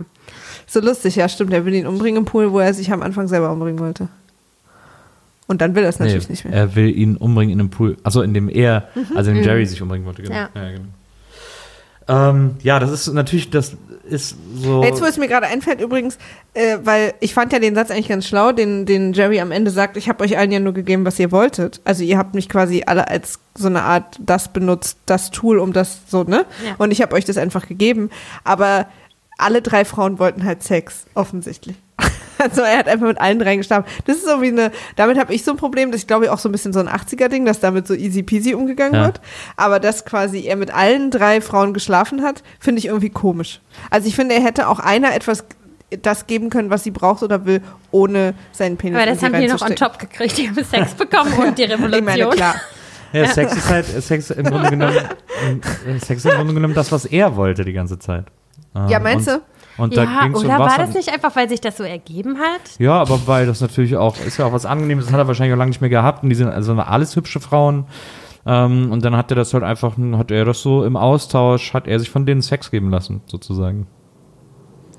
So 0.67 0.79
lustig, 0.79 1.15
ja, 1.15 1.27
stimmt. 1.27 1.51
Er 1.51 1.65
will 1.65 1.73
ihn 1.73 1.87
umbringen 1.87 2.19
im 2.19 2.25
Pool, 2.25 2.51
wo 2.51 2.59
er 2.59 2.75
sich 2.75 2.91
am 2.91 3.01
Anfang 3.01 3.27
selber 3.27 3.51
umbringen 3.51 3.79
wollte. 3.79 4.07
Und 5.47 5.61
dann 5.61 5.73
will 5.73 5.81
er 5.81 5.89
es 5.89 5.97
natürlich 5.97 6.27
nee, 6.27 6.33
nicht 6.33 6.45
mehr. 6.45 6.53
Er 6.53 6.75
will 6.75 6.95
ihn 6.95 7.17
umbringen 7.17 7.53
in 7.53 7.57
dem 7.57 7.71
Pool. 7.71 7.97
Also 8.03 8.21
in 8.21 8.35
dem 8.35 8.49
er, 8.49 8.87
mhm. 8.93 9.17
also 9.17 9.31
in 9.31 9.37
dem 9.37 9.41
mhm. 9.41 9.47
Jerry 9.47 9.65
sich 9.65 9.81
umbringen 9.81 10.05
wollte. 10.05 10.21
Genau. 10.21 10.35
Ja. 10.35 10.49
ja 10.53 10.71
genau. 10.73 10.89
Ähm, 12.07 12.55
ja, 12.63 12.79
das 12.79 12.91
ist 12.91 13.13
natürlich, 13.13 13.49
das 13.49 13.75
ist 14.09 14.37
so. 14.55 14.83
Jetzt, 14.83 15.01
wo 15.01 15.05
es 15.05 15.17
mir 15.17 15.27
gerade 15.27 15.47
einfällt, 15.47 15.81
übrigens, 15.81 16.17
äh, 16.53 16.77
weil 16.83 17.13
ich 17.19 17.33
fand 17.33 17.51
ja 17.51 17.59
den 17.59 17.75
Satz 17.75 17.91
eigentlich 17.91 18.07
ganz 18.07 18.27
schlau, 18.27 18.51
den, 18.51 18.85
den 18.85 19.13
Jerry 19.13 19.39
am 19.41 19.51
Ende 19.51 19.71
sagt, 19.71 19.97
ich 19.97 20.07
habe 20.07 20.23
euch 20.23 20.37
allen 20.37 20.51
ja 20.51 20.59
nur 20.59 20.73
gegeben, 20.73 21.05
was 21.05 21.19
ihr 21.19 21.31
wolltet. 21.31 21.81
Also 21.83 22.03
ihr 22.03 22.17
habt 22.17 22.33
mich 22.33 22.47
quasi 22.47 22.83
alle 22.85 23.09
als 23.09 23.39
so 23.55 23.67
eine 23.67 23.83
Art 23.83 24.17
das 24.19 24.47
benutzt, 24.49 24.97
das 25.05 25.31
Tool, 25.31 25.59
um 25.59 25.73
das 25.73 25.99
so, 26.07 26.23
ne? 26.23 26.45
Ja. 26.65 26.75
Und 26.77 26.91
ich 26.91 27.01
habe 27.01 27.15
euch 27.15 27.25
das 27.25 27.37
einfach 27.37 27.67
gegeben. 27.67 28.09
Aber 28.43 28.87
alle 29.37 29.61
drei 29.61 29.85
Frauen 29.85 30.19
wollten 30.19 30.43
halt 30.45 30.63
Sex, 30.63 31.05
offensichtlich. 31.13 31.75
Also 32.43 32.61
er 32.61 32.77
hat 32.77 32.87
einfach 32.87 33.07
mit 33.07 33.19
allen 33.19 33.39
dreien 33.39 33.57
geschlafen. 33.57 33.89
Das 34.05 34.17
ist 34.17 34.25
so 34.25 34.41
wie 34.41 34.47
eine, 34.47 34.71
damit 34.95 35.17
habe 35.17 35.33
ich 35.33 35.43
so 35.43 35.51
ein 35.51 35.57
Problem, 35.57 35.91
dass 35.91 36.01
ich 36.01 36.07
glaube 36.07 36.31
auch 36.31 36.39
so 36.39 36.49
ein 36.49 36.51
bisschen 36.51 36.73
so 36.73 36.79
ein 36.79 36.87
80er-Ding, 36.87 37.45
dass 37.45 37.59
damit 37.59 37.87
so 37.87 37.93
easy 37.93 38.23
peasy 38.23 38.53
umgegangen 38.53 38.95
ja. 38.95 39.05
wird. 39.05 39.21
Aber 39.55 39.79
dass 39.79 40.05
quasi 40.05 40.45
er 40.45 40.55
mit 40.55 40.73
allen 40.73 41.11
drei 41.11 41.41
Frauen 41.41 41.73
geschlafen 41.73 42.21
hat, 42.21 42.43
finde 42.59 42.79
ich 42.79 42.85
irgendwie 42.87 43.09
komisch. 43.09 43.61
Also 43.89 44.07
ich 44.07 44.15
finde, 44.15 44.35
er 44.35 44.41
hätte 44.41 44.67
auch 44.67 44.79
einer 44.79 45.13
etwas 45.13 45.45
das 46.01 46.27
geben 46.27 46.49
können, 46.49 46.69
was 46.69 46.83
sie 46.83 46.91
braucht 46.91 47.23
oder 47.23 47.45
will, 47.45 47.61
ohne 47.91 48.33
seinen 48.51 48.75
Penis 48.77 48.99
Aber 49.01 49.09
das 49.09 49.23
haben 49.23 49.39
die 49.39 49.47
noch 49.47 49.61
on 49.61 49.75
top 49.75 49.99
gekriegt. 49.99 50.37
Die 50.37 50.49
haben 50.49 50.63
Sex 50.63 50.93
bekommen 50.95 51.33
und 51.33 51.57
die 51.57 51.63
Revolution. 51.63 51.87
Ich 51.97 52.03
meine, 52.03 52.29
klar. 52.29 52.55
Ja, 53.13 53.25
Sex 53.27 53.55
ist 53.55 53.69
halt 53.69 53.85
Sex 53.85 54.29
im 54.31 54.45
Grunde 54.45 54.69
genommen, 54.69 54.97
Sex 56.05 56.25
im 56.25 56.31
Grunde 56.31 56.53
genommen 56.53 56.73
das, 56.73 56.91
was 56.91 57.05
er 57.05 57.35
wollte 57.37 57.63
die 57.63 57.71
ganze 57.73 57.97
Zeit. 57.99 58.25
Ja, 58.89 58.99
meinst 58.99 59.27
du? 59.27 59.41
Und 59.77 59.95
ja, 59.95 60.05
da 60.05 60.23
ging's 60.23 60.39
oder 60.39 60.55
um 60.55 60.65
war 60.65 60.77
das 60.77 60.93
nicht 60.93 61.11
einfach, 61.11 61.35
weil 61.35 61.49
sich 61.49 61.61
das 61.61 61.77
so 61.77 61.83
ergeben 61.83 62.37
hat? 62.37 62.79
Ja, 62.79 62.93
aber 62.93 63.27
weil 63.27 63.45
das 63.45 63.61
natürlich 63.61 63.95
auch, 63.95 64.17
ist 64.25 64.37
ja 64.37 64.45
auch 64.45 64.53
was 64.53 64.65
Angenehmes, 64.65 65.05
das 65.05 65.13
hat 65.13 65.19
er 65.19 65.27
wahrscheinlich 65.27 65.53
auch 65.53 65.57
lange 65.57 65.69
nicht 65.69 65.81
mehr 65.81 65.89
gehabt 65.89 66.23
und 66.23 66.29
die 66.29 66.35
sind 66.35 66.49
also 66.49 66.73
alles 66.73 67.15
hübsche 67.15 67.39
Frauen. 67.39 67.85
Ähm, 68.45 68.91
und 68.91 69.03
dann 69.03 69.15
hat 69.15 69.29
er 69.31 69.35
das 69.35 69.53
halt 69.53 69.63
einfach, 69.63 69.97
hat 69.97 70.31
er 70.31 70.45
das 70.45 70.61
so 70.61 70.83
im 70.83 70.95
Austausch, 70.95 71.73
hat 71.73 71.87
er 71.87 71.99
sich 71.99 72.09
von 72.09 72.25
denen 72.25 72.41
Sex 72.41 72.71
geben 72.71 72.89
lassen, 72.89 73.21
sozusagen. 73.25 73.87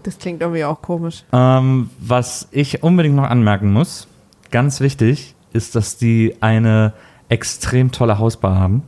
Das 0.02 0.18
klingt 0.18 0.42
irgendwie 0.42 0.64
auch 0.64 0.80
komisch. 0.80 1.24
Ähm, 1.32 1.90
was 1.98 2.48
ich 2.52 2.82
unbedingt 2.82 3.16
noch 3.16 3.28
anmerken 3.28 3.72
muss, 3.72 4.06
ganz 4.50 4.80
wichtig, 4.80 5.34
ist, 5.52 5.74
dass 5.74 5.96
die 5.96 6.36
eine 6.40 6.92
extrem 7.28 7.90
tolle 7.90 8.18
Hausbar 8.18 8.58
haben. 8.58 8.82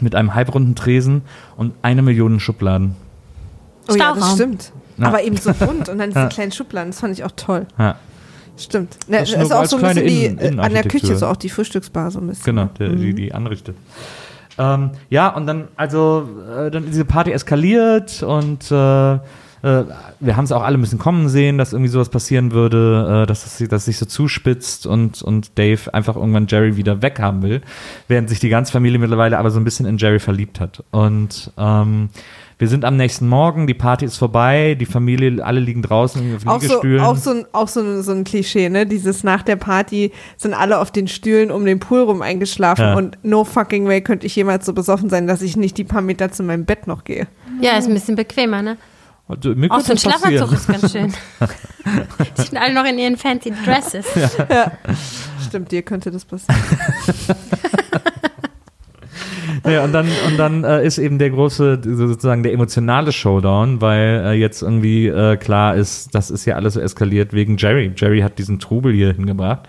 Mit 0.00 0.14
einem 0.14 0.34
halbrunden 0.34 0.74
Tresen 0.74 1.22
und 1.56 1.72
eine 1.82 2.02
Million 2.02 2.40
Schubladen. 2.40 2.96
Oh 3.88 3.94
ja, 3.94 4.14
das 4.14 4.32
stimmt. 4.34 4.72
Ja. 4.96 5.08
Aber 5.08 5.22
eben 5.22 5.36
so 5.36 5.50
rund 5.50 5.88
und 5.88 5.98
dann 5.98 6.10
diese 6.10 6.20
ja. 6.20 6.28
kleinen 6.28 6.52
Schubladen, 6.52 6.90
das 6.90 7.00
fand 7.00 7.12
ich 7.12 7.24
auch 7.24 7.32
toll. 7.36 7.66
Ja. 7.78 7.96
Stimmt. 8.56 8.96
Ne, 9.08 9.18
das 9.18 9.32
ist 9.32 9.52
auch 9.52 9.64
so 9.66 9.76
ein 9.78 9.82
bisschen 9.82 10.06
die, 10.06 10.26
Innen 10.26 10.60
an 10.60 10.72
der 10.72 10.84
Küche, 10.84 11.16
so 11.16 11.26
auch 11.26 11.36
die 11.36 11.48
Frühstücksbar 11.48 12.10
so 12.10 12.20
ein 12.20 12.28
bisschen. 12.28 12.44
Genau, 12.44 12.70
der, 12.78 12.90
mhm. 12.90 13.00
die, 13.00 13.14
die 13.14 13.34
anrichtet. 13.34 13.76
Ähm, 14.58 14.90
ja, 15.10 15.28
und 15.30 15.46
dann, 15.46 15.68
also, 15.76 16.28
äh, 16.56 16.70
dann 16.70 16.86
diese 16.86 17.04
Party 17.04 17.32
eskaliert 17.32 18.22
und 18.22 18.70
äh, 18.70 19.14
äh, 19.64 19.84
wir 20.20 20.36
haben 20.36 20.44
es 20.44 20.52
auch 20.52 20.62
alle 20.62 20.78
ein 20.78 20.80
bisschen 20.80 20.98
kommen 20.98 21.28
sehen, 21.28 21.58
dass 21.58 21.72
irgendwie 21.72 21.90
sowas 21.90 22.10
passieren 22.10 22.52
würde, 22.52 23.22
äh, 23.22 23.26
dass 23.26 23.60
es 23.60 23.68
dass 23.68 23.86
sich 23.86 23.98
so 23.98 24.06
zuspitzt 24.06 24.86
und, 24.86 25.22
und 25.22 25.58
Dave 25.58 25.92
einfach 25.92 26.16
irgendwann 26.16 26.46
Jerry 26.46 26.76
wieder 26.76 27.02
weghaben 27.02 27.42
will, 27.42 27.62
während 28.06 28.28
sich 28.28 28.40
die 28.40 28.50
ganze 28.50 28.72
Familie 28.72 28.98
mittlerweile 28.98 29.38
aber 29.38 29.50
so 29.50 29.58
ein 29.58 29.64
bisschen 29.64 29.86
in 29.86 29.96
Jerry 29.96 30.20
verliebt 30.20 30.60
hat. 30.60 30.84
Und 30.90 31.50
ähm, 31.56 32.10
wir 32.58 32.68
sind 32.68 32.84
am 32.84 32.96
nächsten 32.96 33.28
Morgen, 33.28 33.66
die 33.66 33.74
Party 33.74 34.04
ist 34.04 34.16
vorbei, 34.16 34.76
die 34.78 34.86
Familie, 34.86 35.44
alle 35.44 35.60
liegen 35.60 35.82
draußen 35.82 36.36
auf 36.36 36.46
auch 36.46 36.60
Liegestühlen. 36.60 37.00
So, 37.00 37.04
auch 37.04 37.16
so 37.16 37.30
ein, 37.30 37.46
auch 37.52 37.68
so 37.68 37.80
ein, 37.80 38.02
so 38.02 38.12
ein 38.12 38.24
Klischee, 38.24 38.68
ne? 38.68 38.86
Dieses 38.86 39.24
nach 39.24 39.42
der 39.42 39.56
Party 39.56 40.12
sind 40.36 40.54
alle 40.54 40.78
auf 40.78 40.90
den 40.90 41.08
Stühlen 41.08 41.50
um 41.50 41.64
den 41.64 41.80
Pool 41.80 42.02
rum 42.02 42.22
eingeschlafen 42.22 42.84
ja. 42.84 42.94
und 42.94 43.18
no 43.22 43.44
fucking 43.44 43.86
way 43.86 44.00
könnte 44.00 44.26
ich 44.26 44.36
jemals 44.36 44.66
so 44.66 44.72
besoffen 44.72 45.10
sein, 45.10 45.26
dass 45.26 45.42
ich 45.42 45.56
nicht 45.56 45.76
die 45.78 45.84
paar 45.84 46.02
Meter 46.02 46.30
zu 46.30 46.42
meinem 46.42 46.64
Bett 46.64 46.86
noch 46.86 47.04
gehe. 47.04 47.26
Ja, 47.60 47.76
ist 47.76 47.88
ein 47.88 47.94
bisschen 47.94 48.16
bequemer, 48.16 48.62
ne? 48.62 48.76
Also, 49.26 49.54
mir 49.54 49.70
auch 49.70 49.80
so 49.80 49.92
ein 49.92 49.98
Schlafanzug 49.98 50.52
ist 50.52 50.66
ganz 50.66 50.92
schön. 50.92 51.12
die 52.36 52.42
sind 52.42 52.58
alle 52.58 52.74
noch 52.74 52.84
in 52.84 52.98
ihren 52.98 53.16
fancy 53.16 53.52
Dresses. 53.64 54.06
Ja. 54.14 54.46
ja. 54.50 54.72
Stimmt, 55.48 55.72
dir 55.72 55.82
könnte 55.82 56.10
das 56.10 56.24
passieren. 56.24 56.60
ja, 59.64 59.84
und 59.84 59.92
dann, 59.92 60.06
und 60.26 60.36
dann 60.36 60.64
äh, 60.64 60.84
ist 60.86 60.98
eben 60.98 61.18
der 61.18 61.30
große, 61.30 61.80
sozusagen 61.82 62.42
der 62.42 62.52
emotionale 62.52 63.12
Showdown, 63.12 63.80
weil 63.80 64.22
äh, 64.26 64.32
jetzt 64.32 64.62
irgendwie 64.62 65.06
äh, 65.08 65.36
klar 65.36 65.74
ist, 65.76 66.14
das 66.14 66.30
ist 66.30 66.44
ja 66.44 66.56
alles 66.56 66.74
so 66.74 66.80
eskaliert 66.80 67.32
wegen 67.32 67.56
Jerry. 67.56 67.92
Jerry 67.96 68.20
hat 68.20 68.38
diesen 68.38 68.58
Trubel 68.58 68.92
hier 68.92 69.12
hingebracht. 69.12 69.68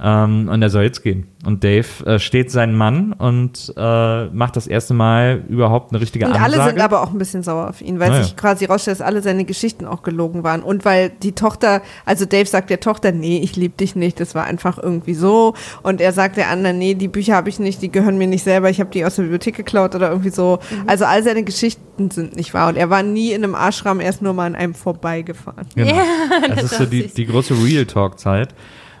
Ähm, 0.00 0.48
und 0.48 0.62
er 0.62 0.70
soll 0.70 0.84
jetzt 0.84 1.02
gehen. 1.02 1.26
Und 1.44 1.64
Dave 1.64 1.86
äh, 2.06 2.18
steht 2.20 2.52
seinen 2.52 2.76
Mann 2.76 3.12
und 3.12 3.72
äh, 3.76 4.26
macht 4.26 4.54
das 4.54 4.68
erste 4.68 4.94
Mal 4.94 5.42
überhaupt 5.48 5.90
eine 5.90 6.00
richtige 6.00 6.26
und 6.26 6.32
Ansage. 6.32 6.52
Und 6.52 6.60
alle 6.60 6.70
sind 6.70 6.80
aber 6.80 7.02
auch 7.02 7.10
ein 7.10 7.18
bisschen 7.18 7.42
sauer 7.42 7.68
auf 7.68 7.80
ihn, 7.80 7.98
weil 7.98 8.10
naja. 8.10 8.22
sich 8.22 8.36
quasi 8.36 8.66
rausstellt, 8.66 9.00
dass 9.00 9.06
alle 9.06 9.22
seine 9.22 9.44
Geschichten 9.44 9.86
auch 9.86 10.02
gelogen 10.02 10.44
waren. 10.44 10.62
Und 10.62 10.84
weil 10.84 11.10
die 11.10 11.32
Tochter, 11.32 11.82
also 12.04 12.26
Dave 12.26 12.46
sagt 12.46 12.70
der 12.70 12.78
Tochter, 12.78 13.10
nee, 13.10 13.40
ich 13.42 13.56
liebe 13.56 13.76
dich 13.76 13.96
nicht, 13.96 14.20
das 14.20 14.36
war 14.36 14.44
einfach 14.44 14.78
irgendwie 14.78 15.14
so. 15.14 15.54
Und 15.82 16.00
er 16.00 16.12
sagt 16.12 16.36
der 16.36 16.48
anderen, 16.48 16.78
nee, 16.78 16.94
die 16.94 17.08
Bücher 17.08 17.34
habe 17.34 17.48
ich 17.48 17.58
nicht, 17.58 17.82
die 17.82 17.90
gehören 17.90 18.18
mir 18.18 18.28
nicht 18.28 18.44
selber, 18.44 18.70
ich 18.70 18.78
habe 18.78 18.90
die 18.90 19.04
aus 19.04 19.16
der 19.16 19.22
Bibliothek 19.22 19.56
geklaut 19.56 19.96
oder 19.96 20.10
irgendwie 20.10 20.30
so. 20.30 20.60
Mhm. 20.70 20.88
Also 20.88 21.06
all 21.06 21.24
seine 21.24 21.42
Geschichten 21.42 22.10
sind 22.12 22.36
nicht 22.36 22.54
wahr. 22.54 22.68
Und 22.68 22.76
er 22.76 22.88
war 22.90 23.02
nie 23.02 23.32
in 23.32 23.42
einem 23.42 23.56
Ashram, 23.56 23.98
er 23.98 24.10
ist 24.10 24.22
nur 24.22 24.32
mal 24.32 24.46
an 24.46 24.54
einem 24.54 24.74
vorbeigefahren. 24.74 25.66
Genau. 25.74 25.96
Ja, 25.96 26.04
das, 26.48 26.48
das 26.56 26.64
ist 26.72 26.78
so 26.78 26.86
die, 26.86 27.08
die 27.08 27.26
große 27.26 27.54
Real 27.64 27.84
Talk-Zeit. 27.84 28.54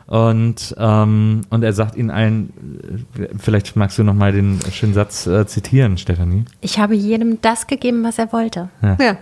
Und, 0.08 0.74
ähm, 0.78 1.42
und 1.50 1.62
er 1.62 1.74
sagt 1.74 1.94
ihnen 1.94 2.10
allen, 2.10 3.04
vielleicht 3.38 3.76
magst 3.76 3.98
du 3.98 4.04
noch 4.04 4.14
mal 4.14 4.32
den 4.32 4.58
schönen 4.72 4.94
Satz 4.94 5.26
äh, 5.26 5.46
zitieren, 5.46 5.98
Stefanie. 5.98 6.46
Ich 6.62 6.78
habe 6.78 6.94
jedem 6.94 7.42
das 7.42 7.66
gegeben, 7.66 8.02
was 8.04 8.18
er 8.18 8.32
wollte. 8.32 8.70
Ja. 8.80 8.96
ja. 8.98 9.16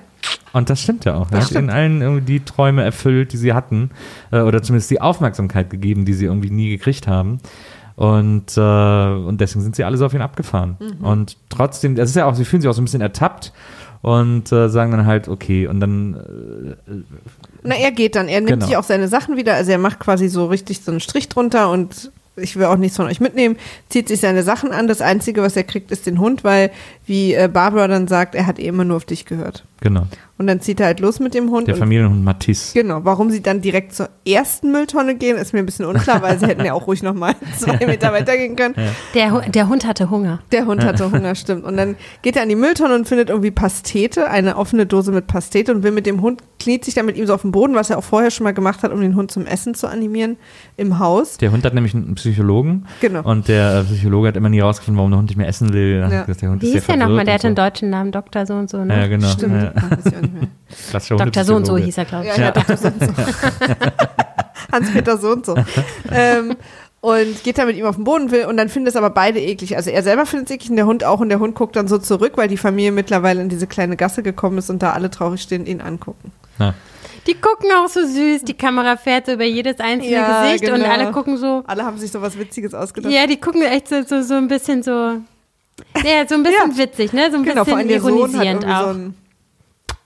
Und 0.53 0.70
das 0.70 0.80
stimmt 0.80 1.05
ja 1.05 1.16
auch. 1.16 1.30
Er 1.32 1.41
hat 1.41 1.51
ihnen 1.51 1.70
allen 1.70 2.03
irgendwie 2.03 2.39
die 2.39 2.45
Träume 2.45 2.84
erfüllt, 2.84 3.32
die 3.32 3.37
sie 3.37 3.53
hatten, 3.53 3.91
äh, 4.30 4.41
oder 4.41 4.62
zumindest 4.62 4.91
die 4.93 5.01
Aufmerksamkeit 5.01 5.70
gegeben, 5.70 6.05
die 6.05 6.14
sie 6.14 6.26
irgendwie 6.26 6.51
nie 6.51 6.70
gekriegt 6.70 7.09
haben. 7.09 7.41
Und, 7.97 8.57
äh, 8.57 8.61
und 8.61 9.41
deswegen 9.41 9.62
sind 9.62 9.74
sie 9.74 9.82
alle 9.82 9.97
so 9.97 10.07
auf 10.07 10.14
ihn 10.14 10.22
abgefahren. 10.22 10.76
Mhm. 10.78 11.05
Und 11.05 11.37
trotzdem, 11.49 11.97
das 11.97 12.11
ist 12.11 12.16
ja 12.16 12.26
auch, 12.26 12.34
sie 12.34 12.45
fühlen 12.45 12.62
sich 12.62 12.68
auch 12.68 12.74
so 12.74 12.82
ein 12.82 12.84
bisschen 12.84 13.01
ertappt 13.01 13.53
und 14.07 14.52
äh, 14.52 14.68
sagen 14.68 14.92
dann 14.92 15.04
halt, 15.04 15.26
okay, 15.26 15.66
und 15.66 15.80
dann. 15.80 16.76
Äh, 16.86 16.92
Na, 17.64 17.74
er 17.74 17.90
geht 17.90 18.14
dann, 18.14 18.28
er 18.28 18.40
nimmt 18.40 18.50
genau. 18.50 18.66
sich 18.66 18.76
auch 18.76 18.84
seine 18.84 19.09
Sachen 19.09 19.36
wieder, 19.36 19.54
also 19.54 19.72
er 19.72 19.78
macht 19.78 19.98
quasi 19.98 20.28
so 20.28 20.46
richtig 20.46 20.82
so 20.82 20.92
einen 20.92 21.00
Strich 21.00 21.28
drunter 21.28 21.72
und 21.72 22.12
ich 22.36 22.54
will 22.54 22.66
auch 22.66 22.76
nichts 22.76 22.96
von 22.96 23.07
euch 23.07 23.18
mitnehmen, 23.18 23.57
zieht 23.88 24.07
sich 24.07 24.20
seine 24.20 24.44
Sachen 24.44 24.70
an. 24.70 24.86
Das 24.86 25.00
Einzige, 25.00 25.42
was 25.42 25.57
er 25.57 25.64
kriegt, 25.64 25.90
ist 25.90 26.07
den 26.07 26.20
Hund, 26.20 26.44
weil, 26.44 26.70
wie 27.04 27.34
äh, 27.34 27.48
Barbara 27.52 27.88
dann 27.88 28.07
sagt, 28.07 28.36
er 28.36 28.46
hat 28.46 28.61
eh 28.61 28.68
immer 28.68 28.84
nur 28.84 28.98
auf 28.98 29.07
dich 29.07 29.24
gehört. 29.24 29.64
Genau. 29.89 30.07
Und 30.39 30.47
dann 30.49 30.61
zieht 30.61 30.80
er 30.80 30.87
halt 30.87 31.01
los 31.01 31.18
mit 31.18 31.32
dem 31.32 31.51
Hund. 31.51 31.66
Der 31.66 31.74
und 31.76 31.78
Familienhund 31.80 32.22
Matisse. 32.22 32.74
Genau, 32.74 33.01
warum 33.05 33.30
sie 33.30 33.41
dann 33.43 33.62
direkt 33.62 33.95
zur 33.95 34.11
ersten 34.28 34.70
Mülltonne 34.70 35.14
gehen, 35.14 35.39
ist 35.39 35.55
mir 35.55 35.61
ein 35.61 35.66
bisschen 35.66 35.87
unklar, 35.87 36.20
weil 36.20 36.39
sie 36.39 36.47
hätten 36.47 36.62
ja 36.64 36.74
auch 36.74 36.87
ruhig 36.87 37.03
nochmal 37.03 37.34
zwei 37.59 37.87
Meter 37.87 38.12
weitergehen 38.12 38.55
können. 38.55 38.74
Der, 39.14 39.41
der 39.49 39.68
Hund 39.70 39.87
hatte 39.87 40.11
Hunger. 40.11 40.41
Der 40.53 40.66
Hund 40.66 40.84
hatte 40.84 41.11
Hunger, 41.11 41.34
stimmt. 41.34 41.64
Und 41.64 41.78
dann 41.78 41.97
geht 42.20 42.37
er 42.37 42.43
an 42.43 42.51
die 42.51 42.55
Mülltonne 42.55 42.95
und 42.97 43.09
findet 43.09 43.30
irgendwie 43.30 43.51
Pastete, 43.51 44.28
eine 44.28 44.57
offene 44.59 44.84
Dose 44.84 45.11
mit 45.11 45.26
Pastete 45.26 45.72
und 45.74 45.82
will 45.82 45.93
mit 45.93 46.05
dem 46.05 46.20
Hund, 46.20 46.43
kniet 46.61 46.84
sich 46.84 46.93
dann 46.93 47.07
mit 47.07 47.16
ihm 47.16 47.26
so 47.26 47.32
auf 47.32 47.41
den 47.43 47.53
Boden, 47.53 47.74
was 47.74 47.89
er 47.89 47.97
auch 47.97 48.05
vorher 48.05 48.30
schon 48.30 48.45
mal 48.45 48.53
gemacht 48.53 48.82
hat, 48.82 48.93
um 48.93 49.01
den 49.01 49.16
Hund 49.16 49.30
zum 49.30 49.47
Essen 49.47 49.74
zu 49.74 49.87
animieren 49.87 50.37
im 50.76 50.99
Haus. 50.99 51.39
Der 51.39 51.51
Hund 51.51 51.64
hat 51.64 51.72
nämlich 51.72 51.95
einen 51.95 52.14
Psychologen. 52.14 52.84
Genau. 53.01 53.22
Und 53.22 53.49
der 53.49 53.80
äh, 53.80 53.84
Psychologe 53.84 54.28
hat 54.28 54.37
immer 54.37 54.51
nie 54.51 54.61
rausgefunden, 54.61 54.99
warum 54.99 55.12
der 55.12 55.18
Hund 55.18 55.30
nicht 55.30 55.39
mehr 55.39 55.49
essen 55.49 55.72
will. 55.72 56.05
Hat 56.05 56.12
Ja. 56.12 56.24
er 56.26 56.34
der 56.34 56.51
Hund 56.51 56.61
Wie 56.61 56.66
ist 56.74 56.87
sehr 56.87 56.97
der 56.97 57.07
nochmal? 57.07 57.24
Der 57.24 57.34
einen 57.43 57.57
so. 57.57 57.62
deutschen 57.62 57.89
Namen, 57.89 58.12
Doktor 58.12 58.45
so 58.45 58.53
und 58.55 58.68
so, 58.68 58.84
ne? 58.84 59.01
Ja, 59.01 59.07
genau. 59.07 59.28
Stimmt. 59.28 59.62
Ja. 59.62 59.75
Ah, 59.76 59.90
weiß 59.90 60.06
ich 60.06 60.14
auch 60.16 60.20
nicht 60.22 60.34
mehr. 60.34 61.26
Dr. 61.26 61.44
So 61.44 61.54
und 61.56 61.66
so 61.66 61.76
hieß 61.76 61.98
er, 61.98 62.04
glaube 62.04 62.26
ich. 62.26 62.36
Ja, 62.36 62.44
ja, 62.44 62.50
Dr. 62.50 62.76
So 62.76 62.88
und 62.88 63.00
so. 63.02 63.12
Hans-Peter 64.72 65.18
so 65.18 65.30
und 65.32 65.46
so. 65.46 65.54
ähm, 66.10 66.56
und 67.00 67.44
geht 67.44 67.58
dann 67.58 67.66
mit 67.68 67.76
ihm 67.76 67.84
auf 67.86 67.94
den 67.96 68.04
Boden 68.04 68.30
will 68.30 68.46
und 68.46 68.56
dann 68.56 68.68
finden 68.68 68.88
es 68.88 68.96
aber 68.96 69.10
beide 69.10 69.40
eklig. 69.40 69.76
Also 69.76 69.90
er 69.90 70.02
selber 70.02 70.26
findet 70.26 70.48
es 70.50 70.54
eklig 70.56 70.70
und 70.70 70.76
der 70.76 70.86
Hund 70.86 71.04
auch 71.04 71.20
und 71.20 71.28
der 71.28 71.38
Hund 71.38 71.54
guckt 71.54 71.76
dann 71.76 71.86
so 71.88 71.98
zurück, 71.98 72.32
weil 72.36 72.48
die 72.48 72.56
Familie 72.56 72.90
mittlerweile 72.92 73.40
in 73.42 73.48
diese 73.48 73.66
kleine 73.66 73.96
Gasse 73.96 74.22
gekommen 74.22 74.58
ist 74.58 74.70
und 74.70 74.82
da 74.82 74.92
alle 74.92 75.10
traurig 75.10 75.40
stehen 75.42 75.62
und 75.62 75.68
ihn 75.68 75.80
angucken. 75.80 76.32
Ja. 76.58 76.74
Die 77.26 77.34
gucken 77.34 77.68
auch 77.76 77.88
so 77.88 78.00
süß. 78.06 78.42
Die 78.44 78.54
Kamera 78.54 78.96
fährt 78.96 79.26
so 79.26 79.32
über 79.32 79.44
jedes 79.44 79.78
einzelne 79.80 80.12
Ja, 80.14 80.44
Gesicht 80.44 80.68
und 80.70 80.76
genau. 80.80 80.88
alle 80.90 81.10
gucken 81.12 81.36
so. 81.36 81.62
Alle 81.66 81.84
haben 81.84 81.98
sich 81.98 82.10
so 82.12 82.22
was 82.22 82.38
Witziges 82.38 82.72
ausgedacht. 82.74 83.12
Ja, 83.12 83.26
die 83.26 83.36
gucken 83.40 83.62
echt 83.62 83.88
so, 83.88 84.02
so, 84.02 84.22
so 84.22 84.34
ein 84.34 84.48
bisschen 84.48 84.82
so. 84.82 84.90
Ja, 84.90 86.26
so 86.28 86.34
ein 86.36 86.42
bisschen 86.42 86.70
Ja. 86.72 86.78
witzig, 86.78 87.12
ne? 87.12 87.30
So 87.30 87.36
ein 87.38 87.42
genau, 87.44 87.64
vor 87.64 87.76
allem 87.76 87.88
bisschen 87.88 87.88
der 87.88 88.00
Sohn 88.00 88.22
hat 88.22 88.30
ironisierend 88.32 88.64
auch. 88.66 88.82
so 88.82 88.88
ein 88.90 89.14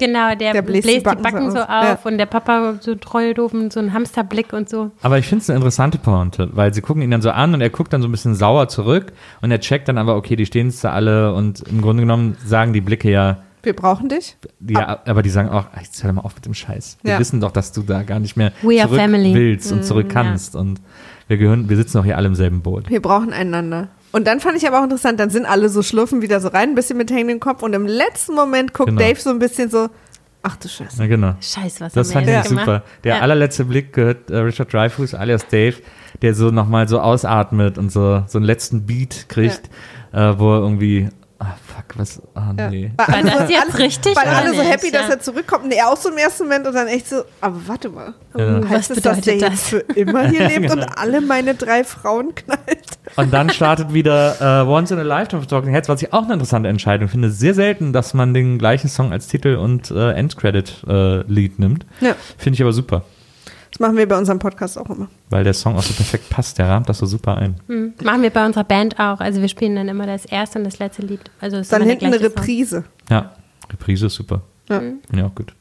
genau, 0.01 0.34
der, 0.34 0.53
der 0.53 0.62
bläst, 0.62 0.88
die 0.88 0.98
Backen, 0.98 1.51
so 1.53 1.59
auf, 1.61 1.68
Ja. 1.68 1.98
und 2.05 2.18
der 2.18 2.26
Papa 2.26 2.74
so 2.80 2.96
treu 2.96 3.32
doof 3.34 3.55
und 3.55 3.72
so 3.72 3.78
ein 3.78 3.92
Hamsterblick 3.92 4.53
und 4.53 4.68
so. 4.68 4.90
Aber 5.03 5.18
ich 5.18 5.26
finde 5.28 5.42
es 5.42 5.51
eine 5.51 5.59
interessante 5.59 5.98
Pointe, 5.98 6.48
weil 6.53 6.74
sie 6.74 6.80
gucken 6.80 7.03
ihn 7.03 7.11
dann 7.12 7.22
so 7.22 7.30
an 7.30 7.55
und 7.55 7.61
er 7.61 7.70
guckt 7.70 7.92
dann 7.92 8.03
so 8.03 8.09
ein 8.09 8.11
bisschen 8.11 8.34
sauer 8.34 8.66
zurück 8.68 9.12
und 9.42 9.51
er 9.53 9.61
checkt 9.61 9.86
dann 9.88 9.98
aber, 9.98 10.16
okay, 10.16 10.34
die 10.34 10.46
stehen 10.46 10.66
jetzt 10.66 10.82
da 10.82 10.90
alle 10.92 11.32
und 11.34 11.61
im 11.68 11.80
Grunde 11.82 12.03
genommen 12.03 12.36
sagen 12.44 12.72
die 12.72 12.80
Blicke 12.80 13.11
ja, 13.11 13.36
Wir 13.62 13.76
brauchen 13.76 14.09
dich. 14.09 14.36
ja, 14.66 15.01
aber 15.07 15.22
die 15.22 15.30
sagen 15.30 15.51
auch, 15.51 15.66
ach, 15.74 15.82
jetzt 15.82 16.03
hör 16.03 16.09
doch 16.11 16.16
mal 16.16 16.22
auf 16.22 16.34
mit 16.34 16.46
dem 16.46 16.55
Scheiß. 16.55 16.96
Wir 17.03 17.12
Ja. 17.12 17.18
wissen 17.20 17.40
doch, 17.40 17.53
dass 17.53 17.72
du 17.72 17.82
da 17.82 18.03
gar 18.03 18.18
nicht 18.18 18.36
mehr 18.36 18.53
We 18.62 18.78
zurück 18.78 19.01
willst 19.34 19.70
und 19.72 19.84
zurück 19.84 20.07
ja. 20.09 20.12
kannst 20.22 20.57
und 20.57 20.80
wir 21.28 21.36
gehören, 21.36 21.68
wir 21.68 21.76
sitzen 21.76 21.98
doch 21.98 22.05
hier 22.05 22.16
alle 22.16 22.26
im 22.26 22.34
selben 22.34 22.62
Boot. 22.62 22.88
Wir 22.90 23.01
brauchen 23.01 23.32
einander. 23.32 23.88
Und 24.12 24.26
dann 24.26 24.40
fand 24.40 24.56
ich 24.56 24.66
aber 24.66 24.80
auch 24.80 24.84
interessant, 24.84 25.20
dann 25.20 25.30
sind 25.30 25.46
alle 25.46 25.68
so 25.68 25.82
schlurfen 25.82 26.20
wieder 26.22 26.40
so 26.40 26.48
rein, 26.48 26.70
ein 26.70 26.74
bisschen 26.74 26.96
mit 26.98 27.11
hängendem 27.11 27.38
Kopf 27.40 27.62
und 27.62 27.72
im 27.74 27.86
letzten 27.86 28.34
Moment 28.34 28.74
guckt 28.74 28.88
Genau. 28.90 29.00
Dave 29.00 29.20
so 29.20 29.30
ein 29.30 29.38
bisschen 29.38 29.70
so, 29.70 29.88
ach 30.42 30.56
du 30.56 30.68
Scheiße. 30.68 31.00
Ja, 31.00 31.06
genau. 31.06 31.34
Scheiß, 31.40 31.80
was 31.80 31.92
Das 31.92 32.12
fand 32.12 32.26
ich 32.26 32.32
jetzt 32.32 32.48
super. 32.48 32.64
gemacht? 32.64 32.82
Der 33.04 33.16
Ja. 33.16 33.20
allerletzte 33.22 33.64
Blick 33.66 33.92
gehört 33.92 34.30
äh, 34.30 34.38
Richard 34.38 34.72
Dreyfuss 34.72 35.14
alias 35.14 35.46
Dave, 35.48 35.76
der 36.22 36.34
so 36.34 36.50
nochmal 36.50 36.88
so 36.88 36.98
ausatmet 37.00 37.78
und 37.78 37.92
so, 37.92 38.24
so 38.26 38.38
einen 38.38 38.46
letzten 38.46 38.84
Beat 38.84 39.26
kriegt, 39.28 39.70
äh, 40.12 40.34
wo 40.38 40.54
er 40.54 40.61
irgendwie, 40.61 41.08
ah 41.41 41.55
fuck, 41.66 41.99
was, 41.99 42.22
ah 42.34 42.53
Ja. 42.57 42.70
nee. 42.70 42.93
Weil 42.97 43.07
War 43.09 43.14
alle 43.14 43.30
das 43.30 43.49
so, 43.49 43.53
jetzt 43.55 43.74
alle, 43.74 43.78
richtig 43.78 44.16
Weil 44.16 44.22
oder 44.28 44.36
alle 44.36 44.51
so 44.55 44.61
nicht? 44.62 44.70
happy, 44.72 44.91
dass 44.93 45.03
Ja. 45.09 45.14
er 45.14 45.20
zurückkommt 45.20 45.64
und 45.64 45.72
er 45.72 45.88
auch 45.88 45.97
so 45.97 46.11
im 46.11 46.18
ersten 46.18 46.45
Moment 46.45 46.66
und 46.66 46.74
dann 46.74 46.86
echt 46.86 47.09
so, 47.09 47.22
aber 47.41 47.57
warte 47.66 47.88
mal. 47.88 48.14
Ja. 48.36 48.61
Heißt 48.68 48.91
Was 48.91 48.97
es, 48.99 49.03
dass 49.03 49.20
der 49.22 49.32
bedeutet 49.32 49.51
jetzt 49.53 49.66
für 49.68 49.78
immer 49.97 50.28
hier 50.28 50.47
lebt 50.49 50.70
und 50.70 50.80
Genau. 50.80 50.93
alle 50.97 51.20
meine 51.20 51.55
drei 51.55 51.82
Frauen 51.82 52.34
knallt? 52.34 52.84
Und 53.16 53.32
dann 53.32 53.51
startet 53.51 53.93
wieder 53.93 54.62
äh, 54.62 54.68
Once 54.68 54.91
in 54.93 54.99
a 54.99 55.03
Lifetime 55.03 55.41
of 55.41 55.47
Talking 55.49 55.72
Heads, 55.72 55.88
was 55.88 56.01
ich 56.03 56.12
auch 56.12 56.22
eine 56.24 56.34
interessante 56.34 56.68
Entscheidung 56.68 57.09
finde. 57.09 57.30
Sehr 57.30 57.55
selten, 57.55 57.93
dass 57.93 58.14
man 58.14 58.34
den 58.34 58.59
gleichen 58.59 58.88
Song 58.88 59.11
als 59.12 59.26
Titel 59.26 59.57
und 59.57 59.91
äh, 59.91 60.12
Endcredit-Lied 60.12 61.59
nimmt. 61.59 61.86
Ja, 62.01 62.14
Finde 62.38 62.55
ich 62.55 62.62
aber 62.62 62.72
super, 62.72 63.03
das 63.81 63.87
machen 63.87 63.97
wir 63.97 64.07
bei 64.07 64.18
unserem 64.18 64.39
Podcast 64.39 64.78
auch 64.78 64.91
immer. 64.91 65.09
weil 65.31 65.43
der 65.45 65.55
Song 65.55 65.74
auch 65.76 65.83
so 65.83 65.95
perfekt 65.95 66.28
passt. 66.28 66.59
Der 66.59 66.68
rahmt 66.68 66.89
das 66.89 66.99
so 66.99 67.07
super 67.07 67.37
ein. 67.39 67.57
Hm. 67.66 67.95
Machen 68.05 68.22
wir 68.22 68.31
bei 68.31 68.45
unserer 68.45 68.64
Band 68.64 68.99
auch. 68.99 69.20
Also 69.20 69.41
wir 69.41 69.49
spielen 69.49 69.74
dann 69.74 69.89
immer 69.89 70.07
das 70.07 70.26
erste 70.26 70.59
und 70.59 70.64
das 70.64 70.78
letzte 70.78 71.03
Lied. 71.03 71.31
Also 71.41 71.57
ist 71.57 71.72
Dann 71.72 71.83
hinten 71.83 72.07
eine 72.07 72.18
gleiche 72.18 72.31
Song. 72.31 72.39
Reprise. 72.39 72.85
Ja, 73.09 73.33
Reprise 73.72 74.07
ist 74.07 74.14
super. 74.14 74.43
Ja. 74.68 74.81
Finde 74.81 75.01
ich 75.14 75.22
auch 75.22 75.35
gut. 75.35 75.55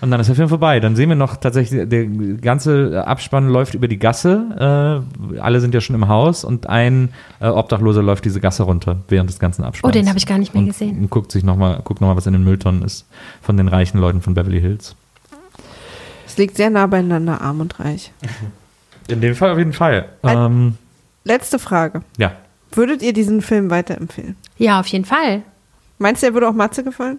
Und 0.00 0.10
dann 0.10 0.18
ist 0.18 0.26
der 0.26 0.34
Film 0.34 0.48
vorbei. 0.48 0.80
Dann 0.80 0.96
sehen 0.96 1.10
wir 1.10 1.16
noch 1.16 1.36
tatsächlich, 1.36 1.88
der 1.88 2.06
ganze 2.40 3.06
Abspann 3.06 3.48
läuft 3.48 3.74
über 3.74 3.86
die 3.86 4.00
Gasse. 4.00 5.04
Äh, 5.32 5.38
alle 5.38 5.60
sind 5.60 5.74
ja 5.74 5.80
schon 5.80 5.94
im 5.94 6.08
Haus 6.08 6.42
und 6.42 6.68
ein 6.68 7.10
äh, 7.40 7.46
Obdachloser 7.46 8.02
läuft 8.02 8.24
diese 8.24 8.40
Gasse 8.40 8.64
runter 8.64 8.98
während 9.06 9.30
des 9.30 9.38
ganzen 9.38 9.62
Abspanns. 9.62 9.94
Oh, 9.94 9.96
den 9.96 10.08
habe 10.08 10.18
ich 10.18 10.26
gar 10.26 10.38
nicht 10.38 10.54
mehr 10.54 10.62
und, 10.62 10.66
gesehen. 10.66 10.98
Und 10.98 11.10
guckt 11.10 11.30
sich 11.30 11.44
nochmal, 11.44 11.80
guckt 11.84 12.00
nochmal, 12.00 12.16
was 12.16 12.26
in 12.26 12.32
den 12.32 12.42
Mülltonnen 12.42 12.82
ist 12.82 13.06
von 13.40 13.56
den 13.56 13.68
reichen 13.68 13.98
Leuten 14.00 14.22
von 14.22 14.34
Beverly 14.34 14.60
Hills. 14.60 14.96
Es 16.32 16.38
liegt 16.38 16.56
sehr 16.56 16.70
nah 16.70 16.86
beieinander, 16.86 17.42
arm 17.42 17.60
und 17.60 17.78
reich. 17.78 18.10
In 19.06 19.20
dem 19.20 19.36
Fall 19.36 19.50
auf 19.50 19.58
jeden 19.58 19.74
Fall. 19.74 20.08
Ähm, 20.22 20.78
Letzte 21.24 21.58
Frage. 21.58 22.00
ja. 22.16 22.32
Würdet 22.74 23.02
ihr 23.02 23.12
diesen 23.12 23.42
Film 23.42 23.68
weiterempfehlen? 23.68 24.34
Ja, 24.56 24.80
auf 24.80 24.86
jeden 24.86 25.04
Fall. 25.04 25.42
Meinst 25.98 26.22
du, 26.22 26.28
er 26.28 26.32
würde 26.32 26.48
auch 26.48 26.54
Matze 26.54 26.82
gefallen? 26.82 27.18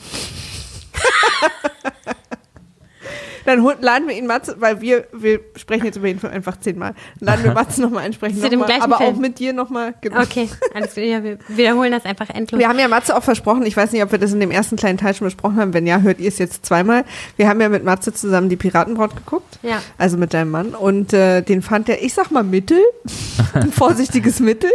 Dann 3.44 3.62
laden 3.80 4.08
wir 4.08 4.16
ihn 4.16 4.26
Matze, 4.26 4.56
weil 4.58 4.80
wir, 4.80 5.06
wir 5.12 5.40
sprechen 5.56 5.84
jetzt 5.84 5.96
über 5.96 6.08
ihn 6.08 6.20
einfach 6.24 6.58
zehnmal. 6.58 6.94
Laden 7.20 7.44
wir 7.44 7.52
Matze 7.52 7.82
nochmal 7.82 8.04
einsprechen, 8.04 8.40
Zu 8.40 8.48
dem 8.48 8.60
nochmal, 8.60 8.78
gleichen 8.78 8.92
aber 8.92 8.96
Film? 8.98 9.14
auch 9.14 9.20
mit 9.20 9.38
dir 9.38 9.52
nochmal. 9.52 9.94
Genau. 10.00 10.22
Okay, 10.22 10.48
alles 10.74 10.92
klar. 10.92 11.04
Ja, 11.04 11.22
wir 11.22 11.38
wiederholen 11.48 11.92
das 11.92 12.04
einfach 12.04 12.30
endlos. 12.30 12.58
Wir 12.58 12.68
haben 12.68 12.78
ja 12.78 12.88
Matze 12.88 13.16
auch 13.16 13.22
versprochen, 13.22 13.64
ich 13.66 13.76
weiß 13.76 13.92
nicht, 13.92 14.02
ob 14.02 14.12
wir 14.12 14.18
das 14.18 14.32
in 14.32 14.40
dem 14.40 14.50
ersten 14.50 14.76
kleinen 14.76 14.98
Teil 14.98 15.14
schon 15.14 15.26
besprochen 15.26 15.56
haben. 15.56 15.74
Wenn 15.74 15.86
ja, 15.86 16.00
hört 16.00 16.20
ihr 16.20 16.28
es 16.28 16.38
jetzt 16.38 16.64
zweimal. 16.64 17.04
Wir 17.36 17.48
haben 17.48 17.60
ja 17.60 17.68
mit 17.68 17.84
Matze 17.84 18.12
zusammen 18.12 18.48
die 18.48 18.56
Piratenbraut 18.56 19.16
geguckt. 19.16 19.58
Ja. 19.62 19.82
Also 19.98 20.16
mit 20.16 20.34
deinem 20.34 20.50
Mann. 20.50 20.74
Und 20.74 21.12
äh, 21.12 21.42
den 21.42 21.62
fand 21.62 21.88
er, 21.88 22.02
ich 22.02 22.14
sag 22.14 22.30
mal, 22.30 22.42
Mittel. 22.42 22.78
Ein 23.54 23.72
vorsichtiges 23.72 24.40
Mittel. 24.40 24.70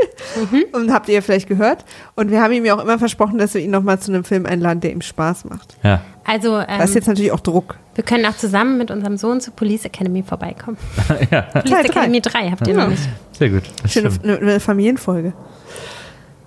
Mhm. 0.52 0.66
Und 0.74 0.94
habt 0.94 1.10
ihr 1.10 1.22
vielleicht 1.22 1.48
gehört. 1.48 1.86
Und 2.16 2.32
wir 2.32 2.42
haben 2.42 2.54
ihm 2.54 2.66
ja 2.66 2.76
auch 2.76 2.84
immer 2.84 3.00
versprochen, 3.00 3.38
dass 3.38 3.54
wir 3.54 3.62
ihn 3.62 3.72
nochmal 3.72 4.00
zu 4.00 4.12
einem 4.12 4.24
Film 4.24 4.46
einladen, 4.46 4.80
der 4.80 4.92
ihm 4.92 5.02
Spaß 5.02 5.46
macht. 5.46 5.78
Ja. 5.84 6.02
Also, 6.30 6.58
Da 6.58 6.84
ist 6.84 6.90
ähm, 6.92 6.96
jetzt 6.96 7.08
natürlich 7.08 7.32
auch 7.32 7.40
Druck. 7.40 7.78
wir 7.96 8.04
können 8.04 8.26
auch 8.26 8.36
zusammen 8.36 8.78
mit 8.78 8.92
unserem 8.92 9.18
Sohn 9.18 9.42
zur 9.42 9.54
Police 9.56 9.86
Academy 9.86 10.24
vorbeikommen. 10.24 10.78
ja. 11.32 11.42
Police 11.42 11.70
Teil 11.72 11.84
drei. 11.84 11.90
Academy 11.90 12.22
3 12.22 12.50
habt 12.52 12.68
ihr 12.68 12.74
Ja. 12.76 12.80
noch 12.84 12.90
nicht. 12.90 13.10
Sehr 13.32 13.50
gut. 13.50 13.64
Das 13.82 13.92
Schöne 13.94 14.60
Familienfolge. 14.60 15.34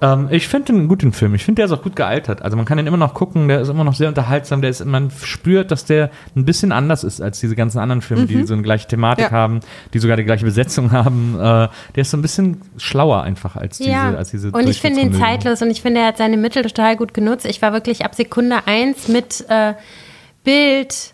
Ähm, 0.03 0.27
ich 0.31 0.49
finde 0.49 0.73
den 0.73 0.89
gut, 0.89 1.03
den 1.03 1.13
Film. 1.13 1.35
Ich 1.37 1.45
finde, 1.45 1.61
der 1.61 1.67
ist 1.67 1.73
auch 1.73 1.83
gut 1.83 1.95
gealtert. 1.95 2.43
Also 2.43 2.57
man 2.57 2.67
kann 2.67 2.77
den 2.77 2.89
immer 2.89 2.97
noch 2.97 3.15
gucken, 3.15 3.47
der 3.47 3.61
ist 3.61 3.69
immer 3.69 3.85
noch 3.85 3.95
sehr 3.95 4.09
unterhaltsam. 4.09 4.61
Der 4.61 4.71
ist, 4.71 4.85
man 4.85 5.11
spürt, 5.11 5.71
dass 5.71 5.85
der 5.85 6.11
ein 6.35 6.45
bisschen 6.45 6.73
anders 6.73 7.05
ist 7.05 7.21
als 7.23 7.39
diese 7.39 7.55
ganzen 7.55 7.79
anderen 7.79 8.03
Filme, 8.03 8.27
die 8.27 8.43
so 8.43 8.53
eine 8.55 8.63
gleiche 8.63 8.89
Thematik 8.89 9.27
Ja. 9.27 9.31
haben, 9.31 9.61
die 9.95 10.01
sogar 10.01 10.17
die 10.17 10.25
gleiche 10.25 10.45
Besetzung 10.45 10.91
haben. 10.93 11.37
Äh, 11.37 11.39
der 11.39 11.71
ist 11.97 12.11
so 12.11 12.17
ein 12.17 12.23
bisschen 12.23 12.61
schlauer 12.79 13.23
einfach 13.23 13.55
als 13.57 13.79
diese, 13.79 13.91
Ja, 13.91 14.15
als 14.15 14.33
diese 14.33 14.51
und 14.51 14.69
ich 14.69 14.81
finde 14.81 15.01
ihn 15.03 15.15
zeitlos 15.15 15.63
und 15.63 15.71
ich 15.71 15.81
finde, 15.81 16.01
er 16.01 16.09
hat 16.09 16.17
seine 16.19 16.37
Mittel 16.37 16.63
total 16.65 16.97
gut 16.97 17.15
genutzt. 17.15 17.47
Ich 17.47 17.63
war 17.63 17.73
wirklich 17.73 18.05
ab 18.05 18.15
Sekunde 18.17 18.57
eins 18.67 19.07
mit 19.07 19.45
äh, 19.49 19.75
Bild, 20.45 21.12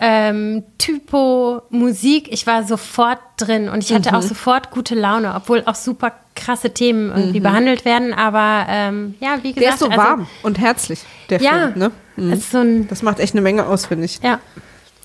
ähm, 0.00 0.62
Typo, 0.78 1.62
Musik. 1.70 2.28
Ich 2.32 2.46
war 2.46 2.62
sofort 2.64 3.18
drin 3.36 3.68
und 3.68 3.82
ich 3.82 3.92
hatte 3.92 4.10
Mhm. 4.10 4.14
auch 4.16 4.22
sofort 4.22 4.70
gute 4.70 4.94
Laune, 4.94 5.34
obwohl 5.34 5.62
auch 5.66 5.74
super 5.74 6.12
krasse 6.36 6.70
Themen 6.72 7.10
irgendwie 7.10 7.40
behandelt 7.40 7.84
werden. 7.84 8.14
Aber 8.14 8.66
ähm, 8.68 9.14
ja, 9.20 9.38
wie 9.42 9.52
gesagt, 9.52 9.56
Mhm. 9.56 9.60
Der 9.60 9.70
ist 9.70 9.78
so 9.80 9.86
also, 9.86 9.96
warm 9.98 10.26
und 10.42 10.58
herzlich, 10.58 11.00
der 11.30 11.40
Ja, 11.40 11.70
Film. 11.72 11.78
Ne? 11.78 11.90
es 12.32 12.38
ist 12.40 12.50
so 12.52 12.58
ein 12.58 12.86
Das 12.88 13.02
macht 13.02 13.18
echt 13.18 13.34
eine 13.34 13.40
Menge 13.42 13.66
aus, 13.66 13.86
finde 13.86 14.04
ich. 14.04 14.20
Ja, 14.22 14.38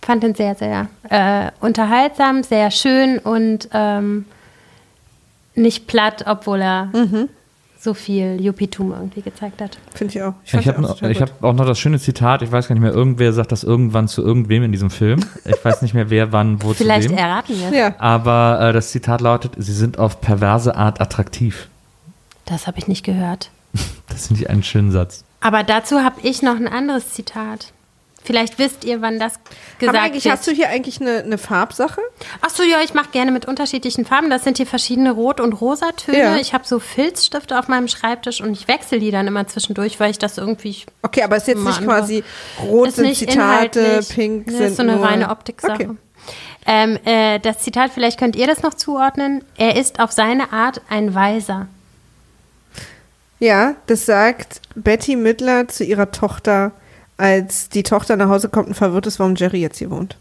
fand 0.05 0.21
den 0.23 0.35
sehr, 0.35 0.53
sehr 0.55 0.87
äh, 1.09 1.49
unterhaltsam, 1.59 2.43
sehr 2.43 2.69
schön 2.71 3.17
und 3.19 3.69
ähm, 3.73 4.25
nicht 5.55 5.87
platt, 5.87 6.23
obwohl 6.27 6.61
er 6.61 6.85
Mhm. 6.93 7.29
So 7.83 7.93
viel 7.93 8.41
Jupitum 8.41 8.91
irgendwie 8.93 9.21
gezeigt 9.21 9.61
hat. 9.61 9.77
Finde 9.93 10.13
ich 10.13 10.21
auch. 10.21 10.33
Ich 10.45 10.51
fand 10.51 10.65
habe 10.67 10.87
auch 10.87 11.01
ich 11.01 11.21
hab 11.21 11.43
auch 11.43 11.53
noch 11.53 11.65
das 11.65 11.77
schöne 11.77 11.99
Zitat, 11.99 12.41
ich 12.41 12.51
weiß 12.51 12.69
gar 12.69 12.75
nicht 12.75 12.81
mehr, 12.81 12.93
irgendwer 12.93 13.33
sagt 13.33 13.51
das 13.51 13.63
irgendwann 13.63 14.07
zu 14.07 14.21
irgendwem 14.23 14.63
in 14.63 14.71
diesem 14.71 14.89
Film. 14.89 15.19
Ich 15.43 15.63
weiß 15.63 15.81
nicht 15.81 15.93
mehr, 15.93 16.09
wer 16.09 16.31
wann 16.31 16.63
wo 16.63 16.73
Vielleicht 16.73 17.09
zu 17.09 17.09
wem. 17.09 17.17
erraten 17.17 17.59
wir 17.59 17.67
es. 17.67 17.75
Ja, 17.75 17.95
Aber 17.99 18.59
äh, 18.61 18.73
das 18.73 18.91
Zitat 18.91 19.19
lautet, 19.19 19.53
sie 19.57 19.73
sind 19.73 19.99
auf 19.99 20.21
perverse 20.21 20.75
Art 20.75 21.01
attraktiv. 21.01 21.67
Das 22.45 22.67
habe 22.67 22.79
ich 22.79 22.87
nicht 22.87 23.03
gehört. 23.03 23.49
Das 24.07 24.27
finde 24.27 24.43
ich 24.43 24.49
einen 24.49 24.61
schönen 24.61 24.91
Satz. 24.91 25.23
Aber 25.41 25.63
dazu 25.63 26.01
habe 26.01 26.17
ich 26.21 26.43
noch 26.43 26.55
ein 26.55 26.67
anderes 26.67 27.13
Zitat. 27.13 27.73
Vielleicht 28.23 28.57
wisst 28.57 28.85
ihr, 28.85 29.01
wann 29.01 29.19
das 29.19 29.33
aber 29.35 29.45
gesagt 29.79 29.97
eigentlich 29.97 30.25
wird. 30.25 30.33
hast 30.33 30.47
du 30.47 30.51
hier 30.51 30.69
eigentlich 30.69 31.01
eine, 31.01 31.23
eine 31.23 31.37
Farbsache. 31.37 32.01
Ach 32.41 32.49
so, 32.49 32.63
ja, 32.63 32.77
ich 32.83 32.93
mache 32.93 33.09
gerne 33.11 33.31
mit 33.31 33.45
unterschiedlichen 33.45 34.05
Farben. 34.05 34.29
Das 34.29 34.43
sind 34.43 34.57
hier 34.57 34.65
verschiedene 34.65 35.11
Rot- 35.11 35.41
und 35.41 35.53
Rosatöne. 35.53 36.17
Ja. 36.17 36.35
Ich 36.37 36.53
habe 36.53 36.65
so 36.65 36.79
Filzstifte 36.79 37.59
auf 37.59 37.67
meinem 37.67 37.87
Schreibtisch 37.87 38.41
und 38.41 38.53
ich 38.53 38.67
wechsle 38.67 38.99
die 38.99 39.11
dann 39.11 39.27
immer 39.27 39.45
zwischendurch, 39.47 39.99
weil 39.99 40.11
ich 40.11 40.19
das 40.19 40.37
irgendwie 40.37 40.83
Okay, 41.01 41.23
aber 41.23 41.35
es 41.35 41.43
ist 41.43 41.47
jetzt 41.49 41.63
nicht 41.63 41.77
andere. 41.79 41.99
quasi 41.99 42.23
rot 42.61 42.87
ist 42.87 42.95
sind 42.95 43.05
nicht 43.05 43.19
Zitate, 43.19 43.79
inhaltlich. 43.79 44.09
pink 44.15 44.47
Nee, 44.47 44.53
sind 44.53 44.65
ist 44.67 44.75
so 44.77 44.83
eine 44.83 44.95
nur 44.95 45.05
reine 45.05 45.29
Optiksache. 45.29 45.73
Okay. 45.73 45.89
Ähm, 46.65 46.97
äh, 47.03 47.39
das 47.39 47.59
Zitat, 47.59 47.91
vielleicht 47.93 48.17
könnt 48.17 48.37
ihr 48.37 48.47
das 48.47 48.63
noch 48.63 48.73
zuordnen. 48.73 49.43
Er 49.57 49.75
ist 49.75 49.99
auf 49.99 50.13
seine 50.13 50.53
Art 50.53 50.81
ein 50.89 51.13
Weiser. 51.13 51.67
Ja, 53.39 53.75
das 53.87 54.05
sagt 54.05 54.61
Betty 54.73 55.17
Midler 55.17 55.67
zu 55.67 55.83
ihrer 55.83 56.11
Tochter, 56.11 56.71
als 57.23 57.69
die 57.69 57.83
Tochter 57.83 58.17
nach 58.17 58.27
Hause 58.29 58.49
kommt 58.49 58.67
und 58.67 58.73
verwirrt 58.73 59.07
ist, 59.07 59.17
warum 59.19 59.35
Jerry 59.35 59.61
jetzt 59.61 59.77
hier 59.79 59.89
wohnt. 59.89 60.17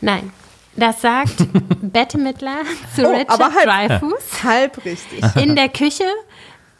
Nein. 0.00 0.30
Das 0.76 1.02
sagt 1.02 1.34
Bette 1.82 2.18
Mittler 2.18 2.58
zu 2.94 3.04
Oh, 3.06 3.10
Richard 3.10 3.30
aber 3.30 3.52
halb- 3.52 3.64
Dreyfuss 4.00 4.42
Halb 4.44 4.84
richtig. 4.84 5.22
in 5.36 5.54
der 5.56 5.68
Küche. 5.68 6.04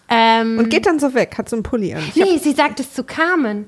Ähm, 0.09 0.59
Und 0.59 0.71
geht 0.71 0.87
dann 0.87 0.99
so 0.99 1.13
weg, 1.15 1.35
hat 1.37 1.49
so 1.51 1.57
einen 1.57 1.63
Pulli 1.63 1.95
an. 1.95 2.03
Ich 2.09 2.17
nee, 2.17 2.39
sie 2.39 2.53
sagt 2.53 2.81
es 2.81 2.95
zu 2.95 3.05
Carmen. 3.05 3.67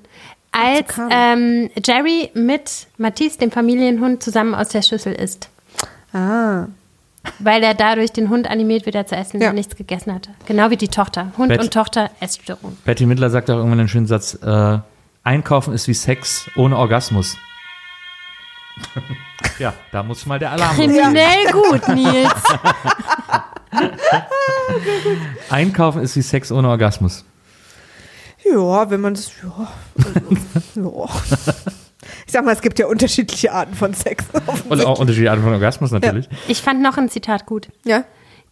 Als 0.52 0.86
Carmen. 0.88 1.68
ähm, 1.68 1.70
Jerry 1.84 2.30
mit 2.34 2.86
Matisse, 2.96 3.38
dem 3.38 3.50
Familienhund, 3.50 4.22
zusammen 4.22 4.54
aus 4.54 4.68
der 4.70 4.82
Schüssel 4.82 5.12
isst. 5.12 5.48
ah, 6.14 6.66
Weil 7.40 7.62
er 7.62 7.74
dadurch 7.74 8.12
den 8.12 8.30
Hund 8.30 8.48
animiert, 8.48 8.86
wieder 8.86 9.06
zu 9.06 9.14
essen, 9.16 9.34
wenn 9.34 9.42
Ja. 9.42 9.46
er 9.48 9.52
nichts 9.52 9.76
gegessen 9.76 10.14
hatte. 10.14 10.30
Genau 10.46 10.70
wie 10.70 10.76
die 10.78 10.88
Tochter. 10.88 11.32
Hund 11.36 11.48
Bet- 11.50 11.60
und 11.60 11.72
Tochter 11.74 12.10
Essstörung. 12.20 12.78
Betty 12.84 13.04
Midler 13.04 13.28
sagt 13.30 13.50
auch 13.50 13.56
irgendwann 13.56 13.80
einen 13.80 13.88
schönen 13.88 14.06
Satz: 14.06 14.34
äh, 14.42 14.78
Einkaufen 15.22 15.74
ist 15.74 15.86
wie 15.88 15.94
Sex 15.94 16.50
ohne 16.56 16.76
Orgasmus. 16.76 17.36
ja, 19.58 19.74
da 19.92 20.02
muss 20.02 20.24
mal 20.26 20.38
der 20.38 20.52
Alarm. 20.52 20.76
losgehen. 20.76 20.94
Kriminell 20.94 21.52
gut, 21.52 21.88
Nils. 21.88 22.44
Einkaufen 25.50 26.02
ist 26.02 26.16
wie 26.16 26.22
Sex 26.22 26.50
ohne 26.50 26.68
Orgasmus. 26.68 27.24
ja, 28.44 28.90
wenn 28.90 29.00
man 29.00 29.14
das, 29.14 29.30
ja, 29.42 29.68
also, 30.76 31.08
ja. 31.10 31.40
Ich 32.26 32.32
sag 32.32 32.44
mal, 32.44 32.52
es 32.52 32.62
gibt 32.62 32.78
ja 32.78 32.86
unterschiedliche 32.86 33.52
Arten 33.52 33.74
von 33.74 33.92
Sex. 33.92 34.24
Und 34.68 34.84
auch 34.84 34.98
unterschiedliche 35.00 35.30
Arten 35.30 35.42
von 35.42 35.52
Orgasmus 35.52 35.90
natürlich. 35.90 36.28
Ich 36.48 36.62
fand 36.62 36.80
noch 36.80 36.96
ein 36.96 37.10
Zitat 37.10 37.44
gut. 37.44 37.68
Ja. 37.84 38.04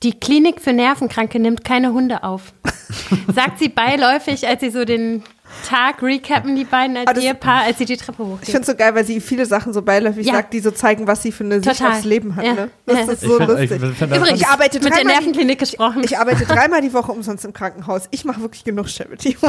Die 0.03 0.19
Klinik 0.19 0.61
für 0.61 0.73
Nervenkranke 0.73 1.41
nimmt 1.41 1.65
keine 1.65 1.93
Hunde 1.93 2.23
auf. 2.23 2.53
Sagt 3.35 3.59
sie 3.59 3.69
beiläufig, 3.69 4.47
als 4.47 4.61
sie 4.61 4.71
so 4.71 4.85
den 4.85 5.25
Tag 5.69 6.03
recappen, 6.03 6.55
die 6.57 6.65
beiden 6.65 6.97
als 6.97 7.07
Aber 7.07 7.15
das- 7.15 7.25
Ehepaar, 7.25 7.63
als 7.67 7.79
sie 7.79 7.85
die 7.85 7.97
Treppe 7.97 8.23
Ich 8.23 8.29
hochgehen. 8.29 8.45
finde 8.47 8.61
es 8.61 8.67
so 8.67 8.75
geil, 8.75 8.95
weil 8.95 9.05
sie 9.05 9.21
viele 9.21 9.45
Sachen 9.47 9.73
so 9.73 9.83
beiläufig 9.83 10.27
Ja. 10.27 10.35
sagt, 10.35 10.53
die 10.53 10.61
so 10.61 10.71
zeigen, 10.71 11.07
was 11.07 11.23
sie 11.23 11.33
für 11.33 11.45
eine 11.45 11.63
Sicht 11.63 11.79
Total. 11.79 11.93
aufs 11.93 12.05
Leben 12.05 12.37
hat. 12.37 12.45
Ja. 12.45 12.53
Ne? 12.55 12.71
Das 12.87 12.97
Ja. 12.97 13.03
ist 13.13 13.23
Ich 13.23 13.29
so 13.29 13.37
find- 13.37 13.51
ich 13.51 13.71
lustig. 13.71 13.81
find- 13.81 13.97
find- 13.97 14.33
ich 14.37 14.47
arbeite 14.47 14.77
mit 14.79 14.85
der 14.85 14.91
dreimal 14.93 15.03
die- 15.03 15.07
Nervenklinik 15.27 15.59
gesprochen. 15.59 16.03
Ich 16.05 16.19
arbeite 16.19 16.45
dreimal 16.47 16.81
die 16.81 16.93
Woche 16.95 17.13
umsonst 17.13 17.45
im 17.45 17.53
Krankenhaus. 17.53 18.03
Ich 18.11 18.25
mache 18.25 18.41
wirklich 18.41 18.65
genug 18.65 18.89
Charity. 18.89 19.37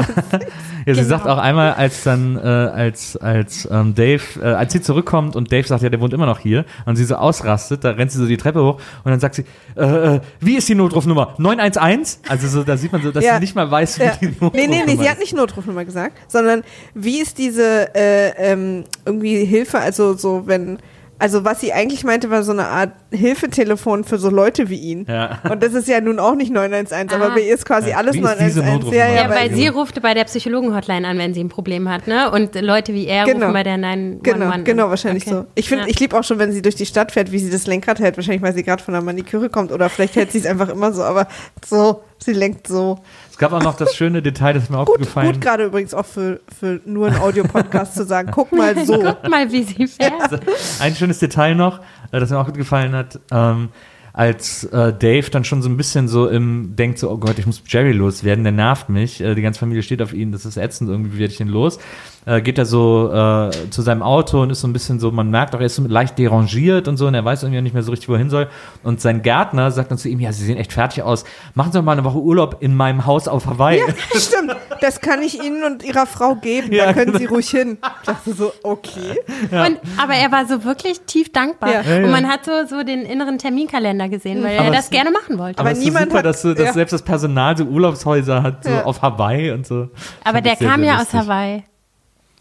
Ja, 0.86 0.94
sie 0.94 1.00
Genau. 1.02 1.02
sagt 1.08 1.26
auch 1.26 1.38
einmal, 1.38 1.74
als 1.74 2.02
dann, 2.04 2.36
äh, 2.36 2.40
als, 2.40 3.16
als 3.16 3.68
ähm, 3.70 3.94
Dave, 3.94 4.22
äh, 4.42 4.46
als 4.46 4.72
sie 4.72 4.80
zurückkommt 4.80 5.36
und 5.36 5.52
Dave 5.52 5.66
sagt, 5.66 5.82
ja, 5.82 5.88
der 5.90 6.00
wohnt 6.00 6.12
immer 6.14 6.26
noch 6.26 6.38
hier 6.38 6.64
und 6.86 6.96
sie 6.96 7.04
so 7.04 7.16
ausrastet, 7.16 7.84
da 7.84 7.90
rennt 7.90 8.10
sie 8.12 8.18
so 8.18 8.26
die 8.26 8.36
Treppe 8.36 8.62
hoch 8.64 8.80
und 9.04 9.10
dann 9.10 9.20
sagt 9.20 9.34
sie, 9.34 9.44
äh, 9.76 10.16
äh, 10.16 10.20
wie 10.40 10.56
ist 10.56 10.68
die 10.68 10.74
Notrufnummer? 10.74 11.34
911? 11.38 12.18
Also 12.28 12.48
so, 12.48 12.62
da 12.62 12.76
sieht 12.76 12.92
man 12.92 13.02
so, 13.02 13.10
dass 13.12 13.24
Ja. 13.24 13.34
sie 13.34 13.40
nicht 13.40 13.54
mal 13.54 13.70
weiß, 13.70 13.98
wie 13.98 14.04
Ja. 14.04 14.12
die 14.20 14.26
Notrufnummer 14.26 14.52
Nee, 14.56 14.66
nee, 14.68 14.82
nee, 14.86 14.96
sie 14.96 15.02
ist. 15.04 15.10
hat 15.10 15.18
nicht 15.18 15.34
Notrufnummer 15.34 15.84
gesagt, 15.90 16.16
sondern 16.28 16.62
wie 16.94 17.20
ist 17.20 17.38
diese 17.38 17.94
äh, 17.94 18.30
ähm, 18.52 18.84
irgendwie 19.04 19.44
Hilfe, 19.44 19.78
also 19.78 20.14
so, 20.14 20.42
wenn, 20.46 20.78
also 21.18 21.44
was 21.44 21.60
sie 21.60 21.72
eigentlich 21.74 22.02
meinte, 22.02 22.30
war 22.30 22.42
so 22.42 22.52
eine 22.52 22.66
Art 22.68 22.92
Hilfetelefon 23.12 24.04
für 24.04 24.16
so 24.18 24.30
Leute 24.30 24.70
wie 24.70 24.78
ihn. 24.78 25.04
Ja. 25.06 25.38
Und 25.50 25.62
das 25.62 25.74
ist 25.74 25.86
ja 25.86 26.00
nun 26.00 26.18
auch 26.18 26.34
nicht 26.34 26.50
911, 26.50 27.12
aber 27.12 27.26
Ah. 27.26 27.34
bei 27.34 27.40
ihr 27.42 27.54
ist 27.54 27.66
quasi 27.66 27.90
Ja. 27.90 27.96
alles 27.98 28.14
Wie 28.14 28.20
ist 28.20 28.36
diese 28.40 28.60
911. 28.60 28.72
Notrufnummer? 28.72 28.96
Ja, 28.96 29.08
ja, 29.08 29.22
Ja, 29.24 29.30
weil, 29.30 29.52
sie 29.54 29.68
ruft 29.68 30.00
bei 30.00 30.14
der 30.14 30.24
Psychologen-Hotline 30.24 31.06
an, 31.06 31.18
wenn 31.18 31.34
sie 31.34 31.44
ein 31.44 31.50
Problem 31.50 31.88
hat, 31.90 32.06
ne? 32.06 32.30
Und 32.30 32.54
Leute 32.60 32.94
wie 32.94 33.06
er 33.06 33.26
Genau. 33.26 33.40
rufen 33.46 33.52
bei 33.52 33.62
der 33.62 33.76
911 33.76 34.22
Genau, 34.22 34.46
an. 34.50 34.64
genau, 34.64 34.88
wahrscheinlich 34.88 35.26
Okay. 35.26 35.34
so. 35.36 35.46
Ich 35.54 35.68
finde, 35.68 35.84
Ja. 35.84 35.90
ich 35.90 36.00
liebe 36.00 36.18
auch 36.18 36.24
schon, 36.24 36.38
wenn 36.38 36.52
sie 36.52 36.62
durch 36.62 36.76
die 36.76 36.86
Stadt 36.86 37.12
fährt, 37.12 37.30
wie 37.32 37.38
sie 37.38 37.50
das 37.50 37.66
Lenkrad 37.66 38.00
hält. 38.00 38.16
Wahrscheinlich, 38.16 38.40
weil 38.42 38.54
sie 38.54 38.62
gerade 38.62 38.82
von 38.82 38.92
der 38.94 39.02
Maniküre 39.02 39.50
kommt 39.50 39.72
oder 39.72 39.90
vielleicht 39.90 40.16
hält 40.16 40.32
sie 40.32 40.38
es 40.38 40.46
einfach 40.46 40.70
immer 40.70 40.90
so, 40.92 41.02
aber 41.02 41.28
so, 41.66 42.00
sie 42.22 42.32
lenkt 42.32 42.66
so. 42.66 42.98
Es 43.30 43.38
gab 43.38 43.52
auch 43.52 43.62
noch 43.62 43.76
das 43.76 43.94
schöne 43.94 44.22
Detail, 44.22 44.52
das 44.54 44.68
mir 44.70 44.78
auch 44.78 44.86
Gut, 44.86 44.98
gefallen. 44.98 45.32
gut 45.32 45.40
gerade 45.40 45.64
übrigens 45.64 45.94
auch 45.94 46.06
für, 46.06 46.40
für 46.58 46.80
nur 46.84 47.08
einen 47.08 47.16
Audiopodcast 47.16 47.94
zu 47.94 48.04
sagen, 48.04 48.30
guck 48.32 48.52
mal 48.52 48.84
so. 48.84 49.00
Guck 49.00 49.28
mal, 49.28 49.50
wie 49.50 49.62
sie 49.62 49.86
fährt. 49.86 50.40
Ein 50.80 50.94
schönes 50.94 51.18
Detail 51.18 51.54
noch, 51.54 51.80
äh, 52.12 52.20
das 52.20 52.30
mir 52.30 52.38
auch 52.38 52.46
gut 52.46 52.56
gefallen 52.56 52.92
hat, 52.92 53.18
ähm, 53.32 53.70
als 54.12 54.64
äh, 54.64 54.92
Dave 54.92 55.30
dann 55.30 55.44
schon 55.44 55.62
so 55.62 55.68
ein 55.68 55.76
bisschen 55.76 56.08
so 56.08 56.28
im 56.28 56.74
denkt 56.76 56.98
so, 56.98 57.10
oh 57.10 57.16
Gott, 57.18 57.38
ich 57.38 57.46
muss 57.46 57.62
Jerry 57.66 57.92
loswerden, 57.92 58.44
der 58.44 58.52
nervt 58.52 58.88
mich, 58.88 59.20
äh, 59.20 59.34
die 59.34 59.42
ganze 59.42 59.60
Familie 59.60 59.82
steht 59.82 60.02
auf 60.02 60.12
ihn, 60.12 60.32
das 60.32 60.44
ist 60.44 60.56
ätzend, 60.56 60.90
irgendwie 60.90 61.14
wie 61.14 61.18
werde 61.18 61.32
ich 61.32 61.38
den 61.38 61.48
los? 61.48 61.78
Äh, 62.26 62.42
geht 62.42 62.58
er 62.58 62.66
so 62.66 63.10
äh, 63.10 63.50
zu 63.70 63.80
seinem 63.80 64.02
Auto 64.02 64.42
und 64.42 64.50
ist 64.50 64.60
so 64.60 64.68
ein 64.68 64.74
bisschen 64.74 65.00
so, 65.00 65.10
man 65.10 65.30
merkt 65.30 65.54
auch, 65.54 65.60
er 65.60 65.66
ist 65.66 65.76
so 65.76 65.86
leicht 65.86 66.18
derangiert 66.18 66.86
und 66.86 66.98
so 66.98 67.06
und 67.06 67.14
er 67.14 67.24
weiß 67.24 67.42
irgendwie 67.42 67.58
auch 67.58 67.62
nicht 67.62 67.72
mehr 67.72 67.82
so 67.82 67.90
richtig, 67.92 68.10
wohin 68.10 68.28
soll. 68.28 68.48
Und 68.82 69.00
sein 69.00 69.22
Gärtner 69.22 69.70
sagt 69.70 69.90
dann 69.90 69.96
zu 69.96 70.08
ihm, 70.10 70.20
ja, 70.20 70.30
Sie 70.30 70.44
sehen 70.44 70.58
echt 70.58 70.74
fertig 70.74 71.02
aus, 71.02 71.24
machen 71.54 71.72
Sie 71.72 71.78
doch 71.78 71.84
mal 71.84 71.92
eine 71.92 72.04
Woche 72.04 72.18
Urlaub 72.18 72.58
in 72.60 72.76
meinem 72.76 73.06
Haus 73.06 73.26
auf 73.26 73.46
Hawaii. 73.46 73.80
Stimmt, 74.14 74.54
das 74.82 75.00
kann 75.00 75.22
ich 75.22 75.42
Ihnen 75.42 75.64
und 75.64 75.82
Ihrer 75.82 76.04
Frau 76.06 76.34
geben, 76.34 76.72
Ja, 76.72 76.86
da 76.86 76.92
können 76.92 77.06
genau. 77.06 77.18
Sie 77.20 77.24
ruhig 77.24 77.48
hin. 77.48 77.78
Ich 78.02 78.06
dachte 78.06 78.34
so, 78.34 78.52
okay. 78.64 79.18
Und, 79.50 79.80
aber 79.96 80.12
er 80.14 80.30
war 80.30 80.44
so 80.46 80.62
wirklich 80.62 81.00
tief 81.06 81.32
dankbar. 81.32 81.70
Ja. 81.72 81.80
Ja, 81.80 81.98
ja. 82.00 82.04
Und 82.04 82.10
man 82.10 82.28
hat 82.28 82.44
so, 82.44 82.52
so 82.68 82.82
den 82.82 83.00
inneren 83.06 83.38
Terminkalender 83.38 84.10
gesehen, 84.10 84.42
weil 84.44 84.58
Aber 84.58 84.66
er 84.66 84.72
es- 84.72 84.76
das 84.76 84.90
gerne 84.90 85.10
machen 85.10 85.38
wollte. 85.38 85.58
Aber 85.58 85.70
Aber 85.70 85.78
es 85.78 85.82
niemand 85.82 86.06
super, 86.10 86.18
hat- 86.18 86.26
dass, 86.26 86.42
dass 86.42 86.58
ja. 86.58 86.72
selbst 86.74 86.92
das 86.92 87.00
Personal 87.02 87.56
so 87.56 87.64
Urlaubshäuser 87.64 88.42
hat, 88.42 88.64
so 88.64 88.70
Ja. 88.70 88.84
auf 88.84 89.00
Hawaii 89.00 89.52
und 89.52 89.66
so. 89.66 89.88
Aber 90.22 90.42
der 90.42 90.56
kam 90.56 90.80
sehr 90.82 90.88
ja 90.92 90.98
aus. 91.00 91.14
Hawaii. 91.14 91.64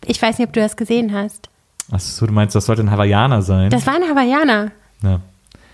Ich 0.05 0.21
weiß 0.21 0.37
nicht, 0.37 0.47
ob 0.47 0.53
du 0.53 0.59
das 0.59 0.77
gesehen 0.77 1.13
hast. 1.13 1.49
Achso, 1.91 2.25
du 2.25 2.33
meinst, 2.33 2.55
das 2.55 2.65
sollte 2.65 2.83
ein 2.83 2.91
Hawaiianer 2.91 3.41
sein? 3.41 3.69
Das 3.69 3.85
war 3.87 3.95
ein 3.95 4.03
Hawaiianer. 4.03 4.71
Ja. 5.01 5.19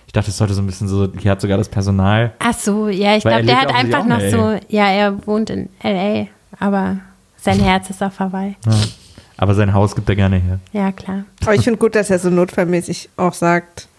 Ich 0.07 0.13
dachte, 0.13 0.29
es 0.29 0.37
sollte 0.37 0.53
so 0.53 0.61
ein 0.61 0.67
bisschen 0.67 0.87
so, 0.87 1.09
hier 1.17 1.31
hat 1.31 1.41
sogar 1.41 1.57
das 1.57 1.67
Personal. 1.67 2.31
Ach 2.39 2.53
so, 2.53 2.87
ja, 2.87 3.17
ich 3.17 3.23
glaube, 3.23 3.43
der 3.43 3.61
hat 3.61 3.73
einfach 3.73 4.05
noch 4.05 4.21
so, 4.21 4.57
ja, 4.69 4.87
er 4.87 5.27
wohnt 5.27 5.49
in 5.49 5.69
L.A., 5.79 6.27
aber 6.57 6.97
sein 7.37 7.59
Herz 7.59 7.89
ist 7.89 8.01
auf 8.01 8.19
Hawaii. 8.19 8.55
Ja. 8.65 8.73
Aber 9.37 9.53
sein 9.53 9.73
Haus 9.73 9.93
gibt 9.95 10.07
er 10.07 10.15
gerne 10.15 10.37
her. 10.37 10.59
Ja, 10.71 10.93
klar. 10.93 11.25
Aber 11.41 11.55
ich 11.55 11.63
finde 11.63 11.79
gut, 11.79 11.95
dass 11.95 12.09
er 12.09 12.19
so 12.19 12.29
notfallmäßig 12.29 13.09
auch 13.17 13.33
sagt, 13.33 13.89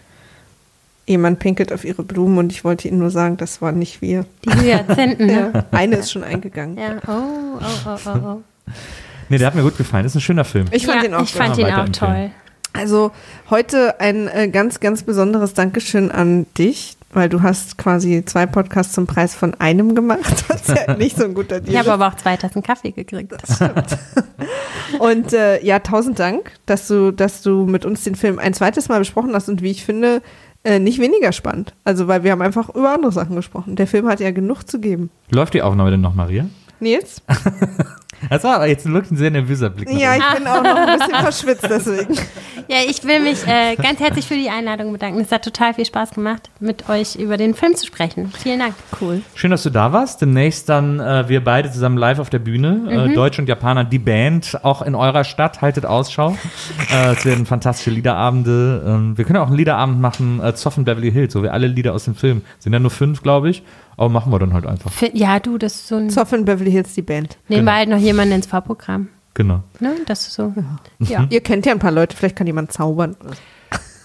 jemand 1.07 1.39
pinkelt 1.39 1.73
auf 1.73 1.85
ihre 1.85 2.03
Blumen 2.03 2.39
und 2.39 2.51
ich 2.51 2.65
wollte 2.65 2.89
Ihnen 2.89 2.99
nur 2.99 3.11
sagen, 3.11 3.37
das 3.37 3.61
waren 3.61 3.79
nicht 3.79 4.01
wir. 4.01 4.25
Die 4.45 4.51
Hyazinthen, 4.51 5.27
ne? 5.27 5.51
Ja, 5.55 5.65
eine 5.71 5.97
ist 5.97 6.11
schon 6.11 6.25
eingegangen. 6.25 6.79
Ja, 6.79 6.97
oh, 7.07 7.59
oh, 7.61 7.89
oh, 7.89 7.99
oh, 8.07 8.19
oh. 8.25 8.43
Nee, 9.29 9.39
der 9.39 9.47
hat 9.49 9.55
mir 9.55 9.63
gut 9.63 9.77
gefallen. 9.79 10.05
Das 10.05 10.13
ist 10.13 10.17
ein 10.17 10.21
schöner 10.23 10.45
Film. 10.45 10.67
Ich 10.71 10.87
fand 10.87 11.03
ja, 11.03 11.09
ihn 11.09 11.15
auch 11.15 11.23
ich 11.23 11.33
toll. 11.33 11.47
fand 11.47 11.59
ihn 11.59 11.67
auch 11.67 11.89
toll. 11.89 12.31
Also 12.73 13.11
heute 13.49 14.01
ein 14.01 14.29
äh, 14.29 14.49
ganz, 14.49 14.81
ganz 14.81 15.03
besonderes 15.03 15.55
Dankeschön 15.55 16.11
an 16.11 16.45
dich, 16.59 16.97
weil 17.13 17.31
du 17.31 17.43
hast 17.43 17.79
quasi 17.79 18.23
zwei 18.27 18.45
Podcasts 18.45 18.93
zum 18.93 19.07
Preis 19.07 19.35
von 19.35 19.55
einem 19.55 19.95
gemacht, 19.95 20.45
was 20.49 20.67
ja 20.69 20.95
nicht 20.95 21.17
so 21.17 21.25
ein 21.25 21.33
guter 21.33 21.57
Ich 21.57 21.65
Deal 21.65 21.79
habe 21.79 21.89
ist. 21.89 21.95
aber 21.95 22.09
auch 22.09 22.17
zwei 22.17 22.37
Tassen 22.37 22.63
Kaffee 22.63 22.91
gekriegt. 22.91 23.33
Und 24.99 25.33
äh, 25.33 25.65
ja, 25.65 25.79
tausend 25.79 26.19
Dank, 26.19 26.53
dass 26.67 26.87
du, 26.89 27.13
dass 27.13 27.43
du 27.43 27.65
mit 27.67 27.85
uns 27.87 28.05
den 28.05 28.15
Film 28.15 28.39
ein 28.39 28.53
zweites 28.55 28.89
Mal 28.89 28.99
besprochen 28.99 29.33
hast 29.35 29.49
und 29.49 29.63
wie 29.63 29.71
ich 29.71 29.85
finde, 29.85 30.21
äh, 30.65 30.79
nicht 30.79 30.99
weniger 30.99 31.33
spannend. 31.33 31.75
Also 31.85 32.09
weil 32.09 32.25
wir 32.25 32.33
haben 32.33 32.43
einfach 32.43 32.69
über 32.75 32.93
andere 32.93 33.13
Sachen 33.13 33.37
gesprochen. 33.37 33.77
Der 33.77 33.87
Film 33.87 34.07
hat 34.07 34.21
ja 34.21 34.31
genug 34.33 34.65
zu 34.69 34.81
geben. 34.81 35.11
Läuft 35.31 35.55
die 35.55 35.63
Aufnahme 35.63 35.91
denn 35.91 36.01
noch, 36.03 36.15
Maria? 36.15 36.47
Nils? 36.81 37.23
Das 38.31 38.45
war 38.45 38.57
aber 38.57 38.67
jetzt 38.67 38.91
wirklich 38.91 39.13
ein 39.13 39.17
sehr 39.17 39.31
nervöser 39.31 39.71
Blick. 39.71 39.91
Ja, 39.91 40.17
ich 40.17 40.39
bin 40.39 40.47
auch 40.47 40.63
noch 40.63 40.77
ein 40.77 40.99
bisschen 40.99 41.15
verschwitzt 41.21 41.67
deswegen. 41.69 42.17
Ja, 42.69 42.79
ich 42.89 43.05
will 43.05 43.21
mich 43.21 43.47
äh, 43.47 43.77
ganz 43.77 44.01
herzlich 44.01 44.27
für 44.27 44.35
die 44.35 44.51
Einladung 44.51 44.93
bedanken. 44.93 45.21
Es 45.21 45.31
hat 45.31 45.45
total 45.45 45.75
viel 45.75 45.85
Spaß 45.87 46.11
gemacht, 46.11 46.51
mit 46.61 46.89
euch 46.89 47.15
über 47.17 47.37
den 47.37 47.55
Film 47.55 47.75
zu 47.77 47.87
sprechen. 47.87 48.33
Vielen 48.39 48.59
Dank. 48.59 48.75
Cool. 49.01 49.23
Schön, 49.35 49.51
dass 49.51 49.63
du 49.63 49.71
da 49.71 49.93
warst. 49.93 50.21
Demnächst 50.21 50.69
dann 50.69 50.99
äh, 51.01 51.29
wir 51.29 51.43
beide 51.45 51.71
zusammen 51.71 51.97
live 51.97 52.19
auf 52.19 52.31
der 52.31 52.39
Bühne. 52.41 53.07
Äh, 53.11 53.15
Deutsch 53.15 53.39
und 53.39 53.49
Japaner, 53.49 53.85
die 53.85 53.99
Band, 53.99 54.59
auch 54.65 54.83
in 54.83 54.95
eurer 54.95 55.25
Stadt. 55.25 55.63
Haltet 55.63 55.87
Ausschau. 55.87 56.37
äh, 56.93 57.13
es 57.13 57.25
werden 57.25 57.47
fantastische 57.47 57.91
Liederabende. 57.91 58.83
Ähm, 58.87 59.17
wir 59.17 59.25
können 59.25 59.39
auch 59.39 59.47
einen 59.49 59.57
Liederabend 59.57 60.01
machen, 60.01 60.41
äh, 60.43 60.55
Zoff 60.55 60.77
in 60.77 60.85
Beverly 60.85 61.13
Hills, 61.13 61.33
so 61.33 61.43
wie 61.43 61.49
alle 61.49 61.67
Lieder 61.69 61.95
aus 61.95 62.05
dem 62.05 62.15
Film. 62.15 62.43
Sind 62.59 62.73
ja 62.73 62.79
nur 62.79 62.91
fünf, 62.91 63.23
glaube 63.23 63.51
ich. 63.51 63.63
Aber 63.97 64.09
machen 64.09 64.31
wir 64.33 64.39
dann 64.39 64.53
halt 64.53 64.67
einfach. 64.67 64.91
Ja, 65.15 65.39
du, 65.41 65.57
das 65.57 65.75
ist 65.77 65.89
so 65.89 65.97
ein. 65.97 66.11
Zoff 66.11 66.33
in 66.33 66.45
Beverly 66.45 66.71
Hills, 66.71 66.95
die 66.95 67.03
Band. 67.03 67.39
Nehmen 67.49 67.61
Genau. 67.61 67.71
wir 67.73 67.77
halt 67.77 67.89
noch 67.89 67.99
jemanden 67.99 68.35
ins 68.35 68.47
Vorprogramm. 68.47 69.09
Genau. 69.37 69.63
Ne? 69.81 69.97
Das 70.07 70.27
ist 70.27 70.35
so. 70.35 70.55
Ja. 70.99 71.27
Ihr 71.29 71.43
kennt 71.43 71.67
ja 71.67 71.73
ein 71.73 71.79
paar 71.79 71.93
Leute, 71.93 72.17
vielleicht 72.17 72.37
kann 72.37 72.47
jemand 72.47 72.73
zaubern. 72.73 73.17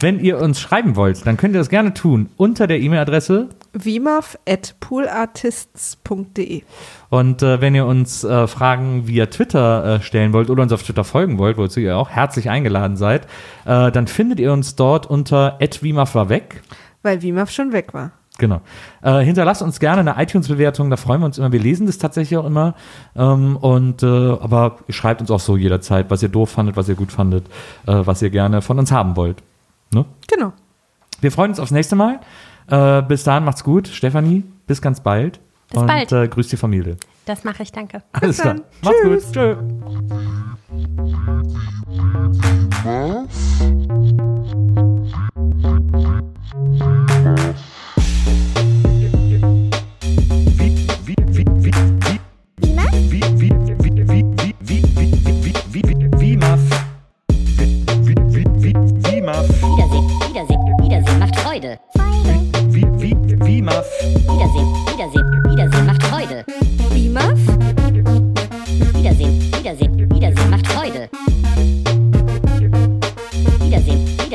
Wenn 0.02 0.20
ihr 0.20 0.40
uns 0.40 0.60
schreiben 0.60 0.98
wollt, 0.98 1.26
dann 1.26 1.38
könnt 1.38 1.56
ihr 1.56 1.60
das 1.60 1.70
gerne 1.70 1.94
tun 1.94 2.30
unter 2.36 2.68
der 2.68 2.82
E-Mail-Adresse. 2.82 3.50
Vimaf 3.72 4.38
at 4.46 4.76
poolartists.de. 4.82 6.64
Und 7.10 7.44
äh, 7.44 7.62
wenn 7.62 7.76
ihr 7.76 7.86
uns 7.86 8.26
äh, 8.26 8.48
Fragen 8.48 9.08
via 9.08 9.28
Twitter 9.28 9.86
äh, 9.86 10.02
stellen 10.02 10.34
wollt 10.34 10.50
oder 10.50 10.64
uns 10.64 10.74
auf 10.74 10.84
Twitter 10.84 11.06
folgen 11.06 11.38
wollt, 11.38 11.58
wozu 11.58 11.80
ihr 11.80 11.96
auch 11.96 12.10
herzlich 12.10 12.50
eingeladen 12.50 12.98
seid, 12.98 13.26
äh, 13.66 13.90
dann 13.90 14.08
findet 14.08 14.42
ihr 14.42 14.52
uns 14.52 14.76
dort 14.76 15.06
unter 15.06 15.58
@wimaf 15.60 16.14
war 16.14 16.28
weg. 16.28 16.62
Weil 17.04 17.22
Vimaf 17.22 17.52
schon 17.52 17.72
weg 17.72 17.94
war. 17.94 18.12
Genau. 18.42 18.60
Äh, 19.04 19.20
hinterlasst 19.20 19.62
uns 19.62 19.80
gerne 19.80 20.00
eine 20.02 20.22
iTunes-Bewertung, 20.22 20.90
da 20.90 20.98
freuen 20.98 21.22
wir 21.22 21.28
uns 21.28 21.38
immer. 21.38 21.52
Wir 21.52 21.60
lesen 21.60 21.86
das 21.86 22.00
tatsächlich 22.00 22.40
auch 22.40 22.46
immer. 22.46 22.74
Ähm, 23.16 23.56
und 23.56 24.02
äh, 24.02 24.08
aber 24.08 24.80
schreibt 24.90 25.22
uns 25.22 25.30
auch 25.30 25.40
so 25.40 25.58
jederzeit, 25.58 26.10
was 26.10 26.24
ihr 26.24 26.30
doof 26.30 26.50
fandet, 26.50 26.76
was 26.76 26.90
ihr 26.90 26.96
gut 26.96 27.12
fandet, 27.12 27.46
äh, 27.86 28.02
was 28.04 28.24
ihr 28.24 28.32
gerne 28.32 28.64
von 28.64 28.80
uns 28.80 28.92
haben 28.92 29.16
wollt. 29.16 29.44
Ne? 29.94 30.06
Genau. 30.28 30.54
Wir 31.20 31.32
freuen 31.32 31.52
uns 31.52 31.60
aufs 31.60 31.70
nächste 31.70 31.96
Mal. 31.96 32.20
Äh, 32.68 33.04
bis 33.04 33.24
dahin 33.24 33.44
macht's 33.44 33.64
gut, 33.64 33.88
Stefanie. 33.88 34.44
Bis 34.66 34.82
ganz 34.82 35.02
bald. 35.02 35.40
Bis 35.70 35.80
und, 35.80 35.86
bald. 35.86 36.12
Äh, 36.12 36.28
grüß 36.28 36.48
die 36.48 36.58
Familie. 36.58 36.98
Das 37.28 37.44
mache 37.44 37.62
ich, 37.62 37.72
danke. 37.72 38.02
Alles 38.12 38.40
klar. 38.40 38.56
Macht's 38.82 39.04
gut. 39.04 39.34
Tschö. 39.34 39.56
Was? 42.84 43.52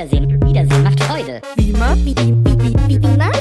Wiedersehen, 0.07 0.41
Wiedersehen 0.47 0.83
macht 0.83 1.01
Freude. 1.05 1.41
Wie, 1.57 1.73
wie, 1.73 2.15
wie, 2.17 2.35
wie, 2.45 2.75
wie, 2.89 3.03
wie, 3.03 3.36